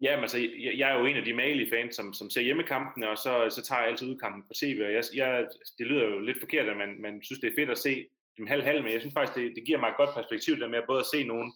Ja, 0.00 0.16
men 0.16 0.22
altså, 0.24 0.38
jeg, 0.38 0.72
jeg 0.78 0.90
er 0.90 0.98
jo 0.98 1.06
en 1.06 1.16
af 1.16 1.24
de 1.24 1.34
malige 1.34 1.70
fans, 1.70 1.96
som, 1.96 2.14
som 2.14 2.30
ser 2.30 2.40
hjemmekampene, 2.40 3.08
og 3.08 3.18
så, 3.18 3.50
så 3.50 3.62
tager 3.62 3.80
jeg 3.80 3.90
altid 3.90 4.08
udkampen 4.08 4.42
på 4.42 4.52
tv, 4.60 4.82
og 4.84 4.92
jeg, 4.92 5.04
jeg, 5.14 5.46
det 5.78 5.86
lyder 5.86 6.04
jo 6.04 6.18
lidt 6.18 6.40
forkert, 6.40 6.68
at 6.68 6.76
man, 6.76 7.00
man 7.02 7.22
synes, 7.22 7.40
det 7.40 7.48
er 7.48 7.56
fedt 7.58 7.70
at 7.70 7.78
se 7.78 8.06
dem 8.36 8.46
halv-halv, 8.46 8.82
men 8.82 8.92
jeg 8.92 9.00
synes 9.00 9.14
faktisk, 9.14 9.36
det, 9.38 9.52
det 9.56 9.64
giver 9.66 9.80
mig 9.80 9.88
et 9.88 9.96
godt 9.96 10.14
perspektiv, 10.14 10.58
der 10.58 10.68
med 10.68 10.78
at 10.78 10.84
både 10.86 11.00
at 11.00 11.10
se 11.14 11.24
nogen 11.24 11.52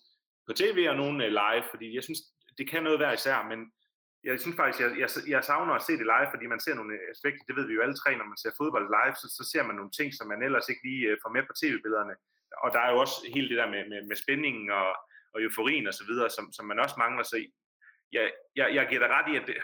på 0.47 0.53
tv 0.53 0.87
og 0.91 0.97
nogen 0.97 1.21
øh, 1.21 1.29
live, 1.29 1.65
fordi 1.71 1.95
jeg 1.95 2.05
synes, 2.05 2.21
det 2.59 2.71
kan 2.71 2.83
noget 2.83 3.01
være 3.01 3.15
især, 3.15 3.49
men 3.51 3.59
jeg 4.25 4.41
synes 4.41 4.57
faktisk, 4.57 4.81
jeg, 4.85 4.91
jeg, 5.03 5.09
jeg 5.35 5.45
savner 5.45 5.75
at 5.75 5.87
se 5.87 5.93
det 6.01 6.11
live, 6.15 6.29
fordi 6.33 6.47
man 6.47 6.61
ser 6.61 6.75
nogle 6.75 6.95
aspekter, 7.15 7.45
det 7.49 7.57
ved 7.57 7.67
vi 7.67 7.75
jo 7.75 7.83
alle 7.83 7.97
tre, 8.03 8.11
når 8.17 8.29
man 8.33 8.41
ser 8.43 8.59
fodbold 8.61 8.87
live, 8.97 9.15
så, 9.23 9.27
så 9.39 9.43
ser 9.53 9.63
man 9.69 9.77
nogle 9.77 9.93
ting, 9.99 10.09
som 10.15 10.27
man 10.33 10.43
ellers 10.43 10.69
ikke 10.69 10.83
lige 10.89 11.05
øh, 11.11 11.17
får 11.23 11.31
med 11.37 11.43
på 11.47 11.55
tv-billederne. 11.61 12.15
Og 12.65 12.69
der 12.75 12.81
er 12.81 12.91
jo 12.93 12.99
også 13.05 13.17
hele 13.35 13.49
det 13.49 13.59
der 13.61 13.71
med, 13.75 13.83
med, 13.93 14.01
med 14.11 14.17
spændingen 14.25 14.71
og, 14.81 14.89
og 15.35 15.39
euforien 15.43 15.87
og 15.91 15.95
så 15.95 16.05
videre, 16.11 16.31
som, 16.37 16.45
som 16.57 16.65
man 16.71 16.79
også 16.85 16.97
mangler. 16.99 17.23
Så 17.23 17.37
jeg, 18.13 18.33
jeg, 18.57 18.67
jeg 18.77 18.85
giver 18.89 19.03
dig 19.05 19.11
ret 19.17 19.29
i, 19.33 19.37
at 19.41 19.47
det, 19.47 19.57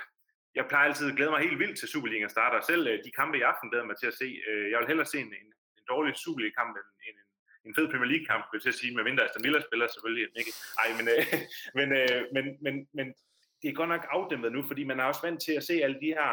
jeg 0.55 0.65
plejer 0.69 0.87
altid 0.89 1.11
at 1.11 1.17
glæde 1.17 1.31
mig 1.31 1.41
helt 1.41 1.59
vildt 1.59 1.79
til 1.79 1.89
Superligaen 1.89 2.35
starter. 2.37 2.61
Selv 2.61 2.87
øh, 2.91 3.05
de 3.05 3.11
kampe 3.21 3.39
i 3.39 3.47
aften 3.51 3.71
glæder 3.71 3.87
mig 3.91 3.97
til 3.99 4.07
at 4.07 4.19
se. 4.23 4.29
Øh, 4.49 4.71
jeg 4.71 4.79
vil 4.79 4.91
hellere 4.91 5.07
se 5.13 5.19
en, 5.27 5.33
en, 5.41 5.49
en 5.79 5.85
dårlig 5.93 6.13
Superliga-kamp 6.17 6.73
end 6.81 6.89
en, 7.09 7.17
en, 7.21 7.27
en 7.67 7.75
fed 7.77 7.87
Premier 7.91 8.11
League-kamp, 8.13 8.43
vil 8.45 8.59
jeg 8.59 8.63
til 8.63 8.75
at 8.75 8.81
sige, 8.81 8.95
med 8.97 9.05
mindre 9.05 9.25
Aston 9.25 9.45
Villa 9.45 9.61
spiller 9.69 9.87
selvfølgelig 9.87 10.27
ikke. 10.41 10.53
Ej, 10.83 10.89
men, 10.99 11.07
øh, 11.15 11.25
men, 11.79 11.89
øh, 12.01 12.21
men, 12.35 12.45
men, 12.65 12.75
men 12.99 13.07
det 13.65 13.71
er 13.71 13.81
godt 13.81 13.89
nok 13.89 14.07
afdæmpet 14.11 14.53
nu, 14.53 14.63
fordi 14.63 14.85
man 14.85 15.01
er 15.01 15.05
også 15.05 15.23
vant 15.23 15.43
til 15.43 15.53
at 15.53 15.65
se 15.65 15.75
alle 15.85 16.01
de 16.01 16.07
her 16.19 16.31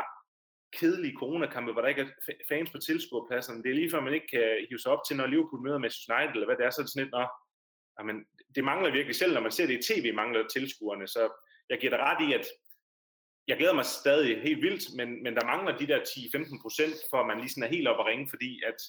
kedelige 0.80 1.18
coronakampe, 1.20 1.72
hvor 1.72 1.82
der 1.82 1.90
ikke 1.90 2.02
er 2.02 2.34
fans 2.50 2.70
på 2.72 2.78
tilskuerpladserne. 2.78 3.64
Det 3.64 3.70
er 3.72 3.76
lige 3.76 3.92
før, 3.92 4.00
man 4.00 4.14
ikke 4.14 4.28
kan 4.28 4.66
hive 4.70 4.80
sig 4.80 4.92
op 4.92 5.04
til, 5.08 5.18
når 5.18 5.28
Liverpool 5.28 5.64
møder 5.64 5.78
Manchester 5.78 6.16
United, 6.16 6.36
eller 6.36 6.48
hvad 6.48 6.58
det 6.58 6.66
er, 6.66 6.70
så 6.70 6.82
er 6.82 6.84
det 6.84 6.92
sådan 6.92 7.04
lidt, 7.04 7.18
nå, 7.18 7.26
jamen, 8.00 8.18
det 8.56 8.64
mangler 8.64 8.92
virkelig 8.92 9.16
selv, 9.16 9.34
når 9.34 9.42
man 9.42 9.52
ser 9.52 9.68
det 9.68 9.78
i 9.80 9.86
tv, 9.88 10.14
mangler 10.14 10.48
tilskuerne. 10.48 11.08
Så 11.08 11.22
jeg 11.70 11.78
giver 11.80 11.94
dig 11.96 12.00
ret 12.00 12.22
i, 12.28 12.34
at 12.34 12.46
jeg 13.48 13.58
glæder 13.58 13.74
mig 13.74 13.86
stadig 13.86 14.42
helt 14.42 14.62
vildt, 14.62 14.84
men, 14.98 15.24
men 15.24 15.36
der 15.36 15.46
mangler 15.46 15.78
de 15.78 15.88
der 15.88 16.00
10-15 16.00 16.62
procent, 16.62 16.96
for 17.10 17.18
at 17.20 17.28
man 17.28 17.38
lige 17.38 17.50
sådan 17.50 17.64
er 17.64 17.76
helt 17.76 17.88
op 17.88 18.00
at 18.00 18.06
ringe, 18.06 18.28
fordi 18.30 18.62
at 18.70 18.80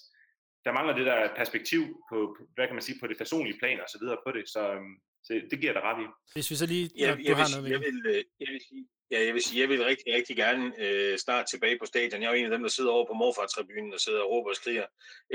der 0.64 0.72
mangler 0.72 0.94
det 0.96 1.06
der 1.06 1.34
perspektiv 1.36 1.82
på, 2.10 2.36
hvad 2.54 2.66
kan 2.66 2.74
man 2.74 2.82
sige, 2.82 3.00
på 3.00 3.06
det 3.06 3.18
personlige 3.18 3.58
plan 3.58 3.80
og 3.80 3.88
så 3.88 3.98
videre 4.02 4.18
på 4.26 4.32
det, 4.32 4.48
så, 4.48 4.72
øhm, 4.74 4.96
så 5.26 5.30
det 5.50 5.60
giver 5.60 5.72
dig 5.72 5.82
ret 5.88 5.98
i. 6.04 6.06
Hvis 6.34 6.50
vi 6.50 6.56
så 6.56 6.66
lige, 6.66 6.90
ja, 6.98 7.06
jeg, 7.06 7.18
du 7.28 7.34
har 7.34 7.48
noget 7.56 7.70
jeg 7.74 7.80
vil, 7.80 7.98
øh, 8.06 8.24
jeg 8.40 8.48
vil 8.52 8.60
sige, 8.68 8.84
Ja, 9.12 9.24
jeg 9.26 9.34
vil 9.34 9.42
sige, 9.42 9.60
jeg 9.60 9.68
vil 9.68 9.84
rigtig, 9.84 10.14
rigtig 10.14 10.36
gerne 10.36 10.72
øh, 10.84 11.18
snart 11.18 11.46
tilbage 11.46 11.78
på 11.78 11.86
stadion. 11.86 12.22
Jeg 12.22 12.28
er 12.28 12.32
jo 12.32 12.38
en 12.38 12.44
af 12.44 12.50
dem, 12.50 12.62
der 12.62 12.68
sidder 12.68 12.90
over 12.90 13.06
på 13.06 13.12
morfar-tribunen 13.12 13.92
og 13.94 14.00
sidder 14.00 14.20
og 14.20 14.30
råber 14.30 14.50
og 14.50 14.56
skriger, 14.56 14.86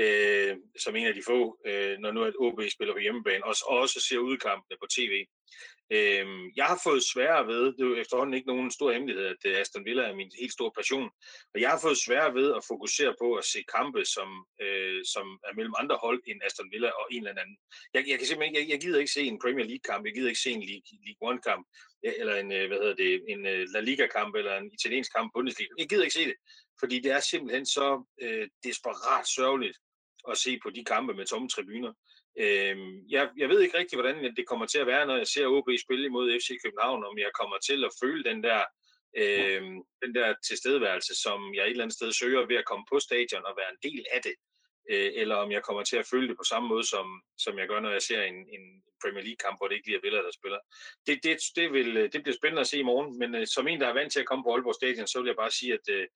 øh, 0.02 0.56
som 0.84 0.96
en 0.96 1.06
af 1.06 1.14
de 1.14 1.22
få, 1.26 1.58
øh, 1.66 1.98
når 1.98 2.10
nu 2.12 2.24
at 2.24 2.38
OB 2.38 2.60
spiller 2.74 2.94
på 2.94 2.98
hjemmebane, 2.98 3.44
og 3.44 3.54
også 3.66 4.00
ser 4.08 4.18
udkampene 4.18 4.76
på 4.82 4.86
tv. 4.96 5.12
Øh, 5.96 6.26
jeg 6.56 6.66
har 6.72 6.80
fået 6.86 7.02
sværere 7.12 7.46
ved, 7.46 7.62
det 7.76 7.82
er 7.82 7.90
jo 7.92 7.96
efterhånden 8.02 8.34
ikke 8.34 8.50
nogen 8.52 8.70
stor 8.70 8.92
hemmelighed, 8.92 9.24
at 9.34 9.42
øh, 9.48 9.60
Aston 9.60 9.84
Villa 9.84 10.02
er 10.02 10.14
min 10.20 10.30
helt 10.40 10.52
store 10.52 10.72
passion, 10.78 11.08
og 11.54 11.60
jeg 11.60 11.70
har 11.70 11.80
fået 11.82 11.98
sværere 12.06 12.34
ved 12.34 12.48
at 12.58 12.66
fokusere 12.72 13.14
på 13.22 13.28
at 13.40 13.44
se 13.52 13.60
kampe, 13.76 14.04
som, 14.14 14.28
øh, 14.64 15.00
som 15.14 15.26
er 15.48 15.52
mellem 15.58 15.74
andre 15.82 15.96
hold 16.04 16.20
end 16.26 16.44
Aston 16.46 16.70
Villa 16.72 16.90
og 17.00 17.04
en 17.14 17.22
eller 17.26 17.42
anden. 17.42 17.56
Jeg, 17.94 18.02
jeg 18.10 18.16
kan 18.18 18.26
simpelthen 18.26 18.56
jeg, 18.58 18.64
jeg 18.72 18.80
gider 18.80 18.98
ikke 18.98 19.16
se 19.16 19.22
en 19.22 19.42
Premier 19.44 19.66
League-kamp, 19.70 20.02
jeg 20.06 20.14
gider 20.14 20.30
ikke 20.32 20.44
se 20.46 20.50
en 20.58 20.64
League, 20.70 20.88
League 21.06 21.22
One-kamp, 21.28 21.64
eller 22.02 22.36
en, 22.36 22.52
øh, 22.52 22.68
hvad 22.68 22.78
hedder 22.78 22.94
det, 22.94 23.24
en 23.28 23.46
øh, 23.46 23.66
La 23.72 23.80
Liga-kamp, 23.80 24.34
eller 24.34 24.56
en 24.56 24.70
italiensk 24.72 25.12
kamp, 25.14 25.32
Bundesliga. 25.34 25.70
Jeg 25.78 25.88
gider 25.88 26.02
ikke 26.02 26.14
se 26.14 26.26
det, 26.26 26.36
fordi 26.80 27.00
det 27.00 27.12
er 27.12 27.20
simpelthen 27.20 27.66
så 27.66 28.04
øh, 28.22 28.48
desperat 28.64 29.26
sørgeligt 29.28 29.78
at 30.30 30.38
se 30.38 30.58
på 30.62 30.70
de 30.70 30.84
kampe 30.84 31.14
med 31.14 31.26
tomme 31.26 31.48
tribuner. 31.48 31.92
Øh, 32.38 32.76
jeg, 33.08 33.30
jeg 33.36 33.48
ved 33.48 33.60
ikke 33.60 33.78
rigtig, 33.78 33.96
hvordan 33.96 34.36
det 34.36 34.46
kommer 34.46 34.66
til 34.66 34.78
at 34.78 34.86
være, 34.86 35.06
når 35.06 35.16
jeg 35.16 35.26
ser 35.26 35.46
OB 35.46 35.68
spille 35.84 36.06
imod 36.06 36.40
FC 36.40 36.48
København, 36.64 37.04
om 37.04 37.18
jeg 37.18 37.30
kommer 37.40 37.58
til 37.58 37.84
at 37.84 37.96
føle 38.02 38.24
den 38.24 38.42
der, 38.42 38.60
øh, 39.16 39.62
den 40.02 40.14
der 40.14 40.34
tilstedeværelse, 40.48 41.14
som 41.22 41.54
jeg 41.54 41.64
et 41.64 41.70
eller 41.70 41.84
andet 41.84 41.96
sted 41.96 42.12
søger 42.12 42.46
ved 42.46 42.56
at 42.56 42.68
komme 42.70 42.84
på 42.92 42.98
stadion 42.98 43.46
og 43.48 43.54
være 43.60 43.70
en 43.72 43.90
del 43.90 44.04
af 44.12 44.22
det, 44.22 44.34
øh, 44.90 45.10
eller 45.20 45.36
om 45.36 45.50
jeg 45.52 45.62
kommer 45.62 45.82
til 45.82 45.96
at 45.96 46.08
føle 46.10 46.28
det 46.28 46.36
på 46.36 46.48
samme 46.52 46.68
måde, 46.68 46.86
som, 46.94 47.06
som 47.38 47.58
jeg 47.58 47.68
gør, 47.68 47.80
når 47.80 47.90
jeg 47.90 48.02
ser 48.02 48.22
en, 48.22 48.38
en 48.56 48.64
Premier 49.02 49.24
League-kamp, 49.26 49.56
hvor 49.58 49.66
det 49.68 49.74
ikke 49.76 49.88
lige 49.88 49.98
er 50.00 50.04
Villa, 50.06 50.20
der 50.26 50.34
spiller. 50.40 50.60
Det, 51.06 51.14
det, 51.24 51.36
det, 51.58 51.66
vil, 51.76 51.90
øh, 52.00 52.06
det 52.12 52.20
bliver 52.22 52.38
spændende 52.40 52.64
at 52.64 52.70
se 52.72 52.78
i 52.78 52.88
morgen, 52.90 53.10
men 53.20 53.30
øh, 53.38 53.46
som 53.54 53.68
en, 53.68 53.80
der 53.80 53.88
er 53.88 53.98
vant 54.00 54.12
til 54.12 54.20
at 54.22 54.28
komme 54.30 54.44
på 54.44 54.50
Aalborg 54.52 54.78
Stadion, 54.80 55.06
så 55.06 55.16
vil 55.20 55.30
jeg 55.32 55.40
bare 55.42 55.52
sige, 55.58 55.72
at 55.78 55.86
øh, 55.96 56.06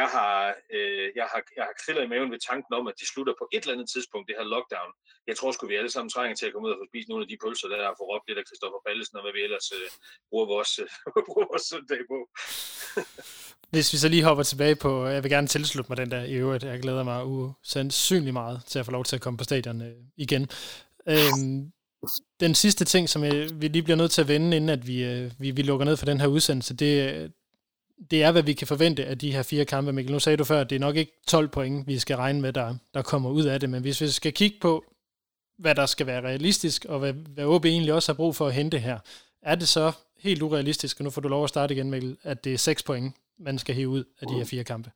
jeg 0.00 0.08
har, 0.16 0.32
øh, 0.76 1.08
jeg 1.18 1.26
har, 1.32 1.40
jeg 1.56 1.64
har 1.68 1.74
kriller 1.82 2.02
i 2.04 2.12
maven 2.12 2.30
ved 2.34 2.40
tanken 2.50 2.72
om, 2.78 2.84
at 2.90 2.96
det 3.00 3.06
slutter 3.12 3.34
på 3.38 3.46
et 3.54 3.62
eller 3.62 3.74
andet 3.76 3.88
tidspunkt, 3.94 4.24
det 4.28 4.36
her 4.38 4.46
lockdown. 4.54 4.92
Jeg 5.28 5.36
tror 5.36 5.50
sgu, 5.52 5.62
vi 5.66 5.80
alle 5.80 5.92
sammen 5.94 6.10
trænger 6.14 6.34
til 6.36 6.46
at 6.46 6.52
komme 6.52 6.66
ud 6.68 6.74
og 6.74 6.80
få 6.80 6.86
spist 6.90 7.08
nogle 7.08 7.24
af 7.24 7.28
de 7.28 7.40
pølser, 7.42 7.68
der 7.68 7.76
er 7.76 7.94
for 7.98 8.06
råbt 8.10 8.26
lidt 8.28 8.38
af 8.40 8.46
Christoffer 8.48 8.80
Pallesen, 8.86 9.16
og 9.18 9.22
hvad 9.24 9.34
vi 9.36 9.42
ellers 9.46 9.68
øh, 9.78 9.88
bruger 10.30 10.46
vores, 10.54 10.72
øh, 10.82 10.88
bruger 11.28 11.46
vores 11.52 11.64
søndag 11.72 12.02
på. 12.12 12.18
Hvis 13.74 13.92
vi 13.92 13.98
så 13.98 14.08
lige 14.08 14.24
hopper 14.28 14.44
tilbage 14.44 14.76
på, 14.76 14.90
øh, 15.06 15.14
jeg 15.14 15.22
vil 15.22 15.30
gerne 15.30 15.46
tilslutte 15.46 15.90
mig 15.90 15.96
den 15.96 16.10
der 16.10 16.22
i 16.32 16.34
øvrigt, 16.44 16.64
jeg 16.64 16.80
glæder 16.84 17.04
mig 17.10 17.18
usandsynlig 17.26 18.32
meget 18.32 18.62
til 18.66 18.78
at 18.78 18.84
få 18.84 18.92
lov 18.92 19.04
til 19.04 19.16
at 19.16 19.22
komme 19.22 19.38
på 19.38 19.44
stadion 19.44 19.82
øh, 19.82 19.96
igen. 20.16 20.42
Øhm, 21.08 21.72
den 22.40 22.54
sidste 22.54 22.84
ting, 22.84 23.08
som 23.08 23.24
jeg, 23.24 23.48
vi 23.54 23.68
lige 23.68 23.82
bliver 23.82 23.96
nødt 23.96 24.10
til 24.10 24.20
at 24.20 24.28
vende, 24.28 24.56
inden 24.56 24.70
at 24.70 24.86
vi, 24.86 25.04
øh, 25.04 25.30
vi, 25.38 25.50
vi 25.50 25.62
lukker 25.62 25.86
ned 25.86 25.96
for 25.96 26.06
den 26.06 26.20
her 26.20 26.26
udsendelse, 26.26 26.74
det, 26.74 27.14
øh, 27.14 27.30
det 28.10 28.22
er, 28.22 28.32
hvad 28.32 28.42
vi 28.42 28.52
kan 28.52 28.66
forvente 28.66 29.04
af 29.04 29.18
de 29.18 29.32
her 29.32 29.42
fire 29.42 29.64
kampe. 29.64 29.92
Mikkel, 29.92 30.12
nu 30.12 30.20
sagde 30.20 30.36
du 30.36 30.44
før, 30.44 30.60
at 30.60 30.70
det 30.70 30.76
er 30.76 30.80
nok 30.80 30.96
ikke 30.96 31.12
12 31.28 31.48
point, 31.48 31.86
vi 31.86 31.98
skal 31.98 32.16
regne 32.16 32.40
med, 32.40 32.52
der, 32.52 32.74
der 32.94 33.02
kommer 33.02 33.30
ud 33.30 33.44
af 33.44 33.60
det, 33.60 33.70
men 33.70 33.82
hvis 33.82 34.00
vi 34.00 34.08
skal 34.08 34.32
kigge 34.32 34.58
på, 34.60 34.84
hvad 35.58 35.74
der 35.74 35.86
skal 35.86 36.06
være 36.06 36.20
realistisk, 36.20 36.84
og 36.84 36.98
hvad, 36.98 37.12
hvad 37.12 37.44
OB 37.44 37.64
egentlig 37.64 37.92
også 37.92 38.12
har 38.12 38.16
brug 38.16 38.36
for 38.36 38.46
at 38.46 38.54
hente 38.54 38.78
her, 38.78 38.98
er 39.42 39.54
det 39.54 39.68
så 39.68 39.92
helt 40.18 40.42
urealistisk, 40.42 41.00
og 41.00 41.04
nu 41.04 41.10
får 41.10 41.20
du 41.20 41.28
lov 41.28 41.44
at 41.44 41.48
starte 41.48 41.74
igen, 41.74 41.90
Mikkel, 41.90 42.16
at 42.22 42.44
det 42.44 42.54
er 42.54 42.58
6 42.58 42.82
point, 42.82 43.16
man 43.38 43.58
skal 43.58 43.74
hive 43.74 43.88
ud 43.88 44.04
af 44.20 44.26
de 44.26 44.34
her 44.34 44.44
fire 44.44 44.64
kampe? 44.64 44.90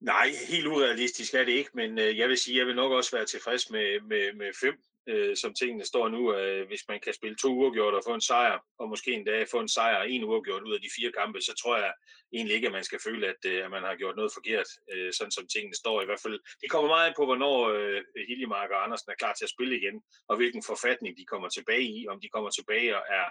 Nej, 0.00 0.32
helt 0.48 0.66
urealistisk 0.66 1.34
er 1.34 1.44
det 1.44 1.52
ikke, 1.52 1.70
men 1.74 1.98
jeg 1.98 2.28
vil 2.28 2.38
sige, 2.38 2.58
jeg 2.58 2.66
vil 2.66 2.74
nok 2.74 2.92
også 2.92 3.16
være 3.16 3.26
tilfreds 3.26 3.70
med, 3.70 4.00
med, 4.08 4.36
med 4.36 4.46
fem 4.60 4.74
øh, 5.08 5.36
som 5.36 5.54
tingene 5.54 5.84
står 5.84 6.08
nu, 6.08 6.34
øh, 6.34 6.66
hvis 6.68 6.84
man 6.88 7.00
kan 7.00 7.14
spille 7.14 7.36
to 7.36 7.48
uafgjort 7.48 7.94
og 7.94 8.02
få 8.06 8.14
en 8.14 8.20
sejr, 8.20 8.58
og 8.78 8.88
måske 8.88 9.12
en 9.12 9.24
dag 9.24 9.48
få 9.48 9.60
en 9.60 9.68
sejr 9.68 9.96
og 9.96 10.10
en 10.10 10.24
uafgjort 10.24 10.62
ud 10.62 10.74
af 10.74 10.80
de 10.80 10.90
fire 10.96 11.12
kampe, 11.12 11.40
så 11.40 11.54
tror 11.62 11.76
jeg 11.76 11.92
egentlig 12.32 12.54
ikke, 12.54 12.66
at 12.66 12.72
man 12.72 12.84
skal 12.84 13.00
føle, 13.04 13.26
at, 13.26 13.40
øh, 13.46 13.64
at 13.64 13.70
man 13.70 13.82
har 13.82 13.96
gjort 13.96 14.16
noget 14.16 14.32
forkert, 14.34 14.68
øh, 14.92 15.12
sådan 15.12 15.30
som 15.30 15.46
tingene 15.46 15.74
står 15.74 16.02
i 16.02 16.04
hvert 16.04 16.22
fald. 16.22 16.38
Det 16.62 16.70
kommer 16.70 16.88
meget 16.88 17.14
på, 17.16 17.24
hvornår 17.24 17.68
øh, 17.68 18.02
Hiljemark 18.28 18.70
og 18.70 18.84
Andersen 18.84 19.10
er 19.10 19.20
klar 19.22 19.34
til 19.34 19.44
at 19.44 19.54
spille 19.56 19.76
igen, 19.80 20.02
og 20.28 20.36
hvilken 20.36 20.62
forfatning 20.62 21.16
de 21.18 21.24
kommer 21.24 21.48
tilbage 21.48 21.86
i, 21.98 22.08
om 22.08 22.20
de 22.20 22.28
kommer 22.28 22.50
tilbage 22.50 22.96
og 22.98 23.04
er 23.18 23.26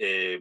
øh, 0.00 0.36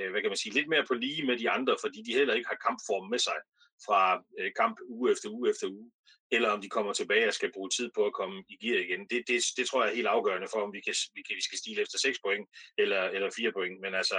øh, 0.00 0.10
hvad 0.10 0.20
kan 0.20 0.30
man 0.30 0.42
sige, 0.42 0.54
lidt 0.54 0.68
mere 0.68 0.84
på 0.88 0.94
lige 0.94 1.26
med 1.26 1.38
de 1.38 1.50
andre, 1.50 1.76
fordi 1.80 2.02
de 2.02 2.14
heller 2.18 2.34
ikke 2.34 2.48
har 2.48 2.64
kampform 2.66 3.10
med 3.10 3.18
sig 3.18 3.38
fra 3.86 4.22
øh, 4.38 4.50
kamp 4.56 4.76
uge 4.88 5.12
efter 5.12 5.28
uge 5.28 5.50
efter 5.50 5.66
uge 5.68 5.90
eller 6.30 6.48
om 6.50 6.60
de 6.60 6.68
kommer 6.68 6.92
tilbage 6.92 7.28
og 7.28 7.34
skal 7.34 7.52
bruge 7.52 7.70
tid 7.70 7.90
på 7.94 8.02
at 8.06 8.12
komme 8.20 8.44
i 8.48 8.56
gear 8.62 8.80
igen. 8.86 9.02
Det, 9.10 9.18
det, 9.28 9.38
det 9.56 9.66
tror 9.66 9.82
jeg 9.82 9.90
er 9.90 9.96
helt 10.00 10.14
afgørende 10.16 10.48
for, 10.52 10.60
om 10.66 10.72
vi, 10.72 10.80
kan, 10.86 10.94
vi, 11.14 11.22
kan, 11.26 11.36
vi 11.36 11.44
skal 11.48 11.58
stile 11.58 11.82
efter 11.82 11.98
6 11.98 12.18
point 12.24 12.48
eller, 12.78 13.02
eller 13.16 13.30
4 13.36 13.52
point. 13.52 13.80
Men 13.84 13.94
altså, 13.94 14.18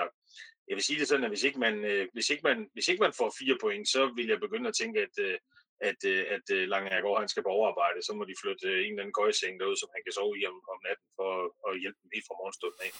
jeg 0.67 0.75
vil 0.75 0.83
sige 0.83 0.99
det 0.99 1.07
sådan, 1.07 1.27
at 1.27 1.33
hvis 1.33 1.43
ikke 1.47 1.59
man, 1.59 1.75
øh, 1.91 2.07
hvis 2.13 2.29
ikke 2.29 2.43
man, 2.49 2.57
hvis 2.73 2.87
ikke 2.87 3.03
man 3.05 3.13
får 3.19 3.29
4 3.39 3.57
point, 3.63 3.85
så 3.95 4.01
vil 4.17 4.27
jeg 4.27 4.39
begynde 4.39 4.69
at 4.69 4.77
tænke, 4.81 4.97
at, 5.07 5.15
øh, 5.25 5.37
at, 5.89 5.99
øh, 6.11 6.23
at 6.35 6.45
øh, 6.55 6.63
Langegaard 6.71 7.19
han 7.23 7.31
skal 7.31 7.43
på 7.43 7.51
overarbejde, 7.57 7.99
så 8.07 8.11
må 8.17 8.23
de 8.29 8.39
flytte 8.41 8.67
øh, 8.71 8.79
en 8.85 8.91
eller 8.91 9.03
anden 9.03 9.17
køjseng 9.19 9.53
derud, 9.59 9.77
som 9.81 9.89
han 9.95 10.01
kan 10.05 10.13
sove 10.17 10.33
i 10.39 10.41
om, 10.51 10.57
om 10.73 10.79
natten 10.87 11.07
for 11.17 11.31
at 11.67 11.73
hjælpe 11.81 11.99
dem 12.01 12.09
helt 12.15 12.27
fra 12.27 12.39
morgenstunden 12.39 12.81
af. 12.85 12.91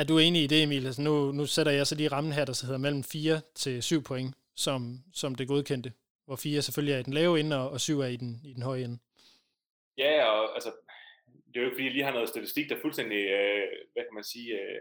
Er 0.00 0.04
du 0.04 0.18
enig 0.18 0.42
i 0.42 0.46
det, 0.46 0.62
Emil? 0.62 0.86
Altså 0.86 1.02
nu, 1.02 1.14
nu 1.32 1.46
sætter 1.46 1.72
jeg 1.72 1.86
så 1.86 1.94
lige 1.94 2.08
rammen 2.08 2.32
her, 2.32 2.44
der 2.44 2.52
så 2.52 2.66
hedder 2.66 2.84
mellem 2.86 3.04
4 3.04 3.40
til 3.54 3.82
7 3.82 4.02
point, 4.02 4.34
som, 4.56 4.80
som 5.14 5.34
det 5.34 5.48
godkendte, 5.48 5.92
hvor 6.28 6.36
4 6.36 6.62
selvfølgelig 6.62 6.94
er 6.94 6.98
i 6.98 7.08
den 7.08 7.18
lave 7.20 7.40
ende, 7.40 7.56
og, 7.62 7.70
og 7.70 7.80
7 7.80 8.00
er 8.00 8.06
i 8.06 8.16
den, 8.16 8.32
i 8.44 8.52
den 8.56 8.62
høje 8.62 8.84
ende. 8.84 8.98
Ja, 9.98 10.24
og 10.24 10.54
altså, 10.56 10.70
det 11.48 11.56
er 11.56 11.60
jo 11.60 11.66
ikke 11.66 11.76
fordi, 11.76 11.84
jeg 11.84 11.96
lige 11.96 12.08
har 12.08 12.12
noget 12.12 12.28
statistik, 12.34 12.68
der 12.68 12.82
fuldstændig, 12.84 13.20
øh, 13.38 13.68
hvad 13.92 14.04
kan 14.04 14.18
man 14.18 14.24
sige, 14.32 14.50
øh, 14.60 14.78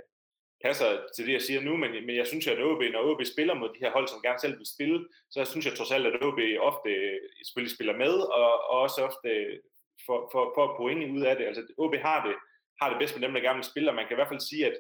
passer 0.66 0.90
til 1.16 1.26
det, 1.28 1.34
jeg 1.34 1.42
siger 1.42 1.62
nu, 1.62 1.78
men, 1.78 1.92
men 2.08 2.16
jeg 2.16 2.28
synes, 2.28 2.48
at 2.48 2.64
OB, 2.64 2.82
når 2.94 3.08
OB 3.10 3.22
spiller 3.34 3.54
mod 3.54 3.70
de 3.70 3.84
her 3.84 3.92
hold, 3.92 4.08
som 4.08 4.22
gerne 4.22 4.40
selv 4.40 4.58
vil 4.58 4.74
spille, 4.76 5.00
så 5.34 5.46
synes 5.46 5.66
jeg 5.66 5.76
trods 5.76 5.92
alt, 5.92 6.08
at 6.08 6.24
OB 6.28 6.40
ofte 6.70 6.90
øh, 6.90 7.20
selvfølgelig 7.48 7.76
spiller 7.76 7.96
med, 8.04 8.14
og, 8.38 8.50
og 8.72 8.78
også 8.86 9.00
ofte 9.10 9.30
øh, 9.30 9.58
får, 10.06 10.20
for, 10.32 10.44
får 10.56 10.68
point 10.80 11.12
ud 11.16 11.22
af 11.30 11.36
det. 11.38 11.46
Altså 11.50 11.62
OB 11.78 11.96
har 12.08 12.20
det, 12.28 12.36
har 12.82 12.88
det 12.90 13.00
bedst 13.00 13.14
med 13.16 13.24
dem, 13.26 13.34
der 13.34 13.42
gerne 13.42 13.60
vil 13.62 13.72
spille, 13.72 13.90
og 13.92 13.96
man 13.96 14.06
kan 14.06 14.16
i 14.16 14.20
hvert 14.20 14.32
fald 14.32 14.50
sige, 14.52 14.66
at, 14.70 14.76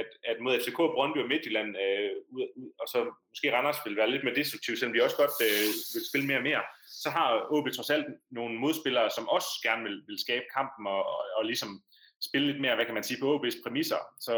at, 0.00 0.08
at 0.30 0.36
mod 0.40 0.58
FCK, 0.60 0.76
Brøndby 0.76 1.18
og 1.22 1.28
Midtjylland, 1.28 1.70
øh, 1.84 2.10
ud, 2.34 2.46
ud, 2.60 2.70
og 2.80 2.86
så 2.92 2.98
måske 3.30 3.52
Randers 3.54 3.80
vil 3.84 3.96
være 3.96 4.10
lidt 4.10 4.24
mere 4.24 4.34
destruktiv, 4.34 4.76
selvom 4.76 4.94
de 4.94 5.04
også 5.06 5.16
godt 5.22 5.36
øh, 5.48 5.70
vil 5.94 6.08
spille 6.10 6.26
mere 6.26 6.40
og 6.42 6.48
mere, 6.50 6.62
så 7.02 7.08
har 7.10 7.28
OB 7.54 7.66
trods 7.70 7.90
alt 7.90 8.06
nogle 8.30 8.54
modspillere, 8.64 9.10
som 9.10 9.28
også 9.28 9.50
gerne 9.66 9.82
vil, 9.86 9.96
vil 10.08 10.18
skabe 10.26 10.46
kampen 10.56 10.86
og, 10.86 11.02
og, 11.14 11.22
og 11.36 11.44
ligesom 11.44 11.70
spille 12.28 12.46
lidt 12.46 12.60
mere, 12.60 12.74
hvad 12.74 12.86
kan 12.86 12.98
man 12.98 13.06
sige, 13.08 13.20
på 13.20 13.28
OB's 13.36 13.62
præmisser. 13.64 14.00
Så, 14.26 14.34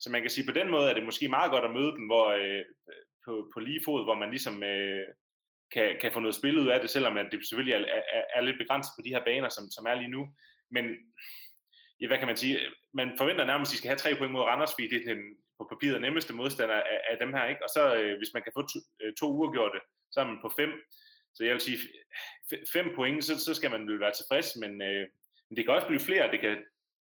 så 0.00 0.10
man 0.10 0.22
kan 0.22 0.30
sige, 0.30 0.46
på 0.46 0.56
den 0.58 0.70
måde 0.70 0.90
er 0.90 0.94
det 0.94 1.08
måske 1.08 1.28
meget 1.28 1.50
godt 1.50 1.64
at 1.64 1.74
møde 1.78 1.92
dem 1.96 2.06
hvor, 2.10 2.26
øh, 2.40 2.64
på, 3.24 3.32
på 3.54 3.60
lige 3.60 3.80
fod, 3.84 4.04
hvor 4.04 4.14
man 4.14 4.30
ligesom 4.30 4.62
øh, 4.62 5.06
kan, 5.72 5.96
kan 6.00 6.12
få 6.12 6.20
noget 6.20 6.34
spil 6.34 6.58
ud 6.58 6.68
af 6.68 6.80
det, 6.80 6.90
selvom 6.90 7.16
at 7.16 7.26
det 7.32 7.48
selvfølgelig 7.48 7.74
er, 7.74 8.00
er, 8.16 8.22
er 8.36 8.40
lidt 8.40 8.58
begrænset 8.58 8.92
på 8.96 9.02
de 9.04 9.14
her 9.14 9.24
baner, 9.24 9.48
som, 9.48 9.64
som 9.70 9.86
er 9.86 9.94
lige 9.94 10.14
nu. 10.16 10.28
Men 10.70 10.84
ja, 12.00 12.06
hvad 12.06 12.18
kan 12.18 12.26
man 12.26 12.36
sige, 12.36 12.58
man 12.94 13.12
forventer 13.18 13.44
nærmest, 13.44 13.70
at 13.70 13.72
de 13.72 13.78
skal 13.78 13.88
have 13.88 13.98
tre 13.98 14.14
point 14.18 14.32
mod 14.32 14.40
Randers, 14.40 14.72
fordi 14.72 14.88
det 14.88 14.98
er 15.00 15.14
den 15.14 15.22
på 15.58 15.66
papiret 15.72 16.00
nemmeste 16.00 16.34
modstander 16.34 16.74
af, 16.74 16.98
af 17.10 17.16
dem 17.20 17.34
her, 17.34 17.44
ikke? 17.44 17.64
Og 17.64 17.70
så 17.76 17.94
øh, 17.94 18.18
hvis 18.18 18.34
man 18.34 18.42
kan 18.42 18.52
få 18.56 18.62
to, 18.62 18.78
øh, 19.02 19.12
to 19.20 19.26
uafgjorte, 19.36 19.78
så 20.12 20.20
er 20.20 20.24
man 20.24 20.38
på 20.42 20.52
fem. 20.56 20.70
Så 21.34 21.44
jeg 21.44 21.52
vil 21.52 21.60
sige, 21.60 21.78
fem 22.72 22.86
point, 22.96 23.24
så, 23.24 23.38
så 23.38 23.54
skal 23.54 23.70
man 23.70 23.88
vel 23.88 24.00
være 24.00 24.14
tilfreds, 24.18 24.56
men, 24.56 24.82
øh, 24.82 25.06
men 25.48 25.56
det 25.56 25.64
kan 25.64 25.74
også 25.74 25.86
blive 25.86 26.00
flere, 26.00 26.30
det 26.30 26.40
kan 26.40 26.56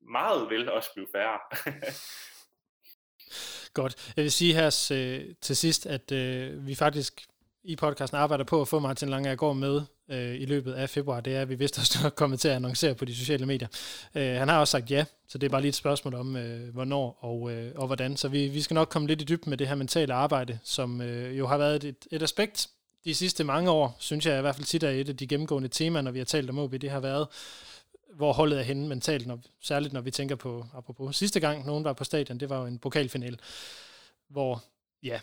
meget 0.01 0.51
vel 0.51 0.71
også 0.71 0.91
blive 0.95 1.09
færre. 1.15 1.39
Godt. 3.81 4.13
Jeg 4.17 4.23
vil 4.23 4.33
sige 4.33 4.55
her 4.55 4.89
øh, 4.93 5.35
til 5.41 5.57
sidst, 5.57 5.87
at 5.87 6.13
øh, 6.13 6.67
vi 6.67 6.75
faktisk 6.75 7.27
i 7.65 7.77
podcasten 7.77 8.19
arbejder 8.19 8.45
på 8.45 8.61
at 8.61 8.69
få 8.69 8.79
Martin 8.79 9.09
Lange 9.09 9.37
med 9.53 9.83
øh, 10.13 10.41
i 10.41 10.45
løbet 10.45 10.73
af 10.73 10.91
februar. 10.91 11.21
Det 11.21 11.37
er, 11.37 11.43
at 11.43 11.49
vi 11.49 11.55
vidste 11.55 11.79
også 11.79 12.11
kommet 12.17 12.41
til 12.41 12.49
at 12.49 12.55
annoncere 12.55 12.95
på 12.95 13.05
de 13.05 13.15
sociale 13.15 13.47
medier. 13.47 13.69
Øh, 14.15 14.35
han 14.35 14.49
har 14.49 14.61
også 14.61 14.73
sagt 14.73 14.91
ja, 14.91 15.05
så 15.29 15.39
det 15.39 15.47
er 15.47 15.51
bare 15.51 15.61
lige 15.61 15.69
et 15.69 15.75
spørgsmål 15.75 16.15
om, 16.15 16.37
øh, 16.37 16.75
hvornår 16.75 17.19
og, 17.21 17.53
øh, 17.53 17.73
og 17.75 17.87
hvordan. 17.87 18.17
Så 18.17 18.29
vi, 18.29 18.49
vi 18.49 18.63
skal 18.63 18.75
nok 18.75 18.89
komme 18.89 19.09
lidt 19.09 19.23
i 19.23 19.25
dybden 19.25 19.51
med 19.51 19.59
det 19.59 19.69
her 19.69 19.75
mentale 19.75 20.15
arbejde, 20.15 20.59
som 20.65 21.01
øh, 21.01 21.39
jo 21.39 21.47
har 21.47 21.59
været 21.59 21.85
et, 21.85 22.07
et 22.11 22.23
aspekt 22.23 22.69
de 23.05 23.15
sidste 23.15 23.45
mange 23.45 23.71
år, 23.71 23.97
synes 23.99 24.27
jeg 24.27 24.39
i 24.39 24.41
hvert 24.41 24.57
fald 24.57 24.67
tit 24.67 24.83
er 24.83 24.91
et 24.91 25.09
af 25.09 25.17
de 25.17 25.27
gennemgående 25.27 25.69
temaer, 25.69 26.03
når 26.03 26.11
vi 26.11 26.19
har 26.19 26.25
talt 26.25 26.51
om 26.51 26.59
OB, 26.59 26.73
det 26.73 26.91
har 26.91 27.01
været, 27.01 27.29
hvor 28.15 28.33
holdet 28.33 28.59
er 28.59 28.63
henne 28.63 28.89
mentalt, 28.89 29.27
når, 29.27 29.41
særligt 29.61 29.93
når 29.93 30.01
vi 30.01 30.11
tænker 30.11 30.37
på, 30.37 30.67
apropos 30.75 31.17
sidste 31.17 31.41
gang, 31.41 31.67
nogen 31.67 31.85
var 31.85 31.93
på 31.93 32.05
stadion, 32.05 32.41
det 32.41 32.49
var 32.51 32.61
jo 32.61 32.67
en 32.67 32.79
pokalfinal, 32.79 33.39
hvor, 34.29 34.65
ja, 35.03 35.21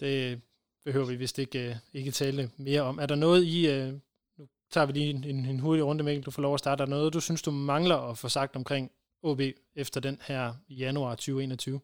det 0.00 0.40
behøver 0.84 1.06
vi 1.06 1.16
vist 1.16 1.38
ikke, 1.38 1.68
uh, 1.70 1.98
ikke 2.00 2.10
tale 2.10 2.50
mere 2.58 2.80
om. 2.80 2.98
Er 2.98 3.06
der 3.06 3.14
noget 3.14 3.44
i, 3.44 3.68
uh, 3.68 3.94
nu 4.38 4.48
tager 4.70 4.86
vi 4.86 4.92
lige 4.92 5.10
en, 5.10 5.24
en 5.24 5.60
hurtig 5.60 5.84
runde, 5.84 6.04
Mikkel, 6.04 6.24
du 6.24 6.30
får 6.30 6.42
lov 6.42 6.54
at 6.54 6.60
starte, 6.60 6.82
er 6.82 6.86
der 6.86 6.90
noget, 6.90 7.14
du 7.14 7.20
synes, 7.20 7.42
du 7.42 7.50
mangler 7.50 7.96
at 7.96 8.18
få 8.18 8.28
sagt 8.28 8.56
omkring 8.56 8.92
OB 9.22 9.40
efter 9.74 10.00
den 10.00 10.20
her 10.26 10.54
januar 10.68 11.14
2021? 11.14 11.80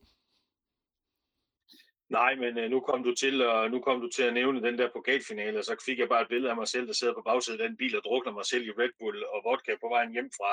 Nej, 2.10 2.34
men 2.34 2.58
øh, 2.58 2.70
nu 2.70 2.80
kom 2.80 3.02
du 3.02 3.14
til 3.14 3.46
og 3.46 3.70
nu 3.70 3.80
kom 3.80 4.00
du 4.00 4.08
til 4.16 4.22
at 4.22 4.34
nævne 4.34 4.62
den 4.62 4.78
der 4.78 4.88
pokalfinale, 4.92 5.58
og 5.58 5.64
så 5.64 5.82
fik 5.86 5.98
jeg 5.98 6.08
bare 6.08 6.22
et 6.22 6.28
billede 6.28 6.50
af 6.50 6.56
mig 6.56 6.68
selv, 6.68 6.86
der 6.86 6.92
sidder 6.92 7.14
på 7.14 7.22
bagsiden 7.24 7.60
af 7.60 7.68
den 7.68 7.76
bil 7.76 7.96
og 7.96 8.02
drukner 8.04 8.32
mig 8.32 8.46
selv 8.46 8.64
i 8.64 8.70
Red 8.70 8.90
Bull 8.98 9.24
og 9.24 9.42
vodka 9.44 9.72
på 9.80 9.88
vejen 9.88 10.12
hjem 10.12 10.30
fra 10.38 10.50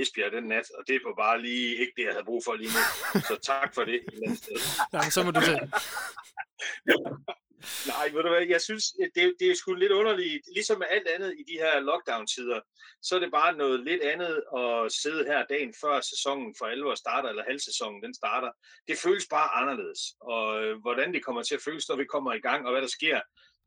Esbjerg 0.00 0.32
den 0.32 0.44
nat, 0.44 0.70
og 0.78 0.82
det 0.88 1.00
var 1.04 1.14
bare 1.14 1.42
lige 1.42 1.76
ikke 1.80 1.92
det, 1.96 2.04
jeg 2.04 2.12
havde 2.12 2.24
brug 2.24 2.42
for 2.44 2.54
lige 2.54 2.72
nu. 2.76 2.82
Så 3.30 3.36
tak 3.42 3.74
for 3.74 3.84
det. 3.84 4.00
Nej, 4.96 5.06
så 5.14 5.22
må 5.24 5.30
du 5.30 5.40
se. 5.40 5.54
Nej, 7.86 8.06
ved 8.12 8.22
du 8.22 8.28
hvad, 8.28 8.46
jeg 8.46 8.60
synes, 8.60 8.84
øh, 9.00 9.08
det, 9.14 9.34
det 9.40 9.50
er 9.50 9.54
sgu 9.54 9.74
lidt 9.74 9.92
underligt. 9.92 10.44
Ligesom 10.54 10.78
med 10.78 10.86
alt 10.90 11.08
andet 11.14 11.34
i 11.40 11.42
de 11.50 11.56
her 11.62 11.80
lockdown-tider, 11.80 12.60
så 13.02 13.16
er 13.16 13.20
det 13.20 13.30
bare 13.30 13.56
noget 13.56 13.84
lidt 13.84 14.02
andet 14.02 14.34
at 14.60 14.92
sidde 14.92 15.24
her 15.24 15.44
dagen 15.44 15.74
før 15.82 16.00
sæsonen 16.00 16.54
for 16.58 16.66
alvor 16.66 16.94
starter, 16.94 17.28
eller 17.28 17.44
halvsæsonen 17.48 18.02
den 18.02 18.14
starter. 18.14 18.50
Det 18.88 18.96
føles 18.98 19.26
bare 19.30 19.48
anderledes. 19.60 20.00
Og 20.20 20.64
øh, 20.64 20.80
hvordan 20.80 21.14
det 21.14 21.24
kommer 21.24 21.42
til 21.42 21.54
at 21.54 21.62
føles, 21.62 21.88
når 21.88 21.96
vi 21.96 22.04
kommer 22.04 22.32
i 22.34 22.40
gang, 22.40 22.66
og 22.66 22.72
hvad 22.72 22.82
der 22.82 22.96
sker, 22.98 23.20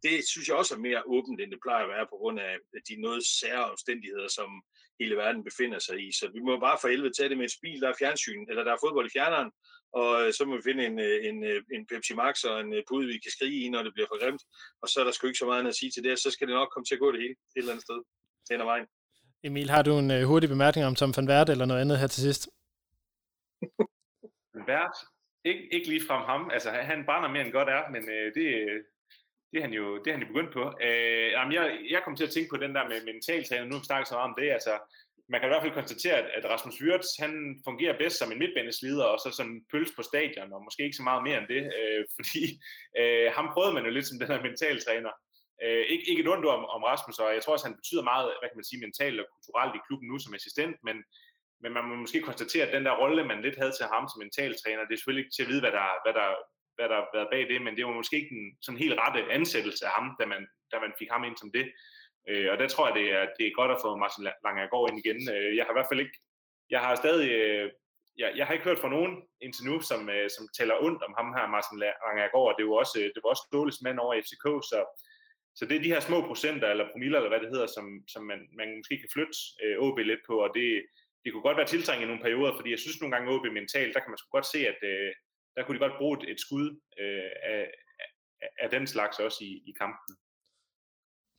det 0.03 0.27
synes 0.31 0.47
jeg 0.47 0.57
også 0.57 0.75
er 0.75 0.85
mere 0.87 1.07
åbent, 1.15 1.41
end 1.41 1.51
det 1.51 1.59
plejer 1.65 1.83
at 1.83 1.89
være, 1.89 2.11
på 2.11 2.17
grund 2.21 2.39
af 2.39 2.53
de 2.89 3.01
noget 3.01 3.21
sære 3.39 3.71
omstændigheder, 3.71 4.27
som 4.27 4.49
hele 4.99 5.15
verden 5.15 5.43
befinder 5.43 5.79
sig 5.79 5.97
i. 6.07 6.11
Så 6.19 6.25
vi 6.35 6.39
må 6.39 6.59
bare 6.59 6.77
for 6.81 6.87
helvede 6.87 7.13
tage 7.17 7.29
det 7.29 7.37
med 7.37 7.45
et 7.45 7.57
spil, 7.57 7.81
der 7.81 7.89
er 7.89 7.99
fjernsyn, 7.99 8.45
eller 8.49 8.63
der 8.63 8.73
er 8.73 8.83
fodbold 8.83 9.07
i 9.07 9.15
fjerneren, 9.17 9.51
og 10.01 10.09
øh, 10.21 10.33
så 10.37 10.41
må 10.47 10.55
vi 10.55 10.67
finde 10.69 10.85
en, 10.89 10.99
øh, 11.07 11.17
en, 11.29 11.37
øh, 11.43 11.59
en 11.75 11.83
Pepsi 11.89 12.13
Max 12.21 12.43
og 12.43 12.55
en 12.61 12.71
pude, 12.89 13.07
vi 13.07 13.17
kan 13.25 13.31
skrige 13.31 13.57
i, 13.65 13.69
når 13.69 13.83
det 13.83 13.93
bliver 13.93 14.09
for 14.11 14.19
grimt, 14.23 14.43
og 14.81 14.87
så 14.89 14.95
er 14.99 15.03
der 15.03 15.11
sgu 15.11 15.27
ikke 15.27 15.43
så 15.43 15.45
meget 15.45 15.67
at 15.67 15.75
sige 15.75 15.91
til 15.91 16.03
det, 16.03 16.19
så 16.19 16.31
skal 16.31 16.47
det 16.47 16.55
nok 16.55 16.69
komme 16.71 16.85
til 16.85 16.95
at 16.95 17.03
gå 17.03 17.11
det 17.11 17.21
hele 17.21 17.31
et 17.33 17.61
eller 17.61 17.71
andet 17.73 17.85
sted 17.87 17.99
hen 18.51 18.61
ad 18.61 18.65
vejen. 18.65 18.87
Emil, 19.43 19.69
har 19.69 19.81
du 19.81 19.93
en 19.97 20.11
uh, 20.11 20.21
hurtig 20.29 20.49
bemærkning 20.49 20.87
om 20.87 20.95
Tom 20.95 21.13
van 21.17 21.27
Vert 21.27 21.49
eller 21.49 21.65
noget 21.65 21.81
andet 21.81 21.99
her 21.99 22.07
til 22.07 22.21
sidst? 22.21 22.43
Vært? 24.71 24.97
Ik- 25.49 25.67
ikke 25.75 25.89
lige 25.89 26.05
fra 26.07 26.25
ham. 26.31 26.49
Altså, 26.55 26.69
han 26.71 27.05
brænder 27.05 27.29
mere 27.29 27.45
end 27.45 27.51
godt 27.51 27.69
er, 27.69 27.83
men 27.93 28.03
uh, 28.03 28.27
det, 28.35 28.45
det 29.51 29.57
er 29.59 29.61
han 29.61 29.73
jo, 29.73 29.85
det 30.01 30.07
er 30.07 30.15
han 30.15 30.21
jo 30.21 30.27
begyndt 30.33 30.53
på. 30.53 30.63
Uh, 30.87 31.27
jamen, 31.35 31.53
jeg, 31.53 31.65
jeg 31.89 32.01
kom 32.03 32.15
til 32.15 32.27
at 32.27 32.33
tænke 32.33 32.49
på 32.51 32.57
den 32.63 32.75
der 32.75 32.89
med 32.89 33.05
mentaltræning, 33.05 33.69
nu 33.71 33.83
snakker 33.83 34.05
så 34.05 34.15
meget 34.15 34.29
om 34.29 34.35
det, 34.39 34.49
altså, 34.57 34.73
man 35.29 35.39
kan 35.39 35.47
i 35.47 35.51
hvert 35.51 35.63
fald 35.63 35.79
konstatere, 35.79 36.17
at 36.37 36.45
Rasmus 36.53 36.81
Wirtz, 36.81 37.09
han 37.23 37.33
fungerer 37.67 37.97
bedst 38.01 38.17
som 38.19 38.31
en 38.31 38.39
midtbaneslider, 38.39 39.05
og 39.13 39.19
så 39.19 39.29
sådan 39.31 39.65
pøls 39.71 39.91
på 39.95 40.03
stadion, 40.09 40.53
og 40.53 40.63
måske 40.63 40.83
ikke 40.83 40.99
så 40.99 41.07
meget 41.09 41.23
mere 41.27 41.37
end 41.41 41.49
det, 41.55 41.63
øh, 41.79 42.01
fordi 42.17 42.43
øh, 42.99 43.27
ham 43.37 43.47
prøvede 43.53 43.73
man 43.75 43.85
jo 43.85 43.91
lidt 43.91 44.07
som 44.07 44.19
den 44.19 44.31
her 44.31 44.41
mentaltræner. 44.47 45.13
Øh, 45.63 45.83
ikke, 45.93 46.05
ikke 46.09 46.21
et 46.23 46.31
ondt 46.33 46.45
om, 46.55 46.63
om 46.75 46.81
Rasmus, 46.91 47.17
og 47.23 47.29
jeg 47.35 47.41
tror 47.41 47.53
også, 47.53 47.67
han 47.69 47.79
betyder 47.79 48.09
meget, 48.11 48.25
hvad 48.39 48.49
kan 48.49 48.59
man 48.59 48.69
sige, 48.69 48.83
mentalt 48.85 49.19
og 49.21 49.27
kulturelt 49.33 49.75
i 49.75 49.85
klubben 49.87 50.07
nu 50.09 50.17
som 50.19 50.37
assistent, 50.37 50.75
men, 50.87 50.97
men 51.61 51.71
man 51.75 51.85
må 51.87 51.93
måske 52.03 52.27
konstatere, 52.29 52.65
at 52.65 52.73
den 52.75 52.85
der 52.85 52.99
rolle, 53.01 53.29
man 53.31 53.43
lidt 53.45 53.59
havde 53.61 53.75
til 53.75 53.91
ham 53.93 54.03
som 54.07 54.21
mentaltræner, 54.23 54.85
det 54.85 54.93
er 54.93 54.99
selvfølgelig 54.99 55.23
ikke 55.25 55.35
til 55.35 55.45
at 55.45 55.51
vide, 55.51 55.63
hvad 55.65 55.73
der, 55.79 55.87
hvad 56.05 56.13
der, 56.19 56.29
hvad 56.77 56.87
der 56.89 56.97
har 57.01 57.07
været 57.17 57.31
bag 57.33 57.43
det, 57.51 57.59
men 57.65 57.73
det 57.75 57.83
var 57.85 57.99
måske 57.99 58.17
ikke 58.19 58.35
den 58.35 58.45
sådan 58.65 58.83
helt 58.83 58.99
rette 59.01 59.21
ansættelse 59.37 59.83
af 59.89 59.93
ham, 59.97 60.07
da 60.19 60.25
man, 60.33 60.41
da 60.71 60.75
man 60.85 60.93
fik 60.99 61.09
ham 61.15 61.23
ind 61.27 61.37
som 61.37 61.51
det. 61.57 61.65
Øh, 62.29 62.47
og 62.51 62.57
der 62.59 62.67
tror 62.67 62.87
jeg, 62.87 62.95
det 62.99 63.07
er, 63.17 63.23
det 63.37 63.45
er 63.47 63.59
godt 63.59 63.71
at 63.71 63.81
få 63.83 63.89
Martin 64.03 64.23
Langergaard 64.45 64.89
ind 64.89 64.99
igen. 65.03 65.19
Øh, 65.33 65.49
jeg 65.57 65.63
har 65.65 65.71
i 65.73 65.77
hvert 65.77 65.91
fald 65.91 66.05
ikke, 66.05 66.17
jeg 66.73 66.79
har 66.85 66.95
stadig, 66.95 67.27
øh, 67.41 67.71
jeg, 68.21 68.29
jeg 68.37 68.45
har 68.45 68.53
ikke 68.53 68.67
hørt 68.69 68.83
fra 68.83 68.95
nogen 68.97 69.13
indtil 69.45 69.65
nu, 69.69 69.75
som, 69.89 70.01
øh, 70.15 70.27
som 70.35 70.43
taler 70.57 70.83
ondt 70.85 71.01
om 71.07 71.13
ham 71.19 71.29
her, 71.37 71.45
Martin 71.55 71.79
Langergaard. 71.83 72.51
Øh, 72.51 72.57
det 72.57 72.63
var 72.69 72.75
også, 72.83 72.99
det 73.13 73.21
var 73.23 73.29
også 73.33 73.45
Ståles 73.47 73.79
mand 73.85 73.97
over 74.03 74.13
FCK, 74.25 74.45
så, 74.71 74.79
så 75.57 75.63
det 75.65 75.75
er 75.75 75.85
de 75.85 75.93
her 75.93 76.03
små 76.07 76.17
procenter, 76.29 76.67
eller 76.69 76.91
promiller, 76.91 77.17
eller 77.17 77.31
hvad 77.33 77.41
det 77.43 77.53
hedder, 77.53 77.69
som, 77.75 77.85
som 78.13 78.23
man, 78.31 78.39
man 78.59 78.69
måske 78.79 78.95
kan 79.01 79.13
flytte 79.13 79.35
øh, 79.63 79.75
OB 79.85 79.97
lidt 80.11 80.23
på, 80.29 80.35
og 80.45 80.49
det, 80.57 80.69
det 81.23 81.29
kunne 81.31 81.47
godt 81.47 81.59
være 81.59 81.71
tiltrængt 81.73 82.03
i 82.03 82.07
nogle 82.07 82.25
perioder, 82.25 82.55
fordi 82.55 82.69
jeg 82.71 82.79
synes 82.79 83.01
nogle 83.01 83.15
gange 83.15 83.31
OB 83.33 83.45
mentalt, 83.59 83.93
der 83.93 84.01
kan 84.01 84.11
man 84.11 84.17
sgu 84.17 84.29
godt 84.37 84.51
se, 84.53 84.59
at 84.71 84.79
øh, 84.91 85.11
der 85.55 85.63
kunne 85.63 85.75
de 85.77 85.85
godt 85.85 85.99
bruge 85.99 86.15
et, 86.17 86.23
et 86.31 86.39
skud 86.45 86.67
øh, 87.01 87.31
af, 87.53 87.63
af, 88.43 88.49
af 88.63 88.69
den 88.69 88.87
slags 88.87 89.19
også 89.19 89.39
i, 89.49 89.51
i 89.69 89.71
kampen. 89.81 90.11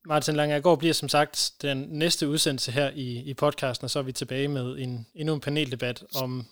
Martin 0.07 0.37
Langergaard 0.37 0.79
bliver 0.79 0.95
som 0.95 1.09
sagt 1.09 1.53
den 1.63 1.87
næste 1.91 2.29
udsendelse 2.29 2.73
her 2.73 2.91
i, 2.95 3.19
i 3.19 3.35
podcasten, 3.35 3.85
og 3.85 3.91
så 3.91 3.99
er 3.99 4.03
vi 4.03 4.13
tilbage 4.13 4.49
med 4.49 4.79
en, 4.79 5.07
endnu 5.15 5.35
en 5.35 5.41
paneldebat 5.41 6.05
om 6.15 6.47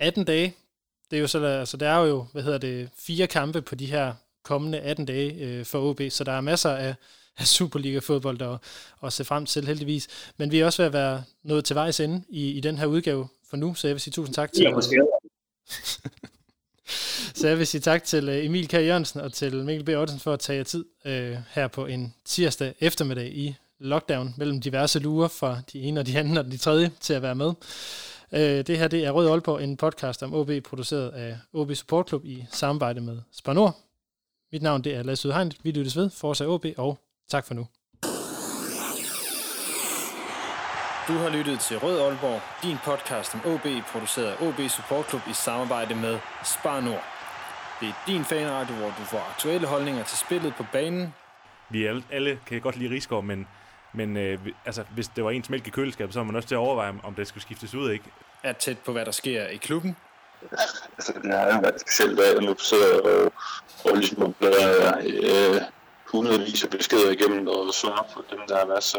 18 0.00 0.24
dage. 0.24 0.54
Det 1.10 1.16
er 1.16 1.20
jo 1.20 1.26
så, 1.26 1.44
altså 1.44 1.76
der 1.76 1.88
er 1.88 2.06
jo, 2.06 2.26
hvad 2.32 2.42
hedder 2.42 2.58
det, 2.58 2.90
fire 2.98 3.26
kampe 3.26 3.62
på 3.62 3.74
de 3.74 3.86
her 3.86 4.14
kommende 4.42 4.80
18 4.80 5.06
dage 5.06 5.32
øh, 5.32 5.64
for 5.64 5.90
OB, 5.90 6.00
så 6.10 6.24
der 6.24 6.32
er 6.32 6.40
masser 6.40 6.70
af, 6.70 6.94
af 7.38 7.46
Superliga-fodbold 7.46 8.42
at, 8.42 8.58
at 9.02 9.12
se 9.12 9.24
frem 9.24 9.46
til 9.46 9.66
heldigvis. 9.66 10.08
Men 10.36 10.52
vi 10.52 10.60
er 10.60 10.66
også 10.66 10.82
ved 10.82 10.86
at 10.86 10.92
være 10.92 11.24
nået 11.42 11.64
til 11.64 11.76
vejs 11.76 12.00
ende 12.00 12.22
i, 12.28 12.50
i 12.50 12.60
den 12.60 12.78
her 12.78 12.86
udgave 12.86 13.28
for 13.50 13.56
nu, 13.56 13.74
så 13.74 13.88
jeg 13.88 13.94
vil 13.94 14.00
sige 14.00 14.12
tusind 14.12 14.34
tak 14.34 14.52
til... 14.52 14.62
Ja, 14.62 14.70
Så 17.34 17.48
jeg 17.48 17.58
vil 17.58 17.66
sige 17.66 17.80
tak 17.80 18.04
til 18.04 18.28
øh, 18.28 18.44
Emil 18.44 18.68
K. 18.68 18.72
Jørgensen 18.72 19.20
og 19.20 19.32
til 19.32 19.64
Mikkel 19.64 19.84
B. 19.84 19.88
Ottensen 19.88 20.20
for 20.20 20.32
at 20.32 20.40
tage 20.40 20.56
jer 20.56 20.64
tid 20.64 20.84
øh, 21.04 21.36
her 21.50 21.68
på 21.68 21.86
en 21.86 22.14
tirsdag 22.24 22.74
eftermiddag 22.80 23.36
i 23.36 23.54
lockdown 23.78 24.34
mellem 24.36 24.60
diverse 24.60 24.98
lurer 24.98 25.28
fra 25.28 25.60
de 25.72 25.80
ene 25.80 26.00
og 26.00 26.06
de 26.06 26.18
anden 26.18 26.36
og 26.36 26.44
de 26.44 26.56
tredje 26.56 26.90
til 27.00 27.14
at 27.14 27.22
være 27.22 27.34
med. 27.34 27.52
Øh, 28.32 28.66
det 28.66 28.78
her 28.78 28.88
det 28.88 29.04
er 29.04 29.10
Rød 29.10 29.28
Aalborg, 29.28 29.62
en 29.62 29.76
podcast 29.76 30.22
om 30.22 30.34
OB, 30.34 30.50
produceret 30.64 31.08
af 31.10 31.38
OB 31.52 31.74
Support 31.74 32.08
Club 32.08 32.24
i 32.24 32.44
samarbejde 32.50 33.00
med 33.00 33.18
Spanor. 33.32 33.76
Mit 34.52 34.62
navn 34.62 34.84
det 34.84 34.94
er 34.94 35.02
Lasse 35.02 35.28
Udhegn. 35.28 35.52
Vi 35.62 35.70
lyttes 35.70 35.96
ved. 35.96 36.10
Fortsat 36.10 36.48
OB, 36.48 36.66
og 36.76 36.98
tak 37.28 37.46
for 37.46 37.54
nu. 37.54 37.66
Du 41.08 41.12
har 41.12 41.28
lyttet 41.28 41.60
til 41.60 41.78
Rød 41.78 42.00
Aalborg, 42.00 42.40
din 42.62 42.76
podcast 42.84 43.34
om 43.34 43.40
OB, 43.46 43.66
produceret 43.92 44.26
af 44.26 44.46
OB 44.46 44.60
Support 44.68 45.08
Club 45.08 45.22
i 45.30 45.32
samarbejde 45.32 45.94
med 45.94 46.18
Spar 46.44 46.80
Nord. 46.80 47.04
Det 47.80 47.88
er 47.88 47.92
din 48.06 48.24
fanradio, 48.24 48.74
hvor 48.74 48.86
du 48.86 49.04
får 49.04 49.26
aktuelle 49.30 49.66
holdninger 49.66 50.04
til 50.04 50.18
spillet 50.18 50.54
på 50.54 50.64
banen. 50.72 51.14
Vi 51.68 51.86
alle, 51.86 52.02
alle 52.10 52.40
kan 52.46 52.60
godt 52.60 52.76
lide 52.76 52.94
Rigsgaard, 52.94 53.24
men, 53.24 53.48
men 53.92 54.16
øh, 54.16 54.38
altså, 54.66 54.84
hvis 54.94 55.08
det 55.08 55.24
var 55.24 55.30
ens 55.30 55.50
mælk 55.50 55.66
i 55.66 55.70
køleskabet, 55.70 56.14
så 56.14 56.20
var 56.20 56.24
man 56.24 56.36
også 56.36 56.48
til 56.48 56.54
at 56.54 56.58
overveje, 56.58 56.94
om 57.02 57.14
det 57.14 57.28
skulle 57.28 57.42
skiftes 57.42 57.74
ud, 57.74 57.90
ikke? 57.90 58.04
Er 58.42 58.52
tæt 58.52 58.78
på, 58.78 58.92
hvad 58.92 59.04
der 59.04 59.12
sker 59.12 59.46
i 59.46 59.56
klubben. 59.56 59.96
Altså, 60.96 61.12
det 61.22 61.32
har 61.32 61.54
jo 61.54 61.60
været 61.60 61.80
specielt, 61.80 62.20
at 62.20 62.42
nu 62.42 62.54
sidder 62.58 63.00
og, 63.00 63.32
og 63.84 63.96
ligesom 63.96 64.34
bladrer 64.38 64.98
øh, 64.98 65.60
hundredvis 66.12 66.64
af 66.64 66.70
beskeder 66.70 67.10
igennem 67.10 67.48
og 67.48 67.74
svarer 67.74 68.06
på 68.14 68.24
dem, 68.30 68.38
der 68.48 68.66
været 68.66 68.84
så, 68.84 68.98